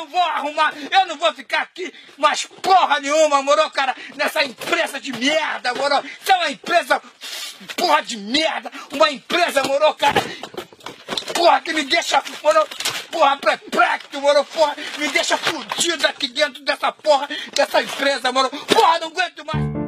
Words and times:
não 0.00 0.06
vou 0.06 0.22
arrumar, 0.22 0.72
eu 0.90 1.06
não 1.06 1.16
vou 1.16 1.32
ficar 1.34 1.62
aqui 1.62 1.92
mais 2.16 2.46
porra 2.46 3.00
nenhuma, 3.00 3.42
moro, 3.42 3.68
cara, 3.70 3.94
nessa 4.16 4.42
empresa 4.44 4.98
de 4.98 5.12
merda, 5.12 5.74
moro. 5.74 6.02
Isso 6.20 6.32
é 6.32 6.36
uma 6.36 6.50
empresa 6.50 7.02
porra 7.76 8.02
de 8.02 8.16
merda, 8.16 8.72
uma 8.92 9.10
empresa, 9.10 9.62
moro, 9.64 9.92
cara. 9.94 10.20
Porra, 11.34 11.60
que 11.60 11.72
me 11.72 11.84
deixa, 11.84 12.22
moro, 12.42 12.66
porra, 13.10 13.36
perplexo, 13.36 14.20
moro, 14.20 14.44
porra, 14.44 14.74
me 14.98 15.08
deixa 15.08 15.36
fudido 15.36 16.06
aqui 16.06 16.28
dentro 16.28 16.62
dessa 16.62 16.90
porra, 16.92 17.28
dessa 17.54 17.82
empresa, 17.82 18.32
moro. 18.32 18.48
Porra, 18.48 18.98
não 19.00 19.08
aguento 19.08 19.44
mais. 19.44 19.79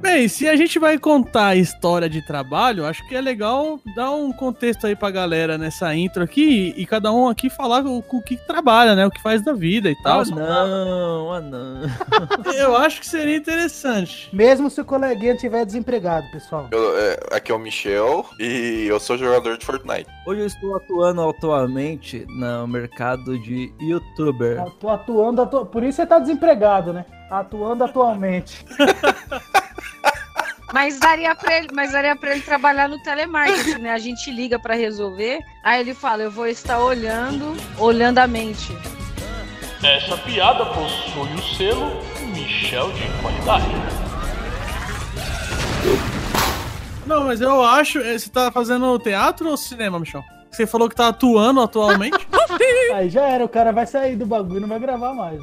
Bem, 0.00 0.28
se 0.28 0.48
a 0.48 0.56
gente 0.56 0.78
vai 0.78 0.98
contar 0.98 1.48
a 1.48 1.56
história 1.56 2.08
de 2.08 2.22
trabalho, 2.22 2.86
acho 2.86 3.06
que 3.06 3.14
é 3.14 3.20
legal 3.20 3.78
dar 3.94 4.10
um 4.12 4.32
contexto 4.32 4.86
aí 4.86 4.96
pra 4.96 5.10
galera 5.10 5.58
nessa 5.58 5.94
intro 5.94 6.22
aqui 6.22 6.72
e, 6.74 6.86
cada 6.86 7.12
um 7.12 7.28
aqui 7.28 7.50
falar 7.50 7.84
o, 7.84 7.98
o, 7.98 8.22
que 8.22 8.34
trabalha, 8.36 8.94
né? 8.94 9.06
O 9.06 9.10
que 9.10 9.20
faz 9.20 9.44
da 9.44 9.52
vida 9.52 9.90
e 9.90 10.02
tal. 10.02 10.22
Ah, 10.22 10.24
não, 10.24 11.32
ah, 11.34 11.40
não. 11.40 11.82
Eu 12.56 12.76
acho 12.76 13.00
que 13.00 13.06
seria 13.06 13.36
interessante. 13.36 14.30
Mesmo 14.32 14.70
se 14.70 14.80
o 14.80 14.84
coleguinha 14.84 15.36
tiver 15.36 15.66
desempregado, 15.66 16.26
pessoal. 16.30 16.68
Eu, 16.72 16.98
é, 16.98 17.18
aqui 17.32 17.52
é 17.52 17.54
o 17.54 17.58
Michel 17.58 18.24
e 18.38 18.86
eu 18.88 18.98
sou 18.98 19.18
jogador 19.18 19.58
de 19.58 19.66
Fortnite. 19.66 20.08
Hoje 20.26 20.40
eu 20.40 20.46
estou 20.46 20.76
atuando 20.76 21.28
atualmente 21.28 22.24
no 22.28 22.66
mercado 22.66 23.38
de 23.38 23.70
youtuber. 23.78 24.58
Eu 24.58 24.70
tô 24.70 24.88
atuando, 24.88 25.42
atu... 25.42 25.66
por 25.66 25.84
isso 25.84 25.96
você 25.96 26.06
tá 26.06 26.18
desempregado, 26.18 26.92
né? 26.92 27.04
Atuando 27.30 27.84
atualmente. 27.84 28.64
Mas 30.72 31.00
daria 31.00 31.34
para 31.34 31.58
ele, 31.58 31.68
mas 31.72 31.90
daria 31.90 32.14
para 32.14 32.30
ele 32.30 32.42
trabalhar 32.42 32.88
no 32.88 33.02
telemarketing, 33.02 33.80
né? 33.80 33.90
A 33.90 33.98
gente 33.98 34.30
liga 34.30 34.56
para 34.56 34.74
resolver, 34.74 35.40
aí 35.64 35.80
ele 35.80 35.94
fala: 35.94 36.22
"Eu 36.22 36.30
vou 36.30 36.46
estar 36.46 36.78
olhando, 36.78 37.56
olhando 37.76 38.18
a 38.18 38.26
mente". 38.28 38.72
Essa 39.82 40.16
piada 40.18 40.64
possui 40.66 41.34
o 41.34 41.42
selo 41.56 42.00
Michel 42.32 42.92
de 42.92 43.02
qualidade. 43.20 43.64
Não, 47.04 47.24
mas 47.24 47.40
eu 47.40 47.64
acho, 47.64 47.98
eh, 47.98 48.16
você 48.16 48.30
tá 48.30 48.52
fazendo 48.52 48.96
teatro 49.00 49.48
ou 49.48 49.56
cinema, 49.56 49.98
Michel? 49.98 50.22
Você 50.50 50.66
falou 50.66 50.88
que 50.88 50.96
tá 50.96 51.08
atuando 51.08 51.60
atualmente. 51.60 52.26
aí 52.94 53.08
já 53.08 53.26
era, 53.26 53.44
o 53.44 53.48
cara 53.48 53.72
vai 53.72 53.86
sair 53.86 54.16
do 54.16 54.26
bagulho 54.26 54.58
e 54.58 54.60
não 54.60 54.68
vai 54.68 54.80
gravar 54.80 55.14
mais. 55.14 55.40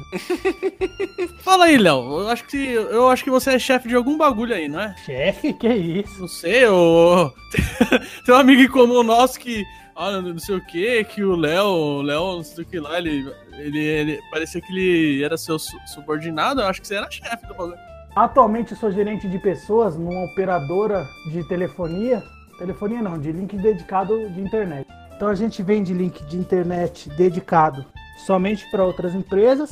Fala 1.42 1.64
aí, 1.64 1.78
Léo. 1.78 2.20
Eu 2.20 2.28
acho 2.28 2.44
que 2.44 2.72
eu 2.72 3.08
acho 3.08 3.24
que 3.24 3.30
você 3.30 3.54
é 3.54 3.58
chefe 3.58 3.88
de 3.88 3.94
algum 3.94 4.18
bagulho 4.18 4.54
aí, 4.54 4.68
não 4.68 4.80
é? 4.80 4.94
Chefe? 5.04 5.54
Que 5.54 5.68
isso? 5.68 6.20
Não 6.20 6.28
sei, 6.28 6.64
eu... 6.64 7.32
tem 8.24 8.34
um 8.34 8.38
amigo 8.38 8.70
comum 8.72 9.02
nosso 9.02 9.38
que 9.40 9.64
ah, 10.00 10.20
não 10.20 10.38
sei 10.38 10.54
o 10.54 10.64
que, 10.64 11.02
que 11.04 11.24
o 11.24 11.34
Léo, 11.34 11.66
o 11.66 12.02
Léo, 12.02 12.36
não 12.36 12.44
sei 12.44 12.62
o 12.62 12.66
que 12.66 12.78
lá, 12.78 12.98
ele, 12.98 13.28
ele, 13.54 13.78
ele 13.78 14.20
parecia 14.30 14.60
que 14.60 14.72
ele 14.72 15.24
era 15.24 15.36
seu 15.36 15.58
subordinado, 15.58 16.60
eu 16.60 16.68
acho 16.68 16.80
que 16.80 16.86
você 16.86 16.94
era 16.94 17.10
chefe 17.10 17.44
do 17.48 17.54
bagulho. 17.54 17.76
Atualmente 18.14 18.72
eu 18.72 18.78
sou 18.78 18.92
gerente 18.92 19.28
de 19.28 19.38
pessoas 19.40 19.96
numa 19.96 20.24
operadora 20.24 21.04
de 21.32 21.42
telefonia, 21.48 22.22
telefonia 22.58 23.00
não, 23.00 23.18
de 23.18 23.32
link 23.32 23.56
dedicado 23.56 24.28
de 24.30 24.40
internet. 24.40 24.86
Então 25.16 25.28
a 25.28 25.34
gente 25.34 25.62
vende 25.62 25.94
link 25.94 26.22
de 26.24 26.36
internet 26.36 27.08
dedicado 27.10 27.84
somente 28.26 28.68
para 28.70 28.84
outras 28.84 29.14
empresas 29.14 29.70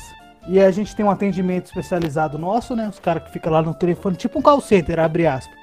e 0.49 0.61
a 0.61 0.71
gente 0.71 0.95
tem 0.95 1.05
um 1.05 1.11
atendimento 1.11 1.67
especializado 1.67 2.39
nosso, 2.39 2.75
né? 2.77 2.89
Os 2.89 2.99
caras 2.99 3.25
que 3.25 3.33
ficam 3.33 3.53
lá 3.53 3.63
no 3.63 3.75
telefone, 3.75 4.17
tipo 4.17 4.39
um 4.39 4.43
call 4.43 4.61
center, 4.61 4.99
abre 5.01 5.27
aspas. 5.27 5.57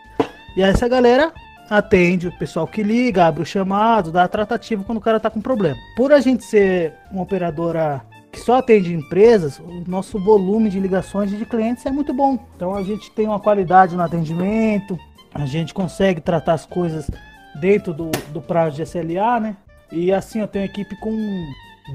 E 0.56 0.62
essa 0.62 0.88
galera 0.88 1.34
atende 1.70 2.28
o 2.28 2.38
pessoal 2.38 2.68
que 2.68 2.84
liga, 2.84 3.26
abre 3.26 3.42
o 3.42 3.46
chamado, 3.46 4.12
dá 4.12 4.24
a 4.24 4.28
tratativa 4.28 4.84
quando 4.84 4.98
o 4.98 5.02
cara 5.02 5.20
tá 5.20 5.30
com 5.30 5.42
problema. 5.42 5.78
Por 5.96 6.12
a 6.12 6.20
gente 6.20 6.44
ser 6.44 6.94
uma 7.12 7.24
operadora 7.24 8.02
que 8.32 8.40
só 8.40 8.58
atende 8.58 8.94
empresas, 8.94 9.60
o 9.60 9.84
nosso 9.88 10.20
volume 10.20 10.70
de 10.70 10.80
ligações 10.80 11.30
de 11.30 11.46
clientes 11.46 11.86
é 11.86 11.92
muito 11.92 12.14
bom. 12.14 12.38
Então 12.56 12.76
a 12.76 12.84
gente 12.84 13.10
tem 13.12 13.28
uma 13.28 13.40
qualidade 13.40 13.96
no 13.96 14.02
atendimento, 14.02 14.98
a 15.34 15.46
gente 15.46 15.74
consegue 15.74 16.22
tratar 16.22 16.54
as 16.54 16.66
coisas 16.66 17.10
dentro 17.56 17.94
do, 17.94 18.12
do 18.32 18.42
prazo 18.42 18.76
de 18.76 18.84
SLA, 18.84 19.40
né? 19.40 19.58
E 19.92 20.12
assim, 20.12 20.40
eu 20.40 20.48
tenho 20.48 20.66
equipe 20.66 20.96
com 20.98 21.16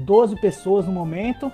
12 0.05 0.35
pessoas 0.39 0.85
no 0.85 0.91
momento. 0.91 1.51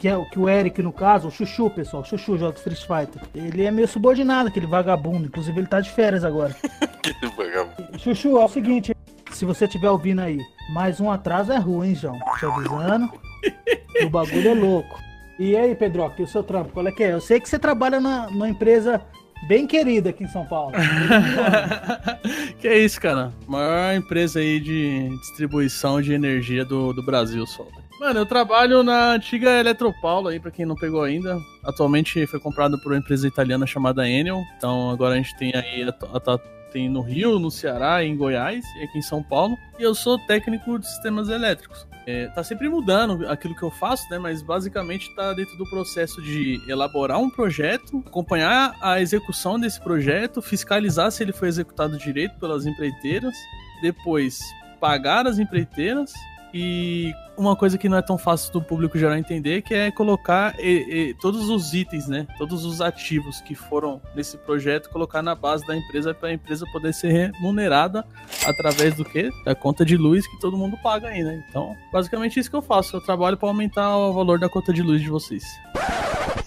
Que 0.00 0.06
é 0.06 0.16
o 0.16 0.24
que 0.24 0.38
o 0.38 0.48
Eric, 0.48 0.80
no 0.80 0.92
caso, 0.92 1.26
o 1.26 1.30
Chuchu, 1.30 1.68
pessoal. 1.70 2.04
Chuchu 2.04 2.38
joga 2.38 2.56
Street 2.56 2.82
Fighter. 2.82 3.20
Ele 3.34 3.64
é 3.64 3.70
meio 3.72 3.88
subordinado, 3.88 4.48
aquele 4.48 4.66
vagabundo. 4.66 5.26
Inclusive, 5.26 5.58
ele 5.58 5.66
tá 5.66 5.80
de 5.80 5.90
férias 5.90 6.24
agora. 6.24 6.54
aquele 6.80 7.32
vagabundo. 7.36 7.98
Chuchu, 7.98 8.38
é 8.38 8.44
o 8.44 8.48
seguinte: 8.48 8.94
se 9.32 9.44
você 9.44 9.64
estiver 9.64 9.90
ouvindo 9.90 10.20
aí, 10.20 10.38
mais 10.72 11.00
um 11.00 11.10
atraso 11.10 11.50
é 11.50 11.58
ruim, 11.58 11.96
João. 11.96 12.16
Te 12.38 12.46
avisando. 12.46 13.12
o 14.06 14.08
bagulho 14.08 14.50
é 14.50 14.54
louco. 14.54 15.00
E 15.36 15.56
aí, 15.56 15.74
Pedro, 15.74 16.12
e 16.16 16.22
o 16.22 16.26
seu 16.28 16.44
trampo, 16.44 16.72
qual 16.72 16.86
é 16.86 16.92
que 16.92 17.02
é? 17.02 17.12
Eu 17.12 17.20
sei 17.20 17.40
que 17.40 17.48
você 17.48 17.58
trabalha 17.58 18.00
na, 18.00 18.28
numa 18.30 18.48
empresa 18.48 19.00
bem 19.46 19.66
querida 19.66 20.10
aqui 20.10 20.24
em 20.24 20.28
São 20.28 20.44
Paulo. 20.44 20.72
que 22.60 22.66
é 22.66 22.78
isso, 22.78 23.00
cara. 23.00 23.32
Maior 23.46 23.94
empresa 23.94 24.40
aí 24.40 24.58
de 24.58 25.08
distribuição 25.20 26.00
de 26.00 26.12
energia 26.12 26.64
do, 26.64 26.92
do 26.92 27.02
Brasil, 27.02 27.46
só. 27.46 27.66
Mano, 28.00 28.20
eu 28.20 28.26
trabalho 28.26 28.82
na 28.82 29.14
antiga 29.14 29.58
Eletropaulo 29.58 30.28
aí, 30.28 30.38
pra 30.38 30.52
quem 30.52 30.64
não 30.64 30.76
pegou 30.76 31.02
ainda. 31.02 31.38
Atualmente 31.64 32.26
foi 32.26 32.38
comprada 32.38 32.78
por 32.78 32.92
uma 32.92 32.98
empresa 32.98 33.26
italiana 33.26 33.66
chamada 33.66 34.08
Enel. 34.08 34.40
Então 34.56 34.90
agora 34.90 35.14
a 35.14 35.16
gente 35.16 35.36
tem 35.36 35.52
aí 35.54 35.82
a, 35.82 35.88
a, 35.88 36.34
a 36.34 36.57
tem 36.70 36.88
no 36.88 37.00
Rio, 37.00 37.38
no 37.38 37.50
Ceará, 37.50 38.04
em 38.04 38.16
Goiás 38.16 38.64
aqui 38.82 38.98
em 38.98 39.02
São 39.02 39.22
Paulo. 39.22 39.56
E 39.78 39.82
eu 39.82 39.94
sou 39.94 40.18
técnico 40.18 40.78
de 40.78 40.86
sistemas 40.86 41.28
elétricos. 41.28 41.86
É, 42.06 42.26
tá 42.28 42.42
sempre 42.42 42.68
mudando 42.70 43.28
aquilo 43.28 43.54
que 43.54 43.62
eu 43.62 43.70
faço, 43.70 44.08
né? 44.10 44.18
Mas 44.18 44.40
basicamente 44.40 45.14
tá 45.14 45.34
dentro 45.34 45.56
do 45.58 45.68
processo 45.68 46.22
de 46.22 46.58
elaborar 46.66 47.18
um 47.18 47.28
projeto, 47.28 48.02
acompanhar 48.06 48.74
a 48.80 49.00
execução 49.00 49.60
desse 49.60 49.78
projeto, 49.78 50.40
fiscalizar 50.40 51.12
se 51.12 51.22
ele 51.22 51.32
foi 51.32 51.48
executado 51.48 51.98
direito 51.98 52.38
pelas 52.38 52.64
empreiteiras, 52.64 53.34
depois 53.82 54.40
pagar 54.80 55.26
as 55.26 55.38
empreiteiras 55.38 56.12
e 56.52 57.12
uma 57.36 57.54
coisa 57.54 57.78
que 57.78 57.88
não 57.88 57.96
é 57.96 58.02
tão 58.02 58.18
fácil 58.18 58.52
do 58.52 58.62
público 58.62 58.98
geral 58.98 59.16
entender, 59.16 59.62
que 59.62 59.74
é 59.74 59.90
colocar 59.90 60.54
e, 60.58 61.10
e, 61.10 61.14
todos 61.14 61.48
os 61.48 61.72
itens, 61.72 62.08
né? 62.08 62.26
Todos 62.36 62.64
os 62.64 62.80
ativos 62.80 63.40
que 63.40 63.54
foram 63.54 64.00
nesse 64.14 64.36
projeto, 64.38 64.90
colocar 64.90 65.22
na 65.22 65.34
base 65.34 65.66
da 65.66 65.76
empresa 65.76 66.12
para 66.14 66.30
a 66.30 66.32
empresa 66.32 66.64
poder 66.72 66.92
ser 66.92 67.10
remunerada 67.10 68.04
através 68.44 68.94
do 68.94 69.04
que? 69.04 69.30
Da 69.44 69.54
conta 69.54 69.84
de 69.84 69.96
luz 69.96 70.26
que 70.26 70.40
todo 70.40 70.56
mundo 70.56 70.76
paga 70.82 71.08
aí, 71.08 71.22
né? 71.22 71.44
Então, 71.48 71.76
basicamente 71.92 72.40
isso 72.40 72.50
que 72.50 72.56
eu 72.56 72.62
faço. 72.62 72.96
Eu 72.96 73.00
trabalho 73.00 73.36
para 73.36 73.48
aumentar 73.48 73.96
o 73.96 74.12
valor 74.12 74.38
da 74.38 74.48
conta 74.48 74.72
de 74.72 74.82
luz 74.82 75.00
de 75.00 75.08
vocês. 75.08 75.44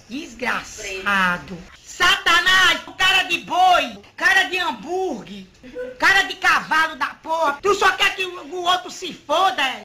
Desgraçado. 0.09 1.57
Satanás, 2.01 2.81
cara 2.97 3.23
de 3.23 3.37
boi, 3.39 3.97
cara 4.17 4.43
de 4.45 4.57
hambúrguer, 4.57 5.45
cara 5.99 6.23
de 6.23 6.35
cavalo 6.35 6.95
da 6.95 7.13
porra. 7.21 7.59
Tu 7.61 7.75
só 7.75 7.91
quer 7.91 8.15
que 8.15 8.25
o 8.25 8.63
outro 8.63 8.89
se 8.89 9.13
foda. 9.13 9.61
É? 9.61 9.83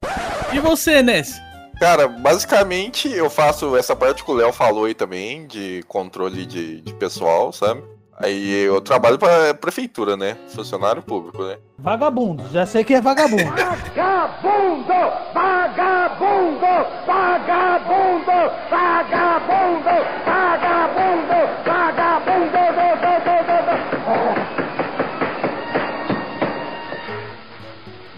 E 0.56 0.58
você, 0.58 1.02
Ness? 1.02 1.38
Cara, 1.78 2.08
basicamente 2.08 3.06
eu 3.12 3.28
faço 3.28 3.76
essa 3.76 3.94
parte 3.94 4.24
que 4.24 4.30
o 4.30 4.34
Léo 4.34 4.50
falou 4.50 4.86
aí 4.86 4.94
também, 4.94 5.46
de 5.46 5.84
controle 5.86 6.46
de, 6.46 6.80
de 6.80 6.94
pessoal, 6.94 7.52
sabe? 7.52 7.82
Aí 8.18 8.62
eu 8.64 8.80
trabalho 8.80 9.18
pra 9.18 9.52
prefeitura, 9.54 10.16
né? 10.16 10.36
Funcionário 10.48 11.02
público, 11.02 11.44
né? 11.44 11.58
Vagabundo, 11.78 12.48
já 12.50 12.64
sei 12.64 12.82
que 12.82 12.94
é 12.94 13.00
vagabundo. 13.00 13.44
Vagabundo! 13.44 14.94
Vagabundo! 15.34 16.66
Vagabundo! 17.06 18.32
Vagabundo! 18.70 19.90
Vagabundo! 20.24 21.36
Vagabundo! 21.64 22.36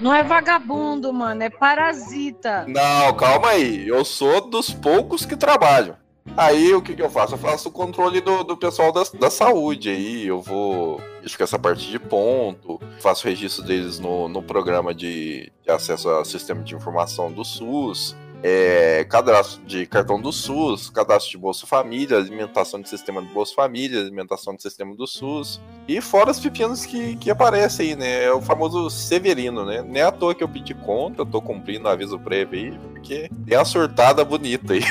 Não 0.01 0.15
é 0.15 0.23
vagabundo, 0.23 1.13
mano, 1.13 1.43
é 1.43 1.51
parasita. 1.51 2.65
Não, 2.69 3.13
calma 3.15 3.49
aí. 3.49 3.87
Eu 3.89 4.05
sou 4.05 4.49
dos 4.49 4.73
poucos 4.73 5.27
que 5.27 5.37
trabalham. 5.37 5.97
Aí 6.37 6.75
o 6.75 6.83
que, 6.83 6.95
que 6.95 7.03
eu 7.03 7.11
faço? 7.11 7.35
Eu 7.35 7.39
faço 7.39 7.69
o 7.69 7.73
controle 7.73 8.21
do, 8.21 8.45
do 8.45 8.57
pessoal 8.57 8.93
da, 8.93 9.03
da 9.19 9.31
saúde. 9.31 9.91
Aí 9.91 10.27
eu 10.27 10.41
vou. 10.41 11.01
Acho 11.25 11.37
que 11.37 11.43
essa 11.43 11.59
parte 11.59 11.91
de 11.91 11.99
ponto, 11.99 12.81
faço 13.01 13.27
registro 13.27 13.65
deles 13.65 13.99
no, 13.99 14.29
no 14.29 14.43
programa 14.43 14.95
de, 14.95 15.53
de 15.65 15.71
acesso 15.71 16.09
ao 16.09 16.25
sistema 16.25 16.63
de 16.63 16.75
informação 16.75 17.31
do 17.31 17.45
SUS 17.45 18.17
é, 18.43 19.05
cadastro 19.09 19.61
de 19.65 19.87
cartão 19.87 20.21
do 20.21 20.33
SUS, 20.33 20.91
cadastro 20.91 21.31
de 21.31 21.39
Bolsa 21.39 21.67
Família, 21.67 22.17
alimentação 22.17 22.81
de 22.81 22.89
sistema 22.89 23.21
do 23.21 23.29
Bolsa 23.29 23.55
Família, 23.55 24.01
alimentação 24.01 24.55
do 24.55 24.63
sistema 24.63 24.95
do 24.95 25.07
SUS. 25.07 25.61
E 25.89 26.01
fora 26.01 26.31
os 26.31 26.39
pepinos 26.39 26.87
que, 26.87 27.17
que 27.17 27.31
aparecem 27.31 27.91
aí, 27.91 27.97
né? 27.97 28.25
É 28.25 28.33
o 28.33 28.41
famoso 28.41 28.91
Severino, 28.91 29.65
né? 29.65 29.83
Nem 29.87 30.03
é 30.03 30.07
à 30.07 30.13
toa 30.13 30.35
que 30.35 30.43
eu 30.43 30.49
pedi 30.49 30.75
conta, 30.75 31.23
eu 31.23 31.27
tô 31.27 31.41
cumprindo 31.41 31.87
o 31.87 31.89
aviso 31.89 32.19
prévio 32.19 32.59
aí, 32.59 32.79
porque 32.93 33.31
tem 33.47 33.59
uma 33.59 33.65
surtada 33.65 34.25
bonita 34.25 34.75
aí. 34.75 34.83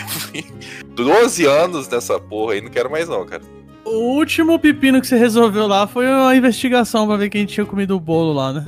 12 0.94 1.46
anos 1.46 1.88
nessa 1.88 2.20
porra 2.20 2.54
aí, 2.54 2.62
não 2.62 2.70
quero 2.70 2.92
mais 2.92 3.08
não, 3.08 3.26
cara. 3.26 3.44
O 3.86 4.18
último 4.18 4.60
pepino 4.60 5.00
que 5.00 5.08
você 5.08 5.16
resolveu 5.16 5.66
lá 5.66 5.88
foi 5.88 6.06
uma 6.06 6.36
investigação 6.36 7.08
pra 7.08 7.16
ver 7.16 7.30
quem 7.30 7.46
tinha 7.46 7.66
comido 7.66 7.96
o 7.96 8.00
bolo 8.00 8.34
lá, 8.34 8.52
né? 8.52 8.68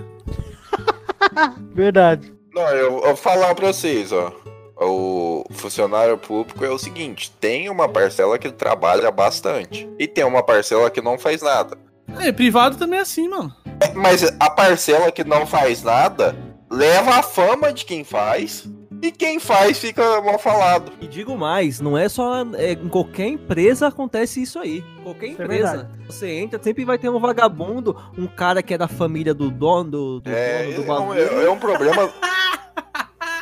Verdade. 1.75 2.31
Não, 2.53 2.67
eu 2.69 3.01
vou 3.01 3.15
falar 3.17 3.53
pra 3.53 3.73
vocês, 3.73 4.13
ó 4.13 4.33
O 4.81 5.43
funcionário 5.51 6.17
público 6.17 6.63
é 6.63 6.69
o 6.69 6.77
seguinte: 6.79 7.31
tem 7.39 7.69
uma 7.69 7.87
parcela 7.89 8.37
que 8.39 8.49
trabalha 8.51 9.11
bastante 9.11 9.89
e 9.99 10.07
tem 10.07 10.23
uma 10.23 10.41
parcela 10.43 10.89
que 10.89 11.01
não 11.01 11.17
faz 11.19 11.41
nada. 11.41 11.77
É, 12.19 12.31
privado 12.31 12.77
também 12.77 12.99
é 12.99 13.01
assim, 13.01 13.27
mano. 13.27 13.53
Mas 13.93 14.23
a 14.39 14.49
parcela 14.49 15.11
que 15.11 15.23
não 15.23 15.45
faz 15.45 15.83
nada 15.83 16.35
leva 16.71 17.15
a 17.15 17.23
fama 17.23 17.71
de 17.73 17.85
quem 17.85 18.03
faz 18.03 18.67
e 19.01 19.11
quem 19.11 19.39
faz 19.39 19.77
fica 19.79 20.19
mal 20.21 20.37
falado. 20.39 20.91
E 20.99 21.07
digo 21.07 21.37
mais, 21.37 21.79
não 21.79 21.97
é 21.97 22.09
só 22.09 22.43
é, 22.55 22.71
em 22.73 22.89
qualquer 22.89 23.27
empresa 23.27 23.87
acontece 23.87 24.41
isso 24.41 24.59
aí. 24.59 24.83
Qualquer 25.03 25.27
Isso 25.27 25.41
é 25.41 25.45
empresa. 25.45 25.71
verdade. 25.71 25.89
você 26.07 26.31
entra, 26.31 26.61
sempre 26.61 26.83
vai 26.83 26.97
ter 26.97 27.09
um 27.09 27.19
vagabundo, 27.19 27.95
um 28.17 28.27
cara 28.27 28.61
que 28.61 28.73
é 28.73 28.77
da 28.77 28.87
família 28.87 29.33
do 29.33 29.49
dono 29.49 29.89
do, 29.91 30.19
do 30.21 30.29
É, 30.31 30.63
dono 30.63 30.75
do 30.75 30.81
é, 30.81 30.83
um, 30.83 30.87
bagulho. 30.87 31.19
é- 31.41 31.45
é 31.45 31.49
um 31.49 31.57
problema. 31.59 32.09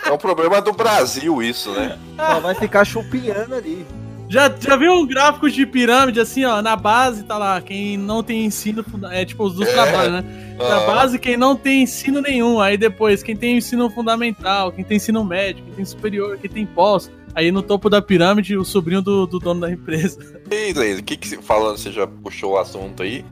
É 0.08 0.12
um 0.12 0.18
problema 0.18 0.62
do 0.62 0.72
Brasil 0.72 1.42
isso, 1.42 1.72
né? 1.72 1.98
Só 2.16 2.40
vai 2.40 2.56
ficar 2.56 2.86
chupinhando 2.86 3.56
ali. 3.56 3.86
Já, 4.30 4.54
já 4.60 4.76
viu 4.76 4.92
um 4.92 5.08
gráfico 5.08 5.50
de 5.50 5.66
pirâmide 5.66 6.20
assim, 6.20 6.44
ó? 6.44 6.62
Na 6.62 6.76
base 6.76 7.24
tá 7.24 7.38
lá, 7.38 7.62
quem 7.62 7.98
não 7.98 8.22
tem 8.22 8.46
ensino, 8.46 8.84
é 9.10 9.24
tipo 9.24 9.44
os 9.46 9.54
dos 9.56 9.68
É. 9.68 9.72
trabalhos, 9.72 10.12
né? 10.14 10.56
Na 10.58 10.78
Ah, 10.84 10.86
base, 10.88 11.18
quem 11.18 11.38
não 11.38 11.56
tem 11.56 11.84
ensino 11.84 12.20
nenhum. 12.22 12.60
Aí 12.60 12.76
depois, 12.78 13.24
quem 13.24 13.38
tem 13.38 13.58
ensino 13.58 13.90
fundamental, 13.90 14.72
quem 14.72 14.84
tem 14.84 14.98
ensino 14.98 15.24
médio, 15.24 15.64
quem 15.64 15.76
tem 15.76 15.86
superior, 15.86 16.38
quem 16.38 16.50
tem 16.50 16.66
pós. 16.66 17.10
Aí 17.34 17.52
no 17.52 17.62
topo 17.62 17.90
da 17.90 18.02
pirâmide, 18.02 18.58
o 18.58 18.66
sobrinho 18.66 19.02
do, 19.02 19.26
do 19.28 19.40
dono 19.40 19.62
da 19.62 19.72
empresa. 19.72 20.20
E 20.52 20.74
Leila, 20.74 21.00
o 21.00 21.04
que 21.04 21.16
que 21.16 21.28
você- 21.28 21.42
falando, 21.42 21.78
você 21.78 21.92
já 21.92 22.06
puxou 22.08 22.54
o 22.54 22.58
assunto 22.58 23.04
aí? 23.04 23.24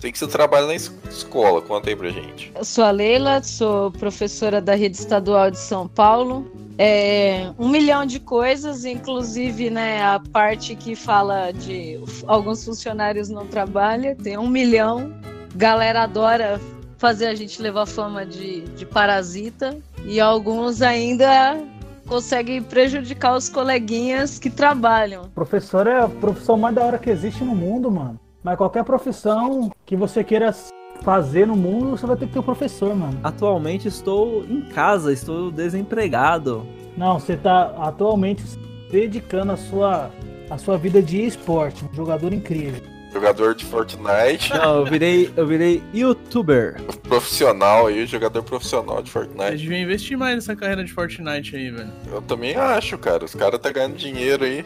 Sei 0.00 0.10
que 0.10 0.18
você 0.18 0.26
trabalha 0.26 0.66
na 0.66 0.74
es- 0.74 0.90
escola, 1.10 1.60
conta 1.60 1.90
aí 1.90 1.96
pra 1.96 2.08
gente. 2.08 2.50
Eu 2.54 2.64
sou 2.64 2.82
a 2.84 2.90
Leila, 2.90 3.42
sou 3.42 3.90
professora 3.90 4.60
da 4.60 4.74
Rede 4.74 4.96
Estadual 4.96 5.50
de 5.50 5.58
São 5.58 5.86
Paulo. 5.86 6.50
É, 6.78 7.50
um 7.58 7.68
milhão 7.68 8.06
de 8.06 8.18
coisas, 8.18 8.86
inclusive 8.86 9.68
né, 9.68 10.02
a 10.02 10.18
parte 10.32 10.74
que 10.74 10.96
fala 10.96 11.52
de 11.52 12.00
alguns 12.26 12.64
funcionários 12.64 13.28
não 13.28 13.46
trabalham, 13.46 14.14
tem 14.16 14.38
um 14.38 14.48
milhão. 14.48 15.12
Galera 15.54 16.04
adora 16.04 16.58
fazer 16.96 17.26
a 17.26 17.34
gente 17.34 17.60
levar 17.60 17.84
fama 17.84 18.24
de, 18.24 18.62
de 18.62 18.86
parasita 18.86 19.76
e 20.06 20.18
alguns 20.18 20.80
ainda 20.80 21.60
conseguem 22.06 22.62
prejudicar 22.62 23.36
os 23.36 23.50
coleguinhas 23.50 24.38
que 24.38 24.48
trabalham. 24.48 25.28
Professor 25.34 25.86
é 25.86 26.00
a 26.00 26.08
profissão 26.08 26.56
mais 26.56 26.74
da 26.74 26.82
hora 26.84 26.98
que 26.98 27.10
existe 27.10 27.44
no 27.44 27.54
mundo, 27.54 27.90
mano. 27.90 28.18
Mas 28.42 28.56
qualquer 28.56 28.84
profissão 28.84 29.70
que 29.84 29.94
você 29.96 30.24
queira 30.24 30.54
fazer 31.02 31.46
no 31.46 31.56
mundo, 31.56 31.90
você 31.90 32.06
vai 32.06 32.16
ter 32.16 32.26
que 32.26 32.32
ter 32.32 32.38
um 32.38 32.42
professor, 32.42 32.94
mano. 32.94 33.18
Atualmente 33.22 33.88
estou 33.88 34.44
em 34.44 34.60
casa, 34.62 35.12
estou 35.12 35.50
desempregado. 35.50 36.66
Não, 36.96 37.18
você 37.18 37.36
tá 37.36 37.74
atualmente 37.78 38.42
dedicando 38.90 39.52
a 39.52 39.56
sua, 39.56 40.10
a 40.50 40.58
sua 40.58 40.76
vida 40.76 41.02
de 41.02 41.24
esporte. 41.24 41.84
Um 41.84 41.94
jogador 41.94 42.32
incrível. 42.32 42.82
Jogador 43.12 43.56
de 43.56 43.64
Fortnite, 43.64 44.54
Não, 44.54 44.76
eu 44.78 44.84
virei, 44.86 45.32
eu 45.36 45.44
virei 45.44 45.82
youtuber. 45.92 46.80
profissional 47.02 47.88
aí, 47.88 48.06
jogador 48.06 48.40
profissional 48.44 49.02
de 49.02 49.10
Vocês 49.10 49.26
Fortnite. 49.26 49.62
deviam 49.64 49.80
investir 49.82 50.16
mais 50.16 50.36
nessa 50.36 50.54
carreira 50.54 50.84
de 50.84 50.92
Fortnite 50.92 51.56
aí, 51.56 51.70
velho. 51.72 51.90
Eu 52.06 52.22
também 52.22 52.54
acho, 52.54 52.96
cara. 52.98 53.24
Os 53.24 53.34
caras 53.34 53.58
tá 53.58 53.72
ganhando 53.72 53.96
dinheiro 53.96 54.44
aí. 54.44 54.64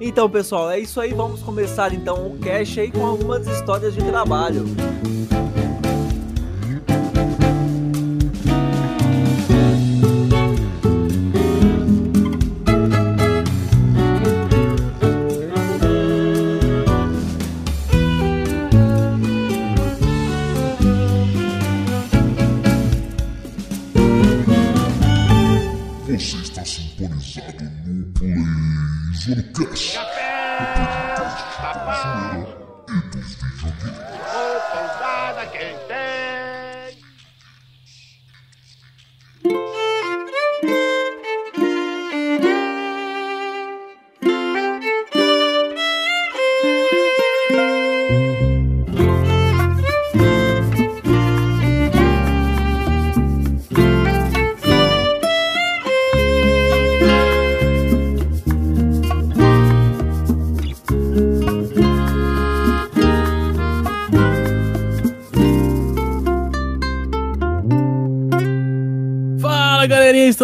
Então, 0.00 0.28
pessoal, 0.28 0.70
é 0.70 0.78
isso 0.78 1.00
aí. 1.00 1.12
Vamos 1.14 1.42
começar 1.42 1.92
então 1.92 2.26
o 2.26 2.38
cast 2.38 2.78
aí 2.78 2.90
com 2.90 3.04
algumas 3.04 3.46
histórias 3.46 3.94
de 3.94 4.04
trabalho. 4.04 4.64
Você 26.06 26.36
está 26.38 26.64
sintonizado 26.64 27.85
no 29.28 29.42
PlayZonecast, 29.42 30.45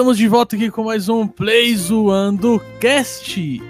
estamos 0.03 0.19
de 0.19 0.27
volta 0.27 0.57
aqui 0.57 0.69
com 0.69 0.83
mais 0.83 1.09
um 1.09 1.29
Play 1.29 1.77
Zoando 1.77 2.61
Cast. 2.81 3.63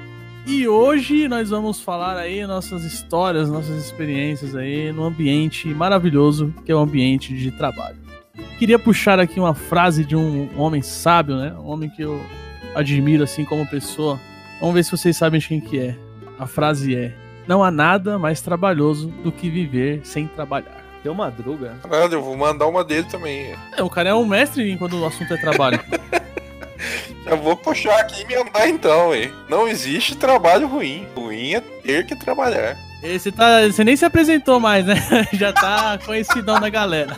E 0.47 0.67
hoje 0.67 1.29
nós 1.29 1.51
vamos 1.51 1.79
falar 1.83 2.17
aí 2.17 2.47
nossas 2.47 2.85
histórias, 2.85 3.51
nossas 3.51 3.85
experiências 3.85 4.57
aí 4.57 4.91
no 4.93 5.05
ambiente 5.05 5.69
maravilhoso 5.69 6.51
que 6.65 6.73
é 6.73 6.75
o 6.75 6.79
ambiente 6.79 7.37
de 7.37 7.51
trabalho. 7.51 7.99
Queria 8.59 8.79
puxar 8.79 9.21
aqui 9.21 9.39
uma 9.39 9.53
frase 9.53 10.07
de 10.07 10.17
um 10.17 10.49
homem 10.59 10.81
sábio, 10.81 11.37
né? 11.37 11.53
Um 11.53 11.67
homem 11.67 11.91
que 11.91 12.01
eu 12.01 12.19
admiro 12.75 13.25
assim 13.25 13.45
como 13.45 13.69
pessoa. 13.69 14.19
Vamos 14.59 14.75
ver 14.75 14.85
se 14.85 14.91
vocês 14.91 15.15
sabem 15.15 15.39
de 15.39 15.49
quem 15.49 15.61
que 15.61 15.79
é. 15.79 15.99
A 16.39 16.47
frase 16.47 16.97
é: 16.97 17.15
Não 17.47 17.63
há 17.63 17.71
nada 17.71 18.19
mais 18.19 18.41
trabalhoso 18.41 19.09
do 19.23 19.31
que 19.31 19.51
viver 19.51 20.01
sem 20.03 20.27
trabalhar. 20.29 20.82
Deu 21.03 21.15
madruga. 21.15 21.77
Caralho, 21.83 22.15
eu 22.15 22.23
vou 22.23 22.37
mandar 22.37 22.67
uma 22.67 22.85
dele 22.85 23.07
também. 23.11 23.55
É, 23.77 23.83
o 23.83 23.91
cara 23.91 24.11
é 24.11 24.15
um 24.15 24.25
mestre 24.25 24.77
quando 24.77 25.01
o 25.01 25.07
assunto 25.07 25.35
é 25.35 25.37
trabalho. 25.37 25.81
Já 27.25 27.37
vou 27.37 27.57
puxar 27.57 27.99
aqui 28.01 28.23
e 28.23 28.27
me 28.27 28.35
andar 28.35 28.69
então, 28.69 29.15
hein? 29.15 29.33
Não 29.49 29.69
existe 29.69 30.17
trabalho 30.17 30.67
ruim. 30.67 31.07
Ruim 31.15 31.55
é 31.55 31.61
ter 31.61 32.07
que 32.07 32.17
trabalhar. 32.17 32.77
Você, 33.03 33.33
tá, 33.33 33.63
você 33.63 33.83
nem 33.83 33.97
se 33.97 34.05
apresentou 34.05 34.61
mais, 34.61 34.87
né? 34.87 34.97
Já 35.33 35.53
tá 35.53 35.99
conhecidão 36.05 36.61
da 36.61 36.69
galera. 36.69 37.17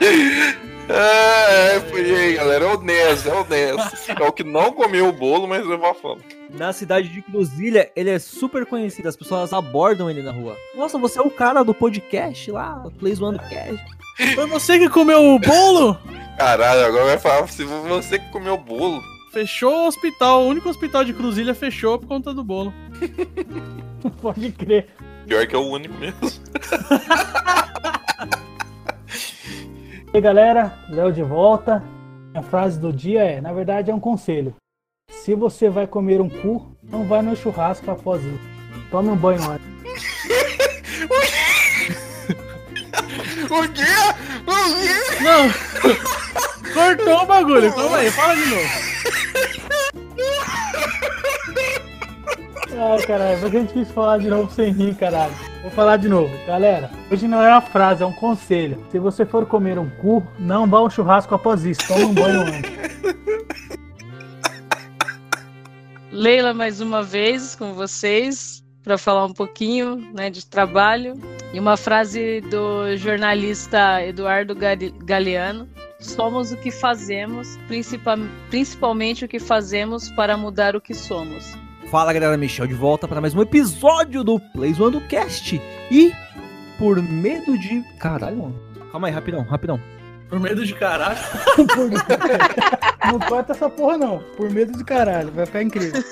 É, 0.90 1.76
é, 1.76 1.80
por 1.80 1.98
aí, 1.98 2.34
galera. 2.34 2.64
É 2.64 2.68
honesto, 2.68 3.28
é 3.28 3.34
honesto. 3.34 4.10
É 4.18 4.24
o 4.26 4.32
que 4.32 4.42
não 4.42 4.72
comeu 4.72 5.08
o 5.08 5.12
bolo, 5.12 5.46
mas 5.46 5.66
levou 5.66 5.90
a 5.90 5.94
fama. 5.94 6.22
Na 6.50 6.72
cidade 6.72 7.08
de 7.08 7.20
Cruzilha, 7.22 7.90
ele 7.94 8.10
é 8.10 8.18
super 8.18 8.64
conhecido. 8.64 9.08
As 9.08 9.16
pessoas 9.16 9.52
abordam 9.52 10.10
ele 10.10 10.22
na 10.22 10.32
rua. 10.32 10.56
Nossa, 10.74 10.98
você 10.98 11.18
é 11.18 11.22
o 11.22 11.30
cara 11.30 11.62
do 11.62 11.74
podcast 11.74 12.50
lá, 12.50 12.84
Play 12.98 13.14
Zoando 13.14 13.38
Cast. 13.38 13.84
Foi 14.34 14.46
você 14.46 14.78
que 14.78 14.88
comeu 14.88 15.34
o 15.34 15.38
bolo? 15.38 15.96
Caralho, 16.38 16.86
agora 16.86 17.04
vai 17.04 17.18
falar 17.18 17.46
se 17.48 17.64
você 17.64 18.18
que 18.18 18.30
comeu 18.30 18.54
o 18.54 18.58
bolo. 18.58 19.02
Fechou 19.32 19.84
o 19.84 19.86
hospital. 19.86 20.42
O 20.42 20.48
único 20.48 20.68
hospital 20.68 21.04
de 21.04 21.12
Cruzilha 21.12 21.54
fechou 21.54 21.98
por 21.98 22.06
conta 22.06 22.32
do 22.32 22.42
bolo. 22.42 22.72
Pode 24.22 24.50
crer. 24.52 24.88
Pior 25.26 25.46
que 25.46 25.54
é 25.54 25.58
o 25.58 25.68
único 25.68 25.94
mesmo. 25.98 26.18
E 30.12 30.16
aí, 30.16 30.20
galera, 30.22 30.78
Léo 30.88 31.12
de 31.12 31.22
volta. 31.22 31.84
A 32.34 32.42
frase 32.42 32.80
do 32.80 32.92
dia 32.92 33.22
é, 33.22 33.40
na 33.40 33.52
verdade, 33.52 33.90
é 33.90 33.94
um 33.94 34.00
conselho. 34.00 34.54
Se 35.28 35.34
você 35.34 35.68
vai 35.68 35.86
comer 35.86 36.20
um 36.22 36.28
cu, 36.30 36.74
não 36.82 37.04
vai 37.04 37.20
no 37.20 37.36
churrasco 37.36 37.90
após 37.90 38.24
isso. 38.24 38.40
Tome 38.90 39.10
um 39.10 39.16
banho 39.16 39.40
antes. 39.50 39.66
O 43.50 43.62
quê? 43.68 43.82
O 44.46 44.52
quê? 44.82 45.22
Não! 45.22 46.72
Cortou 46.72 47.22
o 47.22 47.26
bagulho. 47.26 47.72
Calma 47.72 47.96
aí, 47.96 48.10
fala 48.10 48.34
de 48.34 48.46
novo. 48.46 48.68
Ai, 52.80 53.06
caralho, 53.06 53.38
mas 53.40 53.44
a 53.44 53.48
gente 53.48 53.72
quis 53.72 53.90
falar 53.90 54.18
de 54.18 54.28
novo 54.28 54.52
sem 54.52 54.70
rir, 54.72 54.94
caralho. 54.96 55.32
Vou 55.62 55.70
falar 55.70 55.96
de 55.96 56.08
novo. 56.08 56.30
Galera, 56.46 56.90
hoje 57.10 57.26
não 57.26 57.42
é 57.42 57.50
uma 57.50 57.60
frase, 57.60 58.02
é 58.02 58.06
um 58.06 58.12
conselho. 58.12 58.84
Se 58.90 58.98
você 58.98 59.24
for 59.24 59.46
comer 59.46 59.78
um 59.78 59.88
cu, 59.88 60.26
não 60.38 60.66
vá 60.66 60.78
ao 60.78 60.90
churrasco 60.90 61.34
após 61.34 61.64
isso. 61.64 61.86
Tome 61.88 62.04
um 62.04 62.14
banho 62.14 62.40
antes. 62.42 62.78
Leila, 66.18 66.52
mais 66.52 66.80
uma 66.80 67.00
vez 67.00 67.54
com 67.54 67.74
vocês 67.74 68.60
para 68.82 68.98
falar 68.98 69.24
um 69.24 69.32
pouquinho 69.32 69.98
né, 70.12 70.28
de 70.28 70.44
trabalho. 70.44 71.14
E 71.54 71.60
uma 71.60 71.76
frase 71.76 72.40
do 72.40 72.96
jornalista 72.96 74.04
Eduardo 74.04 74.52
Galeano, 75.04 75.68
somos 76.00 76.50
o 76.50 76.56
que 76.56 76.72
fazemos, 76.72 77.56
principal, 77.68 78.18
principalmente 78.50 79.24
o 79.24 79.28
que 79.28 79.38
fazemos 79.38 80.10
para 80.10 80.36
mudar 80.36 80.74
o 80.74 80.80
que 80.80 80.92
somos. 80.92 81.56
Fala 81.88 82.12
galera, 82.12 82.36
Michel 82.36 82.66
de 82.66 82.74
volta 82.74 83.06
para 83.06 83.20
mais 83.20 83.32
um 83.32 83.40
episódio 83.40 84.24
do 84.24 84.40
Plays 84.40 84.80
One 84.80 84.98
do 84.98 85.00
Cast. 85.02 85.62
E 85.88 86.12
por 86.80 87.00
medo 87.00 87.56
de. 87.56 87.80
Caralho. 87.96 88.52
Calma 88.90 89.06
aí, 89.06 89.14
rapidão, 89.14 89.42
rapidão. 89.42 89.80
Por 90.28 90.38
medo 90.38 90.64
de 90.64 90.74
caralho. 90.74 91.18
Não 93.10 93.18
corta 93.20 93.52
essa 93.52 93.70
porra, 93.70 93.96
não. 93.96 94.18
Por 94.36 94.50
medo 94.50 94.76
de 94.76 94.84
caralho. 94.84 95.32
Vai 95.32 95.46
ficar 95.46 95.62
incrível. 95.62 96.02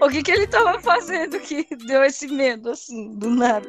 O 0.00 0.08
que, 0.08 0.22
que 0.22 0.30
ele 0.30 0.46
tava 0.46 0.80
fazendo 0.80 1.38
que 1.40 1.66
deu 1.86 2.02
esse 2.04 2.28
medo, 2.28 2.70
assim, 2.70 3.12
do 3.14 3.30
nada? 3.30 3.68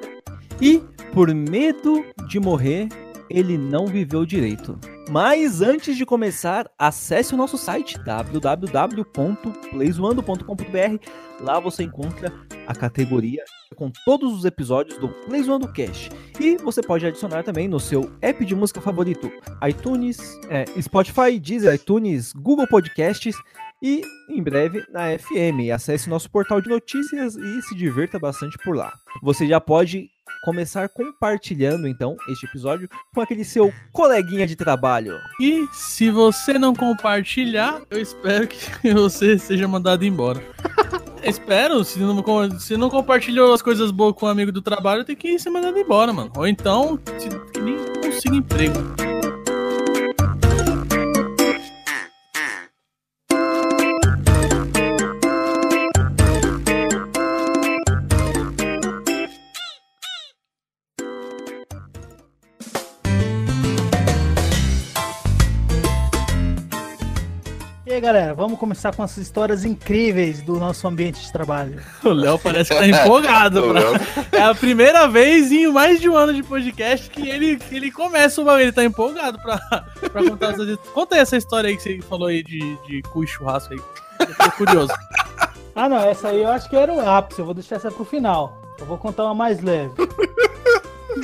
E 0.61 0.81
por 1.13 1.33
medo 1.33 2.05
de 2.27 2.39
morrer, 2.39 2.87
ele 3.29 3.57
não 3.57 3.87
viveu 3.87 4.25
direito. 4.25 4.77
Mas 5.09 5.61
antes 5.61 5.95
de 5.95 6.05
começar, 6.05 6.69
acesse 6.77 7.33
o 7.33 7.37
nosso 7.37 7.57
site 7.57 7.97
www.playzoando.com.br. 8.03 10.99
Lá 11.41 11.59
você 11.59 11.83
encontra 11.83 12.33
a 12.65 12.73
categoria 12.73 13.43
com 13.75 13.91
todos 14.05 14.33
os 14.33 14.45
episódios 14.45 14.97
do 14.97 15.09
Playzoando 15.09 15.71
Cash. 15.71 16.09
E 16.39 16.57
você 16.57 16.81
pode 16.81 17.05
adicionar 17.05 17.43
também 17.43 17.67
no 17.67 17.79
seu 17.79 18.11
app 18.21 18.43
de 18.45 18.55
música 18.55 18.81
favorito, 18.81 19.31
iTunes, 19.67 20.39
é, 20.49 20.65
Spotify, 20.81 21.39
Deezer, 21.39 21.75
iTunes, 21.75 22.33
Google 22.33 22.67
Podcasts 22.67 23.35
e 23.81 24.01
em 24.29 24.41
breve 24.41 24.83
na 24.91 25.17
FM. 25.17 25.71
Acesse 25.73 26.09
nosso 26.09 26.29
portal 26.31 26.61
de 26.61 26.69
notícias 26.69 27.35
e 27.35 27.61
se 27.61 27.75
divirta 27.75 28.17
bastante 28.17 28.57
por 28.63 28.75
lá. 28.75 28.93
Você 29.21 29.47
já 29.47 29.59
pode 29.59 30.09
começar 30.43 30.87
compartilhando 30.89 31.87
então 31.87 32.15
este 32.29 32.45
episódio 32.45 32.89
com 33.13 33.21
aquele 33.21 33.43
seu 33.43 33.73
coleguinha 33.91 34.45
de 34.45 34.55
trabalho. 34.55 35.19
E 35.41 35.67
se 35.71 36.09
você 36.09 36.59
não 36.59 36.75
compartilhar, 36.75 37.81
eu 37.89 37.99
espero 37.99 38.47
que 38.47 38.57
você 38.93 39.37
seja 39.37 39.67
mandado 39.67 40.05
embora. 40.05 40.41
espero, 41.23 41.83
se 41.83 41.99
não, 41.99 42.59
se 42.59 42.77
não 42.77 42.89
compartilhou 42.89 43.53
as 43.53 43.61
coisas 43.61 43.91
boas 43.91 44.13
com 44.15 44.25
um 44.25 44.29
amigo 44.29 44.51
do 44.51 44.61
trabalho, 44.61 45.03
tem 45.03 45.15
que 45.15 45.39
ser 45.39 45.49
mandado 45.49 45.77
embora, 45.77 46.13
mano. 46.13 46.31
Ou 46.35 46.47
então, 46.47 46.99
se, 47.17 47.29
nem 47.59 47.77
consiga 48.01 48.35
emprego. 48.35 49.14
Aí, 67.95 68.01
galera, 68.01 68.33
vamos 68.33 68.59
começar 68.59 68.95
com 68.95 69.01
as 69.03 69.15
histórias 69.17 69.65
incríveis 69.65 70.41
do 70.41 70.59
nosso 70.59 70.87
ambiente 70.87 71.21
de 71.21 71.31
trabalho. 71.31 71.81
O 72.03 72.09
Léo 72.09 72.37
parece 72.39 72.71
que 72.73 72.77
tá 72.79 72.85
empolgado. 72.87 73.61
Pra- 73.63 74.37
É 74.39 74.43
a 74.43 74.53
primeira 74.55 75.07
vez 75.07 75.51
em 75.51 75.67
mais 75.71 75.99
de 75.99 76.07
um 76.09 76.15
ano 76.15 76.33
de 76.33 76.43
podcast 76.43 77.09
que 77.09 77.27
ele, 77.29 77.57
que 77.57 77.75
ele 77.75 77.91
começa 77.91 78.41
o 78.41 78.45
bagulho. 78.45 78.63
Ele 78.63 78.71
tá 78.71 78.83
empolgado 78.83 79.39
pra, 79.41 79.57
pra 80.11 80.23
contar 80.23 80.47
essa 80.53 80.61
história. 80.63 80.77
Conta 80.93 81.15
aí 81.15 81.21
essa 81.21 81.37
história 81.37 81.69
aí 81.69 81.77
que 81.77 81.83
você 81.83 81.99
falou 82.01 82.27
aí 82.27 82.43
de, 82.43 82.77
de 82.87 83.01
cu 83.03 83.23
e 83.23 83.27
churrasco 83.27 83.73
aí. 83.73 83.79
Eu 84.19 84.35
tô 84.35 84.51
curioso. 84.51 84.93
Ah, 85.77 85.89
não, 85.89 85.97
essa 85.97 86.29
aí 86.29 86.41
eu 86.41 86.47
acho 86.47 86.69
que 86.69 86.75
era 86.77 86.93
o 86.93 87.01
ápice. 87.09 87.39
Eu 87.41 87.43
vou 87.43 87.53
deixar 87.53 87.75
essa 87.75 87.91
pro 87.91 88.05
final. 88.05 88.61
Eu 88.79 88.85
vou 88.85 88.97
contar 88.97 89.25
uma 89.25 89.35
mais 89.35 89.61
leve. 89.61 89.91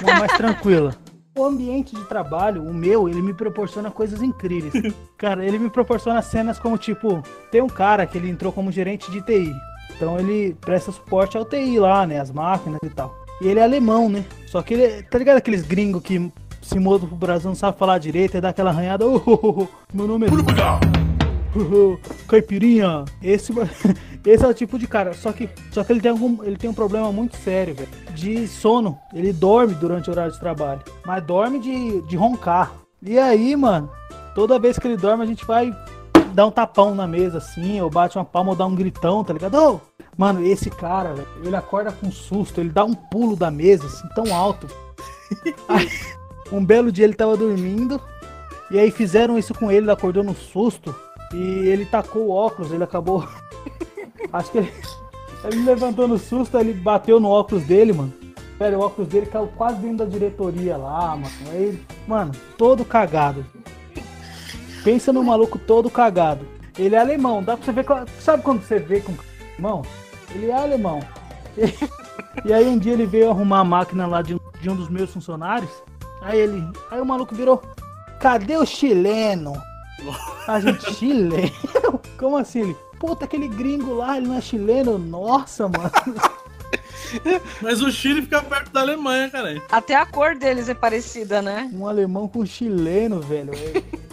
Uma 0.04 0.20
mais 0.20 0.34
tranquila. 0.34 0.94
O 1.38 1.46
ambiente 1.46 1.96
de 1.96 2.04
trabalho, 2.06 2.62
o 2.62 2.74
meu, 2.74 3.08
ele 3.08 3.22
me 3.22 3.34
proporciona 3.34 3.90
coisas 3.90 4.22
incríveis. 4.22 4.74
Cara, 5.18 5.46
ele 5.46 5.58
me 5.58 5.70
proporciona 5.70 6.22
cenas 6.22 6.60
como, 6.60 6.78
tipo, 6.78 7.24
tem 7.50 7.62
um 7.62 7.70
cara 7.70 8.06
que 8.06 8.18
ele 8.18 8.30
entrou 8.30 8.52
como 8.52 8.72
gerente 8.72 9.10
de 9.10 9.22
TI. 9.22 9.54
Então 9.96 10.20
ele 10.20 10.56
presta 10.60 10.92
suporte 10.92 11.38
ao 11.38 11.46
TI 11.46 11.80
lá, 11.80 12.06
né? 12.06 12.20
As 12.20 12.32
máquinas 12.32 12.80
e 12.84 12.90
tal. 12.90 13.16
E 13.42 13.48
ele 13.48 13.60
é 13.60 13.64
alemão, 13.64 14.10
né? 14.10 14.26
Só 14.48 14.62
que 14.62 14.74
ele, 14.74 15.04
tá 15.04 15.18
ligado 15.18 15.38
aqueles 15.38 15.62
gringos 15.62 16.04
que 16.04 16.32
se 16.62 16.78
mudam 16.78 17.08
pro 17.08 17.18
Brasil, 17.18 17.48
não 17.50 17.56
sabe 17.56 17.78
falar 17.78 17.98
direito, 17.98 18.36
e 18.36 18.42
dá 18.42 18.50
aquela 18.50 18.72
arranhada. 18.72 19.08
"Oh, 19.08 19.22
oh, 19.26 19.40
oh, 19.42 19.62
oh, 19.64 19.68
meu 19.94 20.08
nome 20.08 20.28
é. 20.28 21.11
Caipirinha, 22.27 23.05
esse, 23.22 23.53
esse 24.25 24.46
é 24.46 24.48
o 24.48 24.53
tipo 24.53 24.79
de 24.79 24.88
cara. 24.88 25.13
Só 25.13 25.31
que, 25.31 25.50
só 25.72 25.84
que 25.84 25.91
ele 25.91 26.01
tem 26.01 26.12
algum, 26.12 26.43
ele 26.43 26.58
tem 26.58 26.70
um 26.70 26.74
problema 26.74 27.12
muito 27.12 27.38
sério, 27.38 27.75
velho, 27.75 27.89
de 28.13 28.48
sono. 28.48 28.98
Ele 29.13 29.34
dorme 29.34 29.74
durante 29.75 30.10
o 30.10 30.13
horário 30.13 30.31
de 30.31 30.39
trabalho, 30.39 30.81
mas 31.05 31.24
dorme 31.24 31.60
de, 31.60 32.01
de 32.03 32.15
roncar. 32.15 32.74
E 33.01 33.17
aí, 33.17 33.55
mano, 33.55 33.89
toda 34.36 34.60
vez 34.60 34.77
que 34.77 34.88
ele 34.88 34.98
dorme 34.98 35.24
a 35.24 35.27
gente 35.27 35.46
vai 35.46 35.75
dar 36.34 36.46
um 36.46 36.51
tapão 36.51 36.96
na 36.96 37.05
mesa 37.08 37.39
assim, 37.39 37.81
ou 37.81 37.89
bate 37.89 38.17
uma 38.17 38.25
palma 38.25 38.51
ou 38.51 38.55
dá 38.55 38.65
um 38.65 38.75
gritão, 38.75 39.24
tá 39.24 39.34
ligado? 39.34 39.81
Mano, 40.17 40.46
esse 40.46 40.70
cara, 40.70 41.13
velho, 41.13 41.27
ele 41.43 41.55
acorda 41.55 41.91
com 41.91 42.12
susto, 42.12 42.62
ele 42.62 42.70
dá 42.70 42.86
um 42.86 42.93
pulo 42.93 43.36
da 43.36 43.50
mesa 43.50 43.88
assim 43.88 44.08
tão 44.15 44.34
alto. 44.34 44.67
Aí, 45.67 45.89
um 46.51 46.63
belo 46.63 46.91
dia 46.91 47.05
ele 47.05 47.13
tava 47.13 47.38
dormindo 47.38 48.00
e 48.70 48.79
aí 48.79 48.91
fizeram 48.91 49.38
isso 49.38 49.53
com 49.53 49.70
ele, 49.72 49.86
ele 49.86 49.91
acordou 49.91 50.24
no 50.24 50.36
susto. 50.36 50.93
E 51.34 51.38
ele 51.38 51.86
tacou 51.86 52.28
o 52.28 52.32
óculos, 52.32 52.72
ele 52.72 52.84
acabou. 52.84 53.28
Acho 54.32 54.52
que 54.52 54.58
ele. 54.60 54.74
Ele 55.44 55.64
levantou 55.64 56.08
no 56.08 56.20
susto, 56.20 56.58
ele 56.58 56.74
bateu 56.74 57.20
no 57.20 57.30
óculos 57.30 57.64
dele, 57.64 57.94
mano. 57.94 58.14
Velho, 58.60 58.78
o 58.78 58.82
óculos 58.82 59.10
dele 59.10 59.26
caiu 59.26 59.48
quase 59.58 59.80
dentro 59.80 59.98
da 59.98 60.06
diretoria 60.06 60.78
lá, 60.78 61.16
mano. 61.16 61.32
Aí, 61.52 61.82
mano, 62.08 62.32
todo 62.58 62.86
cagado. 62.86 63.44
Pensa 64.84 65.12
no 65.12 65.24
maluco 65.24 65.58
todo 65.58 65.90
cagado. 65.90 66.46
Ele 66.78 66.96
é 66.96 67.00
alemão, 67.00 67.44
dá 67.44 67.58
pra 67.58 67.66
você 67.66 67.72
ver. 67.72 67.86
Sabe 68.20 68.44
quando 68.44 68.62
você 68.62 68.78
vê 68.78 69.02
com 69.02 69.14
alemão? 69.54 69.82
Ele 70.34 70.52
é 70.52 70.54
alemão. 70.54 71.00
E 72.46 72.54
aí 72.54 72.68
um 72.68 72.78
dia 72.78 72.94
ele 72.94 73.06
veio 73.06 73.30
arrumar 73.30 73.60
a 73.60 73.64
máquina 73.64 74.08
lá 74.08 74.22
de, 74.22 74.40
de 74.62 74.70
um 74.70 74.76
dos 74.76 74.90
meus 74.90 75.12
funcionários. 75.12 75.72
Aí 76.22 76.40
ele. 76.40 76.64
Aí 76.90 77.02
o 77.02 77.06
maluco 77.06 77.36
virou. 77.36 77.62
Cadê 78.20 78.58
o 78.58 78.66
chileno? 78.66 79.54
A 80.48 80.60
gente, 80.60 80.93
chileno? 80.96 81.51
Como 82.17 82.38
assim? 82.38 82.62
Ele, 82.62 82.77
puta, 83.00 83.25
aquele 83.25 83.48
gringo 83.48 83.93
lá, 83.93 84.17
ele 84.17 84.27
não 84.27 84.38
é 84.38 84.41
chileno? 84.41 84.98
Nossa, 84.98 85.67
mano. 85.67 85.91
Mas 87.62 87.81
o 87.81 87.91
Chile 87.91 88.22
fica 88.22 88.41
perto 88.41 88.72
da 88.72 88.81
Alemanha, 88.81 89.29
cara. 89.29 89.62
Até 89.70 89.96
a 89.96 90.05
cor 90.05 90.36
deles 90.36 90.70
é 90.70 90.74
parecida, 90.74 91.41
né? 91.41 91.70
Um 91.74 91.88
alemão 91.88 92.27
com 92.27 92.46
chileno, 92.46 93.20
velho. 93.20 93.51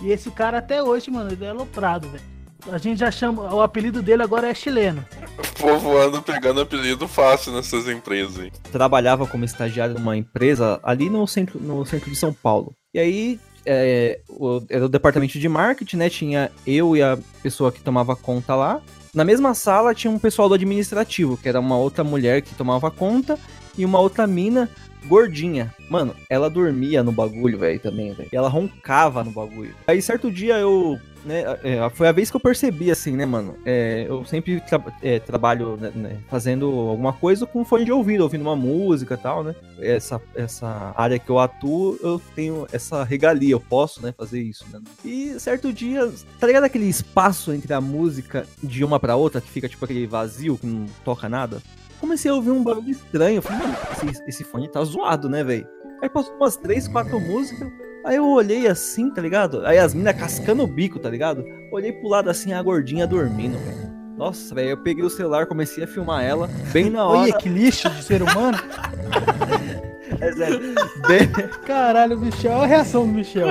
E 0.02 0.10
esse 0.10 0.30
cara 0.30 0.58
até 0.58 0.82
hoje, 0.82 1.10
mano, 1.10 1.30
ele 1.30 1.44
é 1.44 1.50
aloprado, 1.50 2.08
velho. 2.08 2.24
A 2.72 2.78
gente 2.78 2.98
já 2.98 3.10
chama. 3.10 3.54
O 3.54 3.62
apelido 3.62 4.02
dele 4.02 4.22
agora 4.22 4.50
é 4.50 4.54
chileno. 4.54 5.04
O 5.38 5.60
povo 5.60 5.96
anda 5.96 6.20
pegando 6.20 6.60
apelido 6.60 7.06
fácil 7.06 7.52
nessas 7.52 7.88
empresas 7.88 8.38
aí. 8.38 8.50
trabalhava 8.72 9.26
como 9.26 9.44
estagiário 9.44 9.94
numa 9.94 10.16
empresa 10.16 10.80
ali 10.82 11.08
no 11.08 11.26
centro, 11.26 11.60
no 11.60 11.84
centro 11.86 12.10
de 12.10 12.16
São 12.16 12.32
Paulo. 12.32 12.72
E 12.92 12.98
aí, 12.98 13.40
é, 13.68 14.20
o- 14.28 14.62
era 14.70 14.86
o 14.86 14.88
departamento 14.88 15.38
de 15.38 15.48
marketing, 15.48 15.96
né? 15.98 16.08
Tinha 16.10 16.50
eu 16.66 16.96
e 16.96 17.02
a 17.02 17.18
pessoa 17.42 17.70
que 17.70 17.80
tomava 17.80 18.16
conta 18.16 18.54
lá. 18.54 18.80
Na 19.14 19.24
mesma 19.24 19.54
sala 19.54 19.94
tinha 19.94 20.10
um 20.10 20.18
pessoal 20.18 20.48
do 20.48 20.54
administrativo, 20.54 21.36
que 21.36 21.48
era 21.48 21.60
uma 21.60 21.76
outra 21.76 22.02
mulher 22.04 22.42
que 22.42 22.54
tomava 22.54 22.90
conta, 22.90 23.38
e 23.76 23.84
uma 23.84 23.98
outra 24.00 24.26
mina 24.26 24.68
gordinha. 25.06 25.72
Mano, 25.88 26.14
ela 26.28 26.50
dormia 26.50 27.02
no 27.02 27.12
bagulho, 27.12 27.58
velho, 27.58 27.78
também, 27.80 28.12
velho. 28.12 28.28
Ela 28.32 28.48
roncava 28.48 29.22
no 29.24 29.30
bagulho. 29.30 29.74
Aí, 29.86 30.02
certo 30.02 30.30
dia, 30.30 30.56
eu. 30.58 30.98
Né, 31.24 31.42
é, 31.64 31.90
foi 31.90 32.08
a 32.08 32.12
vez 32.12 32.30
que 32.30 32.36
eu 32.36 32.40
percebi, 32.40 32.90
assim, 32.90 33.12
né, 33.16 33.26
mano? 33.26 33.56
É, 33.66 34.06
eu 34.08 34.24
sempre 34.24 34.60
tra- 34.60 34.82
é, 35.02 35.18
trabalho 35.18 35.76
né, 35.76 35.90
né, 35.94 36.16
fazendo 36.28 36.66
alguma 36.66 37.12
coisa 37.12 37.44
com 37.44 37.64
fone 37.64 37.84
de 37.84 37.92
ouvido, 37.92 38.22
ouvindo 38.22 38.42
uma 38.42 38.56
música 38.56 39.14
e 39.14 39.16
tal, 39.18 39.42
né? 39.44 39.54
Essa, 39.80 40.20
essa 40.34 40.92
área 40.96 41.18
que 41.18 41.28
eu 41.28 41.38
atuo, 41.38 41.98
eu 42.02 42.20
tenho 42.34 42.66
essa 42.72 43.02
regalia, 43.04 43.52
eu 43.52 43.60
posso, 43.60 44.00
né, 44.02 44.14
fazer 44.16 44.40
isso, 44.40 44.64
né? 44.72 44.80
E 45.04 45.38
certo 45.38 45.72
dia, 45.72 46.10
tá 46.38 46.46
ligado 46.46 46.64
aquele 46.64 46.86
espaço 46.88 47.52
entre 47.52 47.72
a 47.74 47.80
música 47.80 48.46
de 48.62 48.84
uma 48.84 48.98
pra 49.00 49.16
outra, 49.16 49.40
que 49.40 49.50
fica 49.50 49.68
tipo 49.68 49.84
aquele 49.84 50.06
vazio, 50.06 50.56
que 50.56 50.66
não 50.66 50.86
toca 51.04 51.28
nada? 51.28 51.60
Comecei 52.00 52.30
a 52.30 52.34
ouvir 52.34 52.50
um 52.52 52.62
barulho 52.62 52.90
estranho, 52.90 53.36
eu 53.38 53.42
falei, 53.42 53.66
mano, 53.66 53.76
esse, 54.10 54.22
esse 54.28 54.44
fone 54.44 54.68
tá 54.68 54.82
zoado, 54.84 55.28
né, 55.28 55.42
velho? 55.42 55.66
Aí 56.00 56.08
passou 56.08 56.32
umas 56.36 56.56
três, 56.56 56.86
quatro 56.86 57.18
músicas, 57.20 57.68
Aí 58.08 58.16
eu 58.16 58.26
olhei 58.26 58.66
assim, 58.66 59.10
tá 59.10 59.20
ligado? 59.20 59.66
Aí 59.66 59.76
as 59.76 59.92
minas 59.92 60.16
cascando 60.16 60.62
o 60.62 60.66
bico, 60.66 60.98
tá 60.98 61.10
ligado? 61.10 61.44
Olhei 61.70 61.92
pro 61.92 62.08
lado 62.08 62.30
assim, 62.30 62.54
a 62.54 62.62
gordinha 62.62 63.06
dormindo, 63.06 63.58
velho. 63.58 63.92
Nossa, 64.16 64.54
velho, 64.54 64.70
eu 64.70 64.76
peguei 64.78 65.04
o 65.04 65.10
celular, 65.10 65.44
comecei 65.44 65.84
a 65.84 65.86
filmar 65.86 66.24
ela, 66.24 66.48
bem 66.72 66.88
na 66.88 67.04
hora. 67.04 67.18
Olha 67.18 67.36
que 67.36 67.50
lixo 67.50 67.90
de 67.90 68.02
ser 68.02 68.22
humano. 68.22 68.56
É 70.20 70.32
sério, 70.32 70.74
bem, 71.06 71.28
Caralho, 71.66 72.18
Michel. 72.18 72.52
Olha 72.52 72.64
a 72.64 72.66
reação 72.66 73.06
do 73.06 73.12
Michel. 73.12 73.48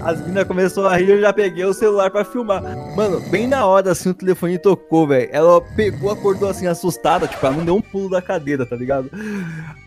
As 0.00 0.20
meninas 0.20 0.46
começaram 0.46 0.88
a 0.88 0.96
rir, 0.96 1.10
eu 1.10 1.20
já 1.20 1.32
peguei 1.32 1.64
o 1.64 1.74
celular 1.74 2.10
pra 2.10 2.24
filmar. 2.24 2.62
Mano, 2.96 3.20
bem 3.28 3.46
na 3.46 3.66
hora 3.66 3.92
assim 3.92 4.10
o 4.10 4.14
telefone 4.14 4.58
tocou, 4.58 5.06
velho. 5.06 5.28
Ela 5.32 5.60
pegou, 5.60 6.10
acordou 6.10 6.48
assim, 6.48 6.66
assustada, 6.66 7.28
tipo, 7.28 7.44
ela 7.44 7.56
não 7.56 7.64
deu 7.64 7.76
um 7.76 7.82
pulo 7.82 8.08
da 8.08 8.22
cadeira, 8.22 8.64
tá 8.64 8.76
ligado? 8.76 9.10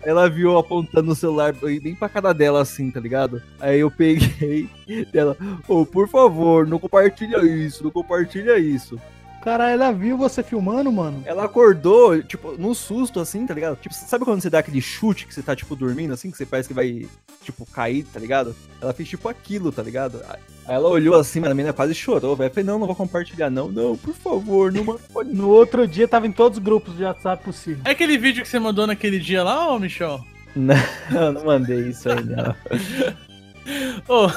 Ela 0.03 0.29
viu 0.29 0.57
apontando 0.57 1.11
o 1.11 1.15
celular 1.15 1.53
bem 1.53 1.95
pra 1.95 2.09
cara 2.09 2.33
dela 2.33 2.61
assim, 2.61 2.91
tá 2.91 2.99
ligado? 2.99 3.41
Aí 3.59 3.79
eu 3.79 3.89
peguei 3.89 4.69
ela, 5.13 5.35
ô, 5.67 5.85
por 5.85 6.07
favor, 6.07 6.67
não 6.67 6.79
compartilha 6.79 7.37
isso, 7.43 7.83
não 7.83 7.91
compartilha 7.91 8.57
isso. 8.57 8.99
Cara, 9.43 9.69
ela 9.69 9.91
viu 9.91 10.17
você 10.17 10.41
filmando, 10.41 10.91
mano? 10.91 11.21
Ela 11.25 11.43
acordou, 11.43 12.21
tipo, 12.23 12.53
num 12.57 12.73
susto, 12.73 13.19
assim, 13.19 13.45
tá 13.45 13.53
ligado? 13.53 13.75
Tipo, 13.75 13.93
sabe 13.93 14.23
quando 14.23 14.41
você 14.41 14.49
dá 14.49 14.59
aquele 14.59 14.81
chute 14.81 15.27
que 15.27 15.33
você 15.33 15.41
tá, 15.43 15.55
tipo, 15.55 15.75
dormindo, 15.75 16.13
assim, 16.13 16.31
que 16.31 16.37
você 16.37 16.45
parece 16.45 16.69
que 16.69 16.73
vai, 16.73 17.05
tipo, 17.43 17.65
cair, 17.65 18.05
tá 18.05 18.19
ligado? 18.19 18.55
Ela 18.81 18.93
fez, 18.93 19.09
tipo, 19.09 19.27
aquilo, 19.27 19.71
tá 19.71 19.83
ligado? 19.83 20.21
Aí 20.29 20.39
ela 20.67 20.87
olhou 20.87 21.15
assim, 21.15 21.39
mano, 21.41 21.51
a 21.51 21.55
menina 21.55 21.73
quase 21.73 21.93
chorou, 21.93 22.35
velho. 22.35 22.49
Falei, 22.49 22.63
não, 22.63 22.79
não 22.79 22.87
vou 22.87 22.95
compartilhar, 22.95 23.49
não. 23.49 23.69
Não, 23.69 23.97
por 23.97 24.13
favor, 24.13 24.71
não 24.71 24.85
pode. 24.85 25.33
No 25.33 25.49
outro 25.49 25.87
dia 25.87 26.07
tava 26.07 26.27
em 26.27 26.31
todos 26.31 26.57
os 26.57 26.63
grupos 26.63 26.95
de 26.95 27.03
WhatsApp 27.03 27.43
possível. 27.43 27.81
É 27.85 27.91
aquele 27.91 28.17
vídeo 28.17 28.43
que 28.43 28.47
você 28.47 28.59
mandou 28.59 28.87
naquele 28.87 29.19
dia 29.19 29.43
lá, 29.43 29.73
ô 29.73 29.79
Michel? 29.79 30.23
Não, 30.55 30.75
eu 31.11 31.31
não 31.33 31.43
mandei 31.43 31.89
isso 31.89 32.09
aí, 32.09 32.23
não. 32.23 32.55
Ô, 34.07 34.29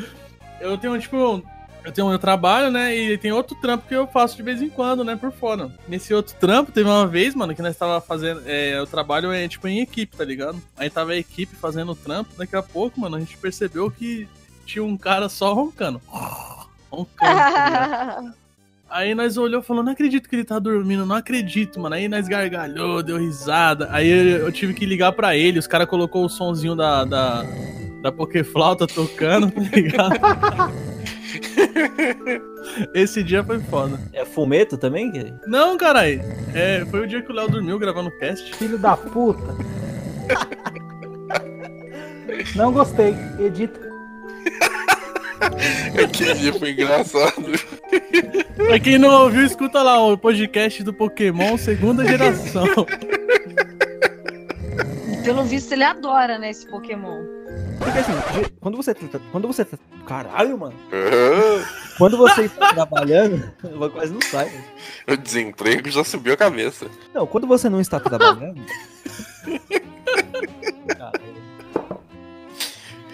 eu 0.60 0.78
tenho, 0.78 0.98
tipo, 0.98 1.42
eu 1.84 1.92
tenho 1.92 2.06
o 2.06 2.10
meu 2.10 2.18
trabalho, 2.18 2.70
né? 2.70 2.94
E 2.94 3.18
tem 3.18 3.32
outro 3.32 3.56
trampo 3.56 3.86
que 3.86 3.94
eu 3.94 4.06
faço 4.06 4.36
de 4.36 4.42
vez 4.42 4.60
em 4.60 4.68
quando, 4.68 5.04
né? 5.04 5.16
Por 5.16 5.32
fora. 5.32 5.70
Nesse 5.88 6.12
outro 6.12 6.34
trampo, 6.34 6.72
teve 6.72 6.88
uma 6.88 7.06
vez, 7.06 7.34
mano, 7.34 7.54
que 7.54 7.62
nós 7.62 7.76
tava 7.76 8.00
fazendo. 8.00 8.42
É, 8.46 8.80
o 8.80 8.86
trabalho 8.86 9.32
é 9.32 9.46
tipo 9.48 9.66
em 9.68 9.80
equipe, 9.80 10.16
tá 10.16 10.24
ligado? 10.24 10.60
Aí 10.76 10.90
tava 10.90 11.12
a 11.12 11.16
equipe 11.16 11.54
fazendo 11.56 11.92
o 11.92 11.96
trampo. 11.96 12.30
Daqui 12.36 12.56
a 12.56 12.62
pouco, 12.62 13.00
mano, 13.00 13.16
a 13.16 13.20
gente 13.20 13.36
percebeu 13.36 13.90
que 13.90 14.28
tinha 14.66 14.84
um 14.84 14.96
cara 14.96 15.28
só 15.28 15.52
roncando. 15.52 16.00
Roncando. 16.90 17.16
tá? 17.18 18.34
Aí 18.90 19.14
nós 19.14 19.36
olhou 19.36 19.60
e 19.60 19.64
falou, 19.64 19.84
não 19.84 19.92
acredito 19.92 20.28
que 20.28 20.34
ele 20.34 20.44
tá 20.44 20.58
dormindo, 20.58 21.06
não 21.06 21.14
acredito, 21.14 21.78
mano. 21.78 21.94
Aí 21.94 22.08
nós 22.08 22.26
gargalhou, 22.26 23.04
deu 23.04 23.18
risada. 23.18 23.88
Aí 23.92 24.08
eu, 24.08 24.38
eu 24.38 24.52
tive 24.52 24.74
que 24.74 24.84
ligar 24.84 25.12
pra 25.12 25.36
ele, 25.36 25.60
os 25.60 25.66
caras 25.68 25.88
colocou 25.88 26.24
o 26.24 26.28
sonzinho 26.28 26.74
da, 26.74 27.04
da, 27.04 27.44
da 28.02 28.10
Pokéflauta 28.10 28.88
tocando, 28.88 29.48
tá 29.52 29.60
ligado? 29.60 30.18
Esse 32.94 33.22
dia 33.22 33.42
foi 33.44 33.60
foda. 33.60 33.98
É 34.12 34.24
fumeto 34.24 34.76
também? 34.76 35.10
que- 35.10 35.32
Não, 35.46 35.76
caralho. 35.76 36.20
É, 36.54 36.84
foi 36.90 37.00
o 37.00 37.06
dia 37.06 37.22
que 37.22 37.30
o 37.30 37.34
Léo 37.34 37.48
dormiu 37.50 37.78
gravando 37.78 38.08
o 38.08 38.18
cast. 38.18 38.54
Filho 38.56 38.78
da 38.78 38.96
puta. 38.96 39.54
Não 42.54 42.72
gostei. 42.72 43.14
Edita. 43.38 43.80
Aquele 46.04 46.34
dia 46.34 46.52
foi 46.54 46.70
engraçado. 46.72 47.44
Pra 48.56 48.78
quem 48.78 48.98
não 48.98 49.24
ouviu, 49.24 49.44
escuta 49.44 49.82
lá 49.82 49.98
o 50.06 50.16
podcast 50.18 50.82
do 50.82 50.92
Pokémon 50.92 51.56
segunda 51.56 52.04
geração. 52.06 52.66
Pelo 55.24 55.44
visto, 55.44 55.72
ele 55.72 55.84
adora, 55.84 56.38
né, 56.38 56.50
esse 56.50 56.66
Pokémon. 56.68 57.22
Porque 57.80 57.98
assim, 57.98 58.12
quando 58.60 58.76
você. 58.76 58.94
tá- 58.94 59.18
Quando 59.32 59.46
você. 59.48 59.64
tá- 59.64 59.78
Caralho, 60.06 60.58
mano. 60.58 60.74
Quando 61.96 62.16
você 62.18 62.42
está 62.42 62.74
trabalhando. 62.74 63.50
Quase 63.92 64.12
não 64.12 64.20
sai. 64.20 64.46
né? 64.50 64.64
o 65.08 65.16
desemprego 65.16 65.90
já 65.90 66.04
subiu 66.04 66.34
a 66.34 66.36
cabeça. 66.36 66.86
Não, 67.14 67.26
quando 67.26 67.46
você 67.46 67.68
não 67.70 67.80
está 67.80 67.98
trabalhando. 67.98 68.60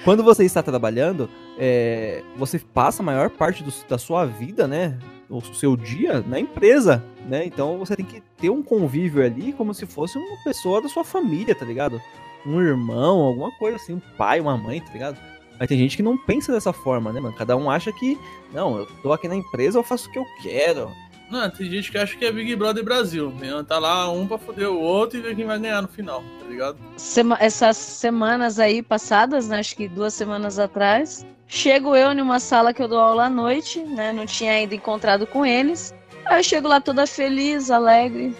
Quando 0.05 0.23
você 0.23 0.45
está 0.45 0.63
trabalhando, 0.63 1.29
é, 1.59 2.23
você 2.37 2.61
passa 2.61 3.03
a 3.03 3.05
maior 3.05 3.29
parte 3.29 3.65
do- 3.65 3.73
da 3.89 3.99
sua 3.99 4.25
vida, 4.25 4.69
né? 4.69 4.97
O 5.29 5.41
seu 5.41 5.77
dia 5.77 6.21
na 6.21 6.39
empresa, 6.39 7.03
né? 7.29 7.45
Então 7.45 7.77
você 7.77 7.97
tem 7.97 8.05
que 8.07 8.23
ter 8.39 8.49
um 8.49 8.63
convívio 8.63 9.25
ali 9.25 9.53
como 9.53 9.75
se 9.75 9.85
fosse 9.85 10.17
uma 10.17 10.45
pessoa 10.45 10.81
da 10.81 10.89
sua 10.89 11.03
família, 11.05 11.57
tá 11.57 11.65
ligado? 11.65 12.01
Um 12.47 12.61
irmão, 12.61 13.21
alguma 13.21 13.50
coisa 13.59 13.76
assim, 13.76 13.95
um 13.95 14.00
pai, 14.17 14.41
uma 14.41 14.57
mãe, 14.57 14.81
tá 14.81 14.93
ligado? 14.93 15.19
Mas 15.59 15.69
tem 15.69 15.79
gente 15.79 15.97
que 15.97 16.03
não 16.03 16.17
pensa 16.17 16.53
dessa 16.53 16.73
forma, 16.73 17.12
né, 17.12 17.19
mano? 17.21 17.35
Cada 17.35 17.57
um 17.57 17.71
acha 17.71 17.91
que, 17.93 18.19
não, 18.53 18.79
eu 18.79 18.87
tô 19.03 19.12
aqui 19.12 19.26
na 19.26 19.35
empresa, 19.37 19.79
eu 19.79 19.83
faço 19.83 20.09
o 20.09 20.12
que 20.12 20.19
eu 20.19 20.25
quero. 20.43 20.91
Não, 21.31 21.50
tem 21.50 21.69
gente 21.69 21.91
que 21.91 21.99
acha 21.99 22.17
que 22.17 22.25
é 22.25 22.31
Big 22.31 22.55
Brother 22.55 22.85
Brasil. 22.85 23.31
né? 23.31 23.49
Tá 23.67 23.79
lá 23.81 24.09
um 24.12 24.26
pra 24.29 24.38
foder 24.38 24.69
o 24.71 24.79
outro 24.79 25.19
e 25.19 25.23
ver 25.23 25.35
quem 25.35 25.45
vai 25.45 25.59
ganhar 25.59 25.82
no 25.82 25.89
final, 25.89 26.23
tá 26.41 26.47
ligado? 26.49 26.76
Sema- 26.97 27.37
essas 27.41 27.76
semanas 27.76 28.61
aí 28.61 28.80
passadas, 28.82 29.49
né, 29.49 29.59
acho 29.59 29.75
que 29.75 29.89
duas 29.89 30.15
semanas 30.15 30.59
atrás, 30.59 31.26
chego 31.49 31.97
eu 31.97 32.15
numa 32.15 32.39
sala 32.39 32.73
que 32.73 32.80
eu 32.82 32.87
dou 32.87 33.00
aula 33.00 33.25
à 33.25 33.30
noite, 33.30 33.80
né? 33.80 34.13
Não 34.13 34.25
tinha 34.26 34.52
ainda 34.52 34.75
encontrado 34.75 35.26
com 35.26 35.45
eles. 35.45 35.93
Aí 36.26 36.39
eu 36.39 36.45
chego 36.45 36.69
lá 36.69 36.80
toda 36.80 37.06
feliz, 37.09 37.71
alegre. 37.73 38.37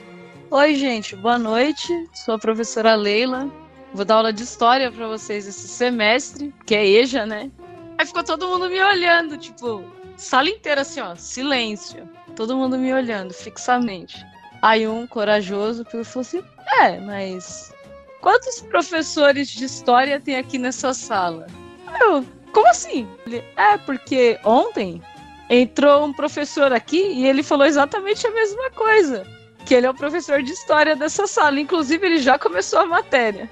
Oi, 0.51 0.75
gente, 0.77 1.17
boa 1.17 1.39
noite. 1.39 1.89
Sou 2.25 2.35
a 2.35 2.39
professora 2.39 2.95
Leila. 2.95 3.49
Vou 3.93 4.05
dar 4.05 4.17
aula 4.17 4.33
de 4.33 4.43
história 4.43 4.91
pra 4.91 5.09
vocês 5.09 5.47
esse 5.47 5.69
semestre, 5.69 6.55
que 6.67 6.75
é 6.75 6.87
EJA, 6.87 7.25
né? 7.25 7.51
Aí 7.99 8.07
ficou 8.07 8.23
todo 8.23 8.49
mundo 8.49 8.69
me 8.69 8.83
olhando, 8.83 9.39
tipo, 9.39 9.83
sala 10.17 10.49
inteira 10.49 10.83
assim, 10.83 11.01
ó, 11.01 11.15
silêncio. 11.15 12.09
Todo 12.35 12.57
mundo 12.57 12.77
me 12.77 12.93
olhando 12.93 13.33
fixamente. 13.33 14.25
Aí 14.61 14.87
um 14.87 15.07
corajoso 15.07 15.85
falou 15.85 16.03
assim: 16.21 16.43
É, 16.81 16.99
mas 17.01 17.73
quantos 18.21 18.61
professores 18.61 19.49
de 19.49 19.65
história 19.65 20.21
tem 20.21 20.37
aqui 20.37 20.59
nessa 20.59 20.93
sala? 20.93 21.47
Aí 21.87 22.01
Eu, 22.01 22.25
como 22.53 22.69
assim? 22.69 23.09
Ele, 23.27 23.43
é, 23.57 23.79
porque 23.79 24.39
ontem 24.45 25.01
entrou 25.49 26.05
um 26.05 26.13
professor 26.13 26.73
aqui 26.73 27.01
e 27.01 27.27
ele 27.27 27.43
falou 27.43 27.67
exatamente 27.67 28.27
a 28.27 28.31
mesma 28.31 28.71
coisa. 28.71 29.27
Que 29.65 29.75
ele 29.75 29.87
é 29.87 29.91
o 29.91 29.95
professor 29.95 30.43
de 30.43 30.53
história 30.53 30.95
dessa 30.95 31.27
sala. 31.27 31.61
Inclusive, 31.61 32.07
ele 32.07 32.19
já 32.19 32.39
começou 32.39 32.81
a 32.81 32.87
matéria. 32.87 33.51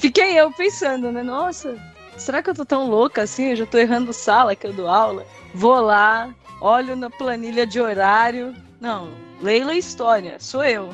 Fiquei 0.00 0.40
eu 0.40 0.50
pensando, 0.50 1.12
né? 1.12 1.22
Nossa, 1.22 1.76
será 2.16 2.42
que 2.42 2.48
eu 2.48 2.54
tô 2.54 2.64
tão 2.64 2.88
louca 2.88 3.22
assim? 3.22 3.50
Eu 3.50 3.56
já 3.56 3.66
tô 3.66 3.76
errando 3.76 4.14
sala 4.14 4.56
que 4.56 4.66
eu 4.66 4.72
dou 4.72 4.88
aula. 4.88 5.26
Vou 5.54 5.78
lá, 5.78 6.34
olho 6.58 6.96
na 6.96 7.10
planilha 7.10 7.66
de 7.66 7.78
horário. 7.78 8.54
Não, 8.80 9.10
Leila 9.42 9.74
História, 9.74 10.36
sou 10.38 10.64
eu. 10.64 10.88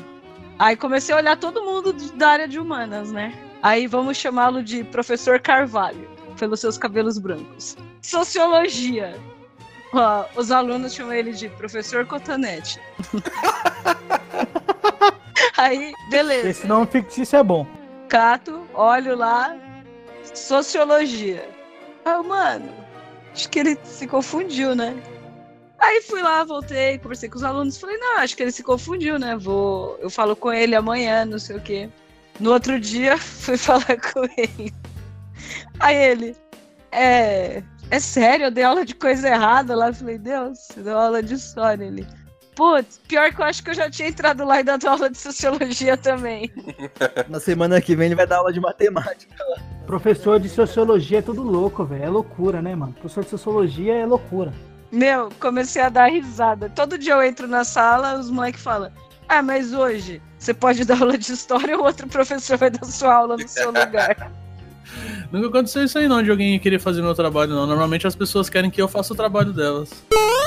Aí 0.59 0.75
comecei 0.75 1.15
a 1.15 1.19
olhar 1.19 1.37
todo 1.37 1.63
mundo 1.63 1.93
da 2.15 2.27
área 2.27 2.47
de 2.49 2.59
humanas, 2.59 3.09
né? 3.09 3.33
Aí 3.63 3.87
vamos 3.87 4.17
chamá-lo 4.17 4.61
de 4.61 4.83
professor 4.83 5.39
Carvalho, 5.39 6.09
pelos 6.37 6.59
seus 6.59 6.77
cabelos 6.77 7.17
brancos. 7.17 7.77
Sociologia. 8.01 9.17
Ó, 9.93 10.25
os 10.35 10.51
alunos 10.51 10.93
chamam 10.93 11.13
ele 11.13 11.31
de 11.31 11.47
professor 11.47 12.05
Cotonete. 12.05 12.77
Aí, 15.55 15.93
beleza. 16.09 16.49
Esse 16.49 16.67
nome 16.67 16.87
fictício 16.87 17.37
é 17.37 17.43
bom. 17.43 17.76
Cato, 18.07 18.67
olho 18.73 19.15
lá, 19.15 19.55
sociologia. 20.33 21.47
Ah, 22.05 22.23
mano, 22.23 22.73
acho 23.33 23.49
que 23.49 23.59
ele 23.59 23.77
se 23.83 24.07
confundiu, 24.07 24.75
né? 24.75 24.95
Aí 25.79 26.01
fui 26.01 26.21
lá, 26.21 26.43
voltei, 26.43 26.97
conversei 26.97 27.29
com 27.29 27.37
os 27.37 27.43
alunos, 27.43 27.77
falei, 27.77 27.97
não, 27.97 28.17
acho 28.19 28.35
que 28.35 28.43
ele 28.43 28.51
se 28.51 28.63
confundiu, 28.63 29.19
né? 29.19 29.35
Vou, 29.35 29.97
eu 30.01 30.09
falo 30.09 30.35
com 30.35 30.51
ele 30.51 30.75
amanhã, 30.75 31.25
não 31.25 31.37
sei 31.37 31.57
o 31.57 31.61
quê. 31.61 31.89
No 32.39 32.51
outro 32.51 32.79
dia, 32.79 33.17
fui 33.19 33.57
falar 33.57 33.97
com 34.13 34.23
ele. 34.37 34.73
Aí 35.79 35.95
ele, 35.95 36.35
é, 36.91 37.61
é 37.91 37.99
sério, 37.99 38.45
eu 38.45 38.51
dei 38.51 38.63
aula 38.63 38.85
de 38.85 38.95
coisa 38.95 39.27
errada 39.27 39.75
lá. 39.75 39.93
Falei, 39.93 40.17
Deus, 40.17 40.67
deu 40.75 40.97
aula 40.97 41.21
de 41.21 41.35
história. 41.35 41.85
Ele, 41.85 42.07
putz, 42.57 42.99
pior 43.07 43.31
que 43.31 43.39
eu 43.39 43.45
acho 43.45 43.63
que 43.63 43.69
eu 43.69 43.75
já 43.75 43.87
tinha 43.87 44.09
entrado 44.09 44.43
lá 44.43 44.59
e 44.59 44.63
dado 44.63 44.87
aula 44.87 45.11
de 45.11 45.17
sociologia 45.17 45.95
também. 45.95 46.51
Na 47.29 47.39
semana 47.39 47.79
que 47.79 47.95
vem 47.95 48.07
ele 48.07 48.15
vai 48.15 48.25
dar 48.25 48.37
aula 48.37 48.51
de 48.51 48.59
matemática. 48.59 49.35
Professor 49.85 50.39
de 50.39 50.49
sociologia 50.49 51.19
é 51.19 51.21
tudo 51.21 51.43
louco, 51.43 51.85
velho. 51.85 52.03
É 52.03 52.09
loucura, 52.09 52.59
né, 52.59 52.75
mano? 52.75 52.93
Professor 52.93 53.23
de 53.23 53.29
sociologia 53.29 53.93
é 53.93 54.05
loucura. 54.05 54.51
Meu, 54.91 55.29
comecei 55.39 55.81
a 55.83 55.89
dar 55.89 56.07
risada. 56.07 56.69
Todo 56.69 56.97
dia 56.97 57.13
eu 57.13 57.21
entro 57.21 57.47
na 57.47 57.63
sala, 57.63 58.17
os 58.17 58.31
moleques 58.31 58.63
falam: 58.63 58.91
Ah, 59.29 59.43
mas 59.43 59.71
hoje 59.71 60.19
você 60.39 60.53
pode 60.53 60.83
dar 60.83 60.99
aula 60.99 61.17
de 61.17 61.31
história 61.31 61.77
ou 61.77 61.85
outro 61.85 62.07
professor 62.07 62.57
vai 62.57 62.71
dar 62.71 62.83
sua 62.85 63.13
aula 63.13 63.37
no 63.37 63.47
seu 63.47 63.67
lugar. 63.67 64.31
Nunca 65.31 65.47
aconteceu 65.47 65.83
isso 65.83 65.99
aí 65.99 66.07
não, 66.07 66.23
de 66.23 66.31
alguém 66.31 66.57
querer 66.57 66.79
fazer 66.79 67.01
meu 67.01 67.13
trabalho, 67.13 67.53
não. 67.53 67.67
Normalmente 67.67 68.07
as 68.07 68.15
pessoas 68.15 68.49
querem 68.49 68.71
que 68.71 68.81
eu 68.81 68.87
faça 68.87 69.13
o 69.13 69.15
trabalho 69.15 69.53
delas. 69.53 69.91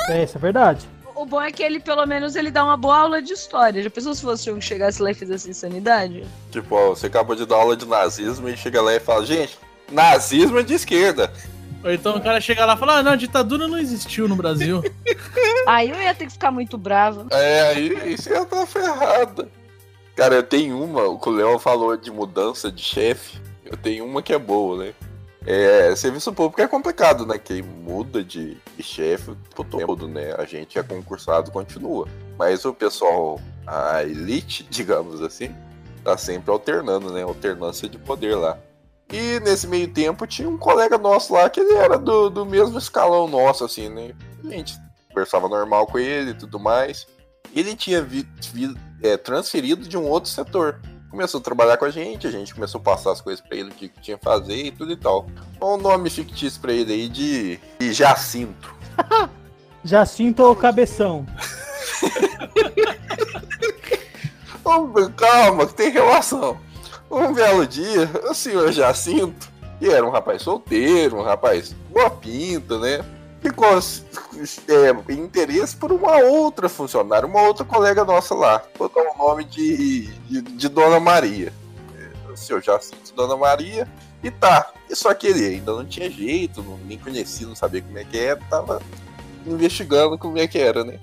É, 0.09 0.25
isso 0.25 0.37
é 0.37 0.41
verdade. 0.41 0.89
O 1.15 1.27
bom 1.27 1.41
é 1.41 1.51
que 1.51 1.63
ele, 1.63 1.81
pelo 1.81 2.05
menos, 2.07 2.37
ele 2.37 2.51
dá 2.51 2.65
uma 2.65 2.77
boa 2.77 2.99
aula 2.99 3.23
de 3.23 3.33
história. 3.33 3.83
Já 3.83 3.91
pensou 3.91 4.15
se 4.15 4.23
fosse 4.23 4.51
um 4.51 4.59
que 4.59 4.65
chegasse 4.65 5.03
lá 5.03 5.11
e 5.11 5.15
fizesse 5.15 5.51
insanidade? 5.51 6.25
Tipo, 6.51 6.75
ó, 6.75 6.91
você 6.91 7.07
acabou 7.07 7.37
de 7.37 7.47
dar 7.47 7.57
aula 7.57 7.77
de 7.77 7.87
nazismo 7.87 8.49
e 8.49 8.57
chega 8.57 8.81
lá 8.81 8.95
e 8.95 9.01
fala, 9.01 9.25
gente, 9.25 9.59
nazismo 9.91 10.59
é 10.59 10.63
de 10.63 10.75
esquerda. 10.75 11.33
Ou 11.83 11.91
então 11.91 12.17
o 12.17 12.21
cara 12.21 12.41
chega 12.41 12.65
lá 12.65 12.75
e 12.75 12.79
fala, 12.79 12.99
ah, 12.99 13.03
não, 13.03 13.13
a 13.13 13.17
ditadura 13.17 13.67
não 13.67 13.79
existiu 13.79 14.29
no 14.29 14.37
Brasil. 14.37 14.83
Aí 15.67 15.91
eu 15.91 16.01
ia 16.01 16.15
ter 16.15 16.27
que 16.27 16.33
ficar 16.33 16.51
muito 16.51 16.77
brava. 16.77 17.27
É, 17.31 17.71
aí 17.71 18.17
você 18.17 18.31
já 18.31 18.45
tá 18.45 18.67
ferrado. 18.67 19.49
Cara, 20.17 20.35
eu 20.35 20.43
tenho 20.43 20.83
uma, 20.83 21.05
o 21.05 21.19
que 21.19 21.29
o 21.29 21.33
Leon 21.33 21.59
falou 21.59 21.97
de 21.97 22.11
mudança 22.11 22.73
de 22.73 22.83
chefe. 22.83 23.39
Eu 23.65 23.77
tenho 23.77 24.05
uma 24.05 24.23
que 24.23 24.33
é 24.33 24.39
boa, 24.39 24.85
né? 24.85 24.95
É, 25.47 25.95
serviço 25.97 26.33
público 26.33 26.61
é 26.61 26.67
complicado, 26.67 27.25
né? 27.25 27.39
Que 27.39 27.63
muda 27.63 28.23
de 28.23 28.57
chefe 28.83 29.31
o 29.57 29.65
todo, 29.65 30.09
né? 30.09 30.35
A 30.39 30.45
gente 30.45 30.79
é 30.79 30.83
concursado, 30.83 31.51
continua. 31.51 32.07
Mas 32.39 32.65
o 32.65 32.73
pessoal, 32.75 33.41
a 33.67 34.03
elite, 34.03 34.67
digamos 34.71 35.21
assim, 35.23 35.55
tá 36.05 36.17
sempre 36.17 36.51
alternando, 36.51 37.13
né? 37.13 37.23
Alternância 37.23 37.89
de 37.89 37.99
poder 37.99 38.35
lá. 38.37 38.59
E 39.13 39.41
nesse 39.41 39.67
meio 39.67 39.93
tempo 39.93 40.27
tinha 40.27 40.49
um 40.49 40.57
colega 40.57 40.97
nosso 40.97 41.33
lá 41.33 41.51
que 41.51 41.59
ele 41.61 41.75
era 41.75 41.99
do, 41.99 42.31
do 42.31 42.47
mesmo 42.47 42.79
escalão 42.79 43.27
nosso, 43.27 43.65
assim, 43.65 43.89
né? 43.89 44.13
A 44.45 44.49
gente 44.49 44.75
conversava 45.09 45.49
normal 45.49 45.87
com 45.87 45.99
ele 45.99 46.31
e 46.31 46.35
tudo 46.35 46.61
mais. 46.61 47.07
Ele 47.55 47.75
tinha 47.75 48.01
vi, 48.01 48.27
vi- 48.53 48.77
é, 49.03 49.17
transferido 49.17 49.89
de 49.89 49.99
um 49.99 50.07
outro 50.07 50.31
setor. 50.31 50.81
Começou 51.11 51.41
a 51.41 51.43
trabalhar 51.43 51.77
com 51.77 51.85
a 51.85 51.91
gente, 51.91 52.27
a 52.27 52.31
gente 52.31 52.55
começou 52.55 52.81
a 52.81 52.85
passar 52.85 53.11
as 53.11 53.21
coisas 53.21 53.45
pra 53.45 53.57
ele, 53.57 53.71
o 53.71 53.75
que 53.75 53.89
tinha 53.89 54.17
que 54.17 54.25
fazer 54.25 54.67
e 54.67 54.71
tudo 54.71 54.93
e 54.93 54.97
tal. 54.97 55.27
Um 55.61 55.77
nome 55.77 56.09
fictício 56.09 56.61
pra 56.61 56.73
ele 56.73 56.93
aí 56.93 57.09
de, 57.09 57.59
de 57.81 57.93
Jacinto. 57.93 58.73
Jacinto 59.83 60.45
ou 60.45 60.55
Cabeção? 60.55 61.27
Calma, 65.17 65.67
que 65.67 65.75
tem 65.75 65.91
relação. 65.91 66.57
Um 67.11 67.33
belo 67.33 67.67
dia, 67.67 68.09
o 68.31 68.35
senhor 68.35 68.71
Jacinto, 68.71 69.51
que 69.81 69.89
era 69.89 70.07
um 70.07 70.11
rapaz 70.11 70.43
solteiro, 70.43 71.17
um 71.17 71.23
rapaz 71.23 71.75
boa 71.91 72.09
pinta, 72.09 72.79
né? 72.79 73.05
Ficou 73.41 73.79
é, 73.79 75.13
em 75.13 75.19
interesse 75.19 75.75
por 75.75 75.91
uma 75.91 76.19
outra 76.19 76.69
funcionária, 76.69 77.27
uma 77.27 77.43
outra 77.43 77.65
colega 77.65 78.05
nossa 78.05 78.35
lá. 78.35 78.63
Botou 78.79 79.03
o 79.03 79.19
nome 79.19 79.45
de, 79.45 80.07
de, 80.29 80.43
de 80.43 80.69
Dona 80.69 81.01
Maria. 81.01 81.53
É, 81.97 82.31
O 82.33 82.37
senhor 82.37 82.63
Jacinto, 82.63 83.15
Dona 83.15 83.37
Maria. 83.37 83.89
E 84.23 84.31
tá. 84.31 84.71
E 84.89 84.95
só 84.95 85.15
que 85.15 85.27
ele 85.27 85.47
ainda 85.47 85.73
não 85.73 85.87
tinha 85.87 86.11
jeito, 86.11 86.63
não, 86.63 86.77
nem 86.79 86.99
conhecia, 86.99 87.47
não 87.47 87.55
sabia 87.55 87.81
como 87.81 87.99
é 87.99 88.05
que 88.05 88.19
era, 88.19 88.39
tava 88.51 88.83
investigando 89.47 90.19
como 90.19 90.39
é 90.39 90.47
que 90.47 90.59
era, 90.59 90.85
né? 90.85 90.99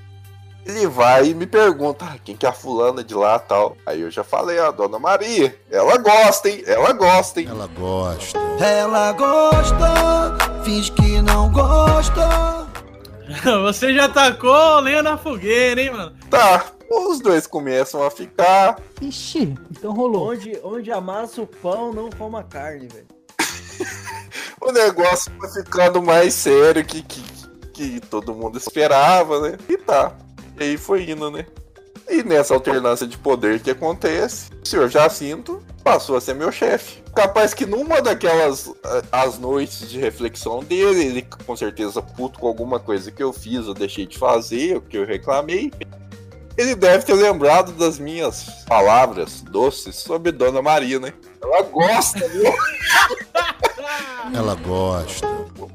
Ele 0.66 0.86
vai 0.86 1.30
e 1.30 1.34
me 1.34 1.48
pergunta 1.48 2.06
ah, 2.06 2.18
quem 2.24 2.36
que 2.36 2.46
é 2.46 2.50
a 2.50 2.52
fulana 2.52 3.02
de 3.02 3.16
lá 3.16 3.40
tal. 3.40 3.78
Aí 3.86 4.02
eu 4.02 4.12
já 4.12 4.22
falei, 4.22 4.60
a 4.60 4.70
dona 4.70 5.00
Maria. 5.00 5.58
Ela 5.72 5.98
gosta, 5.98 6.50
hein? 6.50 6.62
Ela 6.68 6.92
gosta, 6.92 7.40
hein? 7.40 7.48
Ela 7.50 7.68
gosta. 7.68 8.38
Ela 8.60 9.14
gosta, 9.14 10.64
finge 10.66 10.92
que 10.92 11.07
não 11.28 11.52
gosta. 11.52 12.68
Você 13.64 13.94
já 13.94 14.08
tacou 14.08 14.80
lenha 14.80 15.04
na 15.04 15.18
fogueira, 15.18 15.82
hein, 15.82 15.92
mano? 15.92 16.16
Tá. 16.30 16.66
Os 16.90 17.20
dois 17.20 17.46
começam 17.46 18.02
a 18.02 18.10
ficar. 18.10 18.80
Ixi, 19.02 19.54
então 19.70 19.92
rolou. 19.92 20.30
Onde, 20.32 20.58
onde 20.64 20.90
amassa 20.90 21.42
o 21.42 21.48
pão, 21.48 21.92
não 21.92 22.10
coma 22.10 22.44
carne, 22.44 22.88
velho. 22.88 23.08
O 24.60 24.72
negócio 24.72 25.32
foi 25.40 25.50
ficando 25.64 26.02
mais 26.02 26.34
sério 26.34 26.84
que, 26.84 27.02
que, 27.02 27.24
que 27.74 28.00
todo 28.02 28.34
mundo 28.34 28.58
esperava, 28.58 29.40
né? 29.40 29.58
E 29.70 29.78
tá. 29.78 30.14
E 30.60 30.64
aí 30.64 30.78
foi 30.78 31.10
indo, 31.10 31.30
né? 31.30 31.46
E 32.10 32.24
nessa 32.24 32.54
alternância 32.54 33.06
de 33.06 33.18
poder 33.18 33.60
que 33.60 33.72
acontece, 33.72 34.50
o 34.64 34.68
senhor 34.68 34.90
Jacinto 34.90 35.62
passou 35.84 36.16
a 36.16 36.22
ser 36.22 36.34
meu 36.36 36.52
chefe. 36.52 37.04
Capaz 37.14 37.54
que 37.54 37.66
numa 37.66 38.02
daquelas 38.02 38.72
ah, 38.84 39.24
as 39.24 39.38
noites 39.38 39.90
de 39.90 40.00
reflexão 40.00 40.64
dele, 40.64 41.06
ele 41.06 41.28
com 41.46 41.56
certeza 41.56 42.02
puto 42.02 42.40
com 42.40 42.48
alguma 42.48 42.80
coisa 42.80 43.12
que 43.12 43.22
eu 43.22 43.34
fiz, 43.34 43.68
eu 43.68 43.74
deixei 43.74 44.06
de 44.06 44.18
fazer, 44.18 44.78
o 44.78 44.82
que 44.82 44.98
eu 44.98 45.06
reclamei. 45.06 45.72
Ele 46.58 46.76
deve 46.76 47.06
ter 47.06 47.14
lembrado 47.14 47.74
das 47.74 48.00
minhas 48.00 48.64
palavras 48.66 49.42
doces 49.42 49.96
sobre 49.96 50.32
Dona 50.32 50.62
Maria, 50.62 51.00
né? 51.00 51.14
Ela 51.42 51.62
gosta, 51.64 52.28
viu? 52.28 52.44
Ela 54.34 54.56
gosta. 54.56 55.28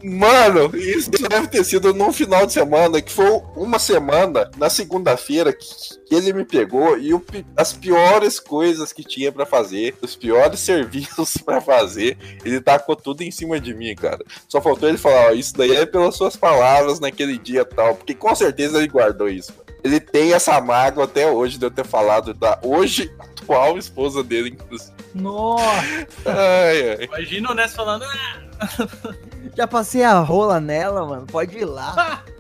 Mano, 0.03 0.77
isso 0.77 1.11
deve 1.11 1.47
ter 1.47 1.65
sido 1.65 1.95
num 1.95 2.13
final 2.13 2.45
de 2.45 2.53
semana, 2.53 3.01
que 3.01 3.13
foi 3.13 3.41
uma 3.57 3.79
semana, 3.79 4.51
na 4.57 4.69
segunda-feira, 4.69 5.53
que, 5.53 5.67
que 6.07 6.15
ele 6.15 6.33
me 6.33 6.45
pegou 6.45 6.99
e 6.99 7.15
o 7.15 7.25
as 7.57 7.73
piores 7.73 8.41
coisas 8.41 8.93
que 8.93 9.05
tinha 9.05 9.31
pra 9.31 9.47
fazer, 9.47 9.95
os 10.03 10.17
piores 10.17 10.59
serviços 10.61 11.37
pra 11.39 11.61
fazer, 11.61 12.19
ele 12.45 12.61
tacou 12.61 12.97
tudo 12.97 13.23
em 13.23 13.31
cima 13.31 13.61
de 13.61 13.73
mim, 13.73 13.95
cara. 13.95 14.25
Só 14.49 14.61
faltou 14.61 14.89
ele 14.89 14.99
falar, 14.99 15.29
ó, 15.29 15.31
isso 15.33 15.55
daí 15.57 15.75
é 15.77 15.87
pelas 15.87 16.17
suas 16.17 16.37
palavras 16.37 17.01
naquele 17.01 17.39
dia 17.39 17.65
tal, 17.65 17.95
porque 17.95 18.15
com 18.15 18.35
certeza 18.35 18.79
ele 18.79 18.89
guardou 18.89 19.29
isso. 19.29 19.53
mano. 19.57 19.63
Ele 19.85 19.99
tem 19.99 20.33
essa 20.33 20.61
mágoa 20.61 21.05
até 21.05 21.29
hoje 21.29 21.59
de 21.59 21.67
eu 21.67 21.71
ter 21.71 21.85
falado 21.85 22.33
da 22.33 22.59
hoje 22.63 23.13
atual 23.43 23.79
esposa 23.79 24.23
dele, 24.23 24.51
inclusive. 24.51 24.93
Nossa, 25.15 26.07
Ai, 26.27 26.91
ai. 26.99 27.05
Imagina 27.05 27.51
o 27.51 27.55
Ness 27.55 27.75
falando, 27.75 28.05
ah, 28.05 28.41
Já 29.57 29.67
passei 29.67 30.05
a 30.05 30.21
rola 30.21 30.61
nela, 30.61 31.05
mano. 31.05 31.27
Pode 31.27 31.59
ir 31.59 31.65
lá. 31.65 32.23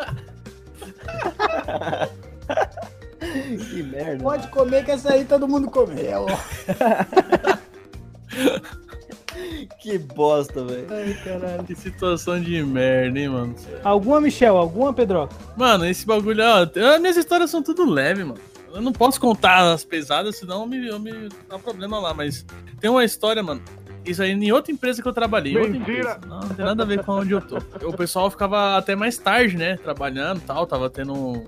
que 3.70 3.82
merda. 3.82 4.22
pode 4.22 4.46
comer 4.48 4.84
que 4.84 4.90
essa 4.92 5.12
aí 5.12 5.24
todo 5.24 5.48
mundo 5.48 5.70
comeu. 5.70 6.26
Que 9.80 9.98
bosta, 9.98 10.62
velho. 10.64 10.86
Ai, 10.90 11.14
caralho. 11.24 11.64
que 11.64 11.74
situação 11.74 12.40
de 12.40 12.62
merda, 12.62 13.18
hein, 13.18 13.28
mano? 13.28 13.54
Alguma, 13.82 14.20
Michel? 14.20 14.56
Alguma, 14.56 14.92
Pedro? 14.92 15.28
Mano, 15.56 15.84
esse 15.86 16.06
bagulho, 16.06 16.42
ó, 16.44 16.62
as 16.94 17.00
minhas 17.00 17.16
histórias 17.16 17.50
são 17.50 17.62
tudo 17.62 17.84
leve, 17.88 18.22
mano. 18.22 18.40
Eu 18.72 18.80
não 18.80 18.92
posso 18.92 19.20
contar 19.20 19.72
as 19.72 19.84
pesadas, 19.84 20.36
senão 20.36 20.62
eu 20.62 20.66
me, 20.66 20.86
eu 20.86 20.98
me 20.98 21.28
dá 21.48 21.58
problema 21.58 21.98
lá, 21.98 22.14
mas 22.14 22.44
tem 22.80 22.90
uma 22.90 23.04
história, 23.04 23.42
mano. 23.42 23.62
Isso 24.04 24.22
aí 24.22 24.32
em 24.32 24.50
outra 24.50 24.72
empresa 24.72 25.00
que 25.00 25.06
eu 25.06 25.12
trabalhei. 25.12 25.52
empresa. 25.76 26.20
Não, 26.26 26.40
não 26.40 26.48
tem 26.48 26.64
nada 26.64 26.82
a 26.82 26.86
ver 26.86 27.04
com 27.04 27.12
onde 27.12 27.32
eu 27.32 27.40
tô. 27.40 27.58
O 27.86 27.92
pessoal 27.92 28.30
ficava 28.30 28.76
até 28.76 28.96
mais 28.96 29.16
tarde, 29.16 29.56
né? 29.56 29.76
Trabalhando 29.76 30.38
e 30.38 30.40
tal. 30.40 30.66
Tava 30.66 30.90
tendo 30.90 31.14
um, 31.14 31.46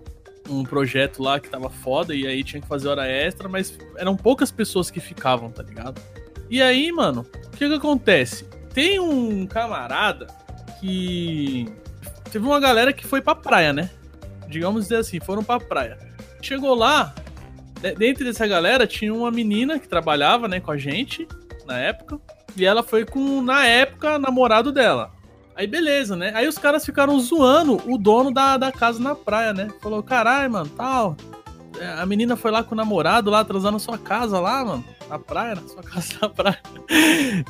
um 0.48 0.62
projeto 0.62 1.22
lá 1.22 1.40
que 1.40 1.48
tava 1.48 1.68
foda 1.68 2.14
e 2.14 2.26
aí 2.26 2.44
tinha 2.44 2.60
que 2.60 2.68
fazer 2.68 2.88
hora 2.88 3.08
extra, 3.08 3.48
mas 3.48 3.76
eram 3.96 4.16
poucas 4.16 4.52
pessoas 4.52 4.90
que 4.90 5.00
ficavam, 5.00 5.50
tá 5.50 5.62
ligado? 5.62 6.00
E 6.48 6.62
aí, 6.62 6.92
mano, 6.92 7.26
o 7.46 7.50
que 7.56 7.66
que 7.68 7.74
acontece? 7.74 8.44
Tem 8.72 9.00
um 9.00 9.46
camarada 9.46 10.28
que. 10.80 11.66
Teve 12.30 12.44
uma 12.46 12.60
galera 12.60 12.92
que 12.92 13.06
foi 13.06 13.20
pra 13.20 13.34
praia, 13.34 13.72
né? 13.72 13.90
Digamos 14.48 14.84
dizer 14.84 14.96
assim, 14.96 15.18
foram 15.20 15.42
pra 15.42 15.58
praia. 15.58 15.98
Chegou 16.44 16.74
lá, 16.74 17.14
de- 17.80 17.94
dentro 17.94 18.24
dessa 18.24 18.46
galera 18.46 18.86
tinha 18.86 19.12
uma 19.14 19.30
menina 19.30 19.78
que 19.78 19.88
trabalhava, 19.88 20.46
né, 20.46 20.60
com 20.60 20.70
a 20.70 20.76
gente 20.76 21.26
na 21.66 21.78
época. 21.78 22.18
E 22.56 22.64
ela 22.64 22.82
foi 22.82 23.04
com, 23.04 23.40
na 23.42 23.66
época, 23.66 24.18
namorado 24.18 24.70
dela. 24.70 25.10
Aí 25.56 25.66
beleza, 25.66 26.14
né? 26.16 26.32
Aí 26.34 26.46
os 26.48 26.58
caras 26.58 26.84
ficaram 26.84 27.18
zoando 27.20 27.80
o 27.90 27.96
dono 27.96 28.32
da, 28.32 28.56
da 28.56 28.70
casa 28.72 29.00
na 29.00 29.14
praia, 29.14 29.52
né? 29.52 29.68
Falou, 29.80 30.02
caralho, 30.02 30.50
mano, 30.52 30.68
tal. 30.76 31.16
é, 31.80 31.86
A 32.00 32.04
menina 32.06 32.36
foi 32.36 32.50
lá 32.50 32.62
com 32.62 32.74
o 32.74 32.76
namorado 32.76 33.30
lá, 33.30 33.44
transando 33.44 33.72
na 33.74 33.78
sua 33.78 33.96
casa 33.98 34.38
lá, 34.40 34.64
mano. 34.64 34.84
Na 35.08 35.18
praia, 35.18 35.54
na 35.54 35.62
sua 35.68 35.82
casa 35.84 36.14
na 36.22 36.28
praia. 36.28 36.60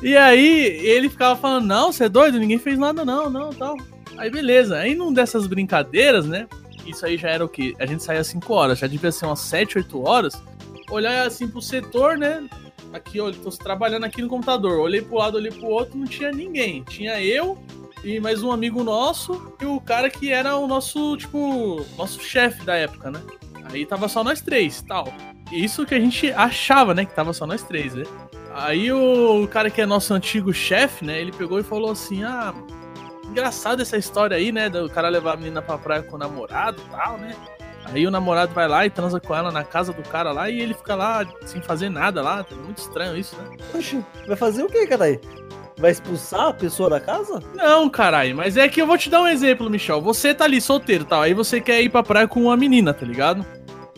E 0.03 0.15
aí 0.15 0.65
ele 0.85 1.09
ficava 1.09 1.35
falando, 1.39 1.65
não, 1.65 1.91
você 1.91 2.05
é 2.05 2.09
doido? 2.09 2.37
Ninguém 2.39 2.59
fez 2.59 2.77
nada 2.77 3.03
não, 3.03 3.29
não, 3.29 3.49
tal. 3.51 3.75
Aí 4.17 4.29
beleza. 4.29 4.77
Aí 4.77 4.93
num 4.95 5.11
dessas 5.13 5.45
brincadeiras, 5.47 6.25
né? 6.25 6.47
Isso 6.85 7.05
aí 7.05 7.17
já 7.17 7.29
era 7.29 7.43
o 7.43 7.49
quê? 7.49 7.75
A 7.79 7.85
gente 7.85 8.03
saía 8.03 8.21
às 8.21 8.27
5 8.27 8.53
horas, 8.53 8.79
já 8.79 8.87
devia 8.87 9.11
ser 9.11 9.25
umas 9.25 9.39
7, 9.39 9.77
8 9.79 10.07
horas. 10.07 10.41
Olhar 10.89 11.25
assim 11.25 11.47
pro 11.47 11.61
setor, 11.61 12.17
né? 12.17 12.47
Aqui, 12.93 13.17
eu 13.17 13.33
tô 13.33 13.49
trabalhando 13.49 14.05
aqui 14.05 14.21
no 14.21 14.29
computador. 14.29 14.79
Olhei 14.79 15.01
pro 15.01 15.17
lado, 15.17 15.35
olhei 15.35 15.51
pro 15.51 15.67
outro, 15.67 15.97
não 15.97 16.05
tinha 16.05 16.31
ninguém. 16.31 16.83
Tinha 16.83 17.21
eu 17.21 17.57
e 18.03 18.19
mais 18.19 18.43
um 18.43 18.51
amigo 18.51 18.83
nosso 18.83 19.53
e 19.59 19.65
o 19.65 19.81
cara 19.81 20.09
que 20.09 20.31
era 20.31 20.55
o 20.55 20.67
nosso, 20.67 21.17
tipo, 21.17 21.83
nosso 21.97 22.21
chefe 22.21 22.63
da 22.63 22.75
época, 22.75 23.09
né? 23.09 23.19
Aí 23.71 23.85
tava 23.85 24.07
só 24.07 24.23
nós 24.23 24.41
três, 24.41 24.81
tal. 24.83 25.11
Isso 25.51 25.85
que 25.85 25.95
a 25.95 25.99
gente 25.99 26.31
achava, 26.31 26.93
né? 26.93 27.03
Que 27.03 27.15
tava 27.15 27.33
só 27.33 27.47
nós 27.47 27.63
três, 27.63 27.95
né? 27.95 28.03
Aí 28.53 28.91
o 28.91 29.47
cara 29.47 29.69
que 29.69 29.81
é 29.81 29.85
nosso 29.85 30.13
antigo 30.13 30.53
chefe, 30.53 31.03
né? 31.03 31.19
Ele 31.19 31.31
pegou 31.31 31.59
e 31.59 31.63
falou 31.63 31.91
assim: 31.91 32.23
Ah, 32.23 32.53
engraçada 33.35 33.81
essa 33.81 33.97
história 33.97 34.37
aí, 34.37 34.49
né? 34.49 34.69
Do 34.69 34.89
cara 34.89 35.09
levar 35.09 35.33
a 35.33 35.37
menina 35.37 35.61
pra 35.61 35.77
praia 35.77 36.01
com 36.01 36.15
o 36.15 36.19
namorado 36.19 36.81
e 36.81 36.89
tal, 36.89 37.17
né? 37.17 37.35
Aí 37.85 38.07
o 38.07 38.11
namorado 38.11 38.53
vai 38.53 38.67
lá 38.67 38.85
e 38.85 38.89
transa 38.89 39.19
com 39.19 39.35
ela 39.35 39.51
na 39.51 39.63
casa 39.63 39.91
do 39.91 40.01
cara 40.03 40.31
lá 40.31 40.49
e 40.49 40.59
ele 40.59 40.73
fica 40.73 40.95
lá 40.95 41.25
sem 41.45 41.61
fazer 41.61 41.89
nada 41.89 42.21
lá. 42.21 42.45
É 42.49 42.55
muito 42.55 42.77
estranho 42.77 43.15
isso, 43.17 43.35
né? 43.35 43.57
Oxi, 43.75 44.03
vai 44.25 44.37
fazer 44.37 44.63
o 44.63 44.67
que, 44.67 44.87
caralho? 44.87 45.19
Vai 45.77 45.91
expulsar 45.91 46.47
a 46.47 46.53
pessoa 46.53 46.89
da 46.89 47.01
casa? 47.01 47.43
Não, 47.53 47.89
caralho, 47.89 48.37
mas 48.37 48.55
é 48.55 48.69
que 48.69 48.81
eu 48.81 48.87
vou 48.87 48.97
te 48.97 49.09
dar 49.09 49.21
um 49.21 49.27
exemplo, 49.27 49.69
Michel. 49.69 50.01
Você 50.01 50.33
tá 50.33 50.45
ali 50.45 50.61
solteiro 50.61 51.03
e 51.03 51.07
tal, 51.07 51.21
aí 51.21 51.33
você 51.33 51.59
quer 51.59 51.81
ir 51.81 51.89
pra 51.89 52.01
praia 52.01 52.27
com 52.27 52.43
uma 52.43 52.55
menina, 52.55 52.93
tá 52.93 53.05
ligado? 53.05 53.45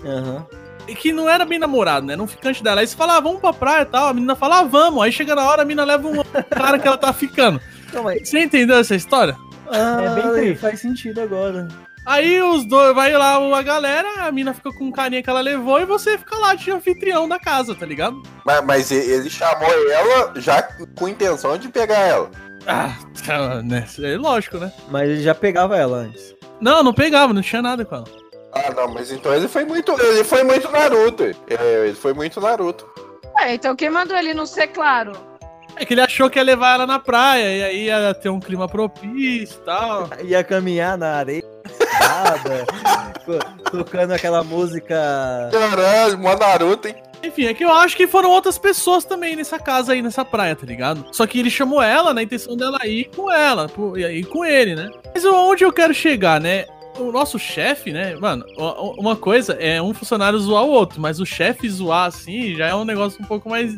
Aham. 0.04 0.45
E 0.88 0.95
que 0.95 1.13
não 1.13 1.30
era 1.30 1.45
bem 1.45 1.60
namorado, 1.60 2.06
né? 2.08 2.13
Era 2.13 2.23
um 2.23 2.28
ficante 2.28 2.63
dela. 2.63 2.82
Aí 2.82 2.88
você 2.88 2.95
fala, 2.95 3.17
ah, 3.17 3.19
vamos 3.19 3.41
pra 3.41 3.52
praia 3.52 3.82
e 3.82 3.86
tal. 3.86 4.08
A 4.08 4.13
menina 4.13 4.36
fala, 4.36 4.60
ah, 4.60 4.63
vamos. 4.63 5.04
Aí 5.04 5.12
chega 5.12 5.36
na 5.36 5.43
hora, 5.43 5.62
a 5.62 5.65
menina 5.65 5.84
leva 5.84 6.08
um 6.08 6.23
cara 6.50 6.80
que 6.80 6.88
ela 6.88 6.97
tá 6.97 7.12
ficando. 7.12 7.60
Calma 7.91 8.12
aí. 8.12 8.26
Você 8.26 8.39
entendeu 8.39 8.78
essa 8.78 8.95
história? 8.95 9.36
Ah, 9.69 10.02
É 10.02 10.21
bem 10.21 10.32
triste. 10.34 10.62
faz 10.62 10.80
sentido 10.80 11.21
agora. 11.21 11.67
Aí 12.06 12.41
os 12.41 12.65
dois, 12.65 12.95
vai 12.95 13.12
lá 13.12 13.36
a 13.36 13.62
galera, 13.62 14.08
a 14.26 14.32
mina 14.32 14.54
fica 14.54 14.71
com 14.71 14.86
um 14.86 14.91
carinha 14.93 15.21
que 15.21 15.30
ela 15.30 15.41
levou 15.41 15.78
e 15.82 15.86
você 15.86 16.17
fica 16.17 16.38
lá 16.38 16.54
de 16.56 16.71
anfitrião 16.71 17.28
da 17.28 17.38
casa, 17.38 17.76
tá 17.76 17.86
ligado? 17.86 18.23
Mas, 18.45 18.63
mas 18.63 18.91
ele 18.91 19.30
chamou 19.30 19.67
ela 19.91 20.32
já 20.39 20.63
com 20.97 21.08
intenção 21.10 21.58
de 21.58 21.67
pegar 21.67 22.00
ela. 22.00 22.32
Ah, 22.65 22.95
tá, 23.26 23.62
né? 23.62 23.86
É 24.02 24.17
lógico, 24.17 24.58
né? 24.58 24.71
Mas 24.89 25.10
ele 25.10 25.21
já 25.21 25.36
pegava 25.36 25.76
ela 25.78 25.97
antes. 25.97 26.34
Não, 26.62 26.82
não 26.82 26.93
pegava, 26.93 27.34
não 27.34 27.41
tinha 27.41 27.62
nada 27.62 27.84
com 27.84 27.95
ela. 27.95 28.06
Ah, 28.54 28.73
não, 28.73 28.93
mas 28.93 29.12
então 29.12 29.34
ele 29.34 29.50
foi 29.50 29.65
muito. 29.65 29.91
Ele 30.02 30.23
foi 30.23 30.43
muito 30.43 30.71
Naruto. 30.71 31.23
É, 31.26 31.88
ele 31.88 31.95
foi 31.95 32.13
muito 32.13 32.39
Naruto. 32.39 32.88
É, 33.38 33.54
então 33.54 33.76
quem 33.76 33.89
mandou 33.89 34.17
ele 34.17 34.34
não 34.34 34.45
ser 34.45 34.67
claro? 34.67 35.12
É 35.79 35.85
que 35.85 35.93
ele 35.93 36.01
achou 36.01 36.29
que 36.29 36.39
ia 36.39 36.43
levar 36.43 36.73
ela 36.73 36.87
na 36.87 36.99
praia, 36.99 37.55
e 37.55 37.63
aí 37.63 37.85
ia 37.85 38.13
ter 38.13 38.29
um 38.29 38.39
clima 38.39 38.67
propício 38.67 39.57
e 39.61 39.65
tal. 39.65 40.09
Ia 40.23 40.43
caminhar 40.43 40.97
na 40.97 41.15
areia. 41.15 41.43
tocando 43.71 44.13
aquela 44.13 44.43
música. 44.43 45.49
Caralho, 45.51 46.17
mó 46.17 46.35
Naruto, 46.35 46.87
hein? 46.87 46.95
Enfim, 47.23 47.45
é 47.45 47.53
que 47.53 47.65
eu 47.65 47.71
acho 47.71 47.97
que 47.97 48.07
foram 48.07 48.29
outras 48.29 48.57
pessoas 48.57 49.03
também 49.03 49.35
nessa 49.35 49.59
casa 49.59 49.93
aí, 49.93 50.01
nessa 50.01 50.23
praia, 50.23 50.55
tá 50.55 50.65
ligado? 50.65 51.05
Só 51.11 51.25
que 51.25 51.39
ele 51.39 51.49
chamou 51.49 51.81
ela 51.81 52.13
na 52.13 52.21
intenção 52.23 52.55
dela 52.55 52.85
ir 52.85 53.05
com 53.15 53.31
ela, 53.31 53.67
pô, 53.67 53.97
e 53.97 54.03
ir 54.03 54.25
com 54.25 54.45
ele, 54.45 54.75
né? 54.75 54.89
Mas 55.13 55.25
onde 55.25 55.63
eu 55.63 55.73
quero 55.73 55.93
chegar, 55.93 56.39
né? 56.39 56.65
O 56.99 57.11
nosso 57.11 57.37
chefe, 57.37 57.91
né? 57.91 58.15
Mano, 58.15 58.43
uma 58.97 59.15
coisa 59.15 59.53
é 59.53 59.81
um 59.81 59.93
funcionário 59.93 60.39
zoar 60.39 60.63
o 60.63 60.69
outro, 60.69 60.99
mas 60.99 61.19
o 61.19 61.25
chefe 61.25 61.69
zoar 61.69 62.05
assim 62.05 62.55
já 62.55 62.67
é 62.67 62.75
um 62.75 62.85
negócio 62.85 63.21
um 63.21 63.25
pouco 63.25 63.49
mais. 63.49 63.75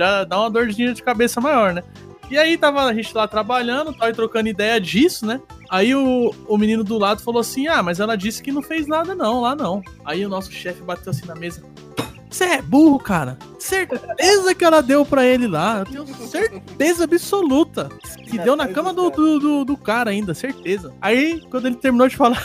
Já 0.00 0.24
dá 0.24 0.40
uma 0.40 0.50
dorzinha 0.50 0.94
de 0.94 1.02
cabeça 1.02 1.42
maior, 1.42 1.74
né? 1.74 1.82
E 2.30 2.38
aí 2.38 2.56
tava 2.56 2.84
a 2.84 2.94
gente 2.94 3.14
lá 3.14 3.28
trabalhando, 3.28 3.92
tava 3.92 4.10
trocando 4.14 4.48
ideia 4.48 4.80
disso, 4.80 5.26
né? 5.26 5.38
Aí 5.68 5.94
o, 5.94 6.34
o 6.48 6.56
menino 6.56 6.82
do 6.82 6.96
lado 6.96 7.20
falou 7.20 7.42
assim: 7.42 7.66
Ah, 7.66 7.82
mas 7.82 8.00
ela 8.00 8.16
disse 8.16 8.42
que 8.42 8.50
não 8.50 8.62
fez 8.62 8.86
nada, 8.86 9.14
não, 9.14 9.42
lá 9.42 9.54
não. 9.54 9.82
Aí 10.02 10.24
o 10.24 10.28
nosso 10.30 10.50
chefe 10.50 10.80
bateu 10.80 11.10
assim 11.10 11.26
na 11.26 11.34
mesa. 11.34 11.62
Você 12.30 12.44
é 12.44 12.62
burro, 12.62 12.98
cara. 12.98 13.36
Certeza 13.58 14.54
que 14.54 14.64
ela 14.64 14.80
deu 14.80 15.04
pra 15.04 15.26
ele 15.26 15.46
lá. 15.46 15.80
Eu 15.80 16.04
tenho 16.04 16.28
certeza 16.28 17.04
absoluta. 17.04 17.90
Que 18.24 18.38
deu 18.38 18.56
na 18.56 18.68
cama 18.68 18.94
do, 18.94 19.10
do, 19.10 19.38
do, 19.38 19.64
do 19.66 19.76
cara 19.76 20.10
ainda, 20.10 20.32
certeza. 20.32 20.94
Aí, 21.02 21.42
quando 21.50 21.66
ele 21.66 21.76
terminou 21.76 22.08
de 22.08 22.16
falar. 22.16 22.42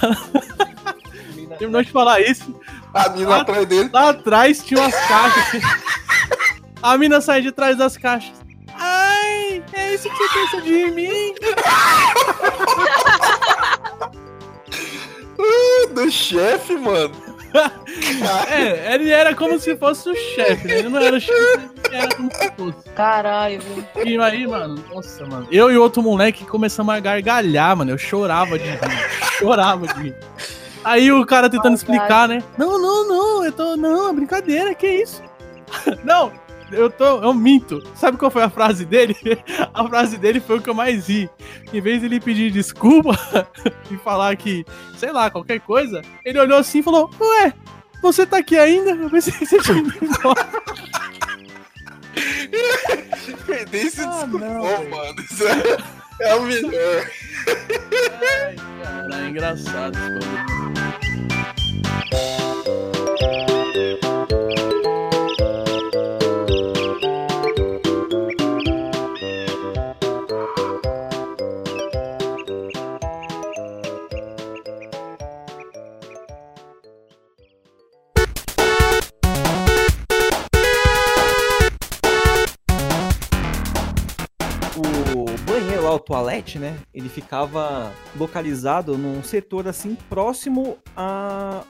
terminou 1.57 1.81
de 1.83 1.91
falar 1.91 2.19
isso, 2.19 2.53
A 2.93 3.07
mina 3.09 3.37
atrás 3.37 3.65
dele. 3.65 3.89
lá 3.93 4.09
atrás 4.09 4.61
tinha 4.61 4.81
umas 4.81 4.95
caixas. 5.07 5.43
assim. 5.47 5.61
A 6.85 6.99
mina 6.99 7.19
sai 7.19 7.41
de 7.41 7.51
trás 7.51 7.75
das 7.75 7.97
caixas. 7.97 8.35
Ai, 8.75 9.63
é 9.73 9.95
isso 9.95 10.07
que 10.07 10.15
você 10.15 10.33
pensa 10.39 10.61
de 10.61 10.91
mim? 10.91 11.33
Do 15.95 16.11
chefe, 16.11 16.77
mano. 16.77 17.11
É, 18.51 18.93
ele 18.93 19.09
era 19.09 19.33
como 19.33 19.57
se 19.57 19.77
fosse 19.77 20.09
o 20.09 20.15
chefe, 20.15 20.67
né? 20.67 20.79
Ele 20.79 20.89
não 20.89 20.99
era 20.99 21.15
o 21.15 21.19
chefe, 21.21 21.69
ele 21.85 21.95
era 21.95 22.15
como 22.15 22.29
se 22.29 22.51
fosse. 22.51 22.89
Caralho? 22.89 23.61
E 24.05 24.19
aí, 24.19 24.45
mano, 24.45 24.83
nossa, 24.93 25.25
mano. 25.25 25.47
Eu 25.49 25.71
e 25.71 25.77
outro 25.77 26.03
moleque 26.03 26.43
começamos 26.45 26.93
a 26.93 26.99
gargalhar, 26.99 27.77
mano. 27.77 27.91
Eu 27.91 27.97
chorava 27.97 28.59
de 28.59 28.65
rir. 28.65 28.79
Chorava 29.39 29.87
de 29.87 30.01
rir. 30.01 30.15
Aí 30.83 31.09
o 31.13 31.25
cara 31.25 31.49
tentando 31.49 31.75
explicar, 31.75 32.27
né? 32.27 32.43
Não, 32.57 32.77
não, 32.77 33.07
não, 33.07 33.45
eu 33.45 33.51
tô. 33.53 33.77
Não, 33.77 34.09
é 34.09 34.13
brincadeira, 34.13 34.75
que 34.75 34.87
isso? 34.87 35.23
Não, 36.03 36.31
eu 36.71 36.89
tô. 36.89 37.23
Eu 37.23 37.34
minto. 37.34 37.82
Sabe 37.95 38.17
qual 38.17 38.32
foi 38.32 38.43
a 38.43 38.49
frase 38.49 38.86
dele? 38.86 39.15
A 39.73 39.88
frase 39.88 40.17
dele 40.17 40.39
foi 40.39 40.58
o 40.58 40.62
que 40.62 40.69
eu 40.69 40.73
mais 40.73 41.08
ri. 41.08 41.30
Em 41.73 41.82
vez 41.82 41.99
de 41.99 42.06
ele 42.08 42.19
pedir 42.19 42.51
desculpa 42.51 43.17
e 43.91 43.97
falar 43.97 44.36
que, 44.36 44.65
sei 44.97 45.12
lá, 45.12 45.30
qualquer 45.30 45.60
coisa, 45.60 46.01
ele 46.23 46.39
olhou 46.39 46.58
assim 46.58 46.80
e 46.80 46.84
falou: 46.84 47.10
Ué, 47.19 47.54
você 48.01 48.25
tá 48.25 48.38
aqui 48.38 48.58
ainda? 48.58 48.91
Eu 48.91 49.10
pensei 49.10 49.34
que 49.34 49.45
você 49.45 49.60
tinha 49.60 49.78
ido 49.78 49.93
embora. 50.01 50.45
Se 53.91 54.01
Ah, 54.01 54.25
não, 54.28 54.89
mano. 54.89 55.21
Isso 55.21 55.43
é, 55.47 55.78
é 56.21 56.36
o 56.36 56.43
melhor. 56.43 57.10
Ai, 58.21 58.56
cara, 58.84 59.25
é 59.25 59.30
engraçado 59.30 59.97
esse 59.97 60.56
o 85.95 85.99
toalete, 85.99 86.60
né? 86.60 86.77
Ele 86.93 87.10
ficava 87.10 87.91
localizado 88.17 88.97
num 88.97 89.23
setor 89.23 89.67
assim 89.67 89.95
próximo 90.10 90.77
a. 90.95 91.62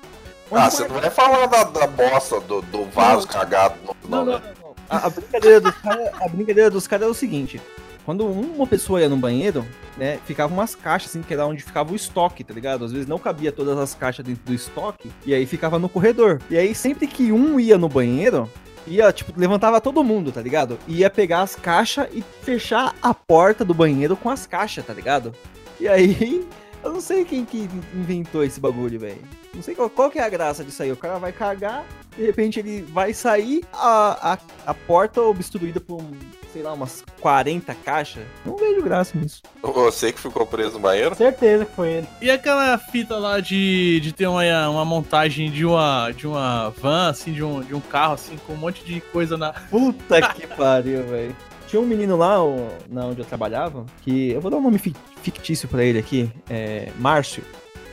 onde 0.51 0.61
Ah, 0.63 0.69
você 0.69 0.87
não 0.87 0.99
vai 0.99 1.09
falar 1.09 1.45
da, 1.47 1.63
da 1.63 1.87
bosta 1.87 2.39
do, 2.41 2.61
do 2.63 2.85
vaso 2.85 3.27
cagado, 3.27 3.75
não, 3.83 3.95
Não, 4.09 4.25
não, 4.25 4.33
não, 4.33 4.39
né? 4.39 4.53
não, 4.61 4.69
não. 4.69 4.75
A, 4.89 5.07
a 5.07 5.09
brincadeira 5.09 5.59
dos 5.61 5.75
caras 5.75 6.09
a 6.21 6.27
brincadeira 6.27 6.69
dos 6.69 6.87
caras 6.87 7.07
é 7.07 7.09
o 7.09 7.13
seguinte: 7.13 7.59
quando 8.05 8.25
uma 8.25 8.67
pessoa 8.67 9.01
ia 9.01 9.09
no 9.09 9.17
banheiro, 9.17 9.65
né, 9.97 10.19
ficavam 10.25 10.55
umas 10.57 10.75
caixas 10.75 11.09
assim, 11.09 11.23
que 11.23 11.33
era 11.33 11.45
onde 11.47 11.63
ficava 11.63 11.91
o 11.91 11.95
estoque, 11.95 12.43
tá 12.43 12.53
ligado? 12.53 12.85
Às 12.85 12.91
vezes 12.91 13.07
não 13.07 13.17
cabia 13.17 13.51
todas 13.51 13.77
as 13.79 13.95
caixas 13.95 14.23
dentro 14.23 14.43
do 14.45 14.53
estoque, 14.53 15.11
e 15.25 15.33
aí 15.33 15.45
ficava 15.47 15.79
no 15.79 15.89
corredor. 15.89 16.39
E 16.49 16.57
aí 16.57 16.75
sempre 16.75 17.07
que 17.07 17.31
um 17.31 17.59
ia 17.59 17.77
no 17.79 17.89
banheiro, 17.89 18.47
ia, 18.87 19.11
tipo, 19.11 19.33
levantava 19.35 19.81
todo 19.81 20.03
mundo, 20.03 20.31
tá 20.31 20.41
ligado? 20.41 20.77
Ia 20.87 21.09
pegar 21.09 21.41
as 21.41 21.55
caixas 21.55 22.07
e 22.13 22.23
fechar 22.41 22.95
a 23.01 23.13
porta 23.13 23.65
do 23.65 23.73
banheiro 23.73 24.15
com 24.15 24.29
as 24.29 24.45
caixas, 24.45 24.85
tá 24.85 24.93
ligado? 24.93 25.33
E 25.79 25.87
aí, 25.87 26.47
eu 26.83 26.93
não 26.93 27.01
sei 27.01 27.25
quem 27.25 27.45
que 27.45 27.69
inventou 27.93 28.43
esse 28.43 28.59
bagulho, 28.59 28.99
velho. 28.99 29.21
Não 29.55 29.63
sei 29.63 29.73
qual, 29.73 29.89
qual 29.89 30.11
que 30.11 30.19
é 30.19 30.23
a 30.23 30.29
graça 30.29 30.63
disso 30.63 30.83
aí. 30.83 30.91
O 30.91 30.97
cara 30.97 31.17
vai 31.17 31.31
cagar, 31.31 31.85
de 32.17 32.25
repente 32.25 32.59
ele 32.59 32.81
vai 32.81 33.13
sair, 33.13 33.63
a, 33.73 34.33
a, 34.33 34.37
a 34.67 34.73
porta 34.73 35.21
obstruída 35.21 35.79
por, 35.79 36.01
sei 36.53 36.61
lá, 36.61 36.73
umas 36.73 37.03
40 37.21 37.73
caixas. 37.75 38.23
Não 38.45 38.55
vejo 38.57 38.81
graça 38.81 39.17
nisso. 39.17 39.41
Você 39.63 40.11
que 40.11 40.19
ficou 40.19 40.45
preso 40.45 40.73
no 40.73 40.79
banheiro? 40.79 41.15
Certeza 41.15 41.65
que 41.65 41.73
foi 41.75 41.89
ele. 41.89 42.07
E 42.21 42.29
aquela 42.29 42.77
fita 42.77 43.17
lá 43.17 43.39
de, 43.39 43.99
de 44.01 44.11
ter 44.13 44.27
uma, 44.27 44.69
uma 44.69 44.85
montagem 44.85 45.49
de 45.49 45.65
uma, 45.65 46.11
de 46.11 46.27
uma 46.27 46.69
van, 46.71 47.09
assim, 47.09 47.31
de 47.31 47.43
um, 47.43 47.61
de 47.61 47.73
um 47.73 47.79
carro, 47.81 48.13
assim, 48.13 48.37
com 48.45 48.53
um 48.53 48.57
monte 48.57 48.83
de 48.83 48.99
coisa 49.01 49.37
na. 49.37 49.53
Puta 49.71 50.21
que 50.33 50.45
pariu, 50.47 51.03
velho. 51.07 51.35
Tinha 51.67 51.81
um 51.81 51.85
menino 51.85 52.15
lá, 52.15 52.43
o- 52.43 52.69
na 52.89 53.05
onde 53.05 53.19
eu 53.21 53.25
trabalhava, 53.25 53.85
que 54.03 54.31
eu 54.31 54.39
vou 54.39 54.51
dar 54.51 54.57
um 54.57 54.61
nome 54.61 54.77
fic- 54.77 54.95
fictício 55.23 55.67
pra 55.67 55.83
ele 55.83 55.97
aqui, 55.97 56.29
é 56.49 56.89
Márcio. 56.99 57.43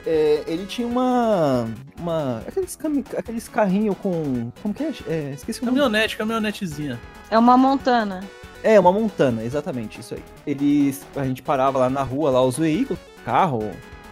É, 0.07 0.43
ele 0.47 0.67
tinha 0.67 0.87
uma. 0.87 1.69
uma 1.99 2.43
aqueles, 2.47 2.77
aqueles 3.17 3.49
carrinhos 3.49 3.97
com. 4.03 4.51
Como 4.63 4.75
que 4.75 4.83
é? 4.83 4.93
É, 5.09 5.33
esqueci 5.35 5.61
o 5.63 5.67
nome. 5.67 5.79
Caminhonete, 5.79 6.17
caminhonetezinha. 6.17 6.99
É 7.31 7.39
uma 7.39 7.57
montana. 7.57 8.21
É, 8.65 8.79
uma 8.79 8.93
montana, 8.93 9.43
exatamente, 9.45 10.01
isso 10.01 10.15
aí. 10.15 10.23
Eles. 10.47 11.03
A 11.17 11.25
gente 11.25 11.43
parava 11.43 11.79
lá 11.79 11.91
na 11.91 12.03
rua, 12.03 12.31
lá 12.31 12.43
os 12.43 12.59
veículos, 12.59 12.99
carro, 13.25 13.71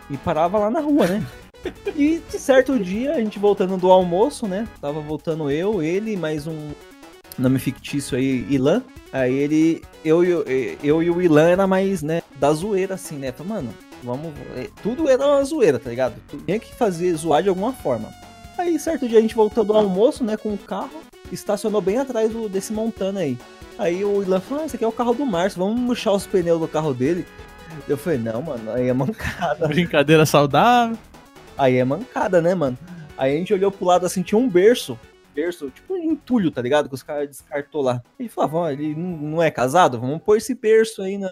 e 0.09 0.17
parava 0.17 0.59
lá 0.59 0.71
na 0.71 0.81
rua, 0.81 1.07
né? 1.07 1.27
E 1.95 2.23
de 2.31 2.39
certo 2.39 2.79
dia, 2.79 3.13
a 3.13 3.19
gente 3.21 3.39
voltando 3.39 3.77
do 3.77 3.91
almoço, 3.91 4.47
né? 4.47 4.67
Tava 4.81 5.01
voltando 5.01 5.51
eu, 5.51 5.83
ele, 5.83 6.17
mais 6.17 6.47
um 6.47 6.71
nome 7.39 7.59
fictício 7.59 8.17
aí, 8.17 8.47
Ilan. 8.49 8.83
Aí 9.13 9.35
ele. 9.35 9.83
Eu, 10.05 10.25
e 10.25 10.35
o- 10.35 10.45
eu 10.83 11.03
e 11.03 11.11
o 11.11 11.21
Ilan 11.21 11.49
era 11.51 11.67
mais, 11.67 12.01
né? 12.03 12.23
Da 12.39 12.53
zoeira, 12.53 12.95
assim, 12.95 13.17
né? 13.17 13.33
Falei, 13.33 13.53
mano, 13.55 13.75
vamos. 14.03 14.33
é, 14.57 14.69
Tudo 14.83 15.09
era 15.09 15.27
uma 15.27 15.45
zoeira, 15.45 15.79
tá 15.79 15.91
ligado? 15.91 16.15
Tinha 16.45 16.59
que 16.59 16.75
fazer 16.75 17.15
zoar 17.15 17.43
de 17.43 17.49
alguma 17.49 17.73
forma. 17.73 18.09
Aí 18.59 18.79
certo 18.79 19.09
dia 19.09 19.19
a 19.19 19.23
gente 19.23 19.35
voltou 19.35 19.65
do 19.65 19.73
almoço, 19.73 20.23
né? 20.23 20.37
Com 20.37 20.53
o 20.53 20.59
carro, 20.59 21.01
estacionou 21.33 21.81
bem 21.81 21.99
atrás 21.99 22.31
do, 22.31 22.49
desse 22.49 22.73
montana 22.73 23.21
aí. 23.21 23.39
Aí 23.79 24.05
o 24.05 24.23
Ilan 24.23 24.41
falou, 24.41 24.63
ah, 24.63 24.67
esse 24.67 24.77
aqui 24.77 24.85
é 24.85 24.89
o 24.89 24.93
carro 24.93 25.15
do 25.15 25.25
Márcio, 25.25 25.61
vamos 25.61 25.81
murchar 25.81 26.13
os 26.13 26.27
pneus 26.27 26.61
do 26.61 26.69
carro 26.69 26.93
dele. 26.93 27.25
Eu 27.89 27.97
falei, 27.97 28.19
não, 28.19 28.43
mano, 28.43 28.71
aí 28.73 28.89
é 28.89 28.93
mancada. 28.93 29.67
Brincadeira 29.69 30.27
saudável. 30.27 30.99
Aí 31.57 31.77
é 31.77 31.85
mancada, 31.85 32.43
né, 32.43 32.55
mano? 32.55 32.77
Aí 33.17 33.35
a 33.35 33.39
gente 33.39 33.55
olhou 33.55 33.71
pro 33.71 33.87
lado 33.87 34.05
assim, 34.05 34.23
tinha 34.23 34.39
um 34.39 34.49
berço. 34.49 34.99
Berço, 35.35 35.71
tipo 35.71 35.95
um 35.95 35.99
entulho, 35.99 36.51
tá 36.51 36.61
ligado? 36.61 36.89
Que 36.89 36.95
os 36.95 37.03
caras 37.03 37.29
descartou 37.29 37.81
lá. 37.81 38.03
Ele 38.19 38.29
falou, 38.29 38.63
ó, 38.63 38.71
ele 38.71 38.95
não 38.95 39.17
não 39.17 39.43
é 39.43 39.51
casado? 39.51 39.99
Vamos 40.01 40.21
pôr 40.23 40.37
esse 40.37 40.55
berço 40.55 41.01
aí 41.01 41.17
na, 41.17 41.31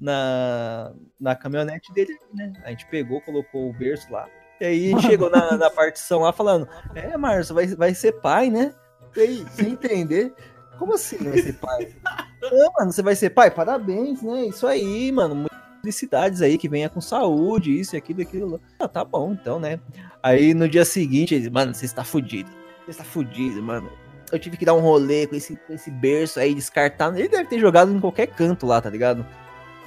na, 0.00 0.92
na 1.20 1.36
caminhonete 1.36 1.92
dele, 1.92 2.18
né? 2.32 2.52
A 2.64 2.70
gente 2.70 2.86
pegou, 2.86 3.20
colocou 3.20 3.68
o 3.68 3.72
berço 3.72 4.10
lá. 4.10 4.26
E 4.60 4.64
aí 4.64 5.02
chegou 5.02 5.30
na, 5.30 5.56
na 5.56 5.70
partição 5.70 6.20
lá 6.20 6.32
falando, 6.32 6.68
é, 6.94 7.16
Márcio, 7.16 7.54
vai, 7.54 7.66
vai 7.68 7.94
ser 7.94 8.12
pai, 8.20 8.50
né? 8.50 8.74
E 9.16 9.20
aí, 9.20 9.46
sem 9.50 9.70
entender, 9.70 10.32
como 10.78 10.94
assim 10.94 11.16
vai 11.18 11.38
ser 11.38 11.54
pai? 11.54 11.88
Não, 12.40 12.72
mano, 12.78 12.92
você 12.92 13.02
vai 13.02 13.14
ser 13.14 13.30
pai? 13.30 13.50
Parabéns, 13.50 14.22
né? 14.22 14.46
Isso 14.46 14.66
aí, 14.66 15.12
mano. 15.12 15.34
Muitas 15.34 15.58
felicidades 15.80 16.42
aí, 16.42 16.56
que 16.56 16.68
venha 16.68 16.88
com 16.88 17.00
saúde, 17.00 17.78
isso 17.78 17.96
e 17.96 17.98
aquilo, 17.98 18.22
aquilo. 18.22 18.60
Ah, 18.78 18.88
tá 18.88 19.04
bom, 19.04 19.32
então, 19.32 19.58
né? 19.58 19.80
Aí 20.22 20.54
no 20.54 20.68
dia 20.68 20.84
seguinte, 20.84 21.34
ele, 21.34 21.50
mano, 21.50 21.74
você 21.74 21.84
está 21.84 22.04
fudido. 22.04 22.50
Você 22.84 22.92
está 22.92 23.04
fudido, 23.04 23.62
mano. 23.62 23.90
Eu 24.30 24.38
tive 24.38 24.56
que 24.56 24.64
dar 24.64 24.74
um 24.74 24.80
rolê 24.80 25.26
com 25.26 25.34
esse, 25.34 25.56
com 25.56 25.72
esse 25.72 25.90
berço 25.90 26.38
aí, 26.38 26.54
descartar. 26.54 27.16
Ele 27.18 27.28
deve 27.28 27.48
ter 27.48 27.58
jogado 27.58 27.92
em 27.92 28.00
qualquer 28.00 28.28
canto 28.28 28.66
lá, 28.66 28.80
tá 28.80 28.88
ligado? 28.88 29.26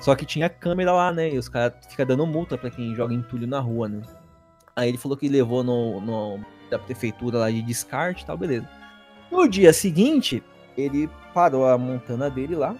Só 0.03 0.15
que 0.15 0.25
tinha 0.25 0.49
câmera 0.49 0.91
lá, 0.91 1.13
né? 1.13 1.29
E 1.33 1.37
os 1.37 1.47
caras 1.47 1.73
ficam 1.89 2.05
dando 2.05 2.27
multa 2.27 2.57
pra 2.57 2.69
quem 2.69 2.93
joga 2.93 3.13
entulho 3.13 3.47
na 3.47 3.59
rua, 3.61 3.87
né? 3.87 4.01
Aí 4.75 4.89
ele 4.89 4.97
falou 4.97 5.15
que 5.17 5.29
levou 5.29 5.63
no, 5.63 6.01
no- 6.01 6.39
da 6.69 6.77
prefeitura 6.77 7.37
lá 7.37 7.49
de 7.49 7.61
descarte 7.61 8.23
e 8.23 8.25
tal, 8.25 8.37
beleza. 8.37 8.67
No 9.31 9.47
dia 9.47 9.71
seguinte, 9.71 10.43
ele 10.77 11.09
parou 11.33 11.65
a 11.67 11.77
montana 11.77 12.29
dele 12.29 12.55
lá 12.55 12.75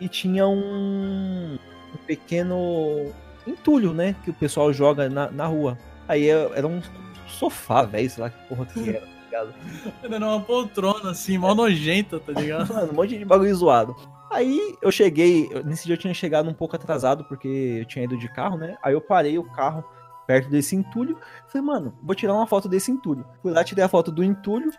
e 0.00 0.08
tinha 0.08 0.46
um, 0.46 1.54
um 1.94 1.96
pequeno 2.06 3.10
entulho, 3.46 3.92
né? 3.92 4.14
Que 4.22 4.30
o 4.30 4.34
pessoal 4.34 4.72
joga 4.72 5.08
na, 5.08 5.30
na 5.32 5.46
rua. 5.46 5.76
Aí 6.06 6.28
era 6.28 6.66
um 6.66 6.80
sofá, 7.26 7.82
velho, 7.82 8.08
sei 8.08 8.22
lá 8.22 8.30
que 8.30 8.48
porra 8.48 8.66
que 8.66 8.88
era, 8.90 9.00
tá 9.00 9.06
ligado? 9.24 9.54
Era 10.02 10.26
uma 10.26 10.40
poltrona 10.40 11.10
assim, 11.10 11.36
mal 11.38 11.54
nojenta, 11.54 12.20
tá 12.20 12.32
ligado? 12.32 12.68
Mano, 12.72 12.92
um 12.92 12.94
monte 12.94 13.18
de 13.18 13.24
bagulho 13.24 13.54
zoado. 13.54 13.96
Aí 14.30 14.76
eu 14.82 14.90
cheguei, 14.92 15.48
eu- 15.50 15.64
nesse 15.64 15.84
dia 15.86 15.94
eu 15.94 15.98
tinha 15.98 16.12
chegado 16.14 16.48
um 16.48 16.54
pouco 16.54 16.76
atrasado, 16.76 17.24
porque 17.24 17.78
eu 17.80 17.84
tinha 17.86 18.04
ido 18.04 18.16
de 18.16 18.28
carro, 18.32 18.56
né? 18.58 18.76
Aí 18.82 18.92
eu 18.94 19.00
parei 19.00 19.38
o 19.38 19.44
carro 19.44 19.84
perto 20.26 20.50
desse 20.50 20.76
entulho. 20.76 21.18
Falei, 21.48 21.66
mano, 21.66 21.98
vou 22.02 22.14
tirar 22.14 22.34
uma 22.34 22.46
foto 22.46 22.68
desse 22.68 22.90
entulho. 22.90 23.24
Fui 23.42 23.50
lá, 23.50 23.64
tirei 23.64 23.82
a 23.84 23.88
foto 23.88 24.12
do 24.12 24.22
entulho. 24.22 24.70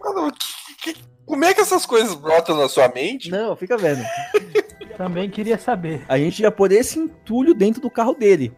Mano, 0.00 0.32
que- 0.82 0.92
que- 0.94 1.04
como 1.26 1.44
é 1.44 1.52
que 1.54 1.60
essas 1.60 1.84
coisas 1.84 2.14
brotam 2.14 2.56
na 2.56 2.68
sua 2.68 2.88
mente? 2.88 3.30
Não, 3.30 3.54
fica 3.56 3.76
vendo. 3.76 4.02
Também 4.96 5.28
queria 5.28 5.58
saber. 5.58 6.04
A 6.08 6.16
gente 6.16 6.40
ia 6.42 6.50
pôr 6.50 6.70
esse 6.72 6.98
entulho 6.98 7.52
dentro 7.54 7.80
do 7.82 7.90
carro 7.90 8.14
dele. 8.14 8.54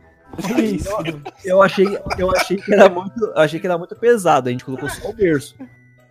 Isso. 0.63 0.89
Eu 1.45 1.63
achei, 1.63 1.87
eu 2.19 2.31
achei 2.31 2.57
que 2.59 2.75
era 2.75 2.89
muito, 2.91 3.25
eu 3.25 3.39
achei 3.39 3.59
que 3.59 3.67
era 3.67 3.79
muito 3.79 3.97
pesado. 3.97 4.49
A 4.49 4.53
gente 4.53 4.65
colocou 4.65 4.89
só 4.89 5.09
o 5.09 5.13
berço. 5.15 5.57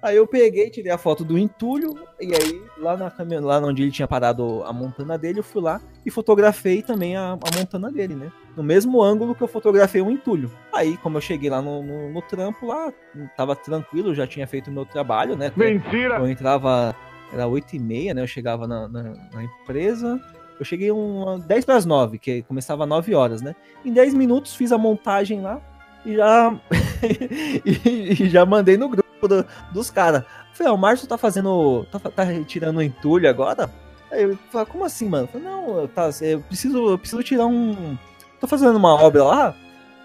Aí 0.06 0.18
eu 0.18 0.28
peguei, 0.28 0.70
tirei 0.70 0.92
a 0.92 1.00
foto 1.00 1.26
do 1.26 1.36
entulho 1.36 1.96
e 2.22 2.32
aí 2.32 2.62
lá 2.78 2.96
na 2.96 3.10
caminhão, 3.10 3.44
lá 3.44 3.58
onde 3.58 3.82
ele 3.82 3.92
tinha 3.92 4.08
parado 4.08 4.62
a 4.64 4.72
montana 4.72 5.18
dele, 5.18 5.40
eu 5.40 5.44
fui 5.44 5.64
lá 5.64 5.82
e 6.06 6.12
fotografei 6.12 6.84
também 6.84 7.18
a, 7.18 7.32
a 7.32 7.58
montana 7.58 7.92
dele, 7.92 8.14
né? 8.14 8.32
No 8.56 8.62
mesmo 8.62 9.02
ângulo 9.02 9.34
que 9.34 9.42
eu 9.42 9.48
fotografei 9.48 10.04
o 10.04 10.12
entulho. 10.12 10.52
Aí, 10.72 10.96
como 10.98 11.18
eu 11.18 11.22
cheguei 11.22 11.50
lá 11.50 11.60
no, 11.60 11.82
no, 11.82 12.12
no 12.12 12.22
trampo 12.22 12.68
lá, 12.68 12.94
tava 13.36 13.56
tranquilo, 13.56 14.14
já 14.14 14.28
tinha 14.28 14.46
feito 14.46 14.70
o 14.70 14.72
meu 14.72 14.86
trabalho, 14.86 15.36
né? 15.36 15.52
Mentira! 15.56 16.18
Eu 16.18 16.30
entrava, 16.30 16.96
era 17.34 17.48
8 17.48 17.76
e 17.76 17.80
meia, 17.80 18.14
né? 18.14 18.22
Eu 18.22 18.28
chegava 18.28 18.68
na, 18.68 18.88
na, 18.88 19.04
na 19.34 19.44
empresa. 19.44 20.22
Eu 20.60 20.66
cheguei 20.66 20.92
um 20.92 21.40
10 21.40 21.66
para 21.66 21.78
as 21.78 21.86
9, 21.86 22.20
que 22.20 22.44
começava 22.44 22.84
às 22.84 22.90
9 22.90 23.16
horas, 23.16 23.42
né? 23.42 23.56
Em 23.84 23.92
10 23.92 24.14
minutos 24.14 24.56
fiz 24.56 24.72
a 24.72 24.78
montagem 24.78 25.42
lá 25.42 25.60
e 26.06 26.16
já, 26.16 26.56
e, 27.66 28.24
e 28.24 28.30
já 28.30 28.46
mandei 28.46 28.78
no 28.78 28.88
grupo 28.88 29.05
do- 29.28 29.46
dos 29.72 29.90
caras. 29.90 30.24
Falei, 30.54 30.72
ó, 30.72 30.76
o 30.76 30.78
Márcio 30.78 31.08
tá 31.08 31.18
fazendo. 31.18 31.86
tá, 31.92 32.00
tá 32.00 32.24
retirando 32.24 32.80
o 32.80 32.84
entulho 32.84 33.30
agora? 33.30 33.70
Aí 34.12 34.24
eu 34.24 34.38
falei, 34.52 34.68
como 34.68 34.86
assim, 34.86 35.10
mano? 35.10 35.28
Falei, 35.28 35.48
não, 35.48 35.88
tá, 35.88 36.10
eu, 36.22 36.40
preciso, 36.42 36.90
eu 36.92 36.98
preciso 36.98 37.24
tirar 37.24 37.46
um. 37.48 37.98
Tô 38.40 38.48
fazendo 38.48 38.76
uma 38.76 38.94
obra 38.94 39.24
lá. 39.24 39.56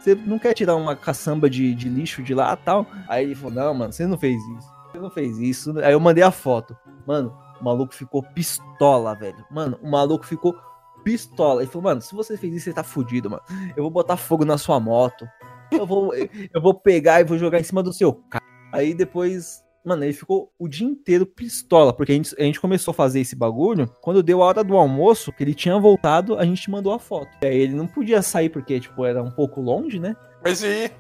Você 0.01 0.15
não 0.15 0.39
quer 0.39 0.55
tirar 0.55 0.77
uma 0.77 0.97
caçamba 0.97 1.49
de, 1.51 1.75
de 1.75 1.89
lixo 1.89 2.23
de 2.23 2.33
lá 2.35 2.57
tal? 2.57 2.87
Aí 3.07 3.25
ele 3.25 3.35
falou, 3.35 3.53
não, 3.55 3.75
mano, 3.75 3.93
você 3.93 4.07
não 4.07 4.17
fez 4.19 4.37
isso. 4.57 4.69
Você 4.91 4.99
não 4.99 5.11
fez 5.11 5.39
isso. 5.39 5.79
Aí 5.81 5.93
eu 5.93 6.01
mandei 6.01 6.25
a 6.25 6.31
foto. 6.31 6.75
Mano, 7.07 7.37
o 7.61 7.65
maluco 7.65 7.95
ficou 7.95 8.23
pistola, 8.23 9.15
velho. 9.15 9.45
Mano, 9.51 9.79
o 9.83 9.91
maluco 9.91 10.25
ficou 10.25 10.57
pistola. 11.05 11.61
Ele 11.63 11.71
falou, 11.71 11.85
mano, 11.85 12.01
se 12.01 12.15
você 12.15 12.37
fez 12.37 12.55
isso, 12.55 12.65
você 12.65 12.73
tá 12.73 12.83
fudido, 12.83 13.29
mano. 13.31 13.43
Eu 13.77 13.83
vou 13.83 13.91
botar 13.91 14.17
fogo 14.17 14.45
na 14.45 14.57
sua 14.57 14.81
moto. 14.81 15.29
Eu 15.71 15.87
vou, 15.87 16.13
eu 16.15 16.61
vou 16.61 16.75
pegar 16.75 17.21
e 17.21 17.25
vou 17.25 17.37
jogar 17.39 17.61
em 17.61 17.65
cima 17.65 17.83
do 17.83 17.93
seu 17.93 18.13
carro. 18.13 18.45
Aí 18.73 18.95
depois, 18.95 19.63
mano, 19.85 20.05
ele 20.05 20.13
ficou 20.13 20.53
o 20.59 20.69
dia 20.69 20.87
inteiro 20.87 21.27
pistola, 21.27 21.93
porque 21.93 22.13
a 22.13 22.15
gente, 22.15 22.35
a 22.39 22.43
gente 22.43 22.61
começou 22.61 22.93
a 22.93 22.95
fazer 22.95 23.21
esse 23.21 23.35
bagulho. 23.35 23.91
Quando 24.01 24.23
deu 24.23 24.43
a 24.43 24.47
hora 24.47 24.65
do 24.65 24.77
almoço, 24.77 25.33
que 25.33 25.43
ele 25.43 25.55
tinha 25.55 25.79
voltado, 25.79 26.39
a 26.39 26.45
gente 26.45 26.71
mandou 26.71 26.93
a 26.93 26.99
foto. 26.99 27.29
E 27.43 27.47
aí 27.47 27.57
ele 27.59 27.75
não 27.75 27.87
podia 27.87 28.23
sair 28.23 28.49
porque, 28.49 28.79
tipo, 28.81 29.05
era 29.05 29.23
um 29.23 29.31
pouco 29.31 29.61
longe, 29.61 29.99
né? 29.99 30.15
Mas 30.45 30.63
e 30.63 30.91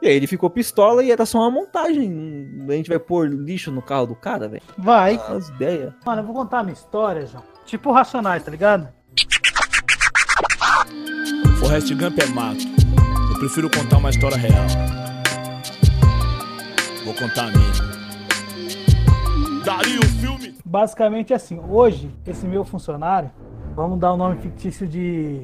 E 0.00 0.06
aí 0.08 0.14
ele 0.14 0.26
ficou 0.26 0.50
pistola 0.50 1.02
e 1.02 1.10
era 1.10 1.26
só 1.26 1.38
uma 1.38 1.50
montagem. 1.50 2.66
A 2.68 2.72
gente 2.72 2.88
vai 2.88 2.98
pôr 2.98 3.28
lixo 3.28 3.70
no 3.70 3.82
carro 3.82 4.06
do 4.06 4.14
cara, 4.14 4.48
velho. 4.48 4.62
Vai. 4.76 5.16
As 5.28 5.48
ideias. 5.48 5.92
Mano, 6.04 6.22
eu 6.22 6.26
vou 6.26 6.34
contar 6.34 6.62
minha 6.62 6.74
história, 6.74 7.26
João. 7.26 7.42
Tipo 7.64 7.92
Racionais, 7.92 8.42
tá 8.42 8.50
ligado? 8.50 8.88
Forrest 11.60 11.92
Gump 11.94 12.18
é 12.18 12.26
mato. 12.26 12.64
Eu 13.32 13.38
prefiro 13.38 13.68
contar 13.68 13.98
uma 13.98 14.10
história 14.10 14.36
real. 14.36 14.97
Vou 17.08 17.14
contar 17.14 17.44
a 17.44 17.50
minha. 17.50 17.72
Daria 19.64 19.98
o 19.98 20.04
filme. 20.04 20.54
Basicamente 20.62 21.32
assim, 21.32 21.58
hoje, 21.58 22.14
esse 22.26 22.46
meu 22.46 22.66
funcionário, 22.66 23.30
vamos 23.74 23.98
dar 23.98 24.12
o 24.12 24.16
nome 24.18 24.36
fictício 24.36 24.86
de 24.86 25.40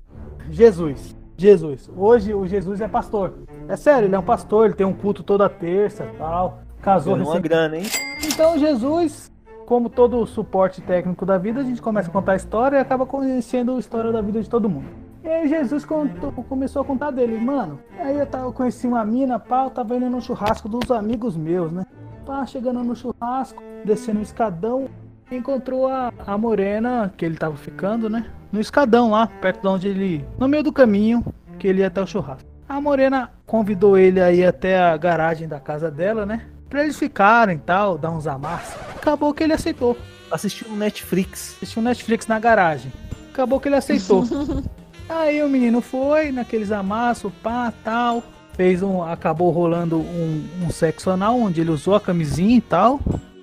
Jesus. 0.50 1.16
Jesus. 1.38 1.90
Hoje 1.96 2.34
o 2.34 2.46
Jesus 2.46 2.82
é 2.82 2.86
pastor. 2.86 3.32
É 3.66 3.76
sério, 3.76 4.08
ele 4.08 4.14
é 4.14 4.18
um 4.18 4.22
pastor, 4.22 4.66
ele 4.66 4.74
tem 4.74 4.86
um 4.86 4.92
culto 4.92 5.22
toda 5.22 5.48
terça 5.48 6.06
tal. 6.18 6.58
Casou 6.82 7.16
Ganhou 7.16 7.30
uma 7.32 7.40
grana, 7.40 7.78
hein? 7.78 7.86
Então 8.22 8.58
Jesus, 8.58 9.32
como 9.64 9.88
todo 9.88 10.20
o 10.20 10.26
suporte 10.26 10.82
técnico 10.82 11.24
da 11.24 11.38
vida, 11.38 11.60
a 11.60 11.64
gente 11.64 11.80
começa 11.80 12.10
a 12.10 12.12
contar 12.12 12.32
a 12.32 12.36
história 12.36 12.76
e 12.76 12.80
acaba 12.80 13.06
conhecendo 13.06 13.74
a 13.74 13.78
história 13.78 14.12
da 14.12 14.20
vida 14.20 14.42
de 14.42 14.50
todo 14.50 14.68
mundo. 14.68 15.03
E 15.24 15.28
aí 15.28 15.48
Jesus 15.48 15.86
contou- 15.86 16.30
começou 16.30 16.82
a 16.82 16.84
contar 16.84 17.10
dele, 17.10 17.38
mano. 17.38 17.80
Aí 17.98 18.18
eu, 18.18 18.26
tava, 18.26 18.52
conheci 18.52 18.86
uma 18.86 19.02
mina, 19.04 19.38
pá, 19.38 19.64
eu 19.64 19.70
tava 19.70 19.96
indo 19.96 20.10
no 20.10 20.20
churrasco 20.20 20.68
dos 20.68 20.90
amigos 20.90 21.34
meus, 21.34 21.72
né? 21.72 21.86
Pá, 22.26 22.44
chegando 22.44 22.84
no 22.84 22.94
churrasco, 22.94 23.62
descendo 23.86 24.18
o 24.18 24.22
escadão, 24.22 24.86
encontrou 25.32 25.88
a, 25.88 26.12
a 26.26 26.36
morena 26.36 27.10
que 27.16 27.24
ele 27.24 27.36
tava 27.36 27.56
ficando, 27.56 28.10
né? 28.10 28.26
No 28.52 28.60
escadão 28.60 29.10
lá, 29.10 29.26
perto 29.26 29.62
de 29.62 29.66
onde 29.68 29.88
ele. 29.88 30.24
No 30.38 30.46
meio 30.46 30.62
do 30.62 30.72
caminho 30.72 31.24
que 31.58 31.66
ele 31.66 31.80
ia 31.80 31.86
até 31.86 32.02
o 32.02 32.06
churrasco. 32.06 32.48
A 32.68 32.78
morena 32.80 33.30
convidou 33.46 33.96
ele 33.96 34.20
aí 34.20 34.44
até 34.44 34.78
a 34.78 34.94
garagem 34.96 35.48
da 35.48 35.58
casa 35.58 35.90
dela, 35.90 36.26
né? 36.26 36.42
Pra 36.68 36.82
eles 36.82 36.98
ficarem 36.98 37.56
e 37.56 37.60
tal, 37.60 37.96
dar 37.96 38.10
uns 38.10 38.26
amassos. 38.26 38.74
Acabou 38.94 39.32
que 39.32 39.42
ele 39.42 39.52
aceitou. 39.54 39.96
Assistiu 40.30 40.68
no 40.68 40.76
Netflix. 40.76 41.56
Assistiu 41.56 41.80
Netflix 41.80 42.26
na 42.26 42.38
garagem. 42.38 42.92
Acabou 43.32 43.58
que 43.58 43.68
ele 43.68 43.76
aceitou. 43.76 44.24
Aí 45.08 45.42
o 45.42 45.48
menino 45.48 45.80
foi 45.80 46.32
naqueles 46.32 46.72
amassos, 46.72 47.32
pá, 47.42 47.72
tal. 47.82 48.22
Fez 48.54 48.82
um. 48.82 49.02
Acabou 49.02 49.50
rolando 49.50 49.98
um, 49.98 50.46
um 50.62 50.70
sexo 50.70 51.10
anal, 51.10 51.38
onde 51.38 51.60
ele 51.60 51.70
usou 51.70 51.94
a 51.94 52.00
camisinha 52.00 52.56
e 52.56 52.60
tal. 52.60 53.00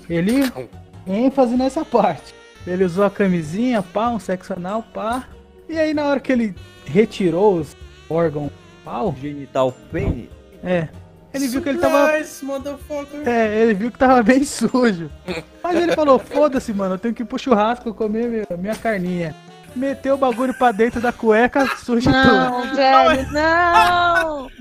Ele. 0.09 0.51
ênfase 1.05 1.55
nessa 1.55 1.83
parte. 1.83 2.33
Ele 2.65 2.83
usou 2.83 3.03
a 3.03 3.09
camisinha, 3.09 3.81
pá, 3.81 4.09
um 4.09 4.19
sexo 4.19 4.53
anal, 4.53 4.83
pá. 4.93 5.27
E 5.67 5.77
aí 5.77 5.93
na 5.93 6.05
hora 6.05 6.19
que 6.19 6.31
ele 6.31 6.55
retirou 6.85 7.55
os 7.55 7.75
órgãos 8.09 8.51
pau, 8.83 9.15
Genital 9.19 9.71
pene. 9.91 10.29
é. 10.63 10.89
Ele 11.33 11.47
viu 11.47 11.61
que 11.61 11.69
ele 11.69 11.77
tava. 11.79 12.11
É, 13.25 13.61
ele 13.61 13.73
viu 13.73 13.89
que 13.89 13.97
tava 13.97 14.21
bem 14.21 14.43
sujo. 14.43 15.09
Mas 15.63 15.77
ele 15.77 15.93
falou: 15.93 16.19
foda-se, 16.19 16.73
mano, 16.73 16.95
eu 16.95 16.99
tenho 16.99 17.13
que 17.13 17.23
ir 17.23 17.25
pro 17.25 17.39
churrasco 17.39 17.93
comer 17.93 18.27
minha, 18.27 18.45
minha 18.57 18.75
carninha. 18.75 19.33
Meteu 19.75 20.15
o 20.15 20.17
bagulho 20.17 20.53
pra 20.53 20.71
dentro 20.71 20.99
da 20.99 21.11
cueca, 21.11 21.65
sujo 21.77 22.11
tudo. 22.11 22.33
Não, 22.33 22.75
velho, 22.75 23.31
não! 23.31 24.51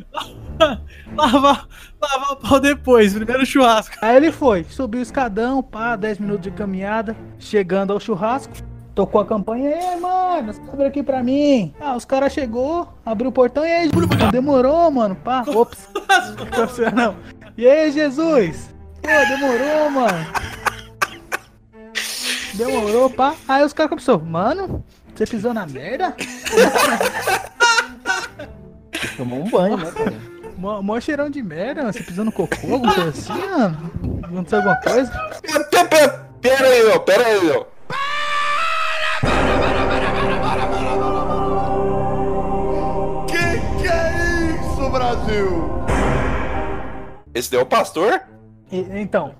Lavar, 1.16 1.66
lavar 2.00 2.32
o 2.32 2.36
pau 2.36 2.60
depois, 2.60 3.14
primeiro 3.14 3.44
churrasco. 3.44 3.96
Aí 4.00 4.16
ele 4.16 4.30
foi, 4.30 4.64
subiu 4.64 5.00
o 5.00 5.02
escadão, 5.02 5.62
pá, 5.62 5.96
10 5.96 6.18
minutos 6.18 6.42
de 6.42 6.50
caminhada, 6.52 7.16
chegando 7.38 7.92
ao 7.92 7.98
churrasco, 7.98 8.52
tocou 8.94 9.20
a 9.20 9.26
campanha, 9.26 9.70
e 9.70 9.74
aí, 9.74 10.00
mano, 10.00 10.52
você 10.52 10.60
abre 10.72 10.86
aqui 10.86 11.02
pra 11.02 11.22
mim. 11.22 11.74
Ah, 11.80 11.96
os 11.96 12.04
caras 12.04 12.32
chegou, 12.32 12.88
abriu 13.04 13.30
o 13.30 13.32
portão, 13.32 13.64
e 13.64 13.72
aí, 13.72 13.90
demorou, 14.30 14.90
mano, 14.90 15.16
pá, 15.16 15.42
ops, 15.48 15.88
não. 16.94 17.16
E 17.56 17.66
aí, 17.66 17.90
Jesus? 17.90 18.72
Pô, 19.02 19.08
demorou, 19.08 19.90
mano. 19.90 20.26
Demorou, 22.54 23.10
pá. 23.10 23.34
Aí 23.48 23.64
os 23.64 23.72
caras 23.72 23.90
começaram, 23.90 24.20
mano, 24.20 24.84
você 25.20 25.26
pisou 25.26 25.52
na 25.52 25.66
merda? 25.66 26.16
Tomou 29.18 29.40
um 29.44 29.50
banho, 29.50 29.76
né, 29.76 29.90
cara? 29.90 30.14
Mó, 30.56 30.80
mó 30.80 30.98
cheirão 30.98 31.28
de 31.28 31.42
merda, 31.42 31.92
você 31.92 32.02
pisou 32.02 32.24
no 32.24 32.32
cocô, 32.32 32.56
alguma 32.72 32.94
coisa 32.94 33.10
assim, 33.10 33.32
mano? 33.32 33.90
Aconteceu 34.24 34.58
alguma 34.58 34.76
coisa? 34.76 35.10
Pera, 35.42 35.64
pera, 35.64 35.84
pera, 35.88 36.08
pera 36.40 36.68
aí, 36.68 36.84
meu, 36.84 37.00
pera 37.00 37.26
aí, 37.26 37.44
meu. 37.44 37.66
Que 43.26 43.82
que 43.82 43.88
é 43.88 44.56
isso, 44.60 44.90
Brasil? 44.90 45.70
Esse 47.34 47.50
daí 47.50 47.60
é 47.60 47.62
o 47.62 47.66
pastor? 47.66 48.20
E- 48.70 48.86
então, 49.00 49.34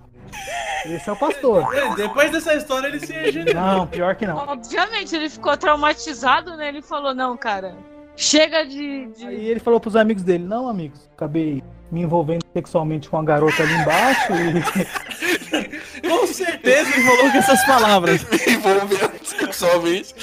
esse 0.86 1.08
é 1.08 1.12
o 1.12 1.16
pastor. 1.16 1.74
É, 1.74 1.94
Depois 1.94 2.30
dessa 2.30 2.54
história 2.54 2.86
ele 2.88 3.00
se 3.00 3.12
regenerou. 3.12 3.60
Não, 3.60 3.86
pior 3.86 4.14
que 4.16 4.26
não. 4.26 4.36
Obviamente, 4.36 5.14
ele 5.14 5.28
ficou 5.28 5.56
traumatizado, 5.56 6.56
né? 6.56 6.68
Ele 6.68 6.82
falou, 6.82 7.14
não, 7.14 7.36
cara, 7.36 7.76
chega 8.16 8.64
de. 8.66 9.06
de- 9.08 9.26
Aí 9.26 9.46
ele 9.48 9.60
falou 9.60 9.80
pros 9.80 9.96
amigos 9.96 10.22
dele, 10.22 10.44
não, 10.44 10.68
amigos, 10.68 11.08
acabei 11.16 11.62
me 11.90 12.02
envolvendo 12.02 12.42
sexualmente 12.52 13.08
com 13.10 13.18
a 13.18 13.24
garota 13.24 13.62
ali 13.64 13.72
embaixo 13.74 14.32
e 14.32 16.06
Com 16.08 16.26
certeza 16.26 16.88
ele 16.94 17.02
falou 17.04 17.30
com 17.32 17.38
essas 17.38 17.64
palavras. 17.66 18.22
Me 18.30 18.38
envolvendo 18.54 19.24
sexualmente. 19.24 20.14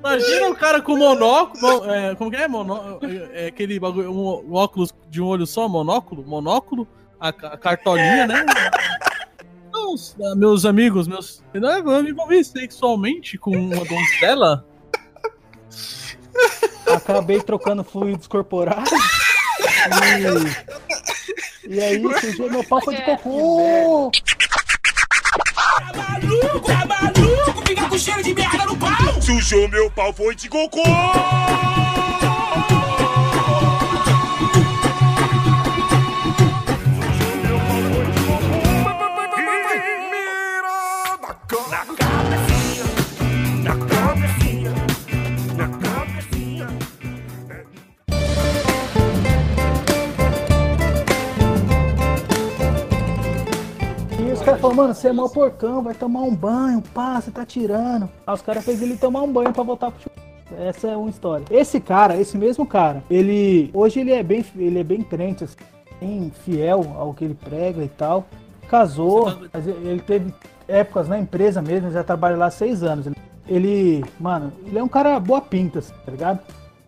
Imagina 0.00 0.48
o 0.48 0.56
cara 0.56 0.80
com 0.82 0.96
monóculo. 0.96 1.60
mo- 1.84 1.90
é, 1.92 2.14
como 2.16 2.30
que 2.30 2.36
é? 2.36 2.48
Mono, 2.48 2.98
é, 3.32 3.44
é 3.44 3.46
aquele 3.48 3.78
bagulho, 3.78 4.10
um, 4.10 4.50
um 4.50 4.54
óculos 4.54 4.92
de 5.08 5.20
um 5.20 5.26
olho 5.26 5.46
só, 5.46 5.68
monóculo? 5.68 6.24
Monóculo, 6.26 6.86
a, 7.20 7.28
a 7.28 7.56
cartolinha, 7.56 8.26
né? 8.26 8.44
Não, 9.86 9.94
s- 9.94 10.14
ah, 10.20 10.34
meus 10.34 10.64
amigos, 10.64 11.06
meus. 11.06 11.42
Não, 11.54 11.70
Eu 11.78 12.02
me 12.02 12.10
envolvi 12.10 12.44
sexualmente 12.44 13.38
com 13.38 13.52
uma 13.56 13.84
donzela. 13.84 14.66
Acabei 16.92 17.40
trocando 17.40 17.84
fluidos 17.84 18.26
corporais. 18.26 18.88
E, 21.66 21.74
e 21.74 21.80
aí, 21.80 22.02
surgiu 22.20 22.50
meu 22.50 22.64
pau 22.64 22.80
foi 22.82 22.96
de 22.96 23.02
cocô. 23.02 24.10
Tá 26.66 26.86
maluco? 26.86 27.66
Fica 27.66 27.88
com 27.88 27.98
cheiro 27.98 28.22
de 28.22 28.34
merda 28.34 28.66
no 28.66 28.76
pau! 28.76 29.22
Sujou 29.22 29.68
meu 29.68 29.90
pau, 29.90 30.12
foi 30.12 30.34
de 30.34 30.48
cocô! 30.48 30.82
Caras 54.46 54.60
falaram, 54.60 54.76
mano, 54.82 54.94
você 54.94 55.08
é 55.08 55.12
mó 55.12 55.28
porcão, 55.28 55.82
vai 55.82 55.94
tomar 55.94 56.22
um 56.22 56.34
banho, 56.34 56.82
pá, 56.94 57.20
você 57.20 57.30
tá 57.30 57.44
tirando. 57.44 58.08
Aí 58.26 58.34
os 58.34 58.42
caras 58.42 58.64
fez 58.64 58.80
ele 58.80 58.96
tomar 58.96 59.22
um 59.22 59.32
banho 59.32 59.52
pra 59.52 59.62
voltar 59.62 59.90
pro. 59.90 60.10
Essa 60.58 60.88
é 60.88 60.96
uma 60.96 61.10
história. 61.10 61.44
Esse 61.50 61.80
cara, 61.80 62.16
esse 62.16 62.38
mesmo 62.38 62.64
cara, 62.64 63.02
ele. 63.10 63.68
Hoje 63.74 64.00
ele 64.00 64.12
é 64.12 64.22
bem, 64.22 64.44
ele 64.56 64.78
é 64.78 64.84
bem 64.84 65.02
crente, 65.02 65.42
assim, 65.44 65.56
bem 66.00 66.32
fiel 66.44 66.94
ao 66.96 67.12
que 67.12 67.24
ele 67.24 67.34
prega 67.34 67.82
e 67.82 67.88
tal. 67.88 68.26
Casou, 68.68 69.32
mas 69.52 69.66
ele 69.66 70.00
teve 70.00 70.32
épocas 70.68 71.08
na 71.08 71.18
empresa 71.18 71.60
mesmo, 71.60 71.90
já 71.90 72.02
trabalha 72.04 72.36
lá 72.36 72.46
há 72.46 72.50
seis 72.50 72.82
anos. 72.82 73.06
Ele- 73.06 73.16
Ele, 73.48 74.04
mano, 74.18 74.52
ele 74.66 74.76
é 74.76 74.82
um 74.82 74.88
cara 74.88 75.20
boa 75.20 75.40
pinta, 75.40 75.78
assim, 75.78 75.92
tá 76.04 76.10
ligado? 76.10 76.40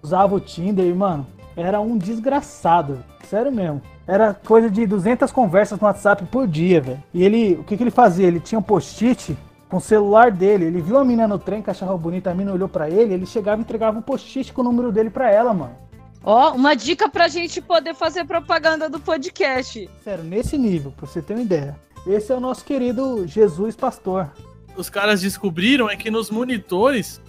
Usava 0.03 0.35
o 0.35 0.41
Tinder 0.41 0.85
e, 0.85 0.93
mano, 0.93 1.25
era 1.57 1.81
um 1.81 1.97
desgraçado. 1.97 2.99
Sério 3.29 3.53
mesmo. 3.53 3.81
Era 4.09 4.33
coisa 4.33 4.71
de 4.71 4.87
200 4.87 5.31
conversas 5.31 5.79
no 5.79 5.87
WhatsApp 5.87 6.25
por 6.25 6.49
dia, 6.49 6.81
velho. 6.81 7.03
E 7.13 7.23
ele, 7.23 7.57
o 7.57 7.65
que, 7.65 7.77
que 7.77 7.83
ele 7.83 7.91
fazia? 7.91 8.27
Ele 8.27 8.41
tinha 8.41 8.59
um 8.59 8.63
post-it 8.63 9.37
com 9.69 9.77
o 9.77 9.81
celular 9.83 10.31
dele. 10.31 10.65
Ele 10.65 10.81
viu 10.81 10.97
a 10.97 11.05
mina 11.05 11.29
no 11.29 11.39
trem 11.39 11.61
que 11.61 11.69
achava 11.69 11.95
bonita, 11.99 12.31
a 12.31 12.35
mina 12.35 12.55
olhou 12.55 12.71
pra 12.71 12.89
ele, 12.89 13.13
ele 13.13 13.27
chegava 13.27 13.61
e 13.61 13.65
entregava 13.65 13.99
um 13.99 14.03
post-it 14.03 14.51
com 14.55 14.63
o 14.63 14.65
número 14.65 14.91
dele 14.91 15.11
pra 15.11 15.31
ela, 15.31 15.53
mano. 15.53 15.77
Ó, 16.25 16.53
uma 16.55 16.75
dica 16.75 17.07
pra 17.07 17.29
gente 17.29 17.61
poder 17.61 17.95
fazer 17.95 18.25
propaganda 18.25 18.89
do 18.89 18.99
podcast. 18.99 19.89
Sério, 20.03 20.25
nesse 20.25 20.57
nível, 20.57 20.91
pra 20.91 21.07
você 21.07 21.21
ter 21.21 21.35
uma 21.35 21.43
ideia. 21.43 21.77
Esse 22.07 22.33
é 22.33 22.35
o 22.35 22.41
nosso 22.41 22.65
querido 22.65 23.27
Jesus 23.27 23.77
Pastor. 23.77 24.31
Os 24.75 24.89
caras 24.89 25.21
descobriram 25.21 25.91
é 25.91 25.97
que 25.97 26.11
nos 26.11 26.31
monitores 26.31 27.21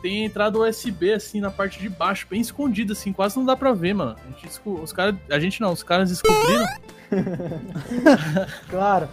tem 0.00 0.24
entrada 0.24 0.58
USB 0.58 1.12
assim 1.12 1.40
na 1.40 1.50
parte 1.50 1.78
de 1.78 1.88
baixo, 1.88 2.26
bem 2.28 2.40
escondida, 2.40 2.92
assim, 2.92 3.12
quase 3.12 3.36
não 3.36 3.44
dá 3.44 3.56
pra 3.56 3.72
ver, 3.72 3.94
mano. 3.94 4.16
A 4.24 4.40
gente, 4.40 4.60
os 4.64 4.92
caras, 4.92 5.14
a 5.30 5.38
gente 5.38 5.60
não, 5.60 5.72
os 5.72 5.82
caras 5.82 6.10
descobriram. 6.10 6.66
Claro. 8.70 9.08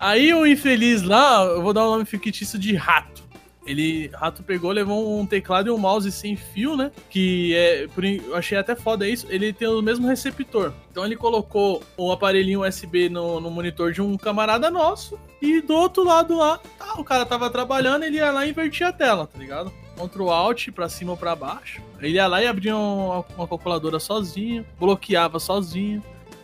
Aí 0.00 0.32
o 0.32 0.46
infeliz 0.46 1.02
lá, 1.02 1.44
eu 1.44 1.62
vou 1.62 1.72
dar 1.72 1.84
o 1.86 1.90
nome 1.90 2.04
fictício 2.04 2.58
de 2.58 2.74
rato. 2.74 3.22
Ele, 3.64 4.10
rato 4.14 4.42
pegou, 4.42 4.72
levou 4.72 5.20
um 5.20 5.24
teclado 5.24 5.68
e 5.68 5.70
um 5.70 5.78
mouse 5.78 6.10
sem 6.10 6.34
fio, 6.34 6.76
né? 6.76 6.90
Que 7.08 7.54
é, 7.54 7.86
por 7.86 8.04
eu 8.04 8.34
achei 8.34 8.58
até 8.58 8.74
foda 8.74 9.08
isso. 9.08 9.26
Ele 9.30 9.52
tem 9.52 9.68
o 9.68 9.80
mesmo 9.80 10.08
receptor. 10.08 10.72
Então 10.90 11.04
ele 11.04 11.14
colocou 11.14 11.82
o 11.96 12.10
aparelhinho 12.10 12.66
USB 12.66 13.08
no, 13.08 13.40
no 13.40 13.50
monitor 13.50 13.92
de 13.92 14.02
um 14.02 14.16
camarada 14.16 14.70
nosso. 14.70 15.18
E 15.40 15.60
do 15.60 15.74
outro 15.74 16.02
lado 16.02 16.36
lá, 16.36 16.58
tá, 16.78 16.94
o 16.98 17.04
cara 17.04 17.24
tava 17.24 17.48
trabalhando, 17.50 18.02
ele 18.04 18.16
ia 18.16 18.32
lá 18.32 18.44
e 18.44 18.50
invertia 18.50 18.88
a 18.88 18.92
tela, 18.92 19.26
tá 19.26 19.38
ligado? 19.38 19.72
Ctrl 19.96 20.30
Alt 20.30 20.70
pra 20.70 20.88
cima 20.88 21.12
ou 21.12 21.16
pra 21.16 21.34
baixo. 21.36 21.82
Ele 22.00 22.14
ia 22.14 22.26
lá 22.26 22.42
e 22.42 22.46
abria 22.46 22.76
uma, 22.76 23.24
uma 23.36 23.48
calculadora 23.48 23.98
sozinho, 23.98 24.64
bloqueava 24.78 25.38
sozinho. 25.38 26.02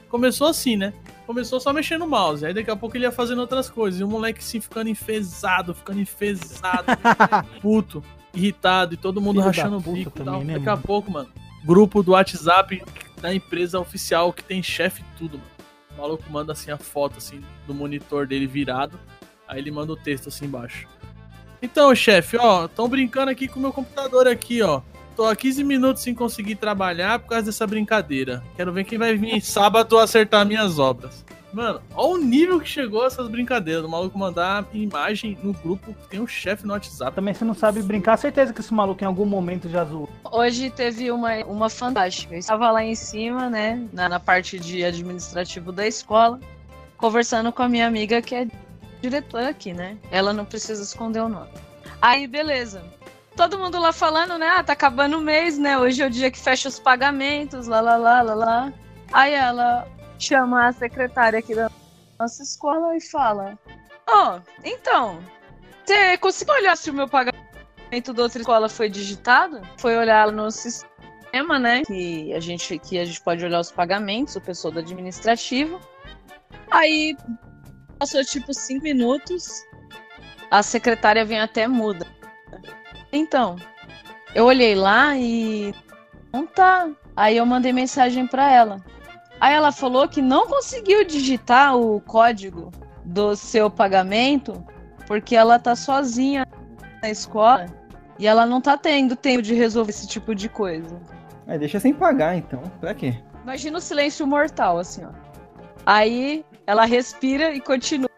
Começou 0.08 0.46
assim, 0.46 0.76
né? 0.76 0.92
Começou 1.26 1.60
só 1.60 1.72
mexendo 1.72 2.00
no 2.00 2.08
mouse. 2.08 2.44
Aí 2.44 2.54
daqui 2.54 2.70
a 2.70 2.76
pouco 2.76 2.96
ele 2.96 3.04
ia 3.04 3.12
fazendo 3.12 3.40
outras 3.40 3.68
coisas. 3.68 4.00
E 4.00 4.04
o 4.04 4.08
moleque 4.08 4.38
assim 4.38 4.60
ficando 4.60 4.88
enfesado, 4.88 5.74
ficando 5.74 6.00
enfesado, 6.00 6.86
puto, 7.60 8.02
irritado, 8.32 8.94
e 8.94 8.96
todo 8.96 9.20
mundo 9.20 9.36
Filho 9.36 9.46
rachando 9.46 9.76
o 9.76 9.80
bico. 9.80 10.10
e 10.14 10.24
também, 10.24 10.24
tal. 10.24 10.44
né, 10.44 10.54
daqui 10.54 10.68
a 10.68 10.72
mano? 10.72 10.82
pouco, 10.82 11.10
mano, 11.10 11.28
grupo 11.64 12.02
do 12.02 12.12
WhatsApp 12.12 12.82
da 13.20 13.34
empresa 13.34 13.78
oficial 13.78 14.32
que 14.32 14.42
tem 14.42 14.62
chefe 14.62 15.02
e 15.02 15.18
tudo, 15.18 15.38
mano. 15.38 15.50
O 15.94 16.00
maluco 16.00 16.24
manda 16.30 16.52
assim 16.52 16.70
a 16.70 16.78
foto 16.78 17.18
assim 17.18 17.42
do 17.66 17.74
monitor 17.74 18.26
dele 18.26 18.46
virado. 18.46 18.98
Aí 19.46 19.58
ele 19.58 19.70
manda 19.70 19.92
o 19.92 19.96
texto 19.96 20.28
assim 20.28 20.44
embaixo. 20.46 20.86
Então, 21.60 21.94
chefe, 21.94 22.36
ó, 22.36 22.68
tão 22.68 22.88
brincando 22.88 23.30
aqui 23.30 23.48
com 23.48 23.58
o 23.58 23.62
meu 23.62 23.72
computador 23.72 24.28
aqui, 24.28 24.62
ó. 24.62 24.80
Tô 25.16 25.26
há 25.26 25.34
15 25.34 25.64
minutos 25.64 26.02
sem 26.02 26.14
conseguir 26.14 26.54
trabalhar 26.54 27.18
por 27.18 27.30
causa 27.30 27.46
dessa 27.46 27.66
brincadeira. 27.66 28.42
Quero 28.54 28.72
ver 28.72 28.84
quem 28.84 28.96
vai 28.96 29.16
vir 29.16 29.40
sábado 29.42 29.98
acertar 29.98 30.46
minhas 30.46 30.78
obras. 30.78 31.24
Mano, 31.52 31.80
olha 31.94 32.14
o 32.14 32.18
nível 32.18 32.60
que 32.60 32.68
chegou 32.68 33.06
essas 33.06 33.26
brincadeiras. 33.26 33.82
Do 33.82 33.88
maluco 33.88 34.18
mandar 34.18 34.64
imagem 34.72 35.36
no 35.42 35.52
grupo 35.52 35.94
que 35.94 36.08
tem 36.08 36.20
um 36.20 36.26
chefe 36.26 36.66
no 36.66 36.72
WhatsApp. 36.72 37.16
Também 37.16 37.34
você 37.34 37.44
não 37.44 37.54
sabe 37.54 37.82
brincar, 37.82 38.16
certeza 38.16 38.52
que 38.52 38.60
esse 38.60 38.72
maluco 38.72 39.02
em 39.02 39.06
algum 39.06 39.24
momento 39.24 39.68
já 39.68 39.84
zoou. 39.84 40.08
Hoje 40.30 40.70
teve 40.70 41.10
uma, 41.10 41.34
uma 41.46 41.70
fantástica. 41.70 42.34
Eu 42.34 42.38
estava 42.38 42.70
lá 42.70 42.84
em 42.84 42.94
cima, 42.94 43.48
né, 43.48 43.82
na, 43.92 44.08
na 44.08 44.20
parte 44.20 44.58
de 44.58 44.84
administrativo 44.84 45.72
da 45.72 45.86
escola, 45.86 46.38
conversando 46.96 47.50
com 47.50 47.62
a 47.62 47.68
minha 47.68 47.86
amiga 47.86 48.20
que 48.20 48.34
é 48.34 48.46
diretora 49.00 49.48
aqui, 49.50 49.72
né? 49.72 49.96
Ela 50.10 50.32
não 50.32 50.44
precisa 50.44 50.82
esconder 50.82 51.20
o 51.20 51.28
nome. 51.28 51.50
Aí, 52.00 52.26
beleza. 52.26 52.82
Todo 53.36 53.58
mundo 53.58 53.78
lá 53.78 53.92
falando, 53.92 54.36
né? 54.36 54.48
Ah, 54.48 54.64
tá 54.64 54.72
acabando 54.72 55.18
o 55.18 55.20
mês, 55.20 55.58
né? 55.58 55.78
Hoje 55.78 56.02
é 56.02 56.06
o 56.06 56.10
dia 56.10 56.30
que 56.30 56.38
fecha 56.38 56.68
os 56.68 56.78
pagamentos, 56.78 57.66
lá, 57.66 57.80
lá, 57.80 57.96
lá, 57.96 58.22
lá, 58.22 58.34
lá. 58.34 58.72
Aí 59.12 59.32
ela 59.32 59.86
chama 60.18 60.66
a 60.66 60.72
secretária 60.72 61.38
aqui 61.38 61.54
da 61.54 61.70
nossa 62.18 62.42
escola 62.42 62.96
e 62.96 63.00
fala: 63.00 63.56
Ó, 64.08 64.40
então, 64.64 65.20
você 65.84 66.18
conseguiu 66.18 66.54
olhar 66.54 66.76
se 66.76 66.90
o 66.90 66.94
meu 66.94 67.08
pagamento 67.08 68.12
da 68.12 68.22
outra 68.22 68.40
escola 68.40 68.68
foi 68.68 68.88
digitado? 68.88 69.62
Foi 69.78 69.96
olhar 69.96 70.32
no 70.32 70.50
sistema, 70.50 71.58
né? 71.58 71.82
Que 71.84 72.32
a 72.34 72.40
gente, 72.40 72.78
que 72.78 72.98
a 72.98 73.04
gente 73.04 73.20
pode 73.20 73.44
olhar 73.44 73.60
os 73.60 73.70
pagamentos, 73.70 74.34
o 74.34 74.40
pessoal 74.40 74.72
do 74.72 74.80
administrativo. 74.80 75.80
Aí 76.70 77.16
passou 77.98 78.24
tipo 78.24 78.54
cinco 78.54 78.84
minutos, 78.84 79.66
a 80.50 80.62
secretária 80.62 81.24
vem 81.24 81.40
até 81.40 81.66
muda. 81.66 82.06
Então, 83.12 83.56
eu 84.34 84.44
olhei 84.44 84.74
lá 84.74 85.16
e 85.16 85.74
não 86.32 86.46
tá. 86.46 86.88
Aí 87.16 87.36
eu 87.36 87.46
mandei 87.46 87.72
mensagem 87.72 88.26
pra 88.26 88.50
ela. 88.50 88.84
Aí 89.40 89.54
ela 89.54 89.72
falou 89.72 90.08
que 90.08 90.22
não 90.22 90.46
conseguiu 90.46 91.04
digitar 91.04 91.76
o 91.76 92.00
código 92.00 92.70
do 93.04 93.34
seu 93.36 93.70
pagamento 93.70 94.64
porque 95.06 95.34
ela 95.34 95.58
tá 95.58 95.74
sozinha 95.74 96.46
na 97.02 97.08
escola 97.08 97.66
e 98.18 98.26
ela 98.26 98.44
não 98.44 98.60
tá 98.60 98.76
tendo 98.76 99.16
tempo 99.16 99.40
de 99.40 99.54
resolver 99.54 99.90
esse 99.90 100.06
tipo 100.06 100.34
de 100.34 100.48
coisa. 100.48 101.00
É, 101.46 101.56
deixa 101.56 101.80
sem 101.80 101.94
pagar, 101.94 102.36
então. 102.36 102.60
Pra 102.80 102.94
quê? 102.94 103.14
Imagina 103.42 103.78
o 103.78 103.80
silêncio 103.80 104.26
mortal, 104.26 104.78
assim, 104.78 105.04
ó. 105.04 105.10
Aí 105.86 106.44
ela 106.68 106.84
respira 106.84 107.54
e 107.54 107.62
continua. 107.62 108.10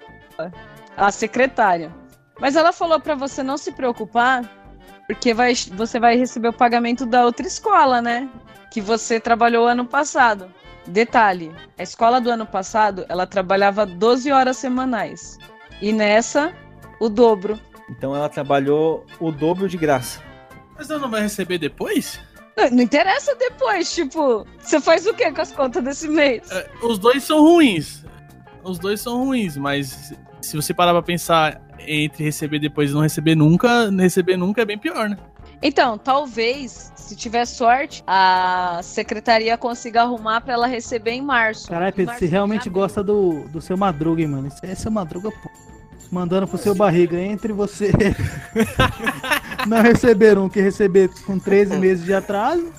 A 0.97 1.13
secretária. 1.13 1.95
Mas 2.41 2.57
ela 2.57 2.73
falou 2.73 2.99
pra 2.99 3.15
você 3.15 3.45
não 3.45 3.57
se 3.57 3.71
preocupar, 3.71 4.43
porque 5.07 5.33
vai, 5.33 5.55
você 5.55 6.01
vai 6.01 6.17
receber 6.17 6.49
o 6.49 6.53
pagamento 6.53 7.07
da 7.07 7.25
outra 7.25 7.47
escola, 7.47 8.03
né? 8.03 8.29
Que 8.73 8.81
você 8.81 9.21
trabalhou 9.21 9.69
ano 9.69 9.85
passado. 9.85 10.53
Detalhe, 10.85 11.55
a 11.79 11.83
escola 11.85 12.21
do 12.21 12.29
ano 12.29 12.45
passado, 12.45 13.07
ela 13.09 13.25
trabalhava 13.25 13.87
12 13.87 14.33
horas 14.33 14.57
semanais. 14.57 15.39
E 15.81 15.93
nessa, 15.93 16.53
o 16.99 17.09
dobro. 17.09 17.57
Então 17.89 18.17
ela 18.17 18.29
trabalhou 18.29 19.07
o 19.21 19.31
dobro 19.31 19.69
de 19.69 19.77
graça. 19.77 20.21
Mas 20.77 20.91
ela 20.91 20.99
não 20.99 21.11
vai 21.11 21.23
receber 21.23 21.59
depois? 21.59 22.19
Não, 22.57 22.69
não 22.69 22.83
interessa 22.83 23.33
depois, 23.37 23.95
tipo, 23.95 24.45
você 24.59 24.81
faz 24.81 25.07
o 25.07 25.15
que 25.15 25.31
com 25.31 25.41
as 25.41 25.53
contas 25.53 25.85
desse 25.85 26.09
mês? 26.09 26.51
É, 26.51 26.69
os 26.83 26.99
dois 26.99 27.23
são 27.23 27.41
ruins. 27.41 28.10
Os 28.63 28.79
dois 28.79 29.01
são 29.01 29.25
ruins, 29.25 29.57
mas 29.57 30.13
se 30.41 30.57
você 30.57 30.73
parar 30.75 30.93
pra 30.93 31.03
pensar 31.03 31.61
entre 31.87 32.25
receber 32.25 32.59
depois 32.59 32.91
e 32.91 32.95
não 32.95 33.01
receber 33.01 33.35
nunca, 33.35 33.91
receber 33.91 34.37
nunca 34.37 34.63
é 34.63 34.65
bem 34.65 34.79
pior, 34.79 35.09
né? 35.09 35.17
Então, 35.63 35.99
talvez, 35.99 36.91
se 36.97 37.15
tiver 37.15 37.45
sorte, 37.47 38.03
a 38.07 38.81
secretaria 38.83 39.57
consiga 39.59 40.03
arrumar 40.03 40.41
pra 40.41 40.55
ela 40.55 40.67
receber 40.67 41.11
em 41.13 41.23
março. 41.23 41.69
Caralho, 41.69 41.93
Pedro, 41.93 42.07
Março, 42.13 42.21
você 42.25 42.31
realmente 42.31 42.65
já- 42.67 42.71
gosta 42.71 43.03
do, 43.05 43.45
do 43.49 43.61
seu 43.61 43.77
Madruga, 43.77 44.23
hein, 44.23 44.29
mano? 44.29 44.47
Esse 44.49 44.65
é 44.67 44.75
seu 44.75 44.91
Madruga, 44.91 45.31
pô. 45.31 45.51
mandando 46.11 46.47
pro 46.49 46.57
seu 46.57 46.75
barriga. 46.75 47.21
Entre 47.21 47.53
você 47.53 47.93
não 49.69 49.83
receber 49.83 50.39
um 50.39 50.49
que 50.49 50.61
receber 50.63 51.11
com 51.27 51.39
13 51.39 51.77
meses 51.79 52.05
de 52.07 52.15
atraso. 52.15 52.73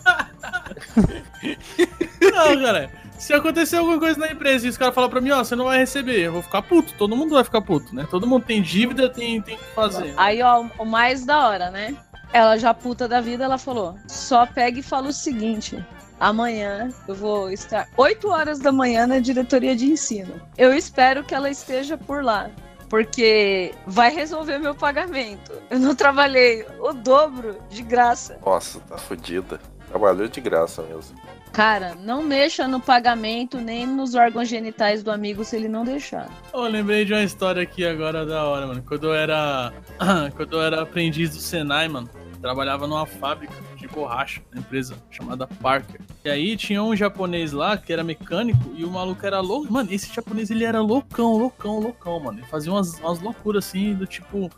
Não, 2.21 2.61
cara. 2.61 2.89
Se 3.21 3.33
acontecer 3.33 3.77
alguma 3.77 3.99
coisa 3.99 4.19
na 4.19 4.31
empresa 4.31 4.65
e 4.65 4.69
os 4.69 4.75
caras 4.75 4.95
falam 4.95 5.07
pra 5.07 5.21
mim, 5.21 5.29
ó, 5.29 5.43
você 5.43 5.55
não 5.55 5.65
vai 5.65 5.77
receber, 5.77 6.19
eu 6.21 6.33
vou 6.33 6.41
ficar 6.41 6.63
puto. 6.63 6.91
Todo 6.97 7.15
mundo 7.15 7.35
vai 7.35 7.43
ficar 7.43 7.61
puto, 7.61 7.93
né? 7.93 8.07
Todo 8.09 8.25
mundo 8.25 8.45
tem 8.45 8.63
dívida, 8.63 9.07
tem, 9.07 9.39
tem 9.39 9.57
que 9.57 9.63
fazer. 9.75 10.15
Aí, 10.17 10.41
ó, 10.41 10.65
o 10.79 10.85
mais 10.85 11.23
da 11.23 11.47
hora, 11.47 11.69
né? 11.69 11.95
Ela 12.33 12.57
já 12.57 12.73
puta 12.73 13.07
da 13.07 13.21
vida, 13.21 13.43
ela 13.43 13.59
falou: 13.59 13.95
só 14.07 14.47
pega 14.47 14.79
e 14.79 14.81
fala 14.81 15.09
o 15.09 15.13
seguinte. 15.13 15.85
Amanhã 16.19 16.89
eu 17.07 17.13
vou 17.13 17.51
estar 17.51 17.87
8 17.95 18.27
horas 18.27 18.57
da 18.57 18.71
manhã 18.71 19.05
na 19.05 19.19
diretoria 19.19 19.75
de 19.75 19.85
ensino. 19.85 20.41
Eu 20.57 20.73
espero 20.73 21.23
que 21.23 21.35
ela 21.35 21.49
esteja 21.49 21.95
por 21.95 22.23
lá, 22.23 22.49
porque 22.89 23.71
vai 23.85 24.11
resolver 24.11 24.57
meu 24.57 24.73
pagamento. 24.73 25.51
Eu 25.69 25.79
não 25.79 25.93
trabalhei 25.93 26.65
o 26.79 26.91
dobro 26.91 27.55
de 27.69 27.83
graça. 27.83 28.39
Nossa, 28.43 28.79
tá 28.79 28.97
fodida. 28.97 29.59
Trabalhou 29.89 30.27
de 30.27 30.41
graça 30.41 30.81
mesmo. 30.81 31.20
Cara, 31.51 31.95
não 31.95 32.23
mexa 32.23 32.65
no 32.67 32.79
pagamento 32.79 33.57
nem 33.57 33.85
nos 33.85 34.15
órgãos 34.15 34.47
genitais 34.47 35.03
do 35.03 35.11
amigo 35.11 35.43
se 35.43 35.57
ele 35.57 35.67
não 35.67 35.83
deixar. 35.83 36.29
Eu 36.53 36.61
lembrei 36.61 37.03
de 37.03 37.13
uma 37.13 37.23
história 37.23 37.61
aqui 37.61 37.85
agora 37.85 38.25
da 38.25 38.45
hora, 38.45 38.67
mano. 38.67 38.83
Quando 38.87 39.07
eu 39.07 39.13
era. 39.13 39.73
Quando 40.35 40.53
eu 40.53 40.61
era 40.61 40.81
aprendiz 40.81 41.31
do 41.31 41.41
Senai, 41.41 41.89
mano, 41.89 42.09
trabalhava 42.41 42.87
numa 42.87 43.05
fábrica 43.05 43.53
de 43.75 43.87
borracha, 43.87 44.41
uma 44.51 44.61
empresa 44.61 44.95
chamada 45.09 45.45
Parker. 45.45 45.99
E 46.23 46.29
aí 46.29 46.55
tinha 46.55 46.81
um 46.81 46.95
japonês 46.95 47.51
lá 47.51 47.77
que 47.77 47.91
era 47.91 48.03
mecânico 48.03 48.71
e 48.75 48.85
o 48.85 48.89
maluco 48.89 49.25
era 49.25 49.41
louco. 49.41 49.71
Mano, 49.71 49.91
esse 49.91 50.13
japonês 50.13 50.49
ele 50.49 50.63
era 50.63 50.81
loucão, 50.81 51.37
loucão, 51.37 51.79
loucão, 51.79 52.19
mano. 52.19 52.39
Ele 52.39 52.47
fazia 52.47 52.71
umas, 52.71 52.97
umas 52.99 53.19
loucuras 53.19 53.67
assim, 53.67 53.93
do 53.93 54.07
tipo. 54.07 54.49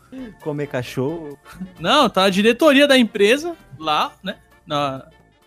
Comer 0.42 0.68
cachorro. 0.68 1.36
Não, 1.80 2.08
tá 2.08 2.24
a 2.24 2.30
diretoria 2.30 2.86
da 2.86 2.96
empresa 2.96 3.56
lá, 3.78 4.12
né? 4.22 4.36
Na, 4.66 5.06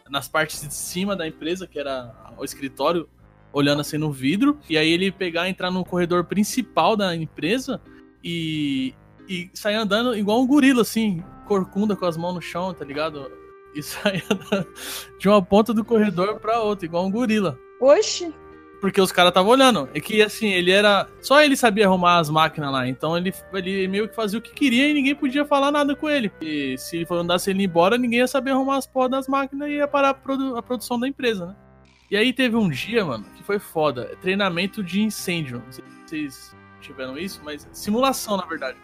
nas 0.09 0.27
partes 0.27 0.61
de 0.61 0.73
cima 0.73 1.15
da 1.15 1.27
empresa, 1.27 1.67
que 1.67 1.79
era 1.79 2.13
o 2.37 2.43
escritório, 2.43 3.07
olhando 3.51 3.81
assim 3.81 3.97
no 3.97 4.11
vidro. 4.11 4.59
E 4.69 4.77
aí 4.77 4.89
ele 4.89 5.11
pegar, 5.11 5.49
entrar 5.49 5.71
no 5.71 5.83
corredor 5.83 6.25
principal 6.25 6.95
da 6.95 7.15
empresa 7.15 7.81
e, 8.23 8.93
e 9.27 9.49
sair 9.53 9.75
andando 9.75 10.15
igual 10.17 10.41
um 10.41 10.47
gorila, 10.47 10.81
assim, 10.81 11.23
corcunda 11.47 11.95
com 11.95 12.05
as 12.05 12.17
mãos 12.17 12.33
no 12.33 12.41
chão, 12.41 12.73
tá 12.73 12.85
ligado? 12.85 13.31
E 13.75 13.81
sair 13.83 14.23
andando 14.29 14.67
de 15.19 15.27
uma 15.27 15.41
ponta 15.41 15.73
do 15.73 15.83
corredor 15.83 16.39
pra 16.39 16.61
outra, 16.61 16.85
igual 16.85 17.05
um 17.05 17.11
gorila. 17.11 17.57
Oxi! 17.79 18.33
Porque 18.79 19.01
os 19.01 19.11
caras 19.11 19.29
estavam 19.29 19.51
olhando. 19.51 19.89
É 19.93 19.99
que 19.99 20.21
assim, 20.21 20.49
ele 20.49 20.71
era. 20.71 21.07
Só 21.21 21.41
ele 21.41 21.57
sabia 21.57 21.87
arrumar 21.87 22.19
as 22.19 22.29
máquinas 22.29 22.71
lá. 22.71 22.87
Então 22.87 23.17
ele, 23.17 23.33
ele 23.53 23.87
meio 23.87 24.07
que 24.07 24.15
fazia 24.15 24.37
o 24.37 24.41
que 24.41 24.53
queria 24.53 24.87
e 24.87 24.93
ninguém 24.93 25.15
podia 25.15 25.45
falar 25.45 25.71
nada 25.71 25.95
com 25.95 26.09
ele. 26.09 26.31
E 26.41 26.77
se 26.77 26.97
ele 26.97 27.07
mandasse 27.09 27.49
ele 27.49 27.63
embora, 27.63 27.97
ninguém 27.97 28.19
ia 28.19 28.27
saber 28.27 28.51
arrumar 28.51 28.77
as 28.77 28.85
porras 28.85 29.11
das 29.11 29.27
máquinas 29.27 29.69
e 29.69 29.73
ia 29.73 29.87
parar 29.87 30.09
a, 30.09 30.13
produ 30.13 30.55
a 30.55 30.61
produção 30.61 30.99
da 30.99 31.07
empresa, 31.07 31.47
né? 31.47 31.55
E 32.09 32.15
aí 32.15 32.31
teve 32.31 32.55
um 32.55 32.69
dia, 32.69 33.03
mano, 33.03 33.25
que 33.35 33.43
foi 33.43 33.59
foda. 33.59 34.15
Treinamento 34.21 34.83
de 34.83 35.01
incêndio. 35.01 35.61
Não 35.65 35.71
sei 35.71 35.83
se 35.83 36.07
vocês 36.07 36.55
tiveram 36.79 37.17
isso, 37.17 37.41
mas 37.43 37.67
simulação, 37.73 38.37
na 38.37 38.45
verdade. 38.45 38.77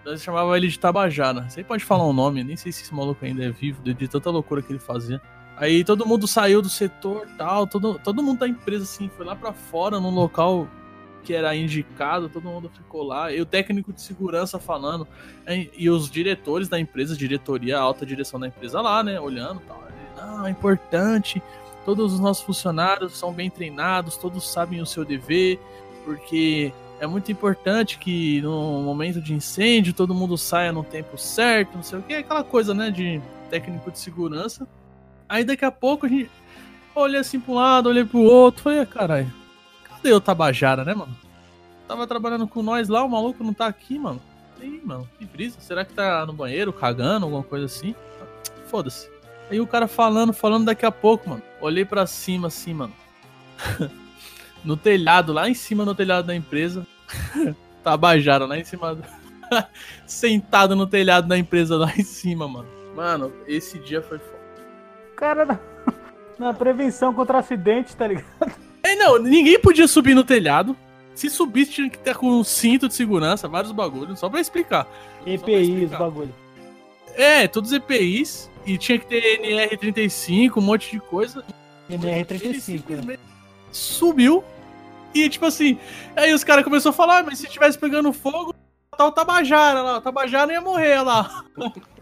Então 0.00 0.12
eles 0.12 0.22
chamavam 0.22 0.54
ele 0.54 0.68
de 0.68 0.78
Tabajara. 0.78 1.48
Você 1.48 1.64
pode 1.64 1.84
falar 1.84 2.04
o 2.04 2.10
um 2.10 2.12
nome, 2.12 2.44
nem 2.44 2.56
sei 2.56 2.70
se 2.70 2.82
esse 2.82 2.94
maluco 2.94 3.24
ainda 3.24 3.44
é 3.44 3.50
vivo, 3.50 3.82
de 3.82 4.08
tanta 4.08 4.30
loucura 4.30 4.62
que 4.62 4.72
ele 4.72 4.78
fazia. 4.78 5.20
Aí 5.60 5.82
todo 5.82 6.06
mundo 6.06 6.26
saiu 6.28 6.62
do 6.62 6.68
setor 6.68 7.26
tal, 7.36 7.66
todo, 7.66 7.98
todo 7.98 8.22
mundo 8.22 8.38
da 8.38 8.48
empresa 8.48 8.84
assim, 8.84 9.10
foi 9.16 9.26
lá 9.26 9.34
para 9.34 9.52
fora, 9.52 9.98
num 9.98 10.10
local 10.10 10.68
que 11.24 11.34
era 11.34 11.54
indicado, 11.54 12.28
todo 12.28 12.44
mundo 12.44 12.70
ficou 12.72 13.02
lá, 13.02 13.32
e 13.32 13.40
o 13.40 13.44
técnico 13.44 13.92
de 13.92 14.00
segurança 14.00 14.58
falando, 14.58 15.06
e 15.76 15.90
os 15.90 16.08
diretores 16.08 16.68
da 16.68 16.78
empresa, 16.78 17.16
diretoria, 17.16 17.78
alta 17.78 18.06
direção 18.06 18.38
da 18.38 18.46
empresa 18.46 18.80
lá, 18.80 19.02
né, 19.02 19.20
olhando 19.20 19.60
tal. 19.66 19.82
Não, 20.16 20.46
é 20.46 20.50
importante, 20.50 21.42
todos 21.84 22.14
os 22.14 22.20
nossos 22.20 22.44
funcionários 22.44 23.18
são 23.18 23.32
bem 23.32 23.50
treinados, 23.50 24.16
todos 24.16 24.48
sabem 24.48 24.80
o 24.80 24.86
seu 24.86 25.04
dever, 25.04 25.58
porque 26.04 26.72
é 27.00 27.06
muito 27.06 27.30
importante 27.32 27.98
que 27.98 28.40
no 28.42 28.80
momento 28.82 29.20
de 29.20 29.34
incêndio 29.34 29.92
todo 29.92 30.14
mundo 30.14 30.38
saia 30.38 30.72
no 30.72 30.84
tempo 30.84 31.18
certo, 31.18 31.74
não 31.74 31.82
sei 31.82 31.98
o 31.98 32.02
que, 32.02 32.14
aquela 32.14 32.44
coisa, 32.44 32.72
né, 32.72 32.90
de 32.90 33.20
técnico 33.50 33.90
de 33.90 33.98
segurança. 33.98 34.68
Aí 35.28 35.44
daqui 35.44 35.64
a 35.64 35.70
pouco 35.70 36.06
a 36.06 36.08
gente 36.08 36.30
olhei 36.94 37.20
assim 37.20 37.38
pro 37.38 37.54
lado, 37.54 37.88
olhei 37.88 38.04
pro 38.04 38.20
outro, 38.20 38.62
falei, 38.62 38.80
ah, 38.80 38.86
caralho, 38.86 39.32
cadê 39.84 40.12
o 40.12 40.20
Tabajara, 40.20 40.84
né, 40.84 40.94
mano? 40.94 41.16
Tava 41.86 42.06
trabalhando 42.06 42.46
com 42.46 42.62
nós 42.62 42.88
lá, 42.88 43.04
o 43.04 43.08
maluco 43.08 43.44
não 43.44 43.52
tá 43.52 43.66
aqui, 43.66 43.98
mano. 43.98 44.20
Ih, 44.60 44.80
mano, 44.84 45.08
que 45.18 45.24
brisa. 45.24 45.60
Será 45.60 45.84
que 45.84 45.92
tá 45.92 46.26
no 46.26 46.32
banheiro, 46.32 46.72
cagando, 46.72 47.26
alguma 47.26 47.42
coisa 47.42 47.66
assim? 47.66 47.94
Foda-se. 48.66 49.08
Aí 49.50 49.60
o 49.60 49.66
cara 49.66 49.86
falando, 49.86 50.32
falando 50.32 50.66
daqui 50.66 50.84
a 50.84 50.92
pouco, 50.92 51.30
mano. 51.30 51.42
Olhei 51.60 51.84
para 51.84 52.06
cima 52.06 52.48
assim, 52.48 52.74
mano. 52.74 52.92
no 54.64 54.76
telhado, 54.76 55.32
lá 55.32 55.48
em 55.48 55.54
cima 55.54 55.84
no 55.84 55.94
telhado 55.94 56.26
da 56.26 56.34
empresa. 56.34 56.86
Tabajara 57.82 58.44
lá 58.44 58.58
em 58.58 58.64
cima. 58.64 58.94
Do... 58.94 59.04
Sentado 60.06 60.76
no 60.76 60.86
telhado 60.86 61.28
da 61.28 61.38
empresa 61.38 61.76
lá 61.76 61.92
em 61.96 62.04
cima, 62.04 62.46
mano. 62.46 62.68
Mano, 62.94 63.32
esse 63.46 63.78
dia 63.78 64.02
foi 64.02 64.18
foda 64.18 64.37
cara 65.18 65.44
na, 65.44 65.58
na 66.38 66.54
prevenção 66.54 67.12
contra 67.12 67.38
acidente, 67.38 67.94
tá 67.96 68.06
ligado? 68.06 68.52
É, 68.82 68.94
não, 68.94 69.18
ninguém 69.18 69.58
podia 69.60 69.88
subir 69.88 70.14
no 70.14 70.24
telhado. 70.24 70.76
Se 71.14 71.28
subisse, 71.28 71.72
tinha 71.72 71.90
que 71.90 71.96
estar 71.96 72.14
com 72.14 72.30
um 72.30 72.44
cinto 72.44 72.86
de 72.86 72.94
segurança, 72.94 73.48
vários 73.48 73.72
bagulhos, 73.72 74.20
só 74.20 74.30
pra 74.30 74.40
explicar. 74.40 74.86
EPI, 75.26 75.86
os 75.86 75.90
bagulhos. 75.90 76.34
É, 77.14 77.48
todos 77.48 77.72
EPIs. 77.72 78.48
E 78.64 78.78
tinha 78.78 78.98
que 78.98 79.06
ter 79.06 79.40
NR35, 79.40 80.58
um 80.58 80.60
monte 80.60 80.90
de 80.92 81.00
coisa. 81.00 81.42
NR35, 81.90 83.04
né? 83.04 83.18
Subiu. 83.72 84.44
E 85.14 85.28
tipo 85.28 85.46
assim, 85.46 85.78
aí 86.14 86.32
os 86.32 86.44
caras 86.44 86.62
começaram 86.62 86.92
a 86.92 86.96
falar, 86.96 87.18
ah, 87.18 87.22
mas 87.24 87.38
se 87.38 87.48
tivesse 87.48 87.78
pegando 87.78 88.12
fogo, 88.12 88.54
tá 88.96 89.06
o 89.06 89.12
Tabajara 89.12 89.82
lá. 89.82 89.98
O 89.98 90.00
Tabajara 90.00 90.52
ia 90.52 90.60
morrer 90.60 91.00
lá. 91.02 91.44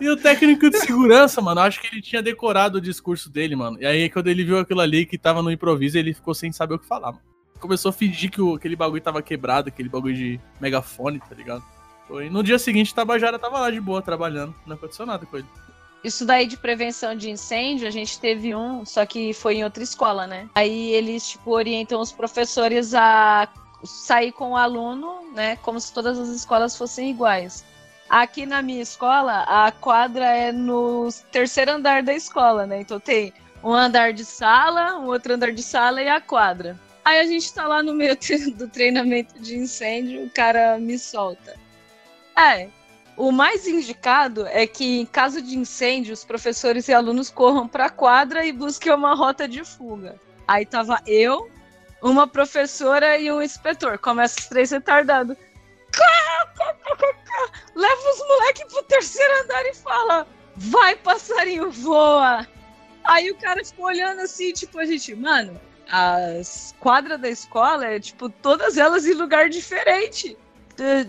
e 0.00 0.08
o 0.08 0.16
técnico 0.16 0.70
de 0.70 0.78
segurança, 0.78 1.40
mano, 1.40 1.60
acho 1.60 1.80
que 1.80 1.86
ele 1.86 2.02
tinha 2.02 2.22
decorado 2.22 2.78
o 2.78 2.80
discurso 2.80 3.30
dele, 3.30 3.54
mano. 3.54 3.78
E 3.80 3.86
aí, 3.86 4.10
quando 4.10 4.28
ele 4.28 4.44
viu 4.44 4.58
aquilo 4.58 4.80
ali 4.80 5.06
que 5.06 5.18
tava 5.18 5.42
no 5.42 5.50
improviso, 5.50 5.98
ele 5.98 6.14
ficou 6.14 6.34
sem 6.34 6.52
saber 6.52 6.74
o 6.74 6.78
que 6.78 6.86
falar, 6.86 7.12
mano. 7.12 7.24
Começou 7.60 7.88
a 7.88 7.92
fingir 7.92 8.30
que 8.30 8.40
o, 8.40 8.54
aquele 8.54 8.76
bagulho 8.76 9.02
tava 9.02 9.20
quebrado, 9.20 9.68
aquele 9.68 9.88
bagulho 9.88 10.14
de 10.14 10.40
megafone, 10.60 11.18
tá 11.18 11.34
ligado? 11.34 11.62
E 12.22 12.30
no 12.30 12.42
dia 12.42 12.58
seguinte, 12.58 12.94
Tabajara 12.94 13.38
tava 13.38 13.58
lá 13.58 13.70
de 13.70 13.80
boa, 13.80 14.00
trabalhando. 14.00 14.54
Não 14.66 14.76
aconteceu 14.76 15.04
nada 15.04 15.26
com 15.26 15.36
ele. 15.36 15.46
Isso 16.02 16.24
daí 16.24 16.46
de 16.46 16.56
prevenção 16.56 17.14
de 17.14 17.28
incêndio, 17.28 17.86
a 17.86 17.90
gente 17.90 18.18
teve 18.20 18.54
um, 18.54 18.84
só 18.84 19.04
que 19.04 19.34
foi 19.34 19.56
em 19.56 19.64
outra 19.64 19.82
escola, 19.82 20.26
né? 20.26 20.48
Aí 20.54 20.92
eles, 20.92 21.30
tipo, 21.30 21.50
orientam 21.50 22.00
os 22.00 22.12
professores 22.12 22.94
a 22.94 23.48
sair 23.84 24.32
com 24.32 24.52
o 24.52 24.56
aluno, 24.56 25.32
né? 25.34 25.56
Como 25.56 25.80
se 25.80 25.92
todas 25.92 26.18
as 26.18 26.28
escolas 26.28 26.76
fossem 26.76 27.10
iguais. 27.10 27.64
Aqui 28.08 28.46
na 28.46 28.62
minha 28.62 28.82
escola, 28.82 29.42
a 29.42 29.70
quadra 29.70 30.24
é 30.24 30.50
no 30.50 31.08
terceiro 31.30 31.72
andar 31.72 32.02
da 32.02 32.14
escola, 32.14 32.66
né? 32.66 32.80
Então 32.80 32.98
tem 32.98 33.34
um 33.62 33.72
andar 33.72 34.12
de 34.12 34.24
sala, 34.24 34.98
um 34.98 35.06
outro 35.06 35.34
andar 35.34 35.52
de 35.52 35.62
sala 35.62 36.02
e 36.02 36.08
a 36.08 36.20
quadra. 36.20 36.78
Aí 37.04 37.20
a 37.20 37.26
gente 37.26 37.52
tá 37.52 37.66
lá 37.66 37.82
no 37.82 37.94
meio 37.94 38.16
do 38.56 38.68
treinamento 38.68 39.38
de 39.40 39.56
incêndio, 39.56 40.24
o 40.24 40.30
cara 40.30 40.78
me 40.78 40.98
solta. 40.98 41.54
É, 42.36 42.68
o 43.16 43.30
mais 43.30 43.66
indicado 43.66 44.46
é 44.46 44.66
que, 44.66 45.00
em 45.00 45.06
caso 45.06 45.42
de 45.42 45.58
incêndio, 45.58 46.14
os 46.14 46.24
professores 46.24 46.88
e 46.88 46.94
alunos 46.94 47.28
corram 47.28 47.68
para 47.68 47.86
a 47.86 47.90
quadra 47.90 48.46
e 48.46 48.52
busquem 48.52 48.92
uma 48.92 49.14
rota 49.14 49.46
de 49.46 49.64
fuga. 49.64 50.16
Aí 50.46 50.64
tava 50.64 51.02
eu, 51.06 51.50
uma 52.00 52.26
professora 52.26 53.18
e 53.18 53.30
um 53.30 53.42
inspetor. 53.42 53.98
Começa 53.98 54.38
os 54.38 54.46
três 54.46 54.70
retardados 54.70 55.36
leva 57.74 58.10
os 58.10 58.28
moleques 58.28 58.72
pro 58.72 58.82
terceiro 58.84 59.42
andar 59.44 59.66
e 59.66 59.74
fala: 59.74 60.26
vai, 60.56 60.96
passarinho, 60.96 61.70
voa. 61.70 62.46
Aí 63.04 63.30
o 63.30 63.38
cara 63.38 63.64
ficou 63.64 63.86
olhando 63.86 64.20
assim, 64.20 64.52
tipo, 64.52 64.78
a 64.78 64.84
gente, 64.84 65.14
mano, 65.14 65.58
as 65.90 66.74
quadras 66.78 67.20
da 67.20 67.28
escola 67.28 67.86
é, 67.86 67.98
tipo, 67.98 68.28
todas 68.28 68.76
elas 68.76 69.06
em 69.06 69.14
lugar 69.14 69.48
diferente. 69.48 70.36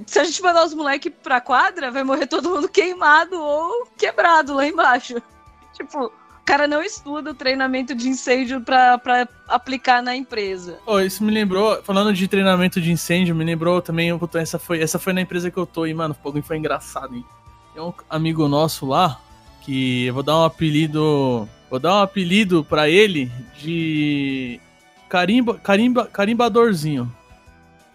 Se 0.07 0.19
a 0.19 0.23
gente 0.23 0.41
mandar 0.41 0.65
os 0.65 0.73
moleques 0.73 1.11
pra 1.21 1.41
quadra, 1.41 1.91
vai 1.91 2.03
morrer 2.03 2.25
todo 2.25 2.49
mundo 2.49 2.69
queimado 2.69 3.39
ou 3.39 3.85
quebrado 3.97 4.55
lá 4.55 4.65
embaixo. 4.65 5.21
Tipo, 5.73 6.11
cara 6.49 6.67
não 6.67 6.81
estuda 6.81 7.29
o 7.29 7.33
treinamento 7.35 7.93
de 7.93 8.09
incêndio 8.09 8.59
para 8.59 9.27
aplicar 9.47 10.01
na 10.01 10.15
empresa. 10.15 10.79
Oh, 10.83 10.99
isso 10.99 11.23
me 11.23 11.31
lembrou, 11.31 11.79
falando 11.83 12.11
de 12.11 12.27
treinamento 12.27 12.81
de 12.81 12.91
incêndio, 12.91 13.35
me 13.35 13.45
lembrou 13.45 13.83
também, 13.83 14.09
essa 14.33 14.57
foi, 14.57 14.81
essa 14.81 14.97
foi 14.97 15.13
na 15.13 15.21
empresa 15.21 15.51
que 15.51 15.57
eu 15.57 15.67
tô 15.67 15.85
e, 15.85 15.93
mano, 15.93 16.17
foi 16.41 16.57
engraçado, 16.57 17.15
hein? 17.15 17.23
Tem 17.71 17.83
um 17.83 17.93
amigo 18.09 18.47
nosso 18.47 18.87
lá, 18.87 19.21
que 19.61 20.07
eu 20.07 20.13
vou 20.15 20.23
dar 20.23 20.39
um 20.39 20.43
apelido, 20.43 21.47
vou 21.69 21.79
dar 21.79 21.97
um 21.97 22.01
apelido 22.01 22.63
para 22.63 22.89
ele 22.89 23.31
de 23.61 24.59
carimba, 25.07 25.53
carimba, 25.53 26.07
carimbadorzinho. 26.07 27.15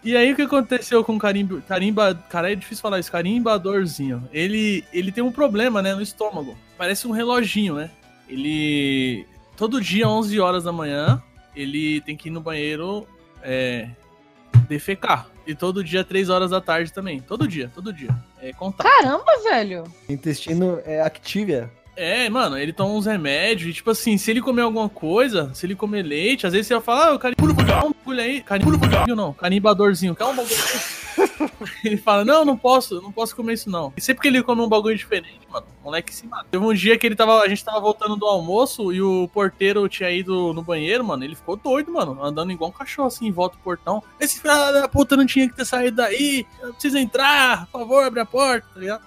E 0.01 0.15
aí 0.15 0.31
o 0.31 0.35
que 0.35 0.43
aconteceu 0.43 1.03
com 1.03 1.17
o 1.17 1.19
carimba, 1.19 1.61
carimba, 1.67 2.15
cara, 2.29 2.53
é 2.53 2.55
difícil 2.55 2.81
falar 2.81 2.99
isso, 2.99 3.11
carimbadorzinho. 3.11 4.29
Ele, 4.31 4.85
ele 4.93 5.11
tem 5.11 5.21
um 5.21 5.31
problema, 5.31 5.81
né, 5.81 5.93
no 5.93 6.01
estômago. 6.01 6.55
Parece 6.77 7.05
um 7.05 7.11
reloginho, 7.11 7.75
né? 7.75 7.91
Ele 8.27 9.25
todo 9.55 9.81
dia 9.81 10.07
11 10.07 10.39
horas 10.39 10.63
da 10.63 10.71
manhã, 10.71 11.21
ele 11.55 12.01
tem 12.01 12.17
que 12.17 12.29
ir 12.29 12.31
no 12.31 12.41
banheiro 12.41 13.07
é, 13.41 13.89
defecar. 14.67 15.27
E 15.47 15.53
todo 15.53 15.83
dia 15.83 16.03
3 16.03 16.29
horas 16.29 16.51
da 16.51 16.59
tarde 16.59 16.91
também. 16.91 17.19
Todo 17.19 17.47
dia, 17.47 17.71
todo 17.73 17.93
dia. 17.93 18.09
É 18.41 18.51
contato. 18.51 18.87
Caramba, 18.87 19.31
velho. 19.43 19.83
Intestino 20.09 20.81
é 20.85 21.01
Activia. 21.01 21.71
É, 21.95 22.29
mano, 22.29 22.57
ele 22.57 22.73
toma 22.73 22.93
uns 22.93 23.05
remédios 23.05 23.69
e, 23.69 23.73
tipo 23.73 23.89
assim, 23.89 24.17
se 24.17 24.29
ele 24.29 24.41
comer 24.41 24.63
alguma 24.63 24.89
coisa, 24.89 25.53
se 25.53 25.65
ele 25.65 25.75
comer 25.75 26.03
leite, 26.03 26.45
às 26.45 26.53
vezes 26.53 26.67
você 26.67 26.73
vai 26.73 26.83
falar, 26.83 27.07
ah, 27.07 27.15
o 27.15 27.19
carimbo, 27.19 27.51
um 27.51 27.53
bagulho 27.53 28.21
aí, 28.21 28.41
carimbo, 28.41 28.77
não, 29.15 29.33
carimbadorzinho, 29.33 30.15
quer 30.15 30.25
um 30.25 30.35
bagulho 30.35 30.55
aí? 30.55 31.05
Ele 31.83 31.97
fala, 31.97 32.25
não, 32.25 32.43
não 32.43 32.57
posso, 32.57 33.01
não 33.01 33.11
posso 33.11 33.35
comer 33.35 33.53
isso 33.53 33.69
não. 33.69 33.93
E 33.95 34.01
sempre 34.01 34.21
que 34.21 34.27
ele 34.27 34.43
come 34.43 34.61
um 34.61 34.67
bagulho 34.67 34.97
diferente, 34.97 35.39
mano, 35.49 35.65
o 35.81 35.85
moleque 35.85 36.13
se 36.13 36.27
mata. 36.27 36.45
Teve 36.51 36.63
um 36.63 36.73
dia 36.73 36.97
que 36.97 37.05
ele 37.05 37.15
tava, 37.15 37.39
a 37.39 37.47
gente 37.47 37.63
tava 37.63 37.79
voltando 37.79 38.15
do 38.15 38.25
almoço 38.25 38.91
e 38.91 39.01
o 39.01 39.27
porteiro 39.29 39.87
tinha 39.87 40.09
ido 40.11 40.53
no 40.53 40.61
banheiro, 40.61 41.03
mano, 41.03 41.23
ele 41.23 41.35
ficou 41.35 41.55
doido, 41.55 41.91
mano, 41.91 42.21
andando 42.23 42.51
igual 42.51 42.69
um 42.69 42.73
cachorro 42.73 43.07
assim, 43.07 43.27
em 43.27 43.31
volta 43.31 43.55
do 43.55 43.63
portão. 43.63 44.03
Esse 44.19 44.39
filho 44.39 44.53
da 44.53 44.87
puta 44.87 45.15
não 45.15 45.25
tinha 45.25 45.47
que 45.47 45.55
ter 45.55 45.65
saído 45.65 45.97
daí, 45.97 46.45
eu 46.61 46.73
preciso 46.73 46.97
entrar, 46.97 47.67
por 47.67 47.79
favor, 47.79 48.03
abre 48.03 48.19
a 48.19 48.25
porta, 48.25 48.67
tá 48.73 48.79
ligado? 48.79 49.03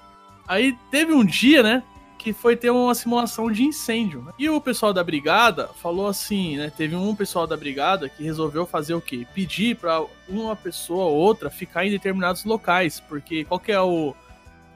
Aí 0.46 0.76
teve 0.90 1.12
um 1.12 1.24
dia, 1.24 1.62
né, 1.62 1.82
que 2.18 2.32
foi 2.32 2.56
ter 2.56 2.70
uma 2.70 2.94
simulação 2.94 3.50
de 3.50 3.62
incêndio. 3.62 4.22
Né? 4.22 4.32
E 4.38 4.48
o 4.50 4.60
pessoal 4.60 4.92
da 4.92 5.04
brigada 5.04 5.68
falou 5.68 6.08
assim, 6.08 6.56
né? 6.56 6.72
Teve 6.76 6.96
um 6.96 7.14
pessoal 7.14 7.46
da 7.46 7.56
brigada 7.56 8.08
que 8.08 8.22
resolveu 8.22 8.66
fazer 8.66 8.94
o 8.94 9.00
quê? 9.00 9.26
Pedir 9.32 9.76
para 9.76 10.04
uma 10.28 10.56
pessoa 10.56 11.04
ou 11.04 11.16
outra 11.16 11.48
ficar 11.48 11.86
em 11.86 11.90
determinados 11.90 12.44
locais, 12.44 13.00
porque 13.00 13.44
qual 13.44 13.60
que 13.60 13.72
é 13.72 13.80
o 13.80 14.14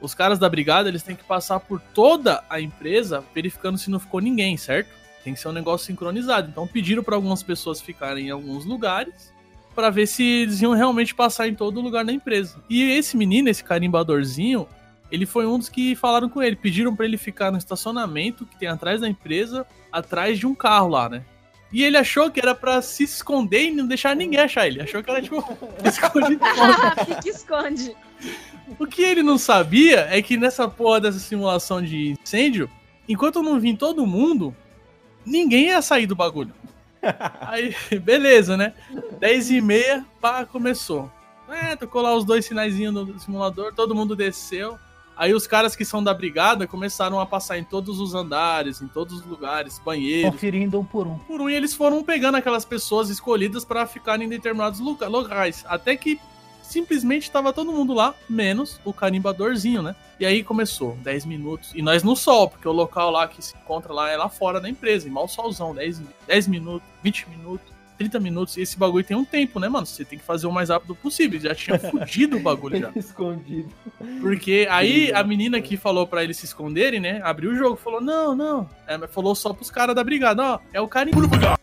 os 0.01 0.13
caras 0.13 0.37
da 0.37 0.49
brigada, 0.49 0.89
eles 0.89 1.01
têm 1.01 1.15
que 1.15 1.23
passar 1.23 1.61
por 1.61 1.79
toda 1.79 2.43
a 2.49 2.59
empresa 2.59 3.23
verificando 3.33 3.77
se 3.77 3.89
não 3.89 4.01
ficou 4.01 4.19
ninguém, 4.19 4.57
certo? 4.57 4.89
Tem 5.23 5.33
que 5.33 5.39
ser 5.39 5.47
um 5.47 5.53
negócio 5.53 5.87
sincronizado. 5.87 6.49
Então 6.49 6.67
pediram 6.67 7.01
para 7.01 7.15
algumas 7.15 7.41
pessoas 7.41 7.79
ficarem 7.79 8.27
em 8.27 8.29
alguns 8.29 8.65
lugares 8.65 9.31
para 9.73 9.89
ver 9.89 10.05
se 10.05 10.21
eles 10.21 10.61
iam 10.61 10.73
realmente 10.73 11.15
passar 11.15 11.47
em 11.47 11.55
todo 11.55 11.79
lugar 11.79 12.03
da 12.03 12.11
empresa. 12.11 12.61
E 12.69 12.83
esse 12.91 13.15
menino, 13.15 13.47
esse 13.47 13.63
carimbadorzinho, 13.63 14.67
ele 15.13 15.27
foi 15.27 15.45
um 15.45 15.59
dos 15.59 15.69
que 15.69 15.95
falaram 15.95 16.27
com 16.27 16.41
ele, 16.41 16.55
pediram 16.55 16.95
para 16.95 17.05
ele 17.05 17.17
ficar 17.17 17.51
no 17.51 17.57
estacionamento 17.59 18.47
que 18.47 18.57
tem 18.57 18.67
atrás 18.67 18.99
da 18.99 19.07
empresa, 19.07 19.63
atrás 19.91 20.39
de 20.39 20.47
um 20.47 20.55
carro 20.55 20.87
lá, 20.87 21.07
né? 21.07 21.23
E 21.71 21.83
ele 21.83 21.97
achou 21.97 22.31
que 22.31 22.39
era 22.39 22.55
para 22.55 22.81
se 22.81 23.03
esconder 23.03 23.65
e 23.65 23.71
não 23.71 23.85
deixar 23.85 24.15
ninguém 24.15 24.39
achar 24.39 24.65
ele. 24.65 24.81
Achou 24.81 25.03
que 25.03 25.11
era 25.11 25.21
tipo 25.21 25.37
escondido. 25.85 26.43
esconde. 27.29 27.95
O 28.79 28.87
que 28.87 29.03
ele 29.03 29.21
não 29.21 29.37
sabia 29.37 30.07
é 30.09 30.19
que 30.19 30.35
nessa 30.35 30.67
porra 30.67 31.01
dessa 31.01 31.19
simulação 31.19 31.79
de 31.79 32.17
incêndio, 32.19 32.67
enquanto 33.07 33.43
não 33.43 33.59
vim 33.59 33.75
todo 33.75 34.07
mundo, 34.07 34.55
ninguém 35.23 35.67
ia 35.67 35.81
sair 35.83 36.07
do 36.07 36.15
bagulho. 36.15 36.55
Aí, 37.41 37.75
beleza, 37.99 38.57
né? 38.57 38.73
10 39.19 39.51
e 39.51 39.61
meia, 39.61 40.03
pá, 40.19 40.43
começou. 40.43 41.11
É, 41.47 41.75
tocou 41.75 42.01
lá 42.01 42.15
os 42.15 42.25
dois 42.25 42.45
sinaizinhos 42.45 42.95
do 42.95 43.19
simulador, 43.19 43.75
todo 43.75 43.93
mundo 43.93 44.15
desceu. 44.15 44.79
Aí 45.15 45.33
os 45.33 45.45
caras 45.45 45.75
que 45.75 45.85
são 45.85 46.03
da 46.03 46.13
brigada 46.13 46.67
começaram 46.67 47.19
a 47.19 47.25
passar 47.25 47.57
em 47.57 47.63
todos 47.63 47.99
os 47.99 48.15
andares, 48.15 48.81
em 48.81 48.87
todos 48.87 49.19
os 49.19 49.25
lugares, 49.25 49.79
banheiros. 49.83 50.31
Conferindo 50.31 50.79
um 50.79 50.85
por 50.85 51.07
um. 51.07 51.17
Por 51.19 51.41
um, 51.41 51.49
e 51.49 51.55
eles 51.55 51.73
foram 51.73 52.03
pegando 52.03 52.35
aquelas 52.35 52.65
pessoas 52.65 53.09
escolhidas 53.09 53.63
para 53.63 53.85
ficarem 53.85 54.25
em 54.25 54.29
determinados 54.29 54.79
locais. 54.79 55.63
Até 55.67 55.95
que 55.95 56.19
simplesmente 56.63 57.23
estava 57.23 57.53
todo 57.53 57.71
mundo 57.71 57.93
lá, 57.93 58.15
menos 58.27 58.79
o 58.83 58.91
carimbadorzinho, 58.91 59.83
né? 59.83 59.95
E 60.19 60.25
aí 60.25 60.43
começou, 60.43 60.97
10 61.03 61.25
minutos. 61.25 61.71
E 61.75 61.81
nós 61.81 62.03
no 62.03 62.15
sol, 62.15 62.49
porque 62.49 62.67
o 62.67 62.71
local 62.71 63.11
lá 63.11 63.27
que 63.27 63.43
se 63.43 63.55
encontra 63.55 63.93
lá 63.93 64.09
é 64.09 64.17
lá 64.17 64.29
fora 64.29 64.59
da 64.59 64.69
empresa, 64.69 65.07
em 65.07 65.11
mal 65.11 65.27
solzão, 65.27 65.75
10, 65.75 66.01
10 66.27 66.47
minutos, 66.47 66.87
20 67.03 67.29
minutos. 67.29 67.72
30 68.03 68.19
minutos. 68.19 68.57
E 68.57 68.61
esse 68.61 68.77
bagulho 68.77 69.03
tem 69.03 69.15
um 69.15 69.23
tempo, 69.23 69.59
né, 69.59 69.69
mano? 69.69 69.85
Você 69.85 70.03
tem 70.03 70.19
que 70.19 70.25
fazer 70.25 70.47
o 70.47 70.51
mais 70.51 70.69
rápido 70.69 70.95
possível. 70.95 71.39
Já 71.39 71.55
tinha 71.55 71.79
fudido 71.79 72.37
o 72.37 72.39
bagulho 72.39 72.79
já. 72.79 72.91
Escondido. 72.95 73.69
Porque 74.21 74.67
aí 74.69 75.11
a 75.13 75.23
menina 75.23 75.61
que 75.61 75.77
falou 75.77 76.05
para 76.05 76.23
eles 76.23 76.37
se 76.37 76.45
esconderem, 76.45 76.99
né? 76.99 77.21
Abriu 77.23 77.51
o 77.51 77.55
jogo, 77.55 77.75
falou: 77.75 78.01
não, 78.01 78.35
não. 78.35 78.69
É, 78.87 79.07
falou 79.07 79.33
só 79.35 79.53
pros 79.53 79.71
caras 79.71 79.95
da 79.95 80.03
brigada: 80.03 80.43
ó, 80.43 80.59
é 80.73 80.81
o 80.81 80.87
carimbador. 80.87 81.57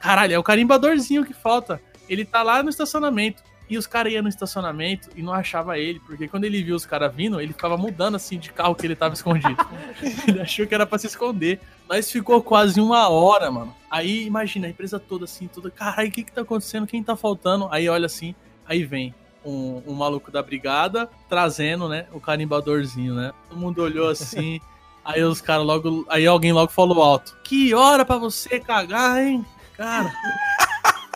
Caralho, 0.00 0.34
é 0.34 0.38
o 0.38 0.42
carimbadorzinho 0.42 1.24
que 1.24 1.34
falta. 1.34 1.80
Ele 2.08 2.24
tá 2.24 2.42
lá 2.42 2.62
no 2.62 2.70
estacionamento. 2.70 3.42
E 3.68 3.78
os 3.78 3.86
caras 3.86 4.12
iam 4.12 4.22
no 4.22 4.28
estacionamento 4.28 5.08
e 5.16 5.22
não 5.22 5.32
achava 5.32 5.78
ele, 5.78 5.98
porque 6.00 6.28
quando 6.28 6.44
ele 6.44 6.62
viu 6.62 6.76
os 6.76 6.84
caras 6.84 7.14
vindo, 7.14 7.40
ele 7.40 7.54
ficava 7.54 7.78
mudando 7.78 8.14
assim 8.14 8.38
de 8.38 8.52
carro 8.52 8.74
que 8.74 8.86
ele 8.86 8.94
tava 8.94 9.14
escondido. 9.14 9.56
ele 10.28 10.42
achou 10.42 10.66
que 10.66 10.74
era 10.74 10.84
para 10.84 10.98
se 10.98 11.06
esconder. 11.06 11.58
Mas 11.88 12.10
ficou 12.10 12.42
quase 12.42 12.80
uma 12.80 13.08
hora, 13.08 13.50
mano. 13.50 13.74
Aí 13.90 14.26
imagina 14.26 14.66
a 14.66 14.70
empresa 14.70 14.98
toda 14.98 15.24
assim, 15.24 15.46
toda, 15.46 15.70
caralho, 15.70 16.08
o 16.08 16.12
que 16.12 16.24
que 16.24 16.32
tá 16.32 16.40
acontecendo? 16.40 16.86
Quem 16.86 17.02
tá 17.02 17.14
faltando? 17.14 17.68
Aí 17.70 17.88
olha 17.88 18.06
assim, 18.06 18.34
aí 18.66 18.82
vem 18.82 19.14
um, 19.44 19.82
um 19.86 19.92
maluco 19.92 20.30
da 20.30 20.42
brigada 20.42 21.08
trazendo, 21.28 21.88
né, 21.88 22.06
o 22.12 22.18
carimbadorzinho, 22.18 23.14
né? 23.14 23.32
Todo 23.48 23.58
mundo 23.58 23.82
olhou 23.82 24.08
assim. 24.08 24.60
aí 25.04 25.22
os 25.22 25.40
caras 25.40 25.66
logo, 25.66 26.06
aí 26.08 26.26
alguém 26.26 26.52
logo 26.52 26.72
falou 26.72 27.02
alto: 27.02 27.36
"Que 27.44 27.74
hora 27.74 28.04
para 28.04 28.16
você 28.16 28.58
cagar, 28.58 29.22
hein?" 29.22 29.44
Cara, 29.76 30.12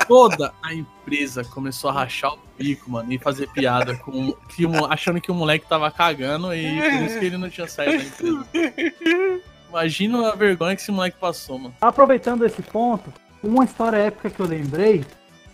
toda 0.07 0.53
a 0.63 0.75
empresa 0.75 1.45
começou 1.45 1.91
a 1.91 1.93
rachar 1.93 2.35
o 2.35 2.39
bico, 2.59 2.91
mano, 2.91 3.13
e 3.13 3.19
fazer 3.19 3.49
piada 3.49 3.97
com 3.97 4.33
que 4.49 4.65
achando 4.89 5.21
que 5.21 5.31
o 5.31 5.35
moleque 5.35 5.67
tava 5.69 5.91
cagando 5.91 6.53
e 6.55 6.81
por 6.81 7.03
isso 7.03 7.19
que 7.19 7.25
ele 7.27 7.39
não 7.39 7.49
tinha 7.49 7.67
saído 7.67 7.99
da 7.99 8.05
empresa. 8.05 9.43
Imagina 9.69 10.33
a 10.33 10.35
vergonha 10.35 10.75
que 10.75 10.83
esse 10.83 10.91
moleque 10.91 11.19
passou, 11.19 11.59
mano. 11.59 11.75
Aproveitando 11.81 12.45
esse 12.45 12.63
ponto, 12.63 13.13
uma 13.43 13.65
história 13.65 13.97
épica 13.99 14.31
que 14.31 14.41
eu 14.41 14.47
lembrei 14.47 15.05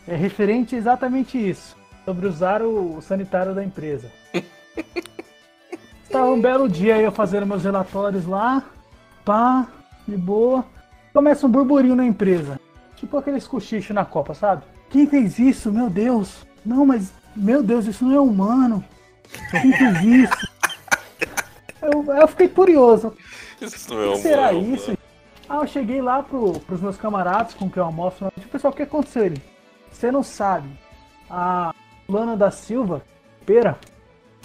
é 0.06 0.14
referente 0.14 0.74
a 0.74 0.78
exatamente 0.78 1.36
isso, 1.38 1.76
sobre 2.04 2.26
usar 2.26 2.62
o 2.62 3.00
sanitário 3.02 3.54
da 3.54 3.64
empresa. 3.64 4.10
Estava 6.04 6.30
um 6.30 6.40
belo 6.40 6.68
dia 6.68 7.00
eu 7.00 7.10
fazendo 7.10 7.46
meus 7.46 7.64
relatórios 7.64 8.24
lá, 8.24 8.62
pá, 9.24 9.66
de 10.06 10.16
boa. 10.16 10.64
Começa 11.12 11.46
um 11.46 11.50
burburinho 11.50 11.96
na 11.96 12.06
empresa. 12.06 12.60
Tipo 12.96 13.18
aqueles 13.18 13.46
cochichos 13.46 13.94
na 13.94 14.04
Copa, 14.04 14.32
sabe? 14.32 14.62
Quem 14.90 15.06
fez 15.06 15.38
isso? 15.38 15.72
Meu 15.72 15.90
Deus. 15.90 16.46
Não, 16.64 16.86
mas, 16.86 17.12
meu 17.34 17.62
Deus, 17.62 17.86
isso 17.86 18.04
não 18.04 18.14
é 18.14 18.20
humano. 18.20 18.84
Quem 19.50 19.72
fez 19.72 20.02
isso? 20.02 20.54
Eu, 21.82 22.02
eu 22.14 22.26
fiquei 22.28 22.48
curioso. 22.48 23.14
Isso 23.60 23.94
não 23.94 24.02
é 24.02 24.06
O 24.08 24.12
que 24.12 24.18
será 24.18 24.52
isso? 24.52 24.96
Ah, 25.48 25.56
eu 25.56 25.66
cheguei 25.66 26.00
lá 26.00 26.22
pro, 26.22 26.58
pros 26.60 26.80
meus 26.80 26.96
camaradas 26.96 27.54
com 27.54 27.70
quem 27.70 27.80
eu 27.80 27.86
almoço. 27.86 28.30
Tipo, 28.34 28.48
pessoal, 28.48 28.72
o 28.72 28.76
que 28.76 28.82
aconteceu 28.82 29.24
ali? 29.24 29.42
Você 29.90 30.10
não 30.10 30.22
sabe. 30.22 30.68
A 31.28 31.74
Lana 32.08 32.36
da 32.36 32.50
Silva, 32.50 33.02
pera, 33.44 33.78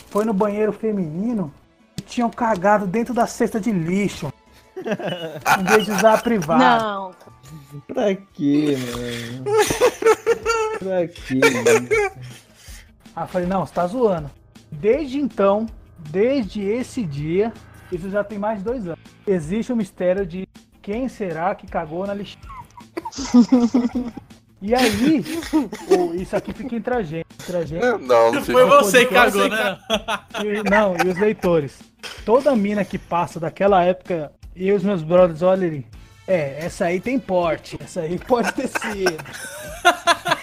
foi 0.08 0.26
no 0.26 0.34
banheiro 0.34 0.74
feminino 0.74 1.54
e 1.98 2.02
tinham 2.02 2.30
cagado 2.30 2.86
dentro 2.86 3.14
da 3.14 3.26
cesta 3.28 3.60
de 3.60 3.72
lixo. 3.72 4.32
em 4.80 5.64
vez 5.64 5.86
de 5.86 5.92
usar 5.92 6.14
a 6.16 6.18
privada. 6.18 6.84
Não. 6.84 7.12
Pra 7.88 8.16
quê, 8.16 8.78
mano? 8.78 9.44
Pra 10.80 11.08
quê, 11.08 11.40
mano? 11.40 11.90
Eu 13.18 13.28
falei, 13.28 13.48
não, 13.48 13.66
você 13.66 13.74
tá 13.74 13.88
zoando. 13.88 14.32
Desde 14.72 15.20
então, 15.20 15.66
desde 15.98 16.62
esse 16.62 17.04
dia, 17.04 17.52
isso 17.92 18.10
já 18.10 18.24
tem 18.24 18.38
mais 18.38 18.60
de 18.60 18.64
dois 18.66 18.86
anos. 18.88 19.00
Existe 19.28 19.72
o 19.72 19.76
mistério 19.76 20.26
de 20.26 20.48
quem 20.82 21.08
será 21.10 21.54
que 21.56 21.68
cagou 21.68 22.06
na 22.08 22.14
lixeira. 22.14 22.48
E 24.62 24.76
aí, 24.76 25.24
o- 25.90 26.14
isso 26.16 26.36
aqui 26.36 26.52
fica 26.52 26.76
entre 26.76 26.94
a 26.94 27.02
gente. 27.02 27.26
Entre 27.42 27.56
a 27.56 27.64
gente 27.66 27.82
Não, 27.82 27.98
não 28.34 28.44
Foi 28.44 28.66
você 28.66 29.06
que 29.06 29.14
cagou, 29.14 29.48
né? 29.48 29.80
e, 30.44 30.70
não, 30.70 30.98
e 31.02 31.08
os 31.10 31.18
leitores. 31.18 31.80
Toda 32.26 32.54
mina 32.58 32.84
que 32.84 32.98
passa 32.98 33.40
daquela 33.40 33.82
época, 33.86 34.34
e 34.54 34.70
os 34.74 34.84
meus 34.84 35.02
brothers 35.02 35.42
olham 35.42 35.66
ali. 35.66 35.88
É, 36.28 36.66
essa 36.66 36.84
aí 36.88 37.00
tem 37.00 37.18
porte. 37.18 37.78
Essa 37.82 38.02
aí 38.02 38.20
pode 38.20 38.52
ter 38.52 38.68
sido. 38.68 39.24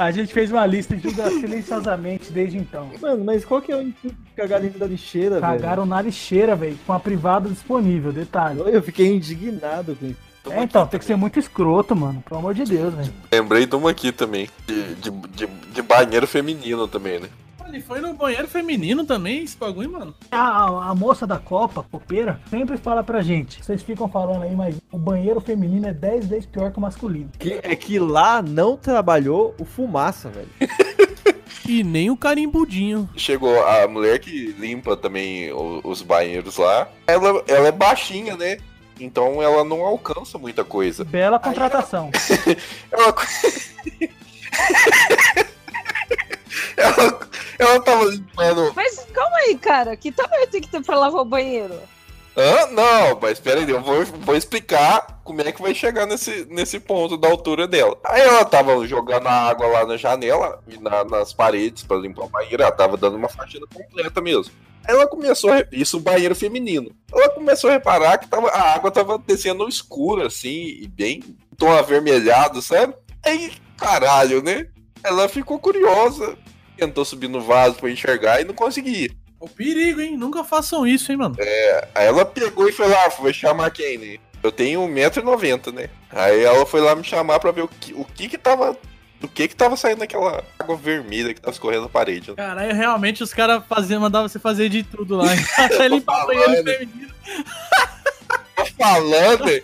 A 0.00 0.10
gente 0.10 0.32
fez 0.32 0.50
uma 0.50 0.64
lista 0.64 0.94
e 0.94 0.98
julga 0.98 1.28
silenciosamente 1.28 2.32
desde 2.32 2.56
então. 2.56 2.90
Mano, 3.02 3.22
mas 3.22 3.44
qual 3.44 3.60
que 3.60 3.70
é 3.70 3.76
o 3.76 3.82
intuito 3.82 4.16
de 4.16 4.30
cagar 4.34 4.58
dentro 4.58 4.78
da 4.78 4.86
lixeira, 4.86 5.38
Cagaram 5.38 5.84
na 5.84 6.00
lixeira, 6.00 6.56
velho, 6.56 6.78
com 6.86 6.94
a 6.94 6.98
privada 6.98 7.50
disponível, 7.50 8.10
detalhe. 8.10 8.62
velho? 8.62 8.70
Eu 8.70 8.82
fiquei 8.82 9.08
indignado 9.08 9.94
com 9.94 10.06
isso. 10.06 10.16
É, 10.48 10.62
então, 10.62 10.86
tem 10.86 10.98
que 10.98 11.04
ser 11.04 11.16
muito 11.16 11.38
escroto, 11.38 11.94
mano. 11.94 12.22
Pelo 12.26 12.40
amor 12.40 12.54
de 12.54 12.64
Deus, 12.64 12.94
velho. 12.94 13.12
Lembrei 13.30 13.66
de 13.66 13.76
uma 13.76 13.90
aqui 13.90 14.10
também. 14.10 14.48
De, 14.66 14.94
de, 14.94 15.10
de, 15.10 15.46
de 15.46 15.82
banheiro 15.82 16.26
feminino 16.26 16.88
também, 16.88 17.20
né? 17.20 17.28
Ele 17.70 17.80
foi 17.80 18.00
no 18.00 18.14
banheiro 18.14 18.48
feminino 18.48 19.04
também, 19.04 19.44
esse 19.44 19.56
bagulho, 19.56 19.92
mano. 19.92 20.14
A, 20.30 20.38
a- 20.64 20.90
a 20.90 20.94
moça 20.94 21.26
da 21.26 21.38
Copa, 21.38 21.84
copeira, 21.90 22.40
sempre 22.50 22.76
fala 22.76 23.04
pra 23.04 23.22
gente. 23.22 23.62
Vocês 23.64 23.82
ficam 23.82 24.08
falando 24.08 24.42
aí, 24.42 24.54
mas 24.56 24.76
o 24.90 24.98
banheiro 24.98 25.40
feminino 25.40 25.86
é 25.86 25.92
10 25.92 26.26
vezes 26.26 26.46
pior 26.46 26.72
que 26.72 26.78
o 26.78 26.80
masculino. 26.80 27.30
Que, 27.38 27.60
é 27.62 27.76
que 27.76 27.98
lá 27.98 28.42
não 28.42 28.76
trabalhou 28.76 29.54
o 29.58 29.64
fumaça, 29.64 30.28
velho. 30.28 30.48
E 31.68 31.84
nem 31.84 32.10
o 32.10 32.16
carimbudinho. 32.16 33.08
Chegou 33.16 33.64
a 33.64 33.86
mulher 33.86 34.18
que 34.18 34.52
limpa 34.58 34.96
também 34.96 35.52
o- 35.52 35.80
os 35.84 36.02
banheiros 36.02 36.56
lá. 36.56 36.88
Ela, 37.06 37.44
ela 37.46 37.68
é 37.68 37.72
baixinha, 37.72 38.36
né? 38.36 38.56
Então 38.98 39.40
ela 39.40 39.62
não 39.62 39.84
alcança 39.84 40.36
muita 40.36 40.64
coisa. 40.64 41.04
Bela 41.04 41.38
contratação. 41.38 42.10
Ela, 42.90 43.04
ela, 43.04 43.14
ela 47.58 47.80
tava 47.80 48.04
limpando. 48.04 48.72
Mas 48.74 49.06
calma 49.12 49.36
aí, 49.38 49.56
cara. 49.58 49.96
Que 49.96 50.10
tamanho 50.12 50.46
tem 50.48 50.60
que 50.60 50.68
ter 50.68 50.82
pra 50.82 50.98
lavar 50.98 51.22
o 51.22 51.24
banheiro? 51.24 51.74
Hã? 52.36 52.66
Não, 52.68 53.18
mas 53.20 53.42
aí, 53.44 53.68
eu 53.68 53.82
vou, 53.82 54.04
vou 54.04 54.36
explicar 54.36 55.20
como 55.24 55.40
é 55.42 55.50
que 55.52 55.60
vai 55.60 55.74
chegar 55.74 56.06
nesse, 56.06 56.46
nesse 56.48 56.78
ponto 56.78 57.16
da 57.16 57.28
altura 57.28 57.66
dela. 57.66 57.98
Aí 58.04 58.20
ela 58.22 58.44
tava 58.44 58.86
jogando 58.86 59.26
a 59.26 59.32
água 59.48 59.66
lá 59.66 59.84
na 59.86 59.96
janela 59.96 60.62
e 60.68 60.78
na- 60.78 61.04
nas 61.04 61.32
paredes 61.32 61.82
pra 61.82 61.96
limpar 61.96 62.24
o 62.24 62.28
banheiro, 62.28 62.62
ela 62.62 62.72
tava 62.72 62.96
dando 62.96 63.16
uma 63.16 63.28
faxina 63.28 63.66
completa 63.72 64.20
mesmo. 64.20 64.52
Aí 64.86 64.94
ela 64.94 65.06
começou, 65.06 65.52
a, 65.52 65.64
isso 65.72 66.00
banheiro 66.00 66.34
feminino. 66.34 66.90
Ela 67.12 67.28
começou 67.30 67.68
a 67.68 67.74
reparar 67.74 68.16
que 68.18 68.28
tava, 68.28 68.48
a 68.48 68.74
água 68.74 68.90
tava 68.90 69.18
descendo 69.18 69.68
escura, 69.68 70.28
assim, 70.28 70.78
e 70.80 70.88
bem 70.88 71.22
tom 71.58 71.70
avermelhado, 71.72 72.62
sabe? 72.62 72.94
Aí, 73.24 73.52
caralho, 73.76 74.42
né? 74.42 74.68
Ela 75.02 75.28
ficou 75.28 75.58
curiosa, 75.58 76.36
tentou 76.80 77.04
subir 77.04 77.28
no 77.28 77.40
vaso 77.40 77.76
pra 77.76 77.90
enxergar 77.90 78.40
e 78.40 78.44
não 78.44 78.54
conseguia. 78.54 79.10
O 79.38 79.48
perigo, 79.48 80.00
hein? 80.00 80.16
Nunca 80.16 80.42
façam 80.44 80.86
isso, 80.86 81.10
hein, 81.12 81.18
mano? 81.18 81.36
Aí 81.94 82.06
ela 82.06 82.24
pegou 82.24 82.68
e 82.68 82.72
foi 82.72 82.88
lá, 82.88 83.08
vou 83.08 83.32
chamar 83.32 83.70
quem, 83.70 83.96
né? 83.98 84.16
Eu 84.42 84.50
tenho 84.50 84.80
1,90m, 84.82 85.72
né? 85.72 85.88
Aí 86.10 86.42
ela 86.42 86.64
foi 86.66 86.80
lá 86.80 86.94
me 86.94 87.04
chamar 87.04 87.38
pra 87.38 87.50
ver 87.50 87.62
o 87.62 87.68
que, 87.68 87.92
o 87.94 88.04
que 88.04 88.28
que 88.28 88.38
tava. 88.38 88.76
Do 89.20 89.28
que 89.28 89.46
que 89.48 89.54
tava 89.54 89.76
saindo 89.76 90.02
aquela 90.02 90.42
água 90.58 90.76
vermelha 90.76 91.34
que 91.34 91.40
tava 91.42 91.52
escorrendo 91.52 91.82
na 91.82 91.88
parede. 91.90 92.30
né? 92.30 92.36
Caralho, 92.36 92.74
realmente 92.74 93.22
os 93.22 93.34
caras 93.34 93.62
mandavam 94.00 94.26
você 94.26 94.38
fazer 94.38 94.70
de 94.70 94.82
tudo 94.82 95.16
lá. 95.16 95.26
Até 95.58 95.88
limpar 95.88 96.26
banheiro 96.26 96.64
feminino. 96.64 97.10
Tô 98.56 98.64
falando, 98.78 99.50
hein? 99.50 99.62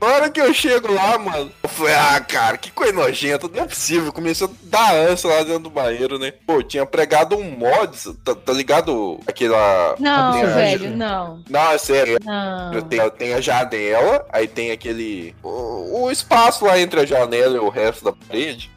Na 0.00 0.06
hora 0.06 0.30
que 0.30 0.40
eu 0.40 0.52
chego 0.54 0.92
lá, 0.92 1.18
mano, 1.18 1.52
eu 1.62 1.68
falei, 1.68 1.94
ah, 1.94 2.20
cara, 2.20 2.56
que 2.56 2.70
coisa 2.70 2.92
nojenta, 2.92 3.46
não 3.48 3.62
é 3.62 3.66
possível. 3.66 4.10
Começou 4.12 4.48
a 4.48 4.50
dar 4.62 4.94
ânsia 4.94 5.28
lá 5.28 5.42
dentro 5.42 5.64
do 5.64 5.70
banheiro, 5.70 6.18
né? 6.18 6.32
Pô, 6.46 6.62
tinha 6.62 6.86
pregado 6.86 7.36
um 7.36 7.50
mods, 7.50 8.08
tá, 8.24 8.34
tá 8.34 8.52
ligado? 8.52 9.20
Aquela. 9.26 9.96
Não, 9.98 10.32
velho, 10.54 10.96
não. 10.96 11.44
Não, 11.48 11.72
é 11.72 11.78
sério. 11.78 12.18
Não. 12.24 12.80
Tem, 12.82 13.10
tem 13.10 13.34
a 13.34 13.40
janela, 13.42 14.26
aí 14.32 14.48
tem 14.48 14.70
aquele. 14.70 15.34
O, 15.42 16.04
o 16.04 16.10
espaço 16.10 16.64
lá 16.64 16.78
entre 16.78 17.00
a 17.00 17.06
janela 17.06 17.56
e 17.56 17.60
o 17.60 17.68
resto 17.68 18.04
da 18.04 18.12
parede. 18.12 18.70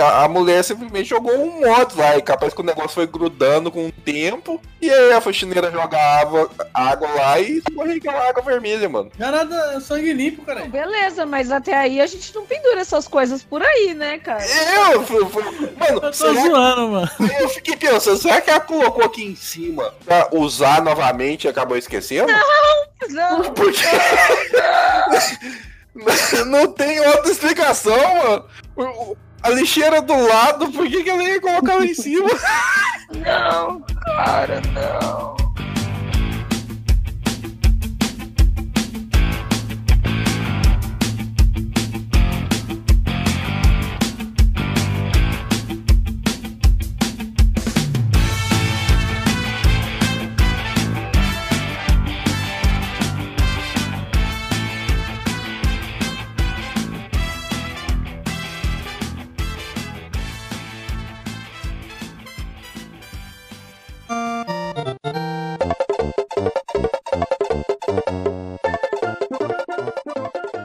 A, 0.00 0.24
a 0.24 0.28
mulher 0.28 0.62
simplesmente 0.64 1.08
jogou 1.08 1.34
um 1.34 1.60
mod 1.60 1.96
lá, 1.96 2.16
e 2.16 2.22
capaz 2.22 2.54
que 2.54 2.60
o 2.60 2.64
negócio 2.64 2.90
foi 2.90 3.06
grudando 3.06 3.70
com 3.70 3.86
o 3.88 3.92
tempo. 3.92 4.60
E 4.80 4.90
aí 4.90 5.12
a 5.12 5.20
faxineira 5.20 5.70
joga 5.70 5.98
água, 6.72 7.08
lá 7.14 7.38
e 7.38 7.58
escorreu 7.58 7.96
aquela 7.96 8.28
água 8.28 8.42
vermelha, 8.42 8.88
mano. 8.88 9.10
Carada, 9.18 9.80
sangue 9.80 10.12
limpo, 10.12 10.42
cara. 10.44 10.64
Beleza, 10.66 11.26
mas 11.26 11.50
até 11.52 11.76
aí 11.76 12.00
a 12.00 12.06
gente 12.06 12.34
não 12.34 12.46
pendura 12.46 12.80
essas 12.80 13.06
coisas 13.06 13.42
por 13.42 13.62
aí, 13.62 13.92
né, 13.94 14.18
cara? 14.18 14.42
Eu, 14.92 15.02
fui- 15.04 15.24
fui- 15.26 15.42
mano, 15.42 15.68
Eu 15.88 16.00
tô 16.00 16.10
que- 16.10 16.16
zoando, 16.16 16.88
mano. 16.88 17.10
eu 17.40 17.48
fiquei 17.50 17.76
pensando, 17.76 18.16
será 18.16 18.40
que 18.40 18.50
ela 18.50 18.60
colocou 18.60 19.04
aqui 19.04 19.24
em 19.24 19.36
cima 19.36 19.92
pra 20.04 20.28
usar 20.32 20.82
novamente 20.82 21.44
e 21.44 21.48
acabou 21.50 21.76
esquecendo? 21.76 22.32
Não, 23.10 23.42
Porque. 23.52 23.82
Não 26.46 26.72
tem 26.72 27.00
outra 27.00 27.30
explicação, 27.30 28.44
mano. 28.76 29.16
A 29.42 29.48
lixeira 29.50 30.02
do 30.02 30.14
lado, 30.26 30.70
por 30.70 30.86
que, 30.88 31.02
que 31.02 31.10
ela 31.10 31.22
ia 31.22 31.40
colocar 31.40 31.76
lá 31.76 31.84
em 31.84 31.94
cima? 31.94 32.28
não, 33.14 33.80
cara, 34.16 34.60
não. 34.72 35.36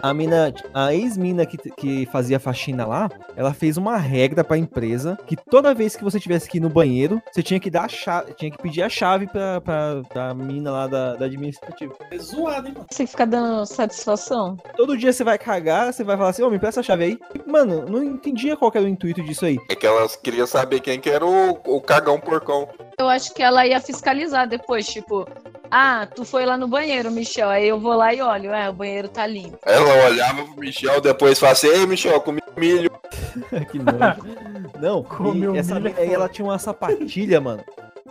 A 0.06 0.14
mina, 0.14 0.54
a 0.72 0.94
ex-mina 0.94 1.48
que, 1.48 1.58
que 1.58 2.06
fazia 2.12 2.40
faxina 2.40 2.86
lá, 2.86 3.10
ela 3.36 3.56
fez 3.56 3.76
uma 3.76 3.98
regra 3.98 4.44
pra 4.44 4.56
empresa 4.56 5.18
que 5.26 5.36
toda 5.36 5.74
vez 5.74 5.96
que 5.96 6.04
você 6.04 6.20
tivesse 6.20 6.48
que 6.48 6.60
ir 6.60 6.62
no 6.62 6.70
banheiro, 6.70 7.20
você 7.32 7.42
tinha 7.42 7.60
que 7.60 7.72
dar 7.72 7.86
a 7.86 7.88
chave, 7.88 8.36
tinha 8.36 8.52
que 8.52 8.62
pedir 8.62 8.84
a 8.84 8.90
chave 8.90 9.26
pra, 9.26 9.60
pra, 9.62 10.04
pra 10.08 10.34
mina 10.36 10.70
lá 10.70 10.86
da, 10.86 11.16
da 11.16 11.26
administrativa. 11.26 11.96
É 12.12 12.20
zoado, 12.20 12.68
hein, 12.68 12.76
mano. 12.76 12.86
Você 12.88 13.08
fica 13.08 13.26
dando 13.26 13.66
satisfação? 13.66 14.56
Todo 14.78 14.96
dia 14.96 15.12
você 15.12 15.24
vai 15.24 15.40
cagar, 15.40 15.92
você 15.92 16.04
vai 16.04 16.16
falar 16.16 16.30
assim, 16.30 16.44
ô, 16.44 16.52
me 16.52 16.60
presta 16.60 16.82
a 16.82 16.84
chave 16.84 17.04
aí. 17.04 17.20
E, 17.34 17.50
Mano, 17.50 17.88
não 17.90 18.04
entendia 18.04 18.56
qual 18.56 18.72
que 18.72 18.78
era 18.78 18.86
o 18.86 18.90
intuito 18.90 19.24
disso 19.24 19.44
aí. 19.46 19.58
É 19.68 19.74
que 19.74 19.88
elas 19.88 20.16
queriam 20.16 20.46
saber 20.46 20.82
quem 20.82 21.00
que 21.00 21.10
era 21.10 21.26
o, 21.26 21.60
o 21.66 21.82
cagão 21.82 22.20
porcão. 22.20 22.70
Eu 23.00 23.10
acho 23.10 23.34
que 23.34 23.42
ela 23.42 23.66
ia 23.66 23.82
fiscalizar 23.82 24.48
depois, 24.48 24.86
tipo, 24.86 25.28
ah, 25.72 26.08
tu 26.14 26.24
foi 26.26 26.46
lá 26.46 26.58
no 26.58 26.68
banheiro, 26.68 27.12
Michel. 27.12 27.50
Aí 27.50 27.68
eu 27.68 27.80
vou 27.80 27.94
lá 27.94 28.14
e 28.14 28.22
olho, 28.22 28.52
é, 28.54 28.70
o 28.70 28.74
banheiro 28.74 29.10
tá 29.10 29.26
limpo. 29.26 29.58
Ela 29.66 30.08
olhava 30.08 30.44
pro 30.44 30.60
Michel, 30.60 31.02
depois 31.02 31.40
falava 31.40 31.58
assim, 31.58 31.68
ei 31.68 31.86
Michel, 31.86 32.20
comi 32.22 32.42
milho. 32.58 32.92
que 33.72 33.80
nojo. 33.80 34.36
Não, 34.80 35.04
Comeu 35.04 35.56
e 35.56 35.58
essa 35.58 35.76
milho 35.76 35.94
é 35.98 36.02
aí, 36.02 36.14
ela 36.14 36.30
tinha 36.30 36.46
uma 36.46 36.60
sapatilha, 36.60 37.40
mano. 37.42 37.64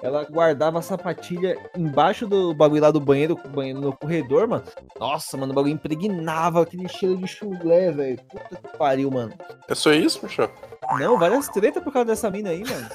Ela 0.03 0.25
guardava 0.25 0.81
a 0.81 0.83
sapatilha 0.83 1.57
embaixo 1.77 2.27
do 2.27 2.53
bagulho 2.53 2.83
lá 2.83 2.91
do 2.91 3.01
banheiro, 3.01 3.39
banheiro 3.49 3.81
no 3.81 3.97
corredor, 3.97 4.49
mano. 4.49 4.65
Nossa, 4.99 5.37
mano, 5.37 5.53
o 5.53 5.55
bagulho 5.55 5.73
impregnava 5.73 6.63
aquele 6.63 6.89
cheiro 6.89 7.17
de 7.17 7.27
chulé, 7.27 7.93
velho. 7.93 8.19
Puta 8.29 8.57
que 8.57 8.77
pariu, 8.77 9.11
mano. 9.11 9.33
É 9.69 9.75
só 9.75 9.93
isso, 9.93 10.21
Michel? 10.23 10.51
Não, 10.99 11.19
várias 11.19 11.49
tretas 11.49 11.83
por 11.83 11.93
causa 11.93 12.07
dessa 12.07 12.31
mina 12.31 12.51
aí, 12.51 12.65
mano. 12.65 12.89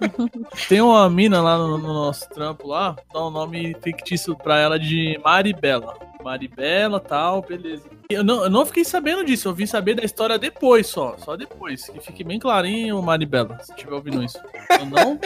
Tem 0.68 0.80
uma 0.80 1.08
mina 1.08 1.40
lá 1.40 1.56
no, 1.56 1.78
no 1.78 1.94
nosso 1.94 2.28
trampo 2.28 2.68
lá, 2.68 2.94
dá 3.12 3.26
um 3.26 3.30
nome 3.30 3.74
fictício 3.82 4.36
pra 4.36 4.58
ela 4.58 4.78
de 4.78 5.18
Maribela. 5.24 5.96
Maribela 6.24 6.98
tal, 6.98 7.42
beleza. 7.42 7.84
Eu 8.08 8.24
não, 8.24 8.44
eu 8.44 8.50
não 8.50 8.64
fiquei 8.64 8.84
sabendo 8.84 9.24
disso, 9.24 9.48
eu 9.48 9.54
vim 9.54 9.66
saber 9.66 9.94
da 9.94 10.02
história 10.02 10.38
depois 10.38 10.86
só, 10.86 11.16
só 11.18 11.36
depois. 11.36 11.88
Que 11.88 12.00
fique 12.00 12.24
bem 12.24 12.38
clarinho, 12.38 13.00
Maribela, 13.02 13.58
se 13.62 13.72
estiver 13.72 13.92
ouvindo 13.92 14.24
isso. 14.24 14.38
Eu 14.70 14.86
não. 14.86 15.20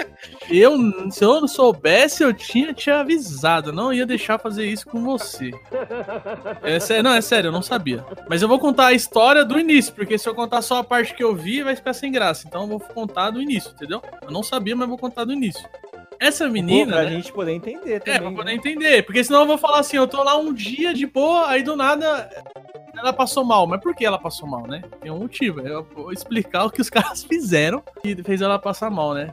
Eu, 0.51 1.11
se 1.11 1.25
eu 1.25 1.41
não 1.41 1.49
soubesse, 1.49 2.23
eu 2.23 2.33
tinha 2.35 2.75
te 2.75 2.91
avisado. 2.91 3.73
Não 3.73 3.93
ia 3.93 4.05
deixar 4.05 4.39
fazer 4.39 4.67
isso 4.67 4.87
com 4.87 5.05
você. 5.05 5.53
É 6.63 6.81
sério, 6.81 7.05
não, 7.05 7.15
é 7.15 7.21
sério, 7.21 7.49
eu 7.49 7.53
não 7.53 7.63
sabia. 7.63 8.05
Mas 8.29 8.43
eu 8.43 8.49
vou 8.49 8.59
contar 8.59 8.87
a 8.87 8.93
história 8.93 9.45
do 9.45 9.59
início, 9.59 9.95
porque 9.95 10.19
se 10.19 10.29
eu 10.29 10.35
contar 10.35 10.63
só 10.63 10.79
a 10.79 10.85
parte 10.85 11.15
que 11.15 11.23
eu 11.23 11.35
vi, 11.35 11.63
vai 11.63 11.77
ficar 11.77 11.93
sem 11.93 12.11
graça. 12.11 12.47
Então 12.47 12.63
eu 12.63 12.69
vou 12.69 12.81
contar 12.81 13.31
do 13.31 13.41
início, 13.41 13.71
entendeu? 13.71 14.03
Eu 14.23 14.31
não 14.31 14.43
sabia, 14.43 14.75
mas 14.75 14.89
vou 14.89 14.99
contar 14.99 15.25
do 15.25 15.33
início. 15.33 15.65
Essa 16.21 16.49
menina. 16.49 16.93
pra 16.93 17.05
né? 17.05 17.11
gente 17.11 17.33
poder 17.33 17.53
entender 17.53 18.01
também. 18.01 18.15
É, 18.15 18.19
pra 18.21 18.31
poder 18.31 18.45
né? 18.45 18.55
entender. 18.55 19.03
Porque 19.05 19.23
senão 19.23 19.41
eu 19.41 19.47
vou 19.47 19.59
falar 19.59 19.81
assim, 19.81 19.97
eu 19.97 20.09
tô 20.09 20.23
lá 20.23 20.37
um 20.37 20.53
dia 20.53 20.93
de 20.93 21.07
boa, 21.07 21.49
aí 21.49 21.63
do 21.63 21.77
nada 21.77 22.29
ela 22.97 23.13
passou 23.13 23.45
mal. 23.45 23.67
Mas 23.67 23.81
por 23.81 23.95
que 23.95 24.05
ela 24.05 24.19
passou 24.19 24.49
mal, 24.49 24.67
né? 24.67 24.83
Tem 25.01 25.11
um 25.11 25.19
motivo. 25.19 25.61
Eu 25.61 25.87
vou 25.95 26.13
explicar 26.13 26.65
o 26.67 26.71
que 26.71 26.81
os 26.81 26.91
caras 26.91 27.23
fizeram 27.25 27.83
que 28.03 28.23
fez 28.23 28.41
ela 28.41 28.59
passar 28.59 28.91
mal, 28.91 29.15
né? 29.15 29.33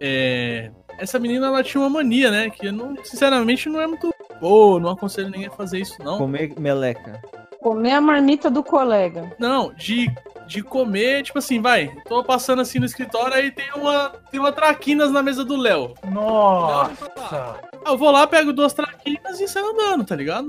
É... 0.00 0.70
Essa 0.98 1.18
menina, 1.18 1.48
ela 1.48 1.62
tinha 1.62 1.82
uma 1.82 1.90
mania, 1.90 2.30
né? 2.30 2.48
Que 2.48 2.70
não, 2.70 2.96
sinceramente 3.04 3.68
não 3.68 3.80
é 3.80 3.86
muito 3.86 4.10
boa. 4.40 4.80
Não 4.80 4.90
aconselho 4.90 5.28
ninguém 5.28 5.48
a 5.48 5.50
fazer 5.50 5.78
isso, 5.78 6.02
não. 6.02 6.16
Comer 6.16 6.58
meleca. 6.58 7.20
Comer 7.60 7.92
a 7.92 8.00
marmita 8.00 8.50
do 8.50 8.62
colega. 8.62 9.34
Não, 9.38 9.74
de, 9.74 10.10
de 10.46 10.62
comer, 10.62 11.22
tipo 11.22 11.38
assim, 11.38 11.60
vai. 11.60 11.90
Tô 12.08 12.22
passando 12.22 12.62
assim 12.62 12.78
no 12.78 12.86
escritório, 12.86 13.34
aí 13.34 13.50
tem 13.50 13.66
uma, 13.74 14.12
tem 14.30 14.38
uma 14.40 14.52
traquinas 14.52 15.10
na 15.10 15.22
mesa 15.22 15.44
do 15.44 15.56
Léo. 15.56 15.94
Nossa! 16.10 16.96
Ah, 17.18 17.56
Eu 17.84 17.96
vou 17.98 18.10
lá, 18.10 18.26
pego 18.26 18.52
duas 18.52 18.72
traquinas 18.72 19.40
e 19.40 19.46
saio 19.48 19.70
andando, 19.70 20.04
tá 20.04 20.14
ligado? 20.16 20.48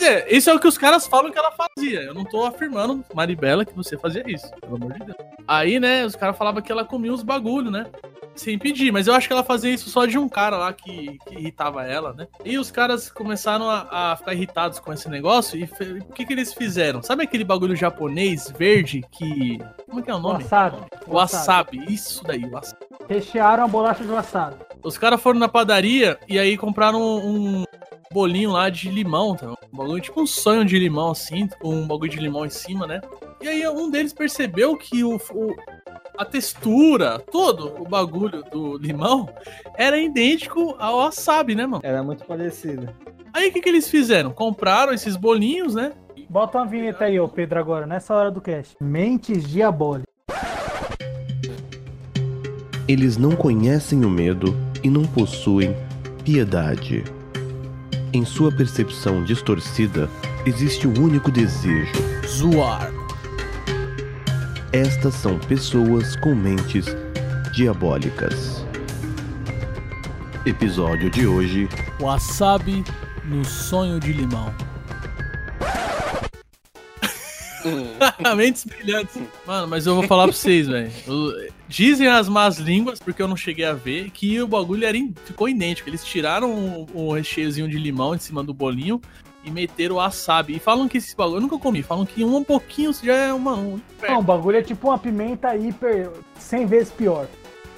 Dizer, 0.00 0.26
isso 0.30 0.48
é 0.48 0.54
o 0.54 0.58
que 0.58 0.66
os 0.66 0.78
caras 0.78 1.06
falam 1.06 1.30
que 1.30 1.38
ela 1.38 1.52
fazia. 1.52 2.00
Eu 2.00 2.14
não 2.14 2.24
tô 2.24 2.42
afirmando, 2.44 3.04
Maribela, 3.14 3.66
que 3.66 3.74
você 3.74 3.98
fazia 3.98 4.24
isso, 4.26 4.50
pelo 4.58 4.76
amor 4.76 4.94
de 4.94 5.00
Deus. 5.00 5.18
Aí, 5.46 5.78
né, 5.78 6.06
os 6.06 6.16
caras 6.16 6.38
falavam 6.38 6.62
que 6.62 6.72
ela 6.72 6.86
comia 6.86 7.12
os 7.12 7.22
bagulho, 7.22 7.70
né? 7.70 7.84
sem 8.34 8.58
pedir, 8.58 8.90
mas 8.90 9.06
eu 9.06 9.14
acho 9.14 9.26
que 9.26 9.32
ela 9.32 9.44
fazia 9.44 9.70
isso 9.70 9.90
só 9.90 10.06
de 10.06 10.16
um 10.16 10.28
cara 10.28 10.56
lá 10.56 10.72
que, 10.72 11.18
que 11.26 11.34
irritava 11.34 11.84
ela, 11.84 12.14
né? 12.14 12.26
E 12.44 12.56
os 12.58 12.70
caras 12.70 13.10
começaram 13.10 13.68
a, 13.68 14.12
a 14.12 14.16
ficar 14.16 14.32
irritados 14.32 14.78
com 14.78 14.92
esse 14.92 15.10
negócio 15.10 15.58
e 15.58 15.64
o 15.64 16.12
que 16.14 16.24
que 16.24 16.32
eles 16.32 16.54
fizeram? 16.54 17.02
Sabe 17.02 17.24
aquele 17.24 17.44
bagulho 17.44 17.76
japonês 17.76 18.50
verde 18.56 19.04
que... 19.10 19.58
Como 19.86 20.00
é 20.00 20.02
que 20.02 20.10
é 20.10 20.14
o 20.14 20.20
nome? 20.20 20.44
Wasabi. 20.44 20.78
Wasabi, 21.06 21.92
isso 21.92 22.24
daí, 22.24 22.46
wasabi. 22.46 22.80
Rechearam 23.08 23.64
a 23.64 23.68
bolacha 23.68 24.04
de 24.04 24.10
wasabi. 24.10 24.56
Os 24.82 24.96
caras 24.96 25.20
foram 25.20 25.38
na 25.38 25.48
padaria 25.48 26.18
e 26.26 26.38
aí 26.38 26.56
compraram 26.56 27.00
um 27.00 27.64
bolinho 28.12 28.50
lá 28.50 28.68
de 28.68 28.90
limão, 28.90 29.36
tá? 29.36 29.54
Um 29.72 29.76
bagulho 29.76 30.02
tipo 30.02 30.20
um 30.20 30.26
sonho 30.26 30.64
de 30.64 30.76
limão, 30.76 31.12
assim, 31.12 31.48
com 31.60 31.72
um 31.72 31.86
bagulho 31.86 32.10
de 32.10 32.18
limão 32.18 32.44
em 32.44 32.50
cima, 32.50 32.84
né? 32.84 33.00
E 33.40 33.46
aí 33.46 33.68
um 33.68 33.88
deles 33.88 34.12
percebeu 34.12 34.76
que 34.76 35.04
o, 35.04 35.14
o- 35.16 35.54
a 36.18 36.24
textura, 36.24 37.20
todo 37.20 37.80
o 37.80 37.88
bagulho 37.88 38.42
do 38.50 38.76
limão 38.78 39.28
era 39.76 39.96
idêntico 39.96 40.74
ao 40.80 40.96
wasabi, 40.98 41.54
né, 41.54 41.66
mano? 41.66 41.82
Era 41.84 42.02
muito 42.02 42.24
parecido. 42.24 42.88
Aí 43.32 43.48
o 43.48 43.52
que, 43.52 43.60
que 43.60 43.68
eles 43.68 43.88
fizeram? 43.88 44.32
Compraram 44.32 44.92
esses 44.92 45.14
bolinhos, 45.14 45.76
né? 45.76 45.92
Bota 46.28 46.58
uma 46.58 46.66
vinheta 46.66 47.04
aí, 47.04 47.18
ô 47.18 47.28
Pedro, 47.28 47.60
agora, 47.60 47.86
nessa 47.86 48.12
hora 48.14 48.30
do 48.30 48.40
cast. 48.40 48.76
Mentes 48.80 49.48
diabólicas. 49.48 50.06
Eles 52.88 53.16
não 53.16 53.36
conhecem 53.36 54.04
o 54.04 54.10
medo 54.10 54.54
e 54.82 54.90
não 54.90 55.04
possuem 55.04 55.76
piedade. 56.24 57.04
Em 58.12 58.24
sua 58.24 58.50
percepção 58.50 59.22
distorcida, 59.22 60.10
existe 60.44 60.88
o 60.88 61.00
único 61.00 61.30
desejo: 61.30 61.92
zoar. 62.26 62.90
Estas 64.72 65.14
são 65.14 65.38
pessoas 65.38 66.16
com 66.16 66.34
mentes 66.34 66.86
diabólicas. 67.52 68.66
Episódio 70.44 71.08
de 71.08 71.24
hoje: 71.24 71.68
Wasabi 72.00 72.84
no 73.24 73.44
sonho 73.44 74.00
de 74.00 74.12
limão. 74.12 74.52
Mentes 78.36 78.64
brilhantes. 78.64 79.16
Mano, 79.46 79.68
mas 79.68 79.86
eu 79.86 79.94
vou 79.94 80.04
falar 80.06 80.24
pra 80.24 80.32
vocês, 80.32 80.66
velho. 80.68 80.90
Dizem 81.68 82.08
as 82.08 82.28
más 82.28 82.58
línguas, 82.58 82.98
porque 82.98 83.22
eu 83.22 83.28
não 83.28 83.36
cheguei 83.36 83.64
a 83.64 83.72
ver, 83.72 84.10
que 84.10 84.40
o 84.40 84.46
bagulho 84.48 84.84
era 84.86 84.96
in- 84.96 85.14
ficou 85.24 85.48
idêntico. 85.48 85.88
Eles 85.88 86.04
tiraram 86.04 86.50
o, 86.52 86.88
o 86.94 87.12
recheiozinho 87.12 87.68
de 87.68 87.78
limão 87.78 88.14
em 88.14 88.18
cima 88.18 88.42
do 88.42 88.52
bolinho 88.52 89.00
e 89.44 89.50
meteram 89.50 89.94
o 89.96 89.98
wasabi. 89.98 90.56
E 90.56 90.58
falam 90.58 90.88
que 90.88 90.98
esse 90.98 91.14
bagulho, 91.16 91.36
eu 91.38 91.40
nunca 91.42 91.58
comi, 91.58 91.82
falam 91.82 92.04
que 92.04 92.24
um 92.24 92.42
pouquinho 92.44 92.92
já 93.02 93.14
é 93.14 93.32
uma. 93.32 93.54
Um, 93.54 93.80
Não, 94.02 94.18
o 94.18 94.22
bagulho 94.22 94.58
é 94.58 94.62
tipo 94.62 94.88
uma 94.88 94.98
pimenta 94.98 95.54
hiper 95.56 96.10
100 96.38 96.66
vezes 96.66 96.92
pior. 96.92 97.26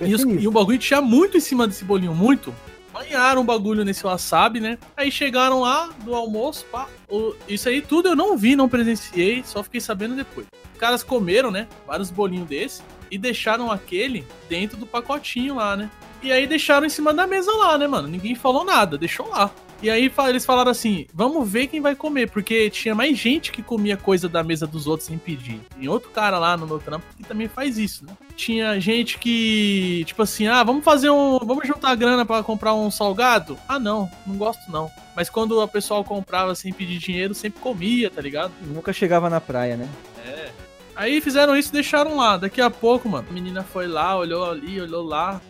E, 0.00 0.14
os- 0.14 0.22
e 0.22 0.48
o 0.48 0.50
bagulho 0.50 0.78
tinha 0.78 1.00
muito 1.00 1.36
em 1.36 1.40
cima 1.40 1.66
desse 1.66 1.84
bolinho, 1.84 2.14
muito. 2.14 2.52
Banharam 2.92 3.40
o 3.40 3.44
bagulho 3.44 3.84
nesse 3.86 4.02
wasabi, 4.04 4.60
né? 4.60 4.76
Aí 4.96 5.10
chegaram 5.10 5.60
lá 5.60 5.88
do 6.04 6.14
almoço, 6.14 6.66
pá. 6.70 6.86
O- 7.14 7.34
isso 7.48 7.68
aí 7.68 7.80
tudo 7.82 8.08
eu 8.08 8.16
não 8.16 8.36
vi, 8.36 8.56
não 8.56 8.68
presenciei, 8.68 9.42
só 9.44 9.62
fiquei 9.62 9.80
sabendo 9.80 10.16
depois. 10.16 10.46
Os 10.72 10.78
caras 10.78 11.02
comeram, 11.02 11.50
né? 11.50 11.68
Vários 11.86 12.10
bolinhos 12.10 12.48
desse 12.48 12.82
e 13.10 13.18
deixaram 13.18 13.70
aquele 13.70 14.24
dentro 14.48 14.76
do 14.76 14.86
pacotinho 14.86 15.56
lá, 15.56 15.76
né? 15.76 15.90
E 16.22 16.32
aí 16.32 16.46
deixaram 16.46 16.86
em 16.86 16.90
cima 16.90 17.12
da 17.12 17.26
mesa 17.26 17.52
lá, 17.52 17.76
né, 17.76 17.86
mano? 17.86 18.08
Ninguém 18.08 18.34
falou 18.34 18.64
nada, 18.64 18.96
deixou 18.96 19.28
lá. 19.28 19.50
E 19.82 19.90
aí 19.90 20.10
eles 20.28 20.46
falaram 20.46 20.70
assim: 20.70 21.06
vamos 21.12 21.50
ver 21.50 21.66
quem 21.66 21.80
vai 21.80 21.96
comer, 21.96 22.30
porque 22.30 22.70
tinha 22.70 22.94
mais 22.94 23.18
gente 23.18 23.50
que 23.50 23.62
comia 23.62 23.96
coisa 23.96 24.28
da 24.28 24.42
mesa 24.44 24.64
dos 24.64 24.86
outros 24.86 25.08
sem 25.08 25.18
pedir. 25.18 25.60
Tem 25.76 25.88
outro 25.88 26.08
cara 26.10 26.38
lá 26.38 26.56
no 26.56 26.68
meu 26.68 26.78
trampo 26.78 27.04
que 27.16 27.24
também 27.24 27.48
faz 27.48 27.78
isso, 27.78 28.06
né? 28.06 28.16
Tinha 28.36 28.78
gente 28.78 29.18
que, 29.18 30.04
tipo 30.06 30.22
assim, 30.22 30.46
ah, 30.46 30.62
vamos 30.62 30.84
fazer 30.84 31.10
um. 31.10 31.38
Vamos 31.40 31.66
juntar 31.66 31.96
grana 31.96 32.24
pra 32.24 32.44
comprar 32.44 32.74
um 32.74 32.92
salgado? 32.92 33.58
Ah, 33.68 33.80
não, 33.80 34.08
não 34.24 34.36
gosto 34.36 34.70
não. 34.70 34.88
Mas 35.16 35.28
quando 35.28 35.60
a 35.60 35.66
pessoa 35.66 36.04
comprava 36.04 36.54
sem 36.54 36.72
pedir 36.72 36.98
dinheiro, 36.98 37.34
sempre 37.34 37.60
comia, 37.60 38.08
tá 38.08 38.22
ligado? 38.22 38.52
Nunca 38.62 38.92
chegava 38.92 39.28
na 39.28 39.40
praia, 39.40 39.76
né? 39.76 39.88
É. 40.24 40.50
Aí 40.94 41.20
fizeram 41.20 41.56
isso 41.56 41.70
e 41.70 41.72
deixaram 41.72 42.16
lá. 42.16 42.36
Daqui 42.36 42.60
a 42.60 42.70
pouco, 42.70 43.08
mano, 43.08 43.26
a 43.28 43.32
menina 43.32 43.64
foi 43.64 43.88
lá, 43.88 44.16
olhou 44.16 44.48
ali, 44.48 44.80
olhou 44.80 45.02
lá. 45.04 45.40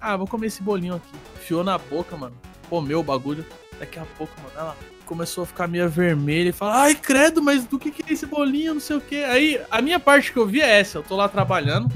Ah, 0.00 0.16
vou 0.16 0.26
comer 0.26 0.48
esse 0.48 0.60
bolinho 0.60 0.96
aqui. 0.96 1.14
Enfiou 1.36 1.62
na 1.62 1.78
boca, 1.78 2.16
mano. 2.16 2.34
Comeu 2.70 3.00
o 3.00 3.02
bagulho. 3.02 3.44
Daqui 3.78 3.98
a 3.98 4.04
pouco, 4.16 4.32
mano, 4.40 4.52
ela 4.56 4.76
começou 5.04 5.42
a 5.42 5.46
ficar 5.46 5.66
meio 5.66 5.88
vermelha 5.90 6.50
e 6.50 6.52
falou: 6.52 6.74
Ai, 6.74 6.94
credo, 6.94 7.42
mas 7.42 7.66
do 7.66 7.78
que, 7.78 7.90
que 7.90 8.02
é 8.08 8.14
esse 8.14 8.24
bolinho? 8.24 8.74
Não 8.74 8.80
sei 8.80 8.96
o 8.96 9.00
que. 9.00 9.24
Aí 9.24 9.60
a 9.68 9.82
minha 9.82 9.98
parte 9.98 10.32
que 10.32 10.38
eu 10.38 10.46
vi 10.46 10.60
é 10.60 10.78
essa: 10.78 10.98
eu 10.98 11.02
tô 11.02 11.16
lá 11.16 11.28
trabalhando. 11.28 11.88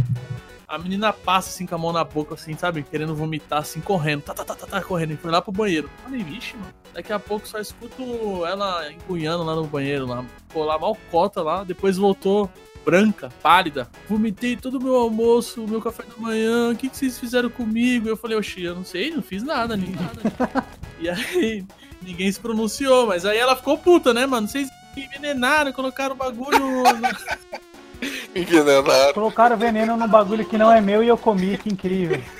A 0.75 0.79
menina 0.79 1.12
passa 1.12 1.51
assim 1.51 1.66
com 1.66 1.75
a 1.77 1.79
mão 1.79 1.93
na 1.93 2.03
boca, 2.03 2.35
assim, 2.35 2.57
sabe? 2.57 2.83
Querendo 2.83 3.14
vomitar, 3.14 3.61
assim, 3.61 3.81
correndo. 3.81 4.22
Tá, 4.22 4.35
tá, 4.35 4.45
tá, 4.45 4.57
tá, 4.57 4.66
tá 4.66 4.83
correndo. 4.83 5.12
E 5.12 5.16
foi 5.16 5.31
lá 5.31 5.41
pro 5.41 5.53
banheiro. 5.53 5.89
Falei, 6.03 6.25
vixe, 6.25 6.57
mano. 6.57 6.75
Daqui 6.93 7.12
a 7.12 7.18
pouco 7.20 7.47
só 7.47 7.61
escuto 7.61 8.45
ela 8.45 8.91
empunhando 8.91 9.45
lá 9.45 9.55
no 9.55 9.68
banheiro, 9.68 10.05
lá. 10.05 10.25
Ficou 10.49 10.64
lá 10.64 10.77
mal 10.77 10.99
cota 11.12 11.43
lá. 11.43 11.62
Depois 11.62 11.97
voltou 11.97 12.51
branca, 12.85 13.29
pálida. 13.41 13.89
Vomitei 14.09 14.57
todo 14.57 14.79
o 14.79 14.83
meu 14.83 14.97
almoço, 14.97 15.62
o 15.62 15.68
meu 15.68 15.81
café 15.81 16.03
da 16.03 16.16
manhã. 16.16 16.72
O 16.72 16.77
que, 16.77 16.89
que 16.89 16.97
vocês 16.97 17.20
fizeram 17.20 17.49
comigo? 17.49 18.09
Eu 18.09 18.16
falei, 18.16 18.37
oxi, 18.37 18.64
eu 18.64 18.75
não 18.75 18.85
sei, 18.85 19.12
não 19.12 19.22
fiz 19.22 19.45
nada, 19.45 19.77
nem 19.77 19.91
nada. 19.91 20.66
e 20.99 21.09
aí, 21.09 21.64
ninguém 22.03 22.33
se 22.33 22.41
pronunciou. 22.41 23.07
Mas 23.07 23.25
aí 23.25 23.39
ela 23.39 23.55
ficou 23.55 23.79
puta, 23.79 24.12
né, 24.12 24.27
mano? 24.27 24.49
Vocês 24.49 24.68
envenenaram, 24.97 25.72
colocaram 25.72 26.16
o 26.16 26.18
bagulho 26.18 26.83
no... 28.05 28.11
Envenenado. 28.41 29.15
Colocaram 29.15 29.57
veneno 29.57 29.97
num 29.97 30.09
bagulho 30.09 30.45
que 30.45 30.59
não 30.59 30.71
é 30.71 30.81
meu 30.81 31.03
e 31.03 31.09
eu 31.09 31.17
comi, 31.17 31.59
que 31.59 31.69
incrível. 31.69 32.21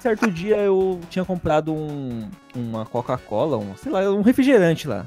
Certo 0.00 0.30
dia 0.30 0.56
eu 0.56 1.00
tinha 1.10 1.24
comprado 1.24 1.72
um, 1.72 2.30
uma 2.54 2.86
Coca-Cola, 2.86 3.58
um, 3.58 3.76
sei 3.76 3.90
lá, 3.90 4.00
um 4.10 4.22
refrigerante 4.22 4.86
lá. 4.86 5.04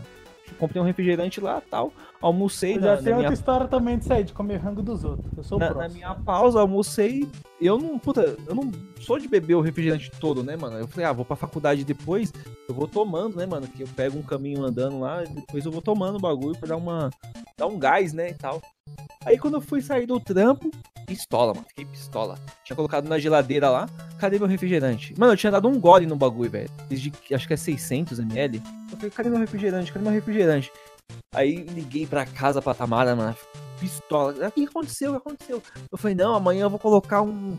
Comprei 0.60 0.82
um 0.82 0.86
refrigerante 0.86 1.40
lá 1.40 1.62
tal. 1.70 1.94
Almocei 2.22 2.76
Eu 2.76 2.82
na, 2.82 2.88
já 2.88 2.96
na 2.96 2.98
tem 3.02 3.14
outra 3.14 3.18
minha, 3.30 3.34
história 3.34 3.68
também 3.68 3.98
disso 3.98 4.14
aí, 4.14 4.24
de 4.24 4.32
comer 4.34 4.58
rango 4.58 4.82
dos 4.82 5.04
outros. 5.04 5.26
Eu 5.36 5.44
sou 5.44 5.58
o 5.58 5.60
na, 5.60 5.68
na 5.70 5.74
próximo. 5.74 5.96
minha 5.96 6.14
pausa, 6.16 6.60
almocei. 6.60 7.28
Eu 7.60 7.78
não, 7.80 7.98
puta, 7.98 8.38
eu 8.48 8.54
não 8.56 8.72
sou 9.00 9.18
de 9.18 9.28
beber 9.28 9.56
o 9.56 9.62
refrigerante 9.62 10.12
todo, 10.20 10.44
né, 10.44 10.56
mano? 10.56 10.78
Eu 10.78 10.88
falei, 10.88 11.06
ah, 11.06 11.12
vou 11.14 11.26
pra 11.26 11.36
faculdade 11.36 11.84
depois, 11.84 12.32
eu 12.70 12.76
vou 12.76 12.88
tomando, 12.88 13.36
né, 13.38 13.46
mano? 13.46 13.68
Que 13.68 13.84
eu 13.84 13.88
pego 13.96 14.18
um 14.20 14.24
caminho 14.24 14.64
andando 14.64 15.00
lá, 15.00 15.24
depois 15.24 15.66
eu 15.66 15.72
vou 15.72 15.82
tomando 15.82 16.18
o 16.18 16.22
bagulho 16.22 16.56
pra 16.58 16.70
dar 16.70 16.78
uma. 16.78 17.10
dar 17.58 17.66
um 17.68 17.80
gás, 17.80 18.14
né, 18.14 18.30
e 18.30 18.34
tal. 18.36 18.62
Aí 19.26 19.38
quando 19.38 19.56
eu 19.56 19.62
fui 19.62 19.82
sair 19.82 20.06
do 20.08 20.20
trampo, 20.20 20.70
pistola, 21.08 21.54
mano. 21.54 21.66
Fiquei 21.68 21.86
pistola. 21.86 22.38
Tinha 22.64 22.76
colocado 22.76 23.08
na 23.08 23.20
geladeira 23.20 23.70
lá. 23.70 23.88
Cadê 24.18 24.38
meu 24.40 24.48
refrigerante? 24.48 25.14
Mano, 25.18 25.34
eu 25.34 25.38
tinha 25.38 25.52
dado 25.52 25.68
um 25.68 25.80
gole 25.80 26.06
no 26.06 26.16
bagulho, 26.16 26.50
velho. 26.50 26.70
Desde 26.90 27.12
que- 27.12 27.34
acho 27.36 27.48
que 27.48 27.54
é 27.54 27.58
600ml. 27.58 28.62
Eu 28.92 28.98
falei, 28.98 29.12
cadê 29.12 29.30
meu 29.30 29.40
refrigerante? 29.40 29.92
Cadê 29.92 30.04
meu 30.04 30.14
refrigerante? 30.14 30.72
Aí 31.34 31.64
liguei 31.64 32.06
pra 32.06 32.26
casa 32.26 32.62
pra 32.62 32.74
Tamara, 32.74 33.16
mano. 33.16 33.36
Pistola. 33.80 34.36
"Ah, 34.42 34.48
O 34.50 34.52
que 34.52 34.66
aconteceu? 34.66 35.12
O 35.12 35.14
que 35.14 35.28
aconteceu? 35.30 35.64
Eu 35.90 35.98
falei, 35.98 36.14
não, 36.14 36.36
amanhã 36.36 36.64
eu 36.64 36.70
vou 36.70 36.78
colocar 36.80 37.22
um. 37.22 37.58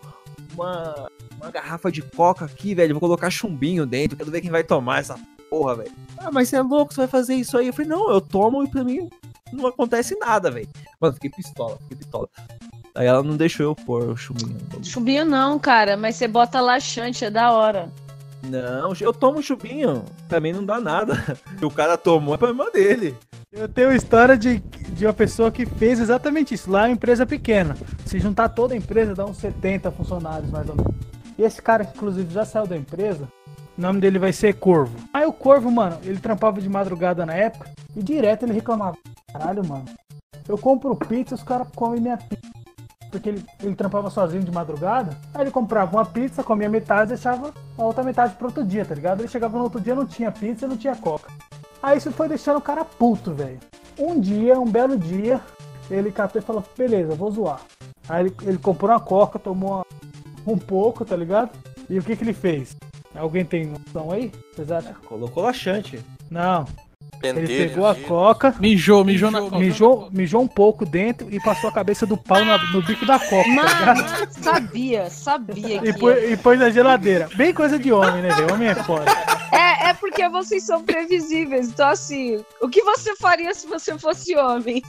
Uma, 0.52 1.08
uma 1.40 1.50
garrafa 1.50 1.90
de 1.90 2.02
coca 2.02 2.44
aqui, 2.44 2.74
velho. 2.74 2.92
Vou 2.94 3.00
colocar 3.00 3.30
chumbinho 3.30 3.86
dentro. 3.86 4.16
Quero 4.18 4.30
ver 4.30 4.42
quem 4.42 4.50
vai 4.50 4.62
tomar 4.62 4.98
essa 5.00 5.18
porra, 5.48 5.76
velho. 5.76 5.92
Ah, 6.18 6.30
mas 6.30 6.50
você 6.50 6.56
é 6.56 6.62
louco, 6.62 6.92
você 6.92 7.00
vai 7.00 7.08
fazer 7.08 7.34
isso 7.34 7.56
aí? 7.56 7.68
Eu 7.68 7.72
falei, 7.72 7.88
não, 7.90 8.10
eu 8.10 8.20
tomo 8.20 8.62
e 8.62 8.68
pra 8.68 8.84
mim 8.84 9.08
não 9.50 9.66
acontece 9.66 10.14
nada, 10.18 10.50
velho. 10.50 10.68
Mano, 11.00 11.14
fiquei 11.14 11.30
pistola, 11.30 11.78
fiquei 11.82 11.96
pistola. 11.96 12.28
Aí 12.94 13.06
ela 13.06 13.22
não 13.22 13.38
deixou 13.38 13.64
eu 13.64 13.74
pôr 13.74 14.04
o 14.10 14.16
chumbinho. 14.16 14.58
Chumbinho 14.82 15.24
não, 15.24 15.58
cara, 15.58 15.96
mas 15.96 16.16
você 16.16 16.28
bota 16.28 16.60
laxante, 16.60 17.24
é 17.24 17.30
da 17.30 17.50
hora. 17.52 17.90
Não, 18.42 18.92
eu 19.00 19.14
tomo 19.14 19.42
chumbinho. 19.42 20.04
Pra 20.28 20.40
mim 20.40 20.52
não 20.52 20.64
dá 20.66 20.78
nada. 20.78 21.14
O 21.62 21.70
cara 21.70 21.96
tomou, 21.96 22.34
é 22.34 22.36
problema 22.38 22.70
dele. 22.70 23.16
Eu 23.52 23.68
tenho 23.68 23.92
história 23.92 24.34
de, 24.34 24.60
de 24.60 25.04
uma 25.04 25.12
pessoa 25.12 25.52
que 25.52 25.66
fez 25.66 26.00
exatamente 26.00 26.54
isso. 26.54 26.70
Lá 26.70 26.84
é 26.84 26.86
uma 26.86 26.94
empresa 26.94 27.26
pequena. 27.26 27.76
Se 28.06 28.18
juntar 28.18 28.48
toda 28.48 28.72
a 28.72 28.76
empresa, 28.76 29.14
dá 29.14 29.26
uns 29.26 29.36
70 29.36 29.90
funcionários, 29.90 30.50
mais 30.50 30.66
ou 30.70 30.74
menos. 30.74 30.94
E 31.36 31.42
esse 31.42 31.60
cara, 31.60 31.82
inclusive, 31.82 32.32
já 32.32 32.46
saiu 32.46 32.66
da 32.66 32.78
empresa. 32.78 33.28
O 33.76 33.80
nome 33.80 34.00
dele 34.00 34.18
vai 34.18 34.32
ser 34.32 34.54
Corvo. 34.54 34.96
Aí 35.12 35.26
o 35.26 35.32
Corvo, 35.34 35.70
mano, 35.70 35.98
ele 36.02 36.18
trampava 36.18 36.62
de 36.62 36.68
madrugada 36.68 37.26
na 37.26 37.34
época. 37.34 37.70
E 37.94 38.02
direto 38.02 38.46
ele 38.46 38.54
reclamava. 38.54 38.96
Caralho, 39.30 39.62
mano. 39.68 39.84
Eu 40.48 40.56
compro 40.56 40.96
pizza, 40.96 41.34
os 41.34 41.42
caras 41.42 41.68
comem 41.76 42.00
minha 42.00 42.16
pizza. 42.16 42.50
Porque 43.10 43.28
ele, 43.28 43.44
ele 43.62 43.74
trampava 43.74 44.08
sozinho 44.08 44.42
de 44.42 44.50
madrugada. 44.50 45.14
Aí 45.34 45.42
ele 45.42 45.50
comprava 45.50 45.94
uma 45.94 46.06
pizza, 46.06 46.42
comia 46.42 46.70
metade 46.70 47.12
e 47.12 47.14
deixava 47.16 47.52
a 47.76 47.84
outra 47.84 48.02
metade 48.02 48.34
pro 48.34 48.46
outro 48.46 48.64
dia, 48.64 48.86
tá 48.86 48.94
ligado? 48.94 49.20
Ele 49.20 49.28
chegava 49.28 49.58
no 49.58 49.64
outro 49.64 49.78
dia, 49.78 49.94
não 49.94 50.06
tinha 50.06 50.32
pizza 50.32 50.64
e 50.64 50.68
não 50.70 50.76
tinha 50.78 50.96
coca. 50.96 51.30
Aí 51.82 51.98
isso 51.98 52.12
foi 52.12 52.28
deixando 52.28 52.58
o 52.58 52.62
cara 52.62 52.84
puto, 52.84 53.32
velho. 53.34 53.58
Um 53.98 54.18
dia, 54.20 54.58
um 54.58 54.66
belo 54.70 54.96
dia, 54.96 55.40
ele 55.90 56.10
catou 56.12 56.40
e 56.40 56.44
falou, 56.44 56.64
beleza, 56.76 57.14
vou 57.14 57.30
zoar. 57.30 57.60
Aí 58.08 58.24
ele, 58.26 58.34
ele 58.42 58.58
comprou 58.58 58.90
uma 58.90 59.00
coca, 59.00 59.38
tomou 59.38 59.70
uma- 59.74 59.86
um 60.46 60.58
pouco, 60.58 61.04
tá 61.04 61.16
ligado? 61.16 61.50
E 61.90 61.98
o 61.98 62.02
que 62.02 62.16
que 62.16 62.24
ele 62.24 62.32
fez? 62.32 62.76
Alguém 63.14 63.44
tem 63.44 63.66
noção 63.66 64.10
aí? 64.10 64.32
Vocês 64.54 64.70
acham? 64.72 64.94
Colocou 65.06 65.42
laxante. 65.42 66.00
Não. 66.30 66.64
Ele 67.22 67.40
Pentelho. 67.42 67.68
pegou 67.70 67.86
a 67.86 67.94
coca, 67.94 68.54
Mijou, 68.58 69.04
mijou 69.04 69.30
na 69.30 69.40
coca. 69.42 69.56
mijou, 69.58 70.08
mijou 70.10 70.42
um 70.42 70.46
pouco 70.48 70.84
dentro 70.84 71.28
e 71.30 71.38
passou 71.40 71.70
a 71.70 71.72
cabeça 71.72 72.04
do 72.04 72.16
pau 72.16 72.44
na- 72.44 72.58
no 72.72 72.82
bico 72.82 73.06
da 73.06 73.16
coca. 73.18 73.44
tá 73.44 73.44
ligado? 73.44 73.96
Mano, 74.02 74.26
sabia, 74.32 75.10
sabia 75.10 75.78
que 75.80 75.88
E 75.88 75.92
pôs, 75.92 76.30
e 76.32 76.36
pôs 76.36 76.58
na 76.58 76.70
geladeira. 76.70 77.28
Bem 77.36 77.54
coisa 77.54 77.78
de 77.78 77.92
homem, 77.92 78.22
né, 78.22 78.30
velho? 78.30 78.52
Homem 78.54 78.68
é 78.68 78.74
foda. 78.74 79.04
É, 79.52 79.90
é 79.90 79.94
porque 79.94 80.26
vocês 80.30 80.64
são 80.64 80.82
previsíveis. 80.82 81.68
Então, 81.68 81.88
assim, 81.88 82.42
o 82.60 82.68
que 82.68 82.82
você 82.82 83.14
faria 83.16 83.54
se 83.54 83.66
você 83.66 83.98
fosse 83.98 84.34
homem? 84.34 84.82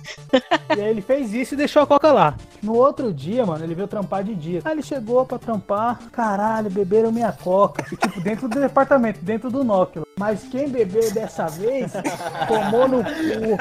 E 0.76 0.82
aí 0.82 0.90
ele 0.90 1.02
fez 1.02 1.34
isso 1.34 1.54
e 1.54 1.58
deixou 1.58 1.82
a 1.82 1.88
coca 1.88 2.12
lá. 2.12 2.36
No 2.62 2.74
outro 2.74 3.14
dia, 3.14 3.46
mano, 3.46 3.64
ele 3.64 3.76
veio 3.76 3.90
trampar 3.90 4.24
de 4.24 4.34
dia. 4.34 4.62
Aí 4.64 4.72
ele 4.72 4.82
chegou 4.82 5.26
pra 5.26 5.38
trampar, 5.38 6.00
caralho, 6.12 6.70
beberam 6.70 7.12
minha 7.12 7.34
coca. 7.34 7.86
E, 7.92 7.98
tipo, 7.98 8.22
dentro 8.22 8.48
do 8.48 8.60
departamento, 8.60 9.20
dentro 9.22 9.52
do 9.52 9.64
núcleo. 9.66 10.08
Mas 10.18 10.44
quem 10.44 10.70
bebeu 10.70 11.12
dessa 11.12 11.48
vez, 11.48 11.92
tomou 12.48 12.88
no 12.88 13.04
cu. 13.04 13.58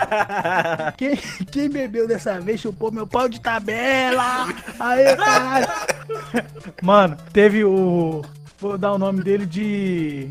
Quem, 0.97 1.17
quem 1.51 1.69
bebeu 1.69 2.07
dessa 2.07 2.39
vez, 2.41 2.61
chupou 2.61 2.93
meu 2.93 3.07
pau 3.07 3.29
de 3.29 3.41
tabela. 3.41 4.47
Aí, 4.79 5.17
caralho. 5.17 5.67
Mano, 6.81 7.17
teve 7.33 7.65
o... 7.65 8.23
Vou 8.63 8.79
dar 8.79 8.93
o 8.93 8.99
nome 8.99 9.25
dele 9.25 9.45
de... 9.45 10.29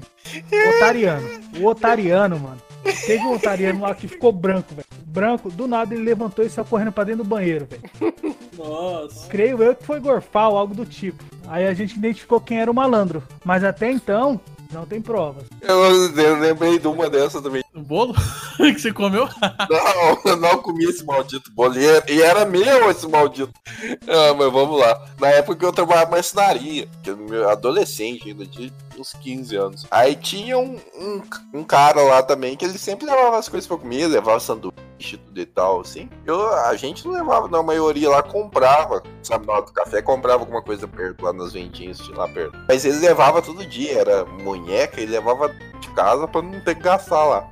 Otariano. 0.78 1.28
O 1.60 1.66
Otariano, 1.66 2.40
mano. 2.40 2.62
Teve 3.06 3.26
um 3.26 3.34
Otariano 3.34 3.82
lá 3.82 3.94
que 3.94 4.08
ficou 4.08 4.32
branco, 4.32 4.74
velho. 4.74 4.88
Branco, 5.06 5.52
do 5.52 5.68
nada 5.68 5.94
ele 5.94 6.04
levantou 6.04 6.46
e 6.46 6.50
saiu 6.50 6.64
correndo 6.64 6.94
pra 6.94 7.04
dentro 7.04 7.26
do 7.26 7.30
banheiro, 7.30 7.68
velho. 7.70 8.14
Nossa. 8.58 9.28
Creio 9.28 9.62
eu 9.62 9.76
que 9.76 9.86
foi 9.86 10.00
gorfar 10.00 10.50
ou 10.50 10.58
algo 10.58 10.74
do 10.74 10.86
tipo. 10.86 11.22
Aí 11.46 11.68
a 11.68 11.74
gente 11.74 11.98
identificou 11.98 12.40
quem 12.40 12.62
era 12.62 12.72
o 12.72 12.74
malandro. 12.74 13.22
Mas 13.44 13.66
até 13.66 13.92
então, 13.92 14.40
não 14.72 14.86
tem 14.86 15.02
provas. 15.02 15.44
Eu, 15.62 16.16
eu 16.16 16.40
lembrei 16.40 16.80
de 16.80 16.88
uma 16.88 17.10
dessa 17.10 17.42
também. 17.42 17.64
O 17.74 17.82
bolo 17.82 18.14
que 18.58 18.80
você 18.80 18.92
comeu? 18.92 19.28
Não, 19.70 20.32
eu 20.32 20.38
não 20.38 20.62
comi 20.62 20.86
esse 20.86 21.04
maldito 21.06 21.52
bolo. 21.52 21.78
E 21.78 21.86
era, 21.86 22.12
e 22.12 22.22
era 22.22 22.46
meu 22.46 22.90
esse 22.90 23.08
maldito. 23.08 23.54
Ah, 24.08 24.34
mas 24.34 24.52
vamos 24.52 24.80
lá. 24.80 25.08
Na 25.20 25.28
época 25.30 25.58
que 25.58 25.66
eu 25.66 25.72
trabalhava 25.72 26.10
em 26.10 26.12
marcenaria, 26.12 26.90
adolescente 27.50 28.30
ainda, 28.30 28.46
de 28.46 28.72
uns 29.02 29.14
15 29.14 29.56
anos. 29.56 29.88
Aí 29.92 30.16
tinha 30.16 30.58
um, 30.58 30.80
um, 30.96 31.22
um 31.54 31.64
cara 31.64 32.02
lá 32.02 32.24
também 32.24 32.56
que 32.56 32.64
ele 32.64 32.78
sempre 32.78 33.06
levava 33.06 33.38
as 33.38 33.50
coisas 33.50 33.68
pra 33.68 33.78
comer, 33.78 34.08
levava 34.08 34.40
sanduíche 34.40 35.18
tudo 35.18 35.40
e 35.40 35.46
tal, 35.46 35.82
assim. 35.82 36.10
Eu, 36.26 36.54
a 36.66 36.76
gente 36.76 37.06
não 37.06 37.14
levava, 37.14 37.48
não, 37.48 37.60
a 37.60 37.64
maioria 37.64 38.10
lá 38.10 38.24
comprava, 38.24 39.02
sabe, 39.24 39.48
na 39.48 39.54
hora 39.54 39.66
do 39.66 39.74
café, 39.74 40.02
comprava 40.02 40.44
alguma 40.44 40.62
coisa 40.62 40.88
perto, 40.88 41.26
lá 41.26 41.34
nas 41.34 41.54
vendinhas, 41.54 41.98
tinha 41.98 42.18
lá 42.18 42.28
perto. 42.28 42.58
Mas 42.68 42.86
ele 42.86 43.00
levava 43.00 43.42
todo 43.42 43.66
dia, 43.66 44.00
era 44.00 44.26
munheca, 44.26 45.02
ele 45.02 45.12
levava 45.12 45.50
de 45.50 45.90
casa 45.96 46.28
pra 46.28 46.42
não 46.42 46.62
ter 46.62 46.76
que 46.76 46.84
gastar 46.84 47.24
lá. 47.26 47.50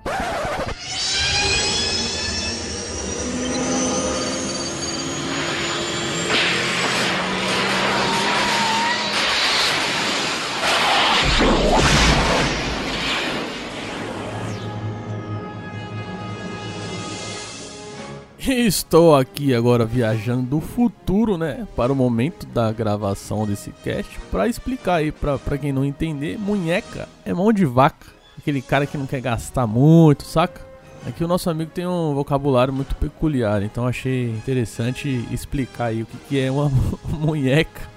Estou 18.51 19.15
aqui 19.15 19.53
agora 19.53 19.85
viajando 19.85 20.41
do 20.41 20.59
futuro, 20.59 21.37
né, 21.37 21.67
para 21.75 21.93
o 21.93 21.95
momento 21.95 22.47
da 22.47 22.71
gravação 22.71 23.45
desse 23.45 23.71
cast, 23.83 24.19
para 24.31 24.47
explicar 24.47 24.95
aí 24.95 25.11
pra 25.11 25.57
quem 25.59 25.71
não 25.71 25.85
entender, 25.85 26.35
munheca 26.39 27.07
é 27.23 27.31
mão 27.31 27.53
de 27.53 27.63
vaca, 27.63 28.07
aquele 28.39 28.59
cara 28.59 28.87
que 28.87 28.97
não 28.97 29.05
quer 29.05 29.21
gastar 29.21 29.67
muito, 29.67 30.23
saca? 30.23 30.67
Aqui 31.05 31.23
o 31.23 31.27
nosso 31.27 31.47
amigo 31.47 31.69
tem 31.69 31.85
um 31.85 32.15
vocabulário 32.15 32.73
muito 32.73 32.95
peculiar, 32.95 33.61
então 33.61 33.85
achei 33.85 34.31
interessante 34.31 35.27
explicar 35.31 35.85
aí 35.85 36.01
o 36.01 36.07
que, 36.07 36.17
que 36.27 36.39
é 36.39 36.49
uma 36.49 36.71
munheca 37.07 37.87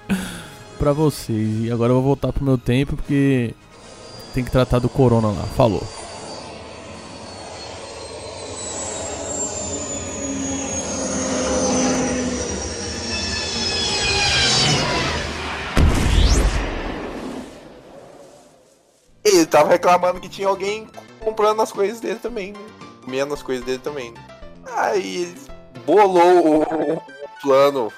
pra 0.77 0.93
vocês. 0.93 1.65
E 1.65 1.71
agora 1.71 1.89
eu 1.89 1.95
vou 1.95 2.03
voltar 2.03 2.31
pro 2.31 2.45
meu 2.45 2.59
tempo 2.59 2.95
porque 2.95 3.55
tem 4.35 4.43
que 4.43 4.51
tratar 4.51 4.77
do 4.77 4.87
corona 4.87 5.29
lá. 5.29 5.43
Falou. 5.55 5.83
Ele 19.43 19.51
tava 19.51 19.69
reclamando 19.69 20.21
que 20.21 20.29
tinha 20.29 20.47
alguém 20.47 20.87
comprando 21.19 21.61
as 21.61 21.69
coisas 21.69 21.99
dele 21.99 22.17
também, 22.17 22.53
né? 22.53 22.59
Comendo 23.03 23.33
as 23.33 23.43
coisas 23.43 23.65
dele 23.65 23.79
também. 23.79 24.11
Né? 24.11 24.25
Aí 24.71 25.23
ele 25.23 25.35
bolou 25.85 26.61
o, 26.61 27.01
plano. 27.41 27.91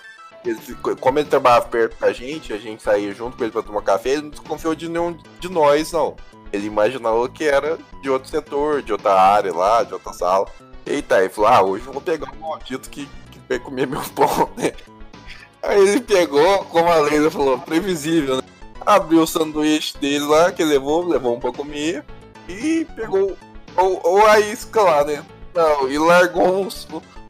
Ele, 0.44 0.60
como 1.00 1.20
ele 1.20 1.30
trabalhava 1.30 1.68
perto 1.68 2.00
da 2.00 2.12
gente, 2.12 2.52
a 2.52 2.58
gente 2.58 2.82
saía 2.82 3.14
junto 3.14 3.38
com 3.38 3.44
ele 3.44 3.52
pra 3.52 3.62
tomar 3.62 3.84
café, 3.84 4.14
ele 4.14 4.24
não 4.24 4.30
desconfiou 4.32 4.74
de 4.74 4.90
nenhum 4.90 5.16
de 5.40 5.48
nós, 5.48 5.92
não. 5.92 6.16
Ele 6.52 6.66
imaginou 6.66 7.30
que 7.30 7.44
era 7.44 7.78
de 8.02 8.10
outro 8.10 8.28
setor, 8.28 8.82
de 8.82 8.92
outra 8.92 9.14
área 9.14 9.54
lá, 9.54 9.84
de 9.84 9.94
outra 9.94 10.14
sala. 10.14 10.48
Eita, 10.84 11.20
ele 11.20 11.30
falou, 11.30 11.50
ah, 11.52 11.62
hoje 11.62 11.86
eu 11.86 11.94
vou 11.94 12.02
pegar 12.02 12.32
um 12.32 12.40
maldito 12.40 12.90
que, 12.90 13.08
que 13.30 13.40
vai 13.48 13.60
comer 13.60 13.86
meu 13.86 14.02
pão, 14.16 14.50
né? 14.58 14.74
Aí 15.62 15.80
ele 15.80 16.02
pegou, 16.02 16.66
como 16.66 16.92
a 16.92 16.96
Leila 16.96 17.30
falou, 17.30 17.60
previsível, 17.60 18.38
né? 18.38 18.45
Abriu 18.86 19.22
o 19.22 19.28
sanduíche 19.28 19.98
dele 19.98 20.26
lá, 20.26 20.52
que 20.52 20.64
levou, 20.64 21.06
levou 21.08 21.36
um 21.36 21.40
pra 21.40 21.52
comer, 21.52 22.04
e 22.48 22.86
pegou 22.96 23.36
o, 23.78 24.10
o 24.18 24.26
a 24.26 24.40
isca 24.40 24.82
lá, 24.82 25.04
né? 25.04 25.24
Não, 25.54 25.90
e 25.90 25.98
largou 25.98 26.62
uns, 26.66 26.88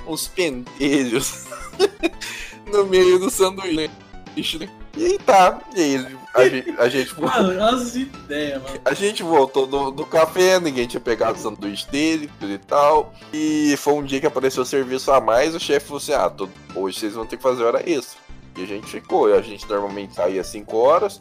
uns 0.08 0.28
pentelhos 0.28 1.46
no 2.72 2.86
meio 2.86 3.20
do 3.20 3.30
sanduíche, 3.30 4.58
né? 4.60 4.70
E 4.98 5.06
aí 5.08 5.18
tá, 5.20 5.60
e 5.76 5.82
aí 5.82 6.18
a 6.34 6.48
gente, 6.48 6.76
a 6.80 6.90
gente, 6.90 7.20
Mano, 7.22 7.64
as 7.66 7.96
ideias, 7.98 8.64
mano. 8.64 8.80
a 8.86 8.94
gente 8.94 9.24
voltou 9.24 9.68
do, 9.68 9.92
do 9.92 10.06
café, 10.06 10.58
ninguém 10.58 10.88
tinha 10.88 11.02
pegado 11.02 11.38
o 11.38 11.42
sanduíche 11.42 11.86
dele, 11.92 12.30
tudo 12.40 12.54
e 12.54 12.58
tal. 12.58 13.14
E 13.34 13.76
foi 13.78 13.94
um 13.94 14.04
dia 14.04 14.22
que 14.22 14.26
apareceu 14.28 14.64
o 14.64 14.66
serviço 14.66 15.12
a 15.12 15.20
mais, 15.20 15.54
o 15.54 15.60
chefe 15.60 15.88
falou 15.88 15.98
assim, 15.98 16.14
ah, 16.14 16.30
tô- 16.30 16.48
hoje 16.74 16.98
vocês 17.00 17.14
vão 17.14 17.26
ter 17.26 17.36
que 17.36 17.44
fazer 17.44 17.64
hora 17.64 17.84
extra. 17.90 18.18
E 18.58 18.64
a 18.64 18.66
gente 18.66 18.88
ficou, 18.88 19.34
a 19.34 19.42
gente 19.42 19.68
normalmente 19.68 20.16
saía 20.16 20.42
5 20.46 20.78
horas, 20.78 21.20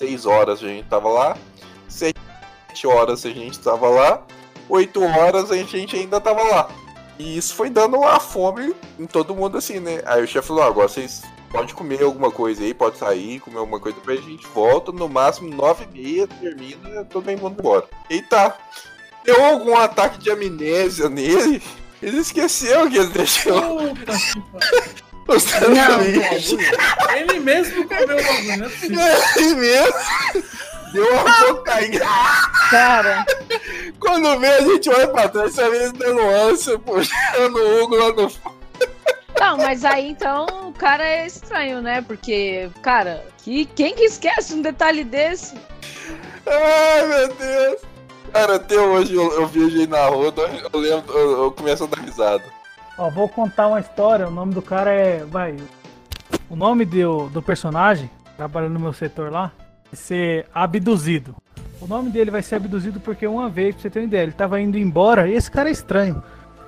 6 0.00 0.24
horas 0.24 0.64
a 0.64 0.66
gente 0.66 0.88
tava 0.88 1.10
lá, 1.10 1.36
7 1.86 2.16
horas 2.86 3.26
a 3.26 3.28
gente 3.28 3.58
tava 3.58 3.86
lá, 3.90 4.22
8 4.66 5.02
horas 5.04 5.50
a 5.50 5.56
gente 5.56 5.94
ainda 5.94 6.18
tava 6.18 6.42
lá. 6.42 6.70
E 7.18 7.36
isso 7.36 7.54
foi 7.54 7.68
dando 7.68 7.98
uma 7.98 8.18
fome 8.18 8.74
em 8.98 9.04
todo 9.04 9.34
mundo 9.34 9.58
assim, 9.58 9.78
né? 9.78 10.00
Aí 10.06 10.24
o 10.24 10.26
chefe 10.26 10.48
falou, 10.48 10.62
ah, 10.62 10.68
agora 10.68 10.88
vocês 10.88 11.22
podem 11.50 11.74
comer 11.74 12.02
alguma 12.02 12.30
coisa 12.30 12.62
aí, 12.62 12.72
pode 12.72 12.96
sair, 12.96 13.40
comer 13.40 13.58
alguma 13.58 13.78
coisa, 13.78 13.98
depois 13.98 14.20
a 14.20 14.22
gente 14.22 14.46
volta, 14.46 14.90
no 14.90 15.06
máximo 15.06 15.54
9 15.54 15.84
e 15.84 15.98
meia, 15.98 16.26
termina, 16.26 17.04
todo 17.04 17.30
mundo 17.38 17.56
embora. 17.60 17.84
E 18.08 18.22
tá, 18.22 18.56
deu 19.22 19.44
algum 19.44 19.76
ataque 19.76 20.18
de 20.18 20.30
amnésia 20.30 21.10
nele, 21.10 21.62
ele 22.00 22.16
esqueceu 22.16 22.88
que 22.88 22.96
ele 22.96 23.08
deixou 23.08 23.60
Puta 23.60 24.12
que 24.94 25.09
Ele 27.16 27.40
mesmo 27.40 27.88
comeu 27.88 28.16
o 28.16 28.22
bagulho, 28.22 28.64
é 28.64 28.68
possível. 28.68 29.00
Ele 29.36 29.54
mesmo 29.54 29.94
deu 30.92 31.12
uma 31.12 31.44
cocaína. 31.44 32.04
Cara, 32.70 33.24
Quando 33.98 34.38
vê, 34.40 34.48
a 34.48 34.60
gente 34.62 34.88
olha 34.90 35.08
pra 35.08 35.28
trás, 35.28 35.54
você 35.54 35.70
vê 35.70 35.92
dando 35.92 36.20
ânsia, 36.20 36.78
puxando 36.78 37.56
o 37.56 37.82
Hugo 37.82 37.96
lá 37.96 38.12
no 38.12 38.30
fundo. 38.30 38.60
Não, 39.38 39.56
mas 39.56 39.84
aí 39.84 40.10
então 40.10 40.46
o 40.68 40.72
cara 40.72 41.06
é 41.06 41.26
estranho, 41.26 41.80
né? 41.80 42.02
Porque, 42.02 42.68
cara, 42.82 43.24
que, 43.38 43.64
quem 43.64 43.94
que 43.94 44.04
esquece 44.04 44.54
um 44.54 44.62
detalhe 44.62 45.04
desse? 45.04 45.54
Ai, 46.46 47.06
meu 47.06 47.28
Deus. 47.28 47.80
Cara, 48.32 48.56
até 48.56 48.78
hoje 48.78 49.14
eu, 49.14 49.32
eu 49.32 49.46
viajei 49.46 49.86
na 49.86 50.06
rua, 50.06 50.32
eu 50.72 50.78
lembro, 50.78 51.18
eu, 51.18 51.42
eu 51.44 51.52
começo 51.52 51.84
a 51.84 51.86
dar 51.86 52.00
risada. 52.00 52.44
Ó, 53.00 53.08
vou 53.08 53.28
contar 53.28 53.66
uma 53.66 53.80
história. 53.80 54.28
O 54.28 54.30
nome 54.30 54.52
do 54.54 54.62
cara 54.62 54.92
é. 54.92 55.24
Vai. 55.24 55.56
O 56.48 56.54
nome 56.54 56.84
do, 56.84 57.28
do 57.28 57.42
personagem, 57.42 58.10
trabalhando 58.36 58.74
no 58.74 58.80
meu 58.80 58.92
setor 58.92 59.32
lá, 59.32 59.52
vai 59.90 59.94
ser 59.94 60.46
Abduzido. 60.54 61.34
O 61.80 61.86
nome 61.86 62.10
dele 62.10 62.30
vai 62.30 62.42
ser 62.42 62.56
Abduzido 62.56 63.00
porque 63.00 63.26
uma 63.26 63.48
vez, 63.48 63.74
pra 63.74 63.82
você 63.82 63.90
ter 63.90 64.00
uma 64.00 64.06
ideia, 64.06 64.22
ele 64.24 64.32
tava 64.32 64.60
indo 64.60 64.76
embora 64.76 65.26
e 65.26 65.34
esse 65.34 65.50
cara 65.50 65.68
é 65.68 65.72
estranho. 65.72 66.22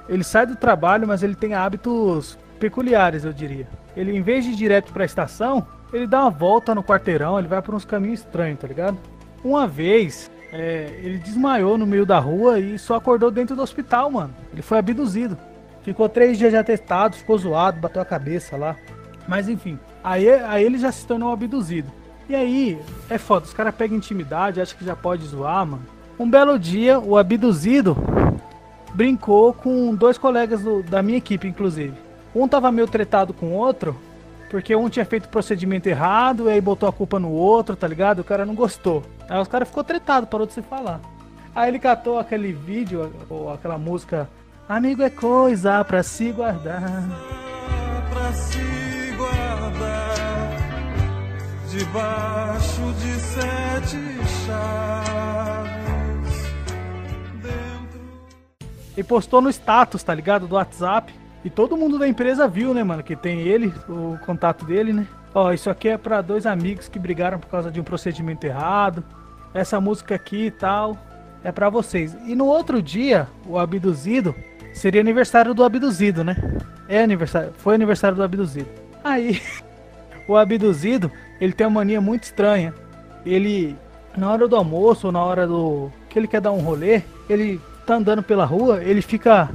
Ele 0.09 0.24
sai 0.24 0.47
do 0.47 0.57
trabalho, 0.57 1.07
mas 1.07 1.22
ele 1.22 1.35
tem 1.35 1.55
hábitos 1.55 2.39
peculiares, 2.59 3.24
eu 3.24 3.33
diria. 3.33 3.68
Ele, 3.97 4.16
em 4.16 4.22
vez 4.22 4.45
de 4.45 4.53
ir 4.53 4.57
direto 4.57 4.93
pra 4.93 5.05
estação, 5.05 5.66
ele 5.93 6.07
dá 6.07 6.22
uma 6.22 6.30
volta 6.30 6.74
no 6.74 6.83
quarteirão, 6.83 7.39
ele 7.39 7.49
vai 7.49 7.61
por 7.61 7.74
uns 7.74 7.85
caminhos 7.85 8.20
estranhos, 8.20 8.59
tá 8.59 8.66
ligado? 8.66 8.99
Uma 9.45 9.66
vez, 9.66 10.30
é, 10.53 10.99
ele 11.03 11.18
desmaiou 11.18 11.76
no 11.76 11.87
meio 11.87 12.07
da 12.07 12.18
rua 12.18 12.59
e 12.59 12.78
só 12.78 12.95
acordou 12.95 13.30
dentro 13.30 13.55
do 13.55 13.62
hospital, 13.62 14.11
mano. 14.11 14.35
Ele 14.53 14.62
foi 14.62 14.78
abduzido. 14.78 15.37
Ficou 15.83 16.09
três 16.09 16.39
dias 16.39 16.51
de 16.51 16.57
atestado, 16.57 17.16
ficou 17.16 17.37
zoado, 17.37 17.80
bateu 17.80 18.01
a 18.01 18.05
cabeça 18.05 18.57
lá. 18.57 18.76
Mas 19.26 19.49
enfim, 19.49 19.78
aí, 20.03 20.28
aí 20.28 20.64
ele 20.64 20.78
já 20.78 20.93
se 20.93 21.07
tornou 21.07 21.33
abduzido. 21.33 21.91
E 22.28 22.35
aí, 22.35 22.78
é 23.11 23.18
foda, 23.18 23.47
os 23.47 23.53
caras 23.53 23.74
pegam 23.74 23.97
intimidade, 23.97 24.61
acham 24.61 24.78
que 24.78 24.85
já 24.85 24.95
pode 24.97 25.24
zoar, 25.26 25.66
mano. 25.66 25.83
Um 26.18 26.28
belo 26.30 26.59
dia, 26.59 26.99
o 27.01 27.16
abduzido 27.18 27.97
brincou 28.95 29.53
com 29.53 29.95
dois 29.95 30.18
colegas 30.18 30.62
do- 30.62 30.83
da 30.83 31.03
minha 31.03 31.18
equipe, 31.18 31.49
inclusive. 31.49 31.95
Um 32.35 32.47
tava 32.47 32.70
meio 32.70 32.87
tretado 32.87 33.33
com 33.33 33.47
o 33.47 33.53
outro, 33.53 33.97
porque 34.51 34.74
um 34.76 34.89
tinha 34.89 35.05
feito 35.05 35.24
o 35.24 35.28
procedimento 35.28 35.89
errado, 35.89 36.49
e 36.49 36.53
aí 36.53 36.61
botou 36.61 36.89
a 36.89 36.93
culpa 36.93 37.18
no 37.18 37.30
outro, 37.30 37.74
tá 37.74 37.89
ligado? 37.89 38.20
O 38.20 38.24
cara 38.24 38.45
não 38.47 38.55
gostou. 38.55 39.03
Aí 39.28 39.41
os 39.41 39.49
caras 39.49 39.68
ficou 39.68 39.83
tretado, 39.83 40.26
parou 40.26 40.47
de 40.47 40.53
se 40.53 40.62
falar. 40.62 41.01
Aí 41.55 41.68
ele 41.68 41.78
catou 41.78 42.18
aquele 42.18 42.53
vídeo, 42.53 43.12
ou 43.28 43.53
aquela 43.53 43.76
música, 43.78 44.28
Amigo 44.72 45.02
é 45.02 45.10
coisa 45.10 45.84
pra 45.84 46.02
se 46.02 46.32
guardar. 46.32 46.80
pra 48.08 48.32
se 48.32 49.12
guardar 49.18 50.56
debaixo 51.68 52.80
de 52.94 53.12
sete 53.20 53.98
chaves. 54.46 55.52
E 58.96 59.04
postou 59.04 59.42
no 59.42 59.50
status, 59.50 60.02
tá 60.02 60.14
ligado? 60.14 60.48
Do 60.48 60.54
WhatsApp. 60.54 61.12
E 61.44 61.50
todo 61.50 61.76
mundo 61.76 61.98
da 61.98 62.08
empresa 62.08 62.48
viu, 62.48 62.72
né, 62.72 62.82
mano? 62.82 63.02
Que 63.02 63.14
tem 63.14 63.40
ele, 63.40 63.74
o 63.86 64.16
contato 64.24 64.64
dele, 64.64 64.94
né? 64.94 65.06
Ó, 65.34 65.52
isso 65.52 65.68
aqui 65.68 65.90
é 65.90 65.98
pra 65.98 66.22
dois 66.22 66.46
amigos 66.46 66.88
que 66.88 66.98
brigaram 66.98 67.38
por 67.38 67.48
causa 67.48 67.70
de 67.70 67.78
um 67.78 67.84
procedimento 67.84 68.46
errado. 68.46 69.04
Essa 69.52 69.78
música 69.78 70.14
aqui 70.14 70.46
e 70.46 70.50
tal 70.50 70.96
é 71.44 71.52
pra 71.52 71.68
vocês. 71.68 72.16
E 72.26 72.34
no 72.34 72.46
outro 72.46 72.80
dia, 72.80 73.28
o 73.46 73.58
abduzido 73.58 74.34
seria 74.72 75.00
aniversário 75.00 75.54
do 75.54 75.64
abduzido, 75.64 76.24
né? 76.24 76.36
É 76.88 77.02
aniversário, 77.02 77.52
foi 77.58 77.74
aniversário 77.74 78.16
do 78.16 78.22
abduzido. 78.22 78.68
Aí, 79.02 79.40
o 80.28 80.36
abduzido, 80.36 81.10
ele 81.40 81.52
tem 81.52 81.66
uma 81.66 81.80
mania 81.80 82.00
muito 82.00 82.24
estranha. 82.24 82.74
Ele, 83.24 83.76
na 84.16 84.30
hora 84.30 84.48
do 84.48 84.56
almoço 84.56 85.06
ou 85.08 85.12
na 85.12 85.22
hora 85.22 85.46
do 85.46 85.90
que 86.08 86.18
ele 86.18 86.26
quer 86.26 86.40
dar 86.40 86.52
um 86.52 86.60
rolê, 86.60 87.02
ele 87.28 87.60
tá 87.86 87.94
andando 87.94 88.22
pela 88.22 88.44
rua, 88.44 88.82
ele 88.82 89.02
fica, 89.02 89.50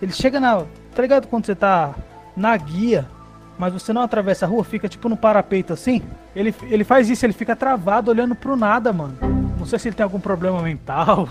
ele 0.00 0.12
chega 0.12 0.38
na, 0.38 0.64
tá 0.94 1.02
ligado 1.02 1.26
quando 1.26 1.46
você 1.46 1.54
tá 1.54 1.94
na 2.36 2.56
guia, 2.56 3.06
mas 3.58 3.72
você 3.72 3.92
não 3.92 4.02
atravessa 4.02 4.44
a 4.44 4.48
rua, 4.48 4.64
fica 4.64 4.88
tipo 4.88 5.08
no 5.08 5.16
parapeito 5.16 5.72
assim? 5.72 6.02
Ele, 6.34 6.54
ele 6.64 6.84
faz 6.84 7.08
isso, 7.08 7.24
ele 7.24 7.32
fica 7.32 7.54
travado 7.54 8.10
olhando 8.10 8.34
pro 8.34 8.56
nada, 8.56 8.92
mano. 8.92 9.16
Não 9.58 9.66
sei 9.66 9.78
se 9.78 9.88
ele 9.88 9.94
tem 9.94 10.04
algum 10.04 10.20
problema 10.20 10.60
mental 10.62 11.28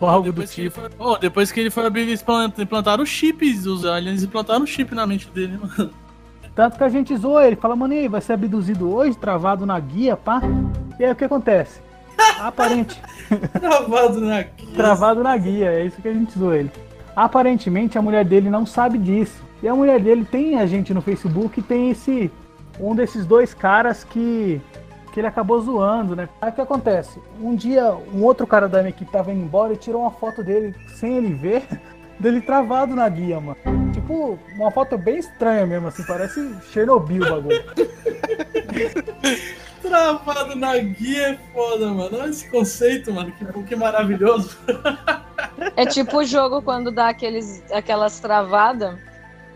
ou 0.00 0.08
algo 0.08 0.26
do 0.26 0.32
Depois 0.32 0.50
que, 0.54 0.60
ele 0.60 0.70
tipo. 0.70 0.80
foi, 0.80 0.90
oh, 0.98 1.16
depois 1.16 1.52
que 1.52 1.60
ele 1.60 1.70
foi 1.70 1.86
abrir, 1.86 2.02
eles 2.02 2.22
implant- 2.22 2.58
implantaram 2.58 3.04
chips, 3.04 3.66
os 3.66 3.84
aliens 3.84 4.22
implantaram 4.22 4.66
chip 4.66 4.94
na 4.94 5.06
mente 5.06 5.28
dele, 5.30 5.58
mano. 5.58 5.90
Tanto 6.54 6.76
que 6.76 6.84
a 6.84 6.88
gente 6.88 7.16
zoa 7.16 7.46
ele, 7.46 7.56
fala, 7.56 7.76
mano, 7.76 7.94
aí, 7.94 8.08
vai 8.08 8.20
ser 8.20 8.32
abduzido 8.32 8.92
hoje, 8.92 9.16
travado 9.16 9.64
na 9.64 9.78
guia, 9.78 10.16
pá. 10.16 10.40
E 10.98 11.04
aí 11.04 11.12
o 11.12 11.14
que 11.14 11.24
acontece? 11.24 11.80
Aparente. 12.40 13.00
Travado 13.60 14.20
na 14.20 14.42
guia. 14.42 14.74
Travado 14.74 15.22
na 15.22 15.36
guia, 15.36 15.70
é 15.70 15.84
isso 15.86 16.02
que 16.02 16.08
a 16.08 16.12
gente 16.12 16.36
zoa 16.36 16.56
ele. 16.56 16.70
Aparentemente 17.14 17.96
a 17.96 18.02
mulher 18.02 18.24
dele 18.24 18.50
não 18.50 18.66
sabe 18.66 18.98
disso. 18.98 19.42
E 19.62 19.68
a 19.68 19.74
mulher 19.74 20.00
dele 20.00 20.24
tem 20.24 20.58
a 20.58 20.66
gente 20.66 20.92
no 20.94 21.00
Facebook 21.00 21.58
e 21.58 21.62
tem 21.62 21.90
esse. 21.90 22.30
Um 22.80 22.94
desses 22.94 23.26
dois 23.26 23.54
caras 23.54 24.04
que. 24.04 24.60
Que 25.18 25.20
ele 25.20 25.26
acabou 25.26 25.60
zoando, 25.60 26.14
né? 26.14 26.28
Aí 26.40 26.50
o 26.50 26.52
que 26.52 26.60
acontece? 26.60 27.18
Um 27.40 27.56
dia, 27.56 27.92
um 28.14 28.22
outro 28.22 28.46
cara 28.46 28.68
da 28.68 28.78
minha 28.78 28.90
equipe 28.90 29.10
tava 29.10 29.32
indo 29.32 29.42
embora 29.42 29.72
e 29.72 29.76
tirou 29.76 30.02
uma 30.02 30.12
foto 30.12 30.44
dele 30.44 30.76
sem 30.94 31.16
ele 31.16 31.34
ver, 31.34 31.64
dele 32.20 32.40
travado 32.40 32.94
na 32.94 33.08
guia, 33.08 33.40
mano. 33.40 33.56
Tipo, 33.92 34.38
uma 34.54 34.70
foto 34.70 34.96
bem 34.96 35.18
estranha 35.18 35.66
mesmo, 35.66 35.88
assim, 35.88 36.04
parece 36.04 36.54
Chernobyl 36.70 37.24
o 37.24 37.30
bagulho. 37.30 37.64
Travado 39.82 40.54
na 40.54 40.76
guia 40.76 41.30
é 41.30 41.38
foda, 41.52 41.88
mano. 41.88 42.18
Olha 42.20 42.30
esse 42.30 42.48
conceito, 42.48 43.12
mano. 43.12 43.32
Que, 43.32 43.62
que 43.64 43.76
maravilhoso. 43.76 44.56
É 45.76 45.84
tipo 45.86 46.18
o 46.18 46.24
jogo 46.24 46.62
quando 46.62 46.92
dá 46.92 47.08
aqueles, 47.08 47.62
aquelas 47.72 48.20
travadas 48.20 48.96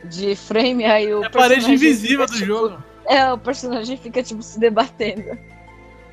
de 0.05 0.35
frame, 0.35 0.85
aí 0.85 1.13
o 1.15 1.23
É 1.23 1.27
a 1.27 1.31
parede 1.31 1.67
personagem 1.67 1.75
invisível 1.75 2.27
fica, 2.27 2.29
do 2.33 2.33
tipo- 2.33 2.47
jogo. 2.47 2.83
É, 3.05 3.33
o 3.33 3.39
personagem 3.39 3.97
fica, 3.97 4.23
tipo, 4.23 4.43
se 4.43 4.61
debatendo. 4.61 5.37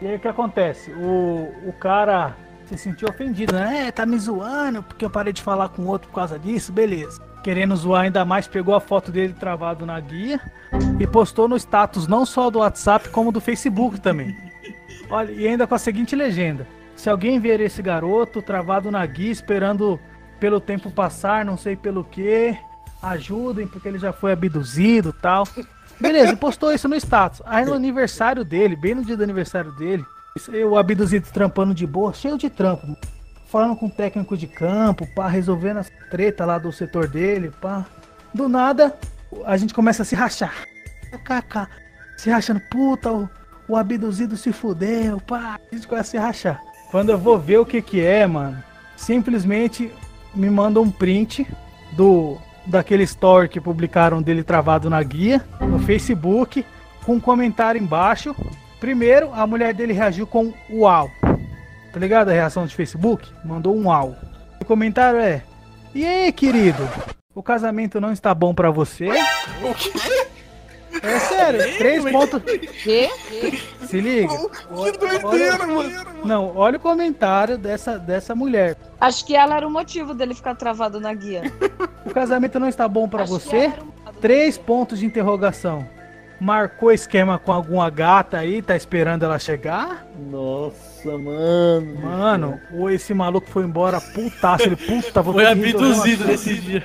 E 0.02 0.08
aí 0.08 0.16
o 0.16 0.20
que 0.20 0.28
acontece? 0.28 0.92
O, 0.92 1.52
o 1.68 1.74
cara 1.74 2.36
se 2.66 2.78
sentiu 2.78 3.10
ofendido, 3.10 3.54
né? 3.54 3.88
É, 3.88 3.92
tá 3.92 4.06
me 4.06 4.18
zoando 4.18 4.84
porque 4.84 5.04
eu 5.04 5.10
parei 5.10 5.34
de 5.34 5.42
falar 5.42 5.70
com 5.70 5.82
o 5.84 5.88
outro 5.88 6.08
por 6.10 6.16
causa 6.16 6.38
disso, 6.38 6.72
beleza. 6.72 7.22
Querendo 7.44 7.76
zoar 7.76 8.04
ainda 8.04 8.24
mais, 8.24 8.48
pegou 8.48 8.76
a 8.76 8.80
foto 8.80 9.12
dele 9.12 9.34
travado 9.34 9.86
na 9.86 10.00
guia 10.00 10.40
e 11.00 11.08
postou 11.08 11.48
no 11.48 11.58
status 11.58 12.08
não 12.08 12.26
só 12.26 12.50
do 12.50 12.60
WhatsApp, 12.60 13.10
como 13.10 13.32
do 13.32 13.42
Facebook 13.42 14.00
também. 14.00 14.36
Olha, 15.10 15.32
e 15.32 15.48
ainda 15.48 15.66
com 15.66 15.76
a 15.76 15.80
seguinte 15.80 16.16
legenda: 16.16 16.68
Se 16.96 17.10
alguém 17.10 17.40
ver 17.40 17.60
esse 17.60 17.82
garoto 17.82 18.42
travado 18.42 18.92
na 18.92 19.06
guia, 19.06 19.32
esperando 19.32 20.00
pelo 20.40 20.60
tempo 20.60 20.92
passar, 20.92 21.44
não 21.44 21.58
sei 21.58 21.76
pelo 21.76 22.04
que, 22.04 22.58
ajudem, 23.02 23.68
porque 23.68 23.88
ele 23.88 24.00
já 24.00 24.12
foi 24.12 24.32
abduzido 24.32 25.14
tal. 25.14 25.48
Beleza, 26.00 26.36
postou 26.36 26.74
isso 26.74 26.88
no 26.88 26.96
status. 26.96 27.42
Aí 27.46 27.66
no 27.66 27.74
aniversário 27.74 28.46
dele, 28.46 28.76
bem 28.76 28.96
no 28.96 29.04
dia 29.04 29.18
do 29.18 29.24
aniversário 29.24 29.72
dele, 29.74 30.06
o 30.70 30.78
abduzido 30.78 31.28
trampando 31.32 31.74
de 31.74 31.86
boa, 31.86 32.14
cheio 32.14 32.38
de 32.38 32.50
trampo. 32.50 32.96
Falando 33.48 33.76
com 33.76 33.88
o 33.88 33.92
técnico 33.92 34.38
de 34.38 34.48
campo, 34.48 35.08
pá, 35.16 35.28
resolvendo 35.28 35.78
as 35.78 35.92
treta 36.10 36.46
lá 36.46 36.58
do 36.58 36.72
setor 36.72 37.08
dele, 37.08 37.52
pá. 37.60 37.86
Do 38.34 38.48
nada, 38.48 38.96
a 39.46 39.58
gente 39.58 39.74
começa 39.74 40.04
a 40.04 40.06
se 40.06 40.16
rachar. 40.16 40.54
KK. 41.12 41.68
Se 42.16 42.30
rachando, 42.30 42.62
puta, 42.70 43.12
o, 43.12 43.30
o 43.68 43.76
abduzido 43.76 44.38
se 44.38 44.54
fudeu, 44.54 45.20
pá. 45.22 45.60
A 45.72 45.76
gente 45.76 45.88
começa 45.88 46.10
a 46.10 46.12
se 46.12 46.18
rachar. 46.18 46.62
Quando 46.92 47.10
eu 47.10 47.18
vou 47.18 47.40
ver 47.40 47.58
o 47.58 47.66
que 47.66 47.82
que 47.82 48.02
é, 48.02 48.26
mano, 48.28 48.64
simplesmente 48.96 49.92
me 50.34 50.50
manda 50.50 50.80
um 50.80 50.92
print 50.92 51.48
do 51.94 52.38
daquele 52.70 53.04
story 53.04 53.50
que 53.50 53.60
publicaram 53.60 54.22
dele 54.22 54.44
travado 54.44 54.90
na 54.90 55.02
guia 55.04 55.44
no 55.62 55.80
Facebook 55.80 56.66
com 57.06 57.14
um 57.16 57.20
comentário 57.20 57.82
embaixo. 57.82 58.36
Primeiro, 58.80 59.34
a 59.34 59.46
mulher 59.46 59.74
dele 59.74 59.94
reagiu 59.94 60.26
com 60.26 60.54
uau. 60.70 61.10
Tá 61.92 62.00
ligado 62.00 62.30
a 62.30 62.34
reação 62.34 62.66
de 62.66 62.76
Facebook? 62.76 63.28
Mandou 63.44 63.76
um 63.76 63.88
uau. 63.88 64.16
O 64.62 64.66
comentário 64.66 65.20
é: 65.20 65.42
"E 65.94 66.06
aí, 66.06 66.32
querido? 66.32 66.88
O 67.34 67.42
casamento 67.42 68.00
não 68.00 68.12
está 68.12 68.34
bom 68.34 68.54
pra 68.54 68.70
você?" 68.70 69.10
O 69.64 69.74
quê? 69.74 70.28
É 71.02 71.20
sério, 71.20 71.78
três 71.78 72.04
pontos. 72.12 72.42
Quê? 72.84 73.10
Se 73.86 74.00
liga. 74.02 74.34
Que 74.38 74.98
doideira, 74.98 75.66
mano. 75.68 75.92
Não, 76.26 76.56
olha 76.56 76.78
o 76.78 76.80
comentário 76.80 77.58
dessa, 77.58 77.98
dessa 77.98 78.36
mulher. 78.36 78.76
Acho 79.00 79.26
que 79.26 79.36
ela 79.36 79.56
era 79.58 79.68
o 79.68 79.72
motivo 79.72 80.14
dele 80.14 80.34
ficar 80.34 80.56
travado 80.56 81.00
na 81.00 81.14
guia. 81.14 81.44
O 82.06 82.12
casamento 82.12 82.60
não 82.60 82.68
está 82.68 82.88
bom 82.88 83.08
que 83.08 83.18
você? 83.26 83.68
um- 83.68 84.12
Três 84.20 84.58
pontos 84.58 84.98
de 85.00 85.06
interrogação. 85.06 85.88
Marcou 86.42 86.92
esquema 86.92 87.38
com 87.38 87.52
alguma 87.52 87.88
gata 87.90 88.38
aí, 88.38 88.62
tá 88.62 88.76
esperando 88.76 89.24
ela 89.24 89.38
chegar? 89.38 90.08
Nossa, 90.18 91.18
mano. 91.18 91.96
Mano, 92.02 92.60
ou 92.74 92.90
esse 92.90 93.14
maluco 93.14 93.48
foi 93.50 93.64
embora 93.64 94.00
putaço, 94.02 94.64
ele 94.64 94.76
puta, 94.76 95.22
vou 95.22 95.34
Foi 95.34 95.44
que 95.44 95.52
abduzido 95.52 96.26
nesse 96.26 96.56
dia. 96.56 96.84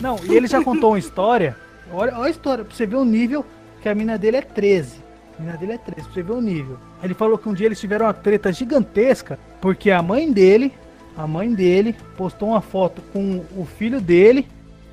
Não, 0.00 0.16
e 0.22 0.34
ele 0.36 0.46
já 0.46 0.62
contou 0.62 0.90
uma 0.92 0.98
história. 0.98 1.56
Olha, 1.92 2.14
olha 2.16 2.26
a 2.26 2.30
história, 2.30 2.64
pra 2.64 2.74
você 2.74 2.86
ver 2.86 2.96
o 2.96 3.04
nível 3.04 3.44
que 3.80 3.88
a 3.88 3.94
mina 3.94 4.16
dele 4.16 4.38
é 4.38 4.42
13. 4.42 5.02
A 5.38 5.42
mina 5.42 5.56
dele 5.56 5.72
é 5.72 5.78
13, 5.78 6.02
pra 6.02 6.14
você 6.14 6.22
ver 6.22 6.32
o 6.32 6.40
nível. 6.40 6.78
Ele 7.02 7.14
falou 7.14 7.36
que 7.36 7.48
um 7.48 7.54
dia 7.54 7.66
eles 7.66 7.80
tiveram 7.80 8.06
uma 8.06 8.14
treta 8.14 8.52
gigantesca, 8.52 9.38
porque 9.60 9.90
a 9.90 10.02
mãe 10.02 10.30
dele, 10.32 10.72
a 11.16 11.26
mãe 11.26 11.52
dele, 11.52 11.94
postou 12.16 12.50
uma 12.50 12.60
foto 12.60 13.02
com 13.12 13.44
o 13.56 13.64
filho 13.64 14.00
dele, 14.00 14.48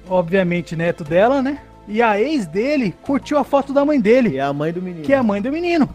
obviamente 0.10 0.76
neto 0.76 1.04
dela, 1.04 1.42
né? 1.42 1.62
E 1.88 2.02
a 2.02 2.20
ex 2.20 2.46
dele 2.46 2.94
curtiu 3.02 3.38
a 3.38 3.44
foto 3.44 3.74
da 3.74 3.84
mãe 3.84 4.00
dele. 4.00 4.30
E 4.30 4.38
é 4.38 4.42
a 4.42 4.54
mãe 4.54 4.72
do 4.72 4.82
menino. 4.82 5.04
Que 5.06 5.14
é 5.14 5.18
a 5.18 5.24
mãe 5.24 5.42
do 5.42 5.52
menino. 5.52 5.90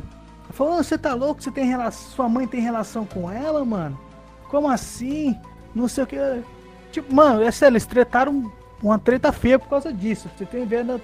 Falou, 0.51 0.75
"Ô, 0.79 0.83
você 0.83 0.97
tá 0.97 1.15
louco? 1.15 1.43
Você 1.43 1.51
tem 1.51 1.67
relação. 1.67 2.11
Sua 2.11 2.29
mãe 2.29 2.47
tem 2.47 2.61
relação 2.61 3.05
com 3.05 3.31
ela, 3.31 3.65
mano? 3.65 3.99
Como 4.49 4.69
assim? 4.69 5.37
Não 5.75 5.89
sei 5.89 6.05
o 6.05 6.07
que. 6.07 6.17
Tipo, 6.93 7.13
mano, 7.13 7.43
é 7.43 7.51
sério, 7.51 7.73
eles 7.75 7.87
tretaram 7.87 8.51
uma 8.85 8.99
treta 8.99 9.33
feia 9.33 9.59
por 9.59 9.69
causa 9.69 9.93
disso. 9.93 10.31
Você 10.37 10.45
tem 10.45 10.67
vendo. 10.67 11.01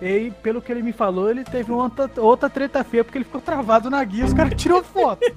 E 0.00 0.06
aí, 0.06 0.30
pelo 0.42 0.62
que 0.62 0.72
ele 0.72 0.82
me 0.82 0.92
falou, 0.92 1.30
ele 1.30 1.44
teve 1.44 1.70
uma 1.70 1.84
outra, 1.84 2.10
outra 2.16 2.48
treta 2.48 2.82
feia 2.82 3.04
porque 3.04 3.18
ele 3.18 3.24
ficou 3.24 3.40
travado 3.40 3.90
na 3.90 4.02
guia. 4.02 4.24
Os 4.24 4.32
caras 4.32 4.54
tirou 4.60 4.82
foto. 4.82 5.20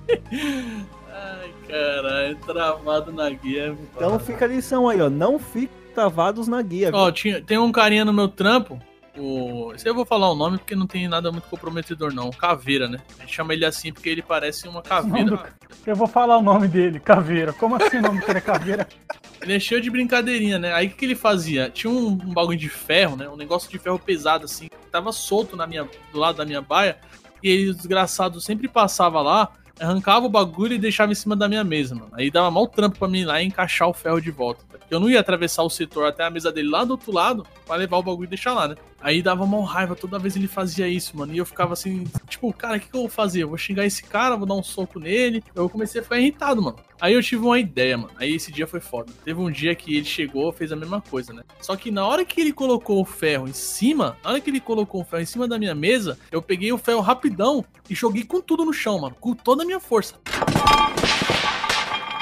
Ai, 1.15 1.53
caralho, 1.67 2.35
travado 2.37 3.11
na 3.11 3.29
guia. 3.29 3.77
Então 3.95 4.17
fica 4.19 4.45
a 4.45 4.47
lição 4.47 4.87
aí, 4.87 5.01
ó. 5.01 5.09
Não 5.09 5.37
fique 5.37 5.73
travados 5.93 6.47
na 6.47 6.61
guia. 6.61 6.89
Ó, 6.93 7.11
tinha, 7.11 7.41
tem 7.41 7.57
um 7.57 7.71
carinha 7.71 8.05
no 8.05 8.13
meu 8.13 8.27
trampo. 8.27 8.79
O... 9.17 9.73
Eu 9.83 9.93
vou 9.93 10.05
falar 10.05 10.31
o 10.31 10.35
nome 10.35 10.57
porque 10.57 10.75
não 10.75 10.87
tem 10.87 11.07
nada 11.07 11.31
muito 11.31 11.47
comprometedor, 11.47 12.13
não. 12.13 12.31
Caveira, 12.31 12.87
né? 12.87 12.99
A 13.17 13.21
gente 13.21 13.35
chama 13.35 13.53
ele 13.53 13.65
assim 13.65 13.93
porque 13.93 14.09
ele 14.09 14.21
parece 14.21 14.67
uma 14.67 14.81
caveira. 14.81 15.53
Eu 15.85 15.95
vou 15.95 16.07
falar 16.07 16.37
o 16.37 16.41
nome 16.41 16.67
dele, 16.67 16.99
Caveira. 16.99 17.53
Como 17.53 17.75
assim 17.75 17.97
o 17.97 18.01
nome 18.01 18.19
dele 18.21 18.37
é 18.37 18.41
Caveira? 18.41 18.87
Ele 19.41 19.55
é 19.55 19.59
cheio 19.59 19.81
de 19.81 19.89
brincadeirinha, 19.89 20.57
né? 20.57 20.73
Aí 20.73 20.87
o 20.87 20.89
que, 20.91 20.95
que 20.95 21.03
ele 21.03 21.15
fazia? 21.15 21.69
Tinha 21.69 21.91
um, 21.91 22.11
um 22.11 22.33
bagulho 22.33 22.57
de 22.57 22.69
ferro, 22.69 23.17
né? 23.17 23.27
Um 23.27 23.35
negócio 23.35 23.69
de 23.69 23.77
ferro 23.77 23.99
pesado, 23.99 24.45
assim, 24.45 24.69
que 24.69 24.89
tava 24.89 25.11
solto 25.11 25.57
na 25.57 25.67
minha, 25.67 25.85
do 26.13 26.17
lado 26.17 26.37
da 26.37 26.45
minha 26.45 26.61
baia. 26.61 26.97
E 27.43 27.49
ele, 27.49 27.71
o 27.71 27.73
desgraçado, 27.73 28.39
sempre 28.39 28.69
passava 28.69 29.21
lá 29.21 29.51
arrancava 29.79 30.25
o 30.25 30.29
bagulho 30.29 30.73
e 30.73 30.77
deixava 30.77 31.11
em 31.11 31.15
cima 31.15 31.35
da 31.35 31.47
minha 31.47 31.63
mesa, 31.63 31.95
mano. 31.95 32.11
Aí 32.13 32.29
dava 32.29 32.49
mal 32.51 32.67
trampo 32.67 32.99
pra 32.99 33.07
mim 33.07 33.21
ir 33.21 33.25
lá 33.25 33.41
e 33.41 33.45
encaixar 33.45 33.87
o 33.87 33.93
ferro 33.93 34.21
de 34.21 34.31
volta. 34.31 34.63
tá? 34.69 34.77
Porque 34.77 34.93
eu 34.93 34.99
não 34.99 35.09
ia 35.09 35.19
atravessar 35.19 35.63
o 35.63 35.69
setor 35.69 36.05
até 36.05 36.23
a 36.23 36.29
mesa 36.29 36.51
dele 36.51 36.69
lá 36.69 36.83
do 36.83 36.91
outro 36.91 37.11
lado 37.11 37.45
pra 37.65 37.75
levar 37.75 37.97
o 37.97 38.03
bagulho 38.03 38.25
e 38.25 38.29
deixar 38.29 38.53
lá, 38.53 38.67
né? 38.67 38.75
Aí 39.03 39.21
dava 39.21 39.45
mal 39.45 39.63
raiva 39.63 39.97
toda 39.97 40.17
vez 40.17 40.37
ele 40.37 40.47
fazia 40.47 40.87
isso, 40.87 41.17
mano. 41.17 41.33
E 41.33 41.37
eu 41.37 41.45
ficava 41.45 41.73
assim, 41.73 42.05
tipo, 42.29 42.53
cara, 42.53 42.77
o 42.77 42.79
que, 42.79 42.87
que 42.87 42.95
eu 42.95 43.01
vou 43.01 43.09
fazer? 43.09 43.43
Eu 43.43 43.49
vou 43.49 43.57
xingar 43.57 43.85
esse 43.85 44.01
cara, 44.01 44.37
vou 44.37 44.45
dar 44.45 44.53
um 44.53 44.63
soco 44.63 44.97
nele. 44.97 45.43
Eu 45.53 45.69
comecei 45.69 45.99
a 45.99 46.03
ficar 46.05 46.17
irritado, 46.17 46.61
mano. 46.61 46.77
Aí 47.01 47.13
eu 47.13 47.21
tive 47.21 47.43
uma 47.43 47.59
ideia, 47.59 47.97
mano. 47.97 48.13
Aí 48.15 48.33
esse 48.33 48.49
dia 48.49 48.65
foi 48.65 48.79
foda. 48.79 49.11
Teve 49.25 49.41
um 49.41 49.51
dia 49.51 49.75
que 49.75 49.97
ele 49.97 50.05
chegou, 50.05 50.53
fez 50.53 50.71
a 50.71 50.77
mesma 50.77 51.01
coisa, 51.01 51.33
né? 51.33 51.43
Só 51.59 51.75
que 51.75 51.91
na 51.91 52.07
hora 52.07 52.23
que 52.23 52.39
ele 52.39 52.53
colocou 52.53 53.01
o 53.01 53.05
ferro 53.05 53.45
em 53.45 53.51
cima, 53.51 54.17
na 54.23 54.29
hora 54.29 54.39
que 54.39 54.49
ele 54.49 54.61
colocou 54.61 55.01
o 55.01 55.03
ferro 55.03 55.21
em 55.21 55.25
cima 55.25 55.49
da 55.49 55.59
minha 55.59 55.75
mesa, 55.75 56.17
eu 56.31 56.41
peguei 56.41 56.71
o 56.71 56.77
ferro 56.77 57.01
rapidão 57.01 57.65
e 57.89 57.93
joguei 57.93 58.23
com 58.23 58.39
tudo 58.39 58.63
no 58.63 58.71
chão, 58.71 58.99
mano. 58.99 59.17
Com 59.19 59.33
toda 59.33 59.63
a 59.63 59.65
minha 59.65 59.81
força. 59.81 60.15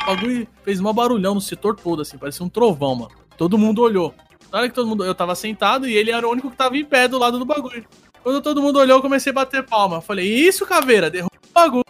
O 0.01 0.05
bagulho 0.07 0.47
fez 0.63 0.79
um 0.79 0.91
barulhão 0.91 1.35
no 1.35 1.41
setor 1.41 1.75
todo, 1.75 2.01
assim, 2.01 2.17
parecia 2.17 2.43
um 2.43 2.49
trovão, 2.49 2.95
mano. 2.95 3.11
Todo 3.37 3.55
mundo 3.55 3.83
olhou. 3.83 4.15
Na 4.52 4.60
hora 4.60 4.69
que 4.69 4.76
todo 4.76 4.88
mundo. 4.88 5.06
Eu 5.06 5.15
tava 5.15 5.34
sentado 5.36 5.88
e 5.88 5.95
ele 5.95 6.11
era 6.11 6.28
o 6.28 6.32
único 6.32 6.49
que 6.52 6.57
tava 6.57 6.78
em 6.78 6.86
pé 6.86 7.07
do 7.07 7.18
lado 7.18 7.40
do 7.40 7.45
bagulho. 7.45 7.86
Quando 8.23 8.41
todo 8.41 8.61
mundo 8.61 8.78
olhou, 8.80 8.98
eu 8.98 9.02
comecei 9.02 9.32
a 9.32 9.34
bater 9.36 9.64
palma. 9.65 10.02
Falei, 10.02 10.28
isso, 10.28 10.65
caveira, 10.65 11.10
derruba 11.10 11.32
o 11.36 11.53
bagulho. 11.53 11.86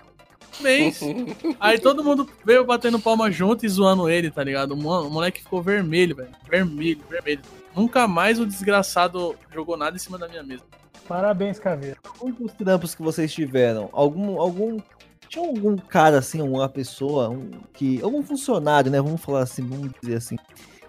Mês. 0.61 0.99
Aí 1.59 1.79
todo 1.79 2.03
mundo 2.03 2.29
veio 2.45 2.63
batendo 2.63 2.99
palma 2.99 3.31
junto 3.31 3.65
e 3.65 3.69
zoando 3.69 4.07
ele, 4.09 4.29
tá 4.29 4.43
ligado? 4.43 4.73
O 4.73 4.77
mo- 4.77 5.01
o 5.07 5.09
moleque 5.09 5.41
ficou 5.41 5.61
vermelho, 5.61 6.15
velho. 6.15 6.29
Vermelho, 6.49 7.01
vermelho. 7.09 7.41
Nunca 7.75 8.07
mais 8.07 8.39
o 8.39 8.45
desgraçado 8.45 9.35
jogou 9.53 9.75
nada 9.75 9.95
em 9.95 9.99
cima 9.99 10.17
da 10.17 10.27
minha 10.27 10.43
mesa. 10.43 10.63
Parabéns, 11.07 11.57
Caveira. 11.59 11.97
Dos 12.39 12.53
trampos 12.53 12.93
que 12.93 13.01
vocês 13.01 13.33
tiveram, 13.33 13.89
algum, 13.91 14.39
algum, 14.39 14.79
tinha 15.27 15.45
algum 15.45 15.75
cara 15.77 16.19
assim, 16.19 16.41
uma 16.41 16.69
pessoa, 16.69 17.29
um, 17.29 17.49
que, 17.73 18.01
algum 18.01 18.21
funcionário, 18.21 18.91
né, 18.91 19.01
vamos 19.01 19.19
falar 19.21 19.41
assim, 19.41 19.67
vamos 19.67 19.91
dizer 20.01 20.17
assim, 20.17 20.37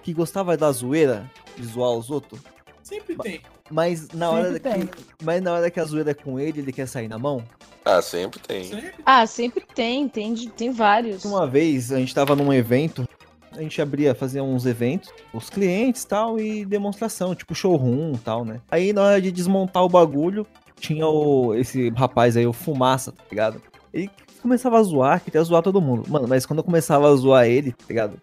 que 0.03 0.13
gostava 0.13 0.57
da 0.57 0.71
zoeira, 0.73 1.31
de 1.57 1.65
zoar 1.67 1.93
os 1.93 2.11
outros, 2.11 2.41
Sempre 2.83 3.17
tem. 3.17 3.41
mas 3.71 4.09
na 4.11 4.31
hora 4.31 4.53
Sempre 4.53 4.61
tem. 4.73 4.87
que, 4.87 4.99
mas 5.23 5.41
na 5.43 5.53
hora 5.53 5.71
que 5.71 5.81
a 5.81 5.85
zoeira 5.85 6.11
é 6.11 6.15
com 6.15 6.39
ele, 6.39 6.61
ele 6.61 6.73
quer 6.73 6.87
sair 6.87 7.09
na 7.09 7.19
mão? 7.19 7.43
Ah, 7.85 8.01
sempre 8.03 8.39
tem. 8.41 8.71
Ah, 9.05 9.27
sempre 9.27 9.65
tem, 9.75 10.09
tem, 10.09 10.35
tem 10.35 10.71
vários. 10.71 11.25
Uma 11.25 11.47
vez 11.47 11.91
a 11.93 11.99
gente 11.99 12.15
tava 12.15 12.37
num 12.37 12.53
evento, 12.53 13.09
a 13.53 13.61
gente 13.61 13.81
abria, 13.83 14.15
fazia 14.15 14.43
uns 14.43 14.67
eventos, 14.67 15.11
os 15.33 15.51
clientes 15.51 16.05
tal, 16.05 16.39
e 16.39 16.65
demonstração, 16.65 17.35
tipo 17.35 17.55
showroom 17.55 18.13
e 18.15 18.19
tal, 18.19 18.45
né? 18.45 18.61
Aí 18.71 18.93
na 18.93 19.03
hora 19.03 19.21
de 19.21 19.33
desmontar 19.33 19.83
o 19.85 19.89
bagulho, 19.89 20.47
tinha 20.79 21.07
o, 21.07 21.55
esse 21.55 21.91
rapaz 21.91 22.37
aí, 22.37 22.47
o 22.47 22.53
Fumaça, 22.53 23.13
tá 23.13 23.23
ligado? 23.31 23.61
Ele 23.93 24.11
começava 24.41 24.79
a 24.79 24.83
zoar, 24.83 25.23
queria 25.23 25.43
zoar 25.43 25.63
todo 25.63 25.81
mundo. 25.81 26.09
Mano, 26.09 26.27
mas 26.29 26.47
quando 26.47 26.59
eu 26.61 26.65
começava 26.65 27.09
a 27.11 27.15
zoar 27.17 27.47
ele, 27.47 27.73
tá 27.73 27.85
ligado? 27.89 28.21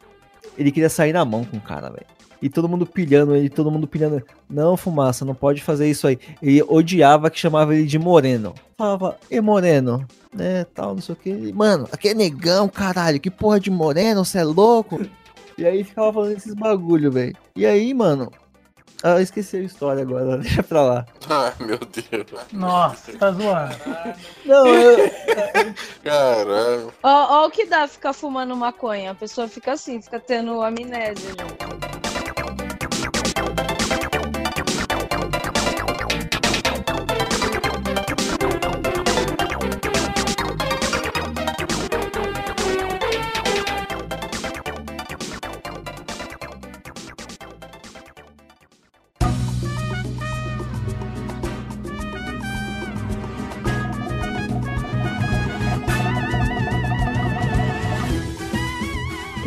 Ele 0.59 0.71
queria 0.71 0.89
sair 0.89 1.13
na 1.13 1.23
mão 1.23 1.45
com 1.45 1.57
o 1.57 1.61
cara, 1.61 1.89
velho. 1.89 2.05
E 2.41 2.49
todo 2.49 2.69
mundo 2.69 2.85
pilhando 2.85 3.35
ele, 3.35 3.49
todo 3.49 3.71
mundo 3.71 3.87
pilhando. 3.87 4.21
Não, 4.49 4.77
fumaça, 4.77 5.25
não 5.25 5.33
pode 5.33 5.61
fazer 5.61 5.89
isso 5.89 6.05
aí. 6.05 6.19
Ele 6.41 6.61
odiava 6.63 7.29
que 7.29 7.39
chamava 7.39 7.73
ele 7.73 7.85
de 7.85 7.97
moreno. 7.97 8.53
Falava, 8.77 9.17
e 9.29 9.41
moreno, 9.41 10.05
né, 10.33 10.65
tal, 10.73 10.95
não 10.95 11.01
sei 11.01 11.13
o 11.13 11.15
que. 11.17 11.53
Mano, 11.53 11.87
aqui 11.91 12.09
é 12.09 12.13
negão, 12.13 12.67
caralho, 12.69 13.19
que 13.19 13.31
porra 13.31 13.59
de 13.59 13.71
moreno, 13.71 14.23
você 14.23 14.39
é 14.39 14.43
louco? 14.43 15.01
e 15.57 15.65
aí 15.65 15.83
ficava 15.83 16.13
falando 16.13 16.37
esses 16.37 16.53
bagulho, 16.53 17.11
velho. 17.11 17.35
E 17.55 17.65
aí, 17.65 17.93
mano. 17.93 18.31
Ah, 19.01 19.11
eu 19.11 19.21
esqueci 19.21 19.57
a 19.57 19.61
história 19.61 20.01
agora, 20.01 20.37
deixa 20.39 20.61
pra 20.61 20.81
lá. 20.81 21.05
Ai, 21.29 21.53
meu 21.59 21.77
Deus. 21.77 22.25
Nossa, 22.51 23.17
tá 23.17 23.31
zoando. 23.31 23.75
Não, 24.45 24.67
eu. 24.67 25.11
Caramba. 26.03 26.93
Ó, 27.01 27.43
ó 27.43 27.47
o 27.47 27.51
que 27.51 27.65
dá 27.65 27.87
ficar 27.87 28.13
fumando 28.13 28.55
maconha. 28.55 29.11
A 29.11 29.15
pessoa 29.15 29.47
fica 29.47 29.73
assim, 29.73 30.01
fica 30.01 30.19
tendo 30.19 30.61
amnésia, 30.61 31.29
gente. 31.29 31.79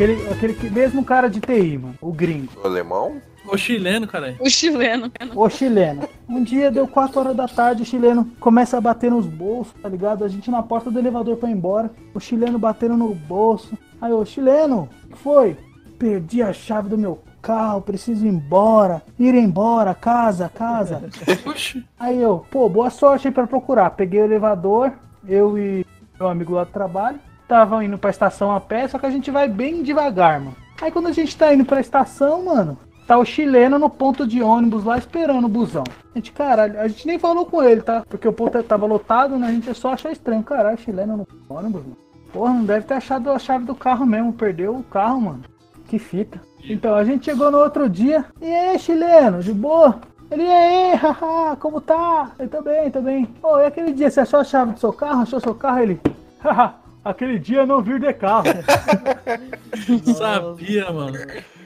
Aquele, 0.03 0.27
aquele 0.29 0.53
que- 0.53 0.69
mesmo 0.69 1.03
cara 1.05 1.29
de 1.29 1.39
TI, 1.39 1.77
mano, 1.77 1.95
o 2.01 2.11
gringo, 2.11 2.49
O 2.61 2.67
alemão? 2.67 3.21
O 3.45 3.57
chileno, 3.57 4.05
cara. 4.05 4.35
O 4.39 4.49
chileno. 4.49 5.09
o 5.33 5.49
chileno. 5.49 6.01
Um 6.27 6.43
dia 6.43 6.69
deu 6.69 6.85
4 6.87 7.19
horas 7.21 7.35
da 7.35 7.47
tarde, 7.47 7.83
o 7.83 7.85
chileno 7.85 8.29
começa 8.39 8.77
a 8.77 8.81
bater 8.81 9.09
nos 9.11 9.25
bolsos, 9.25 9.73
tá 9.81 9.87
ligado? 9.87 10.25
A 10.25 10.27
gente 10.27 10.51
na 10.51 10.61
porta 10.61 10.91
do 10.91 10.99
elevador 10.99 11.37
pra 11.37 11.49
ir 11.49 11.53
embora, 11.53 11.89
o 12.13 12.19
chileno 12.19 12.59
batendo 12.59 12.97
no 12.97 13.13
bolso. 13.15 13.77
Aí, 14.01 14.11
ô 14.11 14.25
chileno, 14.25 14.89
o 15.05 15.09
que 15.13 15.17
foi? 15.19 15.55
Perdi 15.97 16.41
a 16.41 16.51
chave 16.51 16.89
do 16.89 16.97
meu 16.97 17.21
carro, 17.41 17.81
preciso 17.81 18.25
ir 18.25 18.29
embora. 18.29 19.01
Ir 19.17 19.35
embora, 19.35 19.93
casa, 19.95 20.49
casa. 20.53 21.01
Aí 21.97 22.21
eu, 22.21 22.45
pô, 22.51 22.67
boa 22.67 22.89
sorte 22.89 23.27
aí 23.29 23.33
pra 23.33 23.47
procurar. 23.47 23.89
Peguei 23.91 24.21
o 24.21 24.25
elevador, 24.25 24.91
eu 25.27 25.57
e 25.57 25.85
meu 26.19 26.27
amigo 26.29 26.53
lá 26.55 26.63
do 26.65 26.71
trabalho, 26.71 27.19
tava 27.53 27.85
indo 27.85 27.99
pra 27.99 28.09
estação 28.09 28.51
a 28.51 28.59
pé, 28.59 28.87
só 28.87 28.97
que 28.97 29.05
a 29.05 29.11
gente 29.11 29.29
vai 29.29 29.47
bem 29.47 29.83
devagar, 29.83 30.39
mano. 30.39 30.55
Aí 30.81 30.89
quando 30.89 31.07
a 31.07 31.11
gente 31.11 31.37
tá 31.37 31.53
indo 31.53 31.63
pra 31.63 31.79
estação, 31.79 32.45
mano, 32.45 32.79
tá 33.05 33.15
o 33.15 33.23
chileno 33.23 33.77
no 33.77 33.91
ponto 33.91 34.25
de 34.25 34.41
ônibus 34.41 34.83
lá 34.83 34.97
esperando 34.97 35.45
o 35.45 35.49
busão. 35.49 35.83
A 35.87 36.17
gente, 36.17 36.31
caralho, 36.31 36.79
a 36.79 36.87
gente 36.87 37.05
nem 37.05 37.19
falou 37.19 37.45
com 37.45 37.61
ele, 37.61 37.83
tá? 37.83 38.03
Porque 38.09 38.27
o 38.27 38.33
ponto 38.33 38.61
tava 38.63 38.87
lotado, 38.87 39.37
né? 39.37 39.49
A 39.49 39.51
gente 39.51 39.71
só 39.75 39.93
achou 39.93 40.09
estranho. 40.09 40.41
Caralho, 40.41 40.79
chileno 40.79 41.15
no 41.15 41.27
ônibus, 41.47 41.83
mano. 41.83 41.97
Porra, 42.33 42.53
não 42.53 42.65
deve 42.65 42.87
ter 42.87 42.95
achado 42.95 43.29
a 43.29 43.37
chave 43.37 43.65
do 43.65 43.75
carro 43.75 44.03
mesmo, 44.03 44.33
perdeu 44.33 44.75
o 44.75 44.83
carro, 44.83 45.21
mano. 45.21 45.43
Que 45.87 45.99
fita. 45.99 46.41
Então, 46.67 46.95
a 46.95 47.03
gente 47.03 47.25
chegou 47.25 47.51
no 47.51 47.59
outro 47.59 47.87
dia. 47.87 48.25
E 48.41 48.51
aí, 48.51 48.79
chileno, 48.79 49.43
de 49.43 49.53
boa? 49.53 50.01
Ele, 50.31 50.41
aí, 50.41 50.95
haha, 50.95 51.55
como 51.57 51.79
tá? 51.79 52.31
Eu 52.39 52.49
tô 52.49 52.63
bem. 52.63 53.29
Ô, 53.43 53.59
e 53.59 53.67
aquele 53.67 53.93
dia, 53.93 54.09
você 54.09 54.21
achou 54.21 54.39
a 54.39 54.43
chave 54.43 54.71
do 54.71 54.79
seu 54.79 54.91
carro? 54.91 55.21
Achou 55.21 55.39
seu 55.39 55.53
carro? 55.53 55.79
Ele, 55.79 56.01
haha, 56.43 56.82
aquele 57.03 57.37
dia 57.39 57.59
eu 57.59 57.67
não 57.67 57.81
vir 57.81 57.99
de 57.99 58.13
carro. 58.13 58.45
Sabia, 60.17 60.91
mano. 60.91 61.17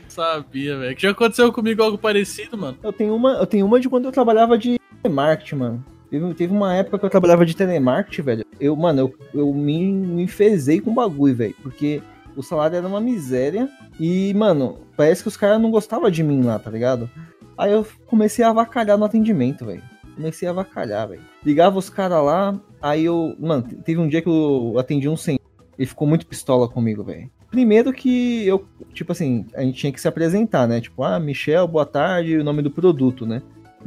Sabia, 0.07 0.77
velho. 0.77 0.95
Que 0.95 1.03
já 1.03 1.11
aconteceu 1.11 1.51
comigo 1.53 1.83
algo 1.83 1.97
parecido, 1.97 2.57
mano. 2.57 2.77
Eu 2.81 2.91
tenho 2.91 3.15
uma, 3.15 3.33
eu 3.33 3.45
tenho 3.45 3.65
uma 3.65 3.79
de 3.79 3.89
quando 3.89 4.05
eu 4.05 4.11
trabalhava 4.11 4.57
de 4.57 4.79
telemarketing, 5.03 5.55
mano. 5.55 5.85
Teve, 6.09 6.33
teve 6.33 6.53
uma 6.53 6.73
época 6.73 6.97
que 6.97 7.05
eu 7.05 7.09
trabalhava 7.09 7.45
de 7.45 7.55
telemarketing, 7.55 8.21
velho. 8.21 8.45
Eu, 8.59 8.75
mano, 8.75 9.01
eu, 9.01 9.15
eu 9.41 9.53
me, 9.53 9.91
me 9.91 10.23
enfezei 10.23 10.79
com 10.79 10.91
o 10.91 10.95
bagulho, 10.95 11.35
velho. 11.35 11.55
Porque 11.61 12.01
o 12.35 12.41
salário 12.41 12.77
era 12.77 12.87
uma 12.87 13.01
miséria. 13.01 13.69
E, 13.99 14.33
mano, 14.33 14.79
parece 14.95 15.21
que 15.21 15.27
os 15.27 15.37
caras 15.37 15.61
não 15.61 15.69
gostavam 15.69 16.09
de 16.09 16.23
mim 16.23 16.41
lá, 16.43 16.57
tá 16.57 16.71
ligado? 16.71 17.09
Aí 17.57 17.71
eu 17.71 17.85
comecei 18.05 18.45
a 18.45 18.49
avacalhar 18.49 18.97
no 18.97 19.05
atendimento, 19.05 19.65
velho. 19.65 19.83
Comecei 20.17 20.47
a 20.47 20.51
avacalhar, 20.51 21.07
velho. 21.07 21.21
Ligava 21.45 21.77
os 21.77 21.89
caras 21.89 22.23
lá, 22.23 22.59
aí 22.81 23.05
eu. 23.05 23.35
Mano, 23.39 23.61
teve 23.85 23.99
um 24.01 24.07
dia 24.07 24.21
que 24.21 24.27
eu 24.27 24.75
atendi 24.79 25.07
um 25.07 25.15
senhor. 25.15 25.39
Ele 25.77 25.87
ficou 25.87 26.07
muito 26.07 26.25
pistola 26.25 26.67
comigo, 26.67 27.03
velho. 27.03 27.29
Primeiro 27.51 27.93
que 27.93 28.45
eu, 28.45 28.65
tipo 28.93 29.11
assim, 29.11 29.45
a 29.53 29.61
gente 29.61 29.77
tinha 29.77 29.91
que 29.93 30.01
se 30.01 30.07
apresentar, 30.07 30.67
né? 30.67 30.81
Tipo, 30.81 31.03
ah, 31.03 31.19
Michel, 31.19 31.67
boa 31.67 31.85
tarde, 31.85 32.37
o 32.37 32.43
nome 32.43 32.63
do 32.63 32.71
produto, 32.71 33.25
né? 33.25 33.41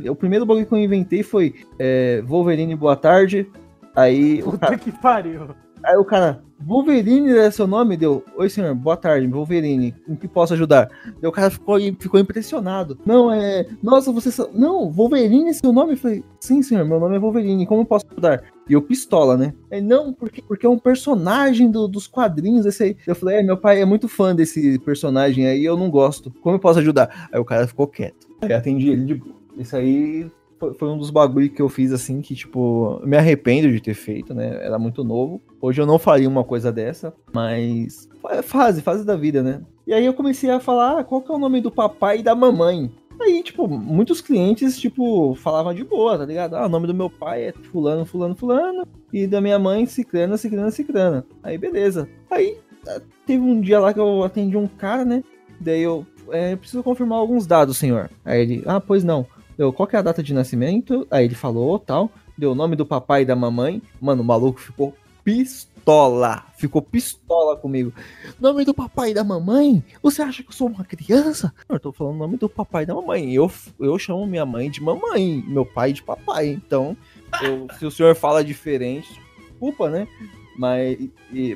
O 0.09 0.15
primeiro 0.15 0.47
bagulho 0.47 0.65
que 0.65 0.73
eu 0.73 0.79
inventei 0.79 1.23
foi 1.23 1.55
é, 1.79 2.23
Wolverine, 2.25 2.75
boa 2.77 2.97
tarde. 2.97 3.51
Aí 3.95 4.41
o 4.43 4.53
Puta 4.53 4.59
cara, 4.59 4.79
que 4.79 4.93
pariu. 4.93 5.51
aí 5.83 5.97
o 5.97 6.05
cara, 6.05 6.43
Wolverine 6.63 7.31
é 7.39 7.51
seu 7.51 7.67
nome? 7.67 7.97
Deu, 7.97 8.23
oi 8.37 8.51
senhor, 8.51 8.75
boa 8.75 8.97
tarde, 8.97 9.27
Wolverine, 9.27 9.95
em 10.07 10.15
que 10.15 10.29
posso 10.29 10.53
ajudar? 10.53 10.91
Daí 11.21 11.29
o 11.29 11.33
cara 11.33 11.49
ficou, 11.51 11.79
ficou 11.99 12.21
impressionado. 12.21 12.99
Não, 13.05 13.33
é, 13.33 13.67
nossa, 13.83 14.13
você, 14.13 14.31
não, 14.53 14.91
Wolverine 14.91 15.49
é 15.49 15.53
seu 15.55 15.73
nome? 15.73 15.93
Eu 15.93 15.97
falei, 15.97 16.23
sim 16.39 16.63
senhor, 16.63 16.85
meu 16.85 17.01
nome 17.01 17.17
é 17.17 17.19
Wolverine, 17.19 17.67
como 17.67 17.81
eu 17.83 17.87
posso 17.87 18.05
ajudar? 18.11 18.43
E 18.69 18.75
eu 18.75 18.83
pistola, 18.83 19.37
né? 19.37 19.55
Aí, 19.73 19.81
não, 19.81 20.13
porque, 20.13 20.43
porque 20.43 20.67
é 20.67 20.69
um 20.69 20.79
personagem 20.79 21.71
do- 21.71 21.89
dos 21.89 22.07
quadrinhos 22.07 22.67
esse 22.67 22.83
aí. 22.85 22.97
Eu 23.07 23.15
falei, 23.15 23.39
é, 23.39 23.43
meu 23.43 23.57
pai 23.57 23.81
é 23.81 23.85
muito 23.85 24.07
fã 24.07 24.35
desse 24.35 24.79
personagem 24.81 25.47
aí, 25.47 25.65
eu 25.65 25.77
não 25.77 25.91
gosto. 25.91 26.31
Como 26.43 26.57
eu 26.57 26.61
posso 26.61 26.79
ajudar? 26.79 27.29
Aí 27.33 27.41
o 27.41 27.45
cara 27.45 27.67
ficou 27.67 27.87
quieto. 27.89 28.29
Aí 28.43 28.53
atendi 28.53 28.91
ele 28.91 29.05
de 29.07 29.15
boa. 29.15 29.35
Isso 29.57 29.75
aí 29.77 30.31
foi, 30.79 30.89
um 30.89 30.99
dos 30.99 31.11
bagulho 31.11 31.49
que 31.51 31.63
eu 31.63 31.69
fiz 31.69 31.93
assim, 31.93 32.21
que 32.21 32.35
tipo, 32.35 33.01
me 33.05 33.17
arrependo 33.17 33.71
de 33.73 33.81
ter 33.81 33.95
feito, 33.95 34.35
né? 34.35 34.65
Era 34.65 34.79
muito 34.79 35.03
novo. 35.03 35.41
Hoje 35.61 35.81
eu 35.81 35.87
não 35.87 35.99
faria 35.99 36.29
uma 36.29 36.45
coisa 36.45 36.71
dessa, 36.71 37.15
mas 37.33 38.09
é 38.29 38.43
fase, 38.43 38.83
fase 38.83 39.05
da 39.05 39.17
vida, 39.17 39.43
né? 39.43 39.63
E 39.87 39.95
aí 39.95 40.05
eu 40.05 40.15
comecei 40.15 40.51
a 40.51 40.61
falar, 40.61 41.01
ah, 41.01 41.05
qual 41.05 41.23
que 41.23 41.33
é 41.33 41.35
o 41.35 41.39
nome 41.39 41.61
do 41.61 41.71
papai 41.71 42.19
e 42.19 42.23
da 42.23 42.35
mamãe? 42.35 42.91
Aí, 43.21 43.43
tipo, 43.43 43.69
muitos 43.69 44.21
clientes, 44.21 44.79
tipo, 44.79 45.35
falavam 45.35 45.75
de 45.75 45.85
boa, 45.85 46.17
tá 46.17 46.25
ligado? 46.25 46.55
Ah, 46.55 46.67
o 46.67 46.69
nome 46.71 46.87
do 46.87 46.95
meu 46.95 47.11
pai 47.11 47.45
é 47.45 47.53
fulano, 47.53 48.07
fulano, 48.07 48.35
fulano, 48.35 48.87
e 49.13 49.27
da 49.27 49.41
minha 49.43 49.59
mãe, 49.59 49.85
ciclana, 49.85 50.39
ciclana, 50.39 50.71
ciclana. 50.71 51.27
Aí, 51.43 51.59
beleza. 51.59 52.09
Aí, 52.31 52.57
ah, 52.89 53.01
teve 53.27 53.43
um 53.43 53.61
dia 53.61 53.79
lá 53.79 53.93
que 53.93 54.01
eu 54.01 54.23
atendi 54.25 54.57
um 54.57 54.67
cara, 54.67 55.05
né? 55.05 55.23
Daí 55.61 55.83
eu, 55.83 56.07
é, 56.31 56.57
preciso 56.57 56.83
confirmar 56.83 57.19
alguns 57.19 57.47
dados, 57.47 57.77
senhor. 57.77 58.11
Aí 58.25 58.41
ele, 58.41 58.63
ah, 58.67 58.81
pois 58.81 59.05
não. 59.05 59.27
Eu, 59.61 59.75
qual 59.75 59.87
que 59.87 59.95
é 59.95 59.99
a 59.99 60.03
data 60.03 60.23
de 60.23 60.33
nascimento? 60.33 61.07
Aí 61.11 61.27
ele 61.27 61.35
falou, 61.35 61.79
tal. 61.79 62.11
Deu 62.37 62.53
o 62.53 62.55
nome 62.55 62.75
do 62.77 62.87
papai 62.87 63.23
e 63.23 63.25
da 63.27 63.37
mamãe. 63.37 63.83
Mano, 64.01 64.23
o 64.23 64.25
maluco 64.25 64.59
ficou 64.59 64.97
pistola. 65.23 66.47
Ficou 66.57 66.81
pistola 66.81 67.59
comigo. 67.59 67.93
Nome 68.41 68.65
do 68.65 68.73
papai 68.73 69.11
e 69.11 69.15
da 69.15 69.23
mamãe? 69.23 69.85
Você 70.03 70.23
acha 70.23 70.43
que 70.43 70.49
eu 70.49 70.55
sou 70.55 70.69
uma 70.69 70.83
criança? 70.83 71.53
Eu 71.69 71.79
tô 71.79 71.93
falando 71.93 72.17
nome 72.17 72.39
do 72.39 72.49
papai 72.49 72.85
e 72.85 72.87
da 72.87 72.95
mamãe. 72.95 73.35
Eu, 73.35 73.53
eu 73.79 73.99
chamo 73.99 74.27
minha 74.27 74.47
mãe 74.47 74.71
de 74.71 74.83
mamãe, 74.83 75.45
meu 75.47 75.67
pai 75.67 75.93
de 75.93 76.03
papai. 76.03 76.49
Então, 76.49 76.97
eu, 77.43 77.67
se 77.79 77.85
o 77.85 77.91
senhor 77.91 78.15
fala 78.15 78.43
diferente, 78.43 79.21
desculpa, 79.47 79.91
né? 79.91 80.09
Mas, 80.57 80.99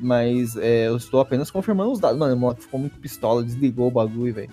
mas 0.02 0.56
é, 0.56 0.88
eu 0.88 0.98
estou 0.98 1.20
apenas 1.20 1.50
confirmando 1.50 1.92
os 1.92 2.00
dados. 2.00 2.18
Mano, 2.18 2.34
o 2.34 2.38
moleque 2.38 2.64
ficou 2.64 2.78
muito 2.78 2.98
pistola, 2.98 3.42
desligou 3.42 3.88
o 3.88 3.90
bagulho, 3.90 4.34
velho. 4.34 4.50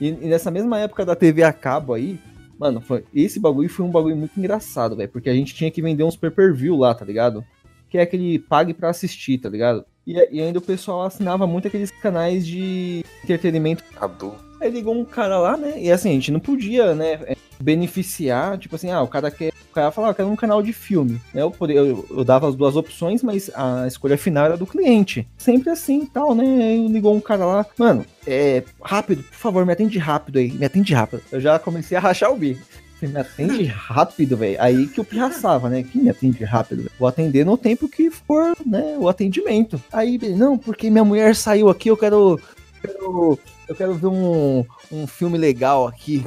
E, 0.00 0.06
e 0.06 0.28
nessa 0.28 0.52
mesma 0.52 0.78
época 0.78 1.04
da 1.04 1.16
TV 1.16 1.42
a 1.42 1.52
cabo 1.52 1.94
aí, 1.94 2.20
mano, 2.58 2.80
foi, 2.80 3.04
esse 3.14 3.40
bagulho 3.40 3.68
foi 3.68 3.84
um 3.84 3.90
bagulho 3.90 4.16
muito 4.16 4.38
engraçado, 4.38 4.96
velho. 4.96 5.08
Porque 5.08 5.30
a 5.30 5.34
gente 5.34 5.54
tinha 5.54 5.70
que 5.70 5.82
vender 5.82 6.04
uns 6.04 6.16
pay-per-view 6.16 6.76
lá, 6.76 6.94
tá 6.94 7.04
ligado? 7.04 7.44
Que 7.88 7.98
é 7.98 8.02
aquele 8.02 8.38
pague 8.38 8.72
pra 8.72 8.90
assistir, 8.90 9.38
tá 9.38 9.48
ligado? 9.48 9.84
E, 10.06 10.14
e 10.30 10.40
ainda 10.40 10.58
o 10.58 10.62
pessoal 10.62 11.02
assinava 11.02 11.46
muito 11.46 11.68
aqueles 11.68 11.90
canais 11.90 12.46
de 12.46 13.04
entretenimento 13.22 13.84
Adulto. 14.00 14.42
Aí 14.60 14.70
ligou 14.70 14.94
um 14.94 15.04
cara 15.04 15.38
lá, 15.38 15.56
né? 15.56 15.74
E 15.76 15.90
assim, 15.90 16.10
a 16.10 16.12
gente 16.12 16.30
não 16.30 16.40
podia, 16.40 16.94
né, 16.94 17.12
é, 17.24 17.36
beneficiar, 17.60 18.58
tipo 18.58 18.76
assim, 18.76 18.90
ah, 18.90 19.02
o 19.02 19.08
cara 19.08 19.30
quer. 19.30 19.52
O 19.72 19.74
cara 19.74 19.90
falava, 19.90 20.10
ah, 20.10 20.12
eu 20.12 20.16
quero 20.16 20.28
um 20.28 20.36
canal 20.36 20.62
de 20.62 20.70
filme. 20.70 21.18
Né? 21.32 21.40
Eu, 21.40 21.54
eu, 21.70 22.06
eu 22.10 22.24
dava 22.24 22.46
as 22.46 22.54
duas 22.54 22.76
opções, 22.76 23.22
mas 23.22 23.50
a 23.54 23.86
escolha 23.86 24.18
final 24.18 24.44
era 24.44 24.56
do 24.56 24.66
cliente. 24.66 25.26
Sempre 25.38 25.70
assim 25.70 26.02
e 26.02 26.06
tal, 26.06 26.34
né? 26.34 26.44
Aí 26.44 26.88
ligou 26.88 27.16
um 27.16 27.20
cara 27.22 27.46
lá, 27.46 27.66
mano, 27.78 28.04
é. 28.26 28.62
Rápido, 28.82 29.22
por 29.22 29.34
favor, 29.34 29.64
me 29.64 29.72
atende 29.72 29.98
rápido 29.98 30.38
aí. 30.38 30.52
Me 30.52 30.66
atende 30.66 30.92
rápido. 30.92 31.22
Eu 31.32 31.40
já 31.40 31.58
comecei 31.58 31.96
a 31.96 32.00
rachar 32.02 32.30
o 32.30 32.36
bico. 32.36 32.60
Me 33.00 33.18
atende 33.18 33.64
rápido, 33.64 34.36
velho. 34.36 34.58
Aí 34.60 34.86
que 34.88 35.00
eu 35.00 35.04
pirraçava, 35.04 35.70
né? 35.70 35.82
Quem 35.90 36.02
me 36.02 36.10
atende 36.10 36.44
rápido? 36.44 36.80
véio? 36.80 36.90
Vou 36.98 37.08
atender 37.08 37.46
no 37.46 37.56
tempo 37.56 37.88
que 37.88 38.10
for, 38.10 38.54
né? 38.66 38.96
O 38.98 39.08
atendimento. 39.08 39.82
Aí, 39.90 40.18
não, 40.36 40.58
porque 40.58 40.90
minha 40.90 41.02
mulher 41.02 41.34
saiu 41.34 41.70
aqui, 41.70 41.88
eu 41.88 41.96
quero. 41.96 42.38
quero 42.82 43.38
eu 43.66 43.74
quero 43.74 43.94
ver 43.94 44.06
um, 44.06 44.66
um 44.92 45.06
filme 45.06 45.38
legal 45.38 45.86
aqui. 45.86 46.22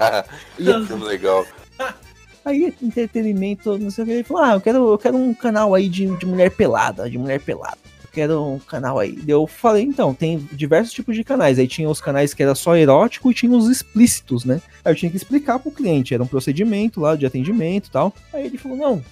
Filme 0.88 1.04
legal. 1.04 1.44
Aí, 2.48 2.72
entretenimento, 2.82 3.76
não 3.76 3.90
sei 3.90 4.04
o 4.04 4.06
que. 4.06 4.12
Ele 4.14 4.24
falou: 4.24 4.42
Ah, 4.42 4.54
eu 4.54 4.60
quero, 4.60 4.88
eu 4.88 4.96
quero 4.96 5.18
um 5.18 5.34
canal 5.34 5.74
aí 5.74 5.86
de, 5.86 6.06
de 6.16 6.24
mulher 6.24 6.50
pelada, 6.50 7.08
de 7.08 7.18
mulher 7.18 7.40
pelada. 7.40 7.76
Eu 8.02 8.08
quero 8.10 8.42
um 8.42 8.58
canal 8.58 8.98
aí. 8.98 9.18
Eu 9.28 9.46
falei, 9.46 9.82
então, 9.82 10.14
tem 10.14 10.38
diversos 10.52 10.94
tipos 10.94 11.14
de 11.14 11.22
canais. 11.22 11.58
Aí 11.58 11.68
tinha 11.68 11.90
os 11.90 12.00
canais 12.00 12.32
que 12.32 12.42
era 12.42 12.54
só 12.54 12.74
erótico 12.74 13.30
e 13.30 13.34
tinha 13.34 13.52
os 13.52 13.68
explícitos, 13.68 14.46
né? 14.46 14.62
Aí 14.82 14.92
eu 14.92 14.96
tinha 14.96 15.10
que 15.10 15.18
explicar 15.18 15.58
pro 15.58 15.70
cliente, 15.70 16.14
era 16.14 16.22
um 16.22 16.26
procedimento 16.26 17.02
lá 17.02 17.14
de 17.16 17.26
atendimento 17.26 17.88
e 17.88 17.90
tal. 17.90 18.14
Aí 18.32 18.46
ele 18.46 18.56
falou, 18.56 18.78
não. 18.78 19.04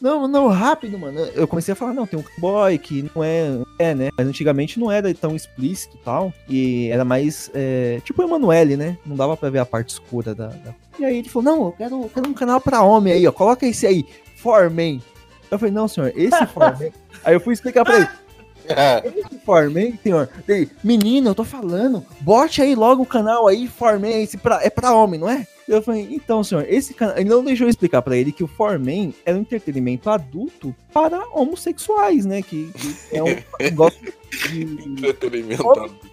Não, 0.00 0.26
não, 0.26 0.48
rápido, 0.48 0.98
mano. 0.98 1.20
Eu 1.34 1.46
comecei 1.46 1.72
a 1.72 1.76
falar, 1.76 1.92
não, 1.92 2.06
tem 2.06 2.18
um 2.18 2.24
boy 2.38 2.78
que 2.78 3.08
não 3.14 3.22
é, 3.22 3.58
é, 3.78 3.94
né? 3.94 4.08
Mas 4.16 4.26
antigamente 4.26 4.80
não 4.80 4.90
era 4.90 5.12
tão 5.14 5.36
explícito 5.36 5.96
e 5.96 6.00
tal. 6.04 6.32
E 6.48 6.88
era 6.90 7.04
mais, 7.04 7.50
é, 7.54 8.00
tipo 8.04 8.22
o 8.22 8.24
Emanuele, 8.26 8.76
né? 8.76 8.96
Não 9.04 9.14
dava 9.14 9.36
pra 9.36 9.50
ver 9.50 9.58
a 9.58 9.66
parte 9.66 9.90
escura 9.90 10.34
da, 10.34 10.46
da- 10.48 10.74
E 10.98 11.04
aí 11.04 11.18
ele 11.18 11.28
falou, 11.28 11.54
não, 11.54 11.66
eu 11.66 11.72
quero, 11.72 12.02
eu 12.02 12.10
quero 12.14 12.28
um 12.30 12.34
canal 12.34 12.60
pra 12.60 12.82
homem 12.82 13.12
aí, 13.12 13.26
ó. 13.26 13.32
Coloca 13.32 13.66
esse 13.66 13.86
aí, 13.86 14.04
Forman. 14.36 15.02
Eu 15.50 15.58
falei, 15.58 15.74
não, 15.74 15.86
senhor, 15.86 16.12
esse 16.16 16.44
Forman. 16.48 16.90
aí 17.24 17.34
eu 17.34 17.40
fui 17.40 17.52
explicar 17.52 17.84
pra 17.84 17.96
ele. 17.98 18.08
Esse 19.04 19.38
Forman, 19.44 19.98
senhor. 20.02 20.28
Ele, 20.48 20.70
menino, 20.82 21.30
eu 21.30 21.34
tô 21.34 21.44
falando. 21.44 22.04
Bote 22.20 22.62
aí 22.62 22.74
logo 22.74 23.02
o 23.02 23.06
canal 23.06 23.48
aí, 23.48 23.66
Forman, 23.68 24.22
esse 24.22 24.36
pra, 24.36 24.60
é 24.62 24.70
pra 24.70 24.94
homem, 24.94 25.18
não 25.18 25.28
é? 25.28 25.46
Eu 25.68 25.80
falei, 25.80 26.08
então, 26.10 26.42
senhor, 26.42 26.66
esse 26.68 26.92
canal. 26.94 27.16
Ele 27.16 27.28
não 27.28 27.44
deixou 27.44 27.66
eu 27.66 27.70
explicar 27.70 28.02
pra 28.02 28.16
ele 28.16 28.32
que 28.32 28.42
o 28.42 28.48
Forman 28.48 29.14
era 29.24 29.36
um 29.38 29.42
entretenimento 29.42 30.10
adulto 30.10 30.74
para 30.92 31.24
homossexuais, 31.32 32.26
né? 32.26 32.42
Que, 32.42 32.72
que 32.72 33.16
é 33.16 33.22
um 33.22 33.36
negócio 33.60 34.00
de. 34.48 34.62
Entretenimento 34.62 35.70
adulto. 35.70 36.09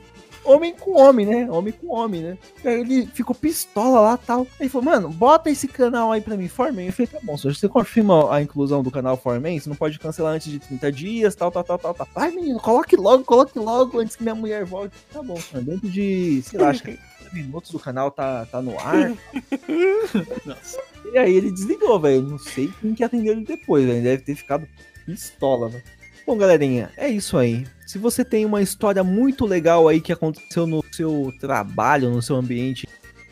Homem 0.48 0.74
com 0.74 0.98
homem, 0.98 1.26
né? 1.26 1.52
Homem 1.52 1.74
com 1.74 1.94
homem, 1.94 2.22
né? 2.22 2.38
Aí 2.64 2.80
ele 2.80 3.06
ficou 3.08 3.36
pistola 3.36 4.00
lá 4.00 4.18
tal. 4.18 4.42
Aí 4.42 4.48
ele 4.62 4.70
falou, 4.70 4.86
mano, 4.86 5.10
bota 5.10 5.50
esse 5.50 5.68
canal 5.68 6.12
aí 6.12 6.22
pra 6.22 6.38
mim, 6.38 6.48
Forman. 6.48 6.86
Eu 6.86 6.94
falei, 6.94 7.08
tá 7.08 7.20
bom, 7.22 7.38
senhor, 7.38 7.54
você 7.54 7.68
confirma 7.68 8.34
a 8.34 8.42
inclusão 8.42 8.82
do 8.82 8.90
canal 8.90 9.18
Forman? 9.18 9.60
Você 9.60 9.68
não 9.68 9.76
pode 9.76 10.00
cancelar 10.00 10.34
antes 10.34 10.50
de 10.50 10.60
30 10.60 10.92
dias, 10.92 11.36
tal, 11.36 11.52
tal, 11.52 11.64
tal, 11.64 11.78
tal, 11.78 11.94
tal. 11.94 12.08
Vai, 12.16 12.32
menino, 12.32 12.60
coloque 12.60 12.96
logo, 12.96 13.26
coloque 13.26 13.60
logo 13.60 14.00
antes 14.00 14.16
que 14.16 14.24
minha 14.24 14.36
mulher 14.36 14.64
volte. 14.64 14.96
Tá 15.12 15.22
bom, 15.22 15.36
senhor, 15.36 15.64
dentro 15.64 15.90
de, 15.90 16.42
sei 16.44 16.60
lá, 16.60 16.70
acho 16.70 16.84
que 16.84 16.98
30 17.32 17.36
minutos 17.36 17.72
do 17.72 17.80
canal 17.80 18.10
tá, 18.10 18.46
tá 18.46 18.62
no 18.62 18.80
ar. 18.80 19.12
Nossa. 20.46 20.80
E 21.12 21.18
aí 21.18 21.36
ele 21.36 21.52
desligou, 21.52 22.00
velho. 22.00 22.22
Não 22.22 22.40
sei 22.40 22.72
quem 22.82 22.94
que 22.94 23.04
atendeu 23.04 23.34
ele 23.34 23.44
depois, 23.44 23.86
velho. 23.86 24.04
Deve 24.04 24.24
ter 24.24 24.36
ficado 24.36 24.68
pistola, 25.06 25.70
velho. 25.70 25.84
Bom, 26.26 26.38
galerinha, 26.38 26.92
é 26.98 27.08
isso 27.08 27.38
aí. 27.38 27.66
Se 27.88 27.98
você 27.98 28.24
tem 28.26 28.44
uma 28.44 28.62
história 28.62 29.02
muito 29.02 29.46
legal 29.46 29.88
aí 29.88 30.02
que 30.02 30.12
aconteceu 30.12 30.68
no 30.68 30.84
seu 30.92 31.34
trabalho, 31.40 32.10
no 32.10 32.22
seu 32.22 32.36
ambiente 32.36 32.86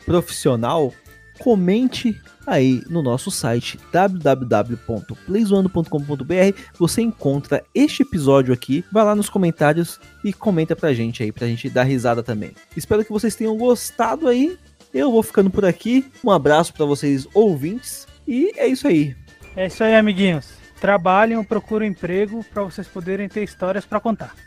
profissional, 0.06 0.94
comente 1.38 2.18
aí 2.46 2.82
no 2.88 3.02
nosso 3.02 3.30
site 3.30 3.78
www.playzoando.com.br. 3.92 6.58
Você 6.78 7.02
encontra 7.02 7.62
este 7.74 8.02
episódio 8.02 8.54
aqui, 8.54 8.82
vai 8.90 9.04
lá 9.04 9.14
nos 9.14 9.28
comentários 9.28 10.00
e 10.24 10.32
comenta 10.32 10.74
pra 10.74 10.94
gente 10.94 11.22
aí, 11.22 11.30
pra 11.30 11.46
gente 11.46 11.68
dar 11.68 11.82
risada 11.82 12.22
também. 12.22 12.52
Espero 12.74 13.04
que 13.04 13.12
vocês 13.12 13.36
tenham 13.36 13.58
gostado 13.58 14.26
aí. 14.26 14.58
Eu 14.94 15.12
vou 15.12 15.22
ficando 15.22 15.50
por 15.50 15.66
aqui. 15.66 16.10
Um 16.24 16.30
abraço 16.30 16.72
pra 16.72 16.86
vocês 16.86 17.28
ouvintes 17.34 18.06
e 18.26 18.54
é 18.56 18.66
isso 18.66 18.88
aí. 18.88 19.14
É 19.54 19.66
isso 19.66 19.84
aí, 19.84 19.94
amiguinhos. 19.94 20.48
Trabalhem, 20.80 21.44
procurem 21.44 21.90
emprego 21.90 22.42
pra 22.54 22.62
vocês 22.62 22.88
poderem 22.88 23.28
ter 23.28 23.44
histórias 23.44 23.84
pra 23.84 24.00
contar. 24.00 24.45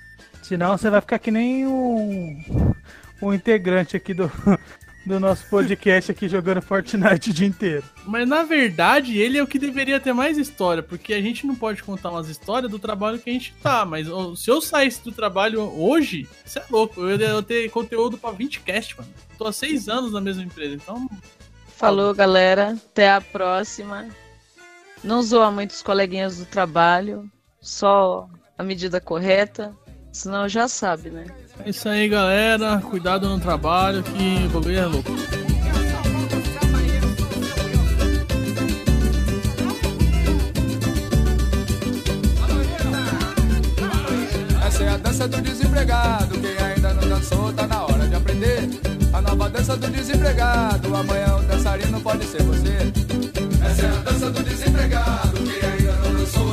Senão 0.50 0.76
você 0.76 0.90
vai 0.90 1.00
ficar 1.00 1.20
que 1.20 1.30
nem 1.30 1.68
um, 1.68 2.44
um 3.22 3.32
integrante 3.32 3.96
aqui 3.96 4.16
do, 4.16 4.32
do 5.06 5.20
nosso 5.20 5.48
podcast 5.48 6.12
aqui 6.12 6.28
jogando 6.28 6.60
Fortnite 6.60 7.30
o 7.30 7.34
dia 7.34 7.46
inteiro. 7.46 7.84
Mas 8.04 8.28
na 8.28 8.42
verdade, 8.42 9.16
ele 9.20 9.38
é 9.38 9.44
o 9.44 9.46
que 9.46 9.60
deveria 9.60 10.00
ter 10.00 10.12
mais 10.12 10.40
história, 10.40 10.82
porque 10.82 11.14
a 11.14 11.22
gente 11.22 11.46
não 11.46 11.54
pode 11.54 11.84
contar 11.84 12.10
umas 12.10 12.30
histórias 12.30 12.72
do 12.72 12.80
trabalho 12.80 13.20
que 13.20 13.30
a 13.30 13.34
gente 13.34 13.54
tá. 13.62 13.86
Mas 13.86 14.10
ó, 14.10 14.34
se 14.34 14.50
eu 14.50 14.60
saísse 14.60 15.04
do 15.04 15.12
trabalho 15.12 15.62
hoje, 15.62 16.28
isso 16.44 16.58
é 16.58 16.64
louco. 16.68 17.00
Eu 17.00 17.16
ia 17.16 17.44
ter 17.44 17.70
conteúdo 17.70 18.18
pra 18.18 18.32
20 18.32 18.62
cast, 18.62 18.98
mano. 18.98 19.14
Tô 19.38 19.46
há 19.46 19.54
seis 19.54 19.88
anos 19.88 20.12
na 20.12 20.20
mesma 20.20 20.42
empresa, 20.42 20.74
então. 20.74 21.08
Falou, 21.78 22.12
galera. 22.12 22.72
Até 22.72 23.12
a 23.12 23.22
próxima. 23.22 24.10
Não 25.04 25.22
zoa 25.22 25.52
muito 25.52 25.70
os 25.70 25.84
coleguinhas 25.84 26.40
do 26.40 26.46
trabalho. 26.48 27.30
Só 27.62 28.28
a 28.58 28.64
medida 28.64 29.00
correta. 29.00 29.78
Senão 30.12 30.50
já 30.50 30.68
sabe, 30.68 31.10
né? 31.10 31.26
É 31.66 31.70
isso 31.70 31.88
aí, 31.88 32.08
galera. 32.08 32.80
Cuidado 32.80 33.28
no 33.30 33.40
trabalho, 33.40 34.04
que 34.04 34.46
o 34.46 34.50
bagulho 34.50 34.80
é 34.80 34.86
louco. 34.86 35.12
Essa 44.66 44.84
é 44.84 44.90
a 44.90 44.98
dança 44.98 45.28
do 45.28 45.42
desempregado. 45.42 46.40
Quem 46.40 46.66
ainda 46.66 46.94
não 46.94 47.10
dançou, 47.10 47.54
tá 47.54 47.68
na 47.68 47.84
hora 47.86 48.08
de 48.08 48.16
aprender. 48.16 48.70
A 49.12 49.22
nova 49.22 49.50
dança 49.50 49.76
do 49.76 49.88
desempregado. 49.90 50.96
Amanhã 50.96 51.36
o 51.36 51.42
dançarino 51.44 52.00
pode 52.02 52.24
ser 52.26 52.42
você. 52.44 52.78
Essa 53.66 53.86
é 53.86 53.90
a 53.90 54.02
dança 54.02 54.32
do 54.32 54.44
desempregado. 54.44 55.38
Quem 55.44 55.70
ainda 55.70 55.92
não 55.94 56.14
dançou, 56.14 56.49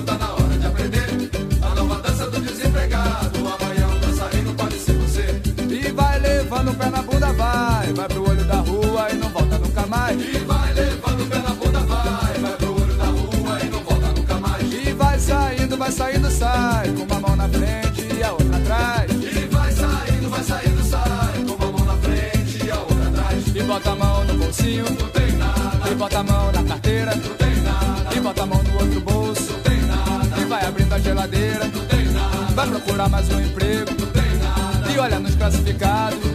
levando 6.57 6.71
o 6.71 6.75
pé 6.75 6.91
na 6.91 7.03
bunda, 7.03 7.33
vai. 7.33 7.93
Vai 7.93 8.09
pro 8.09 8.31
olho 8.31 8.45
da 8.45 8.57
rua 8.57 9.11
e 9.11 9.17
não 9.17 9.29
volta 9.29 9.59
nunca 9.59 9.87
mais. 9.87 10.21
E 10.21 10.39
vai 10.39 10.73
levando 10.73 11.23
o 11.23 11.27
pé 11.27 11.39
na 11.39 11.51
bunda, 11.51 11.81
vai. 11.81 12.35
Vai 12.41 12.53
pro 12.57 12.75
olho 12.75 12.95
da 12.95 13.05
rua 13.05 13.61
e 13.63 13.69
não 13.69 13.81
volta 13.81 14.07
nunca 14.09 14.35
mais. 14.35 14.73
E 14.73 14.93
vai 14.93 15.19
saindo, 15.19 15.77
vai 15.77 15.93
saindo, 15.93 16.31
sai. 16.31 16.89
Com 16.93 17.03
uma 17.03 17.21
mão 17.21 17.37
na 17.37 17.49
frente 17.49 18.09
e 18.19 18.23
a 18.23 18.33
outra 18.33 18.57
atrás. 18.57 19.13
E 19.13 19.49
vai 19.49 19.73
saindo, 19.73 20.31
vai 20.31 20.43
saindo, 20.43 20.85
sai. 20.85 21.45
Com 21.47 21.55
uma 21.55 21.73
mão 21.73 21.85
na 21.85 21.97
frente 21.97 22.65
e 22.65 22.71
a 22.71 22.79
outra 22.79 23.09
atrás. 23.09 23.47
E 23.55 23.63
bota 23.63 23.91
a 23.91 23.97
mão 23.97 24.25
no 24.25 24.35
bolsinho, 24.35 24.85
não 24.85 25.09
tem 25.11 25.33
nada. 25.33 25.91
E 25.91 25.95
bota 25.95 26.19
a 26.19 26.23
mão 26.23 26.53
na 26.53 26.63
carteira, 26.63 27.15
não 27.15 27.35
tem 27.35 27.57
nada. 27.63 28.17
E 28.17 28.21
bota 28.21 28.43
a 28.43 28.47
mão 28.47 28.63
no 28.63 28.81
outro 28.81 29.01
bolso, 29.01 29.53
não 29.53 29.61
tem 29.61 29.81
nada. 29.83 30.41
E 30.41 30.45
vai 30.47 30.65
abrindo 30.65 30.93
a 30.95 30.99
geladeira, 30.99 31.65
não 31.67 31.85
tem 31.85 32.05
nada. 32.07 32.55
Vai 32.55 32.67
procurar 32.69 33.09
mais 33.11 33.29
um 33.31 33.41
emprego, 33.41 33.91
não 33.91 34.07
tem 34.07 34.39
nada. 34.39 34.93
E 34.93 34.99
olha 34.99 35.19
nos 35.19 35.35
classificados, 35.35 36.26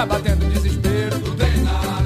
vai 0.00 0.06
batendo 0.06 0.48
desespero. 0.50 1.20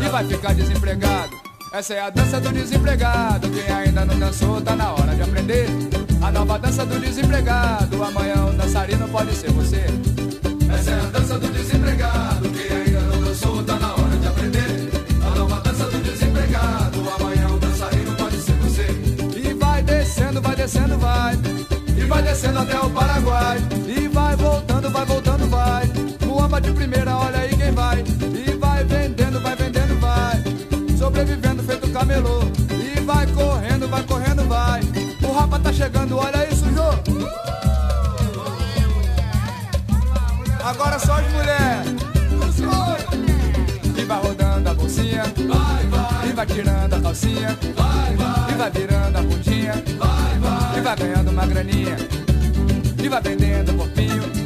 E 0.05 0.09
vai 0.09 0.25
ficar 0.27 0.55
desempregado. 0.55 1.31
Essa 1.73 1.95
é 1.95 2.01
a 2.01 2.11
dança 2.11 2.41
do 2.41 2.51
desempregado. 2.53 3.49
Quem 3.51 3.73
ainda 3.73 4.05
não 4.05 4.19
dançou, 4.19 4.61
tá 4.61 4.75
na 4.75 4.93
hora 4.93 5.15
de 5.15 5.23
aprender. 5.23 5.69
A 6.23 6.33
nova 6.33 6.59
dança 6.59 6.85
do 6.85 6.99
desempregado. 6.99 8.03
Amanhã 8.03 8.47
o 8.47 8.53
dançarino 8.53 9.09
pode 9.09 9.35
ser 9.35 9.51
você. 9.53 9.85
Essa 10.73 10.91
é 10.91 11.01
a 11.01 11.07
dança 11.07 11.39
do 11.39 11.49
desempregado. 11.49 12.49
Quem 12.51 12.77
ainda 12.77 13.01
não 13.01 13.21
dançou, 13.23 13.63
tá 13.63 13.77
na 13.77 13.93
hora 13.93 14.17
de 14.17 14.27
aprender. 14.27 14.91
A 15.25 15.39
nova 15.39 15.61
dança 15.61 15.85
do 15.85 15.99
desempregado. 15.99 17.11
Amanhã 17.21 17.49
o 17.49 17.59
dançarino 17.59 18.17
pode 18.17 18.37
ser 18.39 18.55
você. 18.55 18.87
E 19.39 19.55
vai 19.55 19.83
descendo, 19.83 20.41
vai 20.41 20.57
descendo, 20.57 20.99
vai. 20.99 21.35
E 21.97 22.05
vai 22.07 22.23
descendo 22.23 22.59
até 22.59 22.79
o 22.79 22.91
Paraguai. 22.91 23.59
E 23.87 24.09
vai 24.09 24.35
voltando, 24.37 24.91
vai 24.91 25.05
voltando, 25.05 25.49
vai. 25.49 25.91
Muamba 26.27 26.61
de 26.61 26.73
primeira, 26.73 27.17
olha 27.17 27.39
aí 27.39 27.54
quem 27.65 27.73
vai. 27.73 28.05
E 28.47 28.57
vai 28.57 28.85
vendendo, 28.85 29.41
vai 29.41 29.57
vendendo, 29.57 29.99
vai. 30.01 30.43
Sobrevivendo 30.99 31.63
feito 31.63 31.91
camelô. 31.91 32.41
E 32.71 33.01
vai 33.01 33.27
correndo, 33.29 33.89
vai 33.89 34.03
correndo, 34.03 34.47
vai. 34.47 34.81
O 35.23 35.33
rapa 35.33 35.59
tá 35.59 35.73
chegando, 35.73 36.19
olha 36.19 36.49
isso, 36.51 36.65
Jô. 36.75 36.91
Agora 40.63 40.99
só 40.99 41.15
as 41.15 41.33
mulheres. 41.33 41.95
E 43.97 44.05
vai 44.05 44.21
rodando 44.21 44.69
a 44.69 44.75
bolsinha. 44.75 45.23
Vai, 45.23 45.87
vai. 45.87 46.29
E 46.29 46.33
vai 46.33 46.47
tirando 46.47 46.95
a 46.95 47.01
calcinha. 47.01 47.59
Vai, 47.77 48.17
vai. 48.17 48.53
E 48.53 48.55
vai 48.55 48.71
virando 48.71 49.19
a 49.19 49.23
bundinha. 49.23 49.73
Vai, 49.99 50.39
vai. 50.39 50.79
E 50.79 50.81
vai 50.83 50.97
ganhando 50.97 51.31
uma 51.31 51.47
graninha. 51.47 51.97
E 53.03 53.09
vai 53.09 53.23
vendendo 53.23 53.73
o 53.73 53.77
corpinho. 53.77 54.44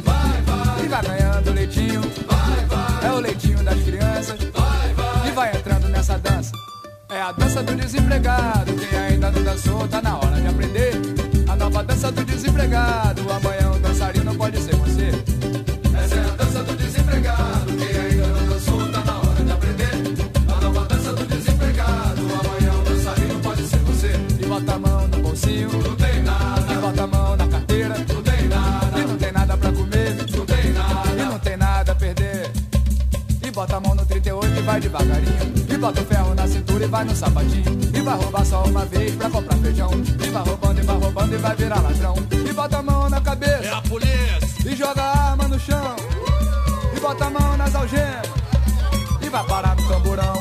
Desempregado. 8.19 8.73
Quem 8.75 8.99
ainda 8.99 9.31
não 9.31 9.43
dançou, 9.43 9.87
tá 9.87 10.01
na 10.01 10.17
hora 10.17 10.41
de 10.41 10.47
aprender. 10.47 10.93
A 11.47 11.55
nova 11.55 11.83
dança 11.83 12.11
do 12.11 12.23
desempregado. 12.25 13.21
Amanhã 13.31 13.71
o 13.71 13.79
dançarino 13.79 14.35
pode 14.35 14.61
ser 14.61 14.75
você. 14.75 15.11
Essa 15.97 16.15
é 16.15 16.19
a 16.19 16.35
dança 16.35 16.63
do 16.63 16.75
desempregado. 16.75 17.73
Quem 17.77 18.01
ainda 18.01 18.27
não 18.27 18.47
dançou, 18.47 18.91
tá 18.91 19.03
na 19.05 19.17
hora 19.17 19.43
de 19.43 19.51
aprender. 19.51 19.93
A 20.47 20.61
nova 20.61 20.85
dança 20.85 21.13
do 21.13 21.25
desempregado. 21.25 22.21
Amanhã 22.21 22.73
o 22.73 22.83
dançarino 22.83 23.39
pode 23.39 23.63
ser 23.63 23.79
você. 23.79 24.11
E 24.39 24.45
bota 24.45 24.73
a 24.73 24.79
mão 24.79 25.07
no 25.07 25.19
bolsinho. 25.21 25.69
Não 25.71 25.95
tem 25.95 26.23
nada. 26.23 26.73
E 26.73 26.77
bota 26.77 27.03
a 27.03 27.07
mão 27.07 27.37
na 27.37 27.47
carteira. 27.47 27.95
Não 28.13 28.21
tem 28.21 28.47
nada. 28.47 28.99
E 28.99 29.05
não 29.05 29.17
tem 29.17 29.31
nada 29.31 29.57
pra 29.57 29.71
comer. 29.71 30.15
Não 30.35 30.45
tem 30.45 30.73
nada. 30.73 31.09
E 31.11 31.25
não 31.25 31.39
tem 31.39 31.57
nada 31.57 31.91
a 31.91 31.95
perder. 31.95 32.51
E 33.45 33.51
bota 33.51 33.77
a 33.77 33.79
mão 33.79 33.95
no 33.95 34.05
38 34.05 34.59
e 34.59 34.61
vai 34.61 34.79
devagarinho. 34.79 35.53
E 35.69 35.77
bota 35.77 36.01
o 36.01 36.05
ferro 36.05 36.35
na 36.35 36.47
cintura 36.47 36.83
e 36.83 36.87
vai 36.87 37.05
no 37.05 37.15
sapatinho. 37.15 37.88
Vai 38.09 38.17
roubar 38.17 38.43
só 38.43 38.63
uma 38.63 38.85
vez 38.85 39.13
pra 39.13 39.29
comprar 39.29 39.55
feijão. 39.57 39.91
E 39.93 40.29
vai 40.31 40.43
roubando, 40.43 40.79
e 40.79 40.81
vai 40.81 40.97
roubando 40.97 41.35
e 41.35 41.37
vai 41.37 41.55
virar 41.55 41.79
ladrão. 41.79 42.15
E 42.31 42.53
bota 42.53 42.77
a 42.79 42.81
mão 42.81 43.07
na 43.07 43.21
cabeça. 43.21 43.65
É 43.65 43.69
a 43.69 43.81
polícia. 43.83 44.39
E 44.65 44.75
joga 44.75 44.99
a 44.99 45.29
arma 45.29 45.47
no 45.47 45.59
chão. 45.59 45.95
E 46.97 46.99
bota 46.99 47.25
a 47.25 47.29
mão 47.29 47.55
nas 47.55 47.75
algemas. 47.75 48.27
E 49.21 49.29
vai 49.29 49.43
parar 49.45 49.75
no 49.75 49.87
tamborão. 49.87 50.33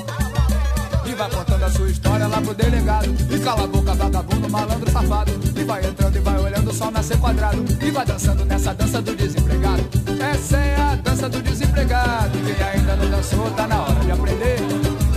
E 1.04 1.14
vai 1.14 1.30
contando 1.30 1.62
a 1.62 1.70
sua 1.70 1.90
história 1.90 2.26
lá 2.26 2.40
pro 2.40 2.54
delegado. 2.54 3.14
E 3.30 3.38
cala 3.38 3.64
a 3.64 3.66
boca, 3.66 3.92
vagabundo, 3.92 4.48
malandro, 4.48 4.90
safado. 4.90 5.32
E 5.54 5.64
vai 5.64 5.84
entrando 5.84 6.16
e 6.16 6.20
vai 6.20 6.38
olhando 6.40 6.70
o 6.70 6.72
sol 6.72 6.90
nascer 6.90 7.18
quadrado. 7.18 7.62
E 7.82 7.90
vai 7.90 8.06
dançando 8.06 8.46
nessa 8.46 8.72
dança 8.72 9.02
do 9.02 9.14
desempregado. 9.14 9.84
Essa 10.18 10.56
é 10.56 10.76
a 10.80 10.94
dança 10.94 11.28
do 11.28 11.42
desempregado. 11.42 12.30
Quem 12.30 12.66
ainda 12.66 12.96
não 12.96 13.10
dançou, 13.10 13.50
tá 13.50 13.66
na 13.66 13.82
hora 13.82 14.00
de 14.00 14.10
aprender. 14.10 14.56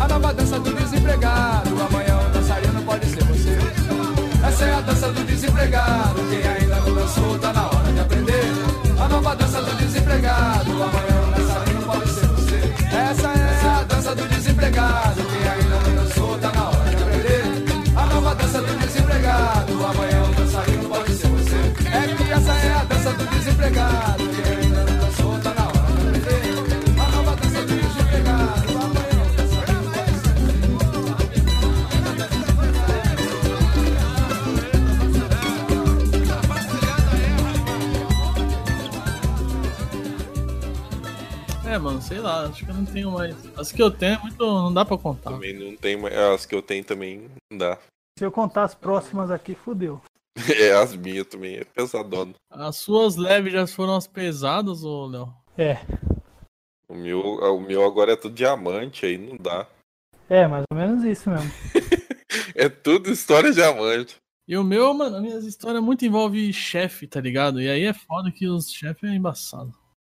A 0.02 0.08
nova 0.10 0.34
dança 0.34 0.60
do 0.60 0.74
desempregado. 0.74 1.51
É 4.64 4.74
a 4.74 4.82
dança 4.82 5.12
do 5.12 5.24
desempregado. 5.24 6.22
Quem 6.30 6.48
ainda 6.48 6.71
sei 42.12 42.20
lá, 42.20 42.44
acho 42.44 42.66
que 42.66 42.70
eu 42.70 42.76
não 42.76 42.86
tenho 42.86 43.12
mais. 43.12 43.58
As 43.58 43.72
que 43.72 43.82
eu 43.82 43.90
tenho 43.90 44.16
é 44.16 44.20
muito. 44.20 44.46
não 44.46 44.74
dá 44.74 44.84
pra 44.84 44.98
contar. 44.98 45.32
Também 45.32 45.58
não 45.58 45.78
tem 45.78 45.96
mais. 45.96 46.14
As 46.14 46.46
que 46.46 46.54
eu 46.54 46.62
tenho 46.62 46.84
também 46.84 47.30
não 47.50 47.58
dá. 47.58 47.78
Se 48.20 48.26
eu 48.26 48.32
contar 48.32 48.64
as 48.64 48.76
próximas 48.76 49.32
aqui, 49.32 49.56
fudeu. 49.56 50.02
É, 50.60 50.74
as 50.74 50.94
minhas 50.96 51.26
também 51.28 51.56
é 51.56 51.64
pesadona. 51.64 52.34
As 52.50 52.76
suas 52.76 53.16
leves 53.16 53.54
já 53.54 53.66
foram 53.66 53.96
as 53.96 54.08
pesadas, 54.08 54.84
ô 54.84 55.08
Léo? 55.08 55.34
É. 55.58 55.80
O 56.90 56.94
meu, 56.94 57.22
o 57.22 57.62
meu 57.62 57.86
agora 57.86 58.12
é 58.12 58.16
tudo 58.18 58.36
diamante, 58.36 59.06
aí 59.06 59.18
não 59.18 59.38
dá. 59.38 59.66
É, 60.30 60.48
mais 60.48 60.64
ou 60.72 60.78
menos 60.78 61.04
isso 61.04 61.30
mesmo. 61.30 61.52
É 62.56 62.70
tudo 62.70 63.12
história 63.12 63.52
diamante. 63.52 64.16
E 64.48 64.56
o 64.56 64.64
meu, 64.64 64.94
mano, 64.94 65.18
as 65.18 65.22
minhas 65.22 65.44
histórias 65.44 65.84
muito 65.84 66.06
envolvem 66.06 66.54
chefe, 66.54 67.06
tá 67.06 67.20
ligado? 67.20 67.62
E 67.62 67.68
aí 67.68 67.84
é 67.84 67.94
foda 67.94 68.32
que 68.32 68.48
os 68.48 68.72
chefes 68.72 69.10
é 69.10 69.14
embaçado. 69.14 69.74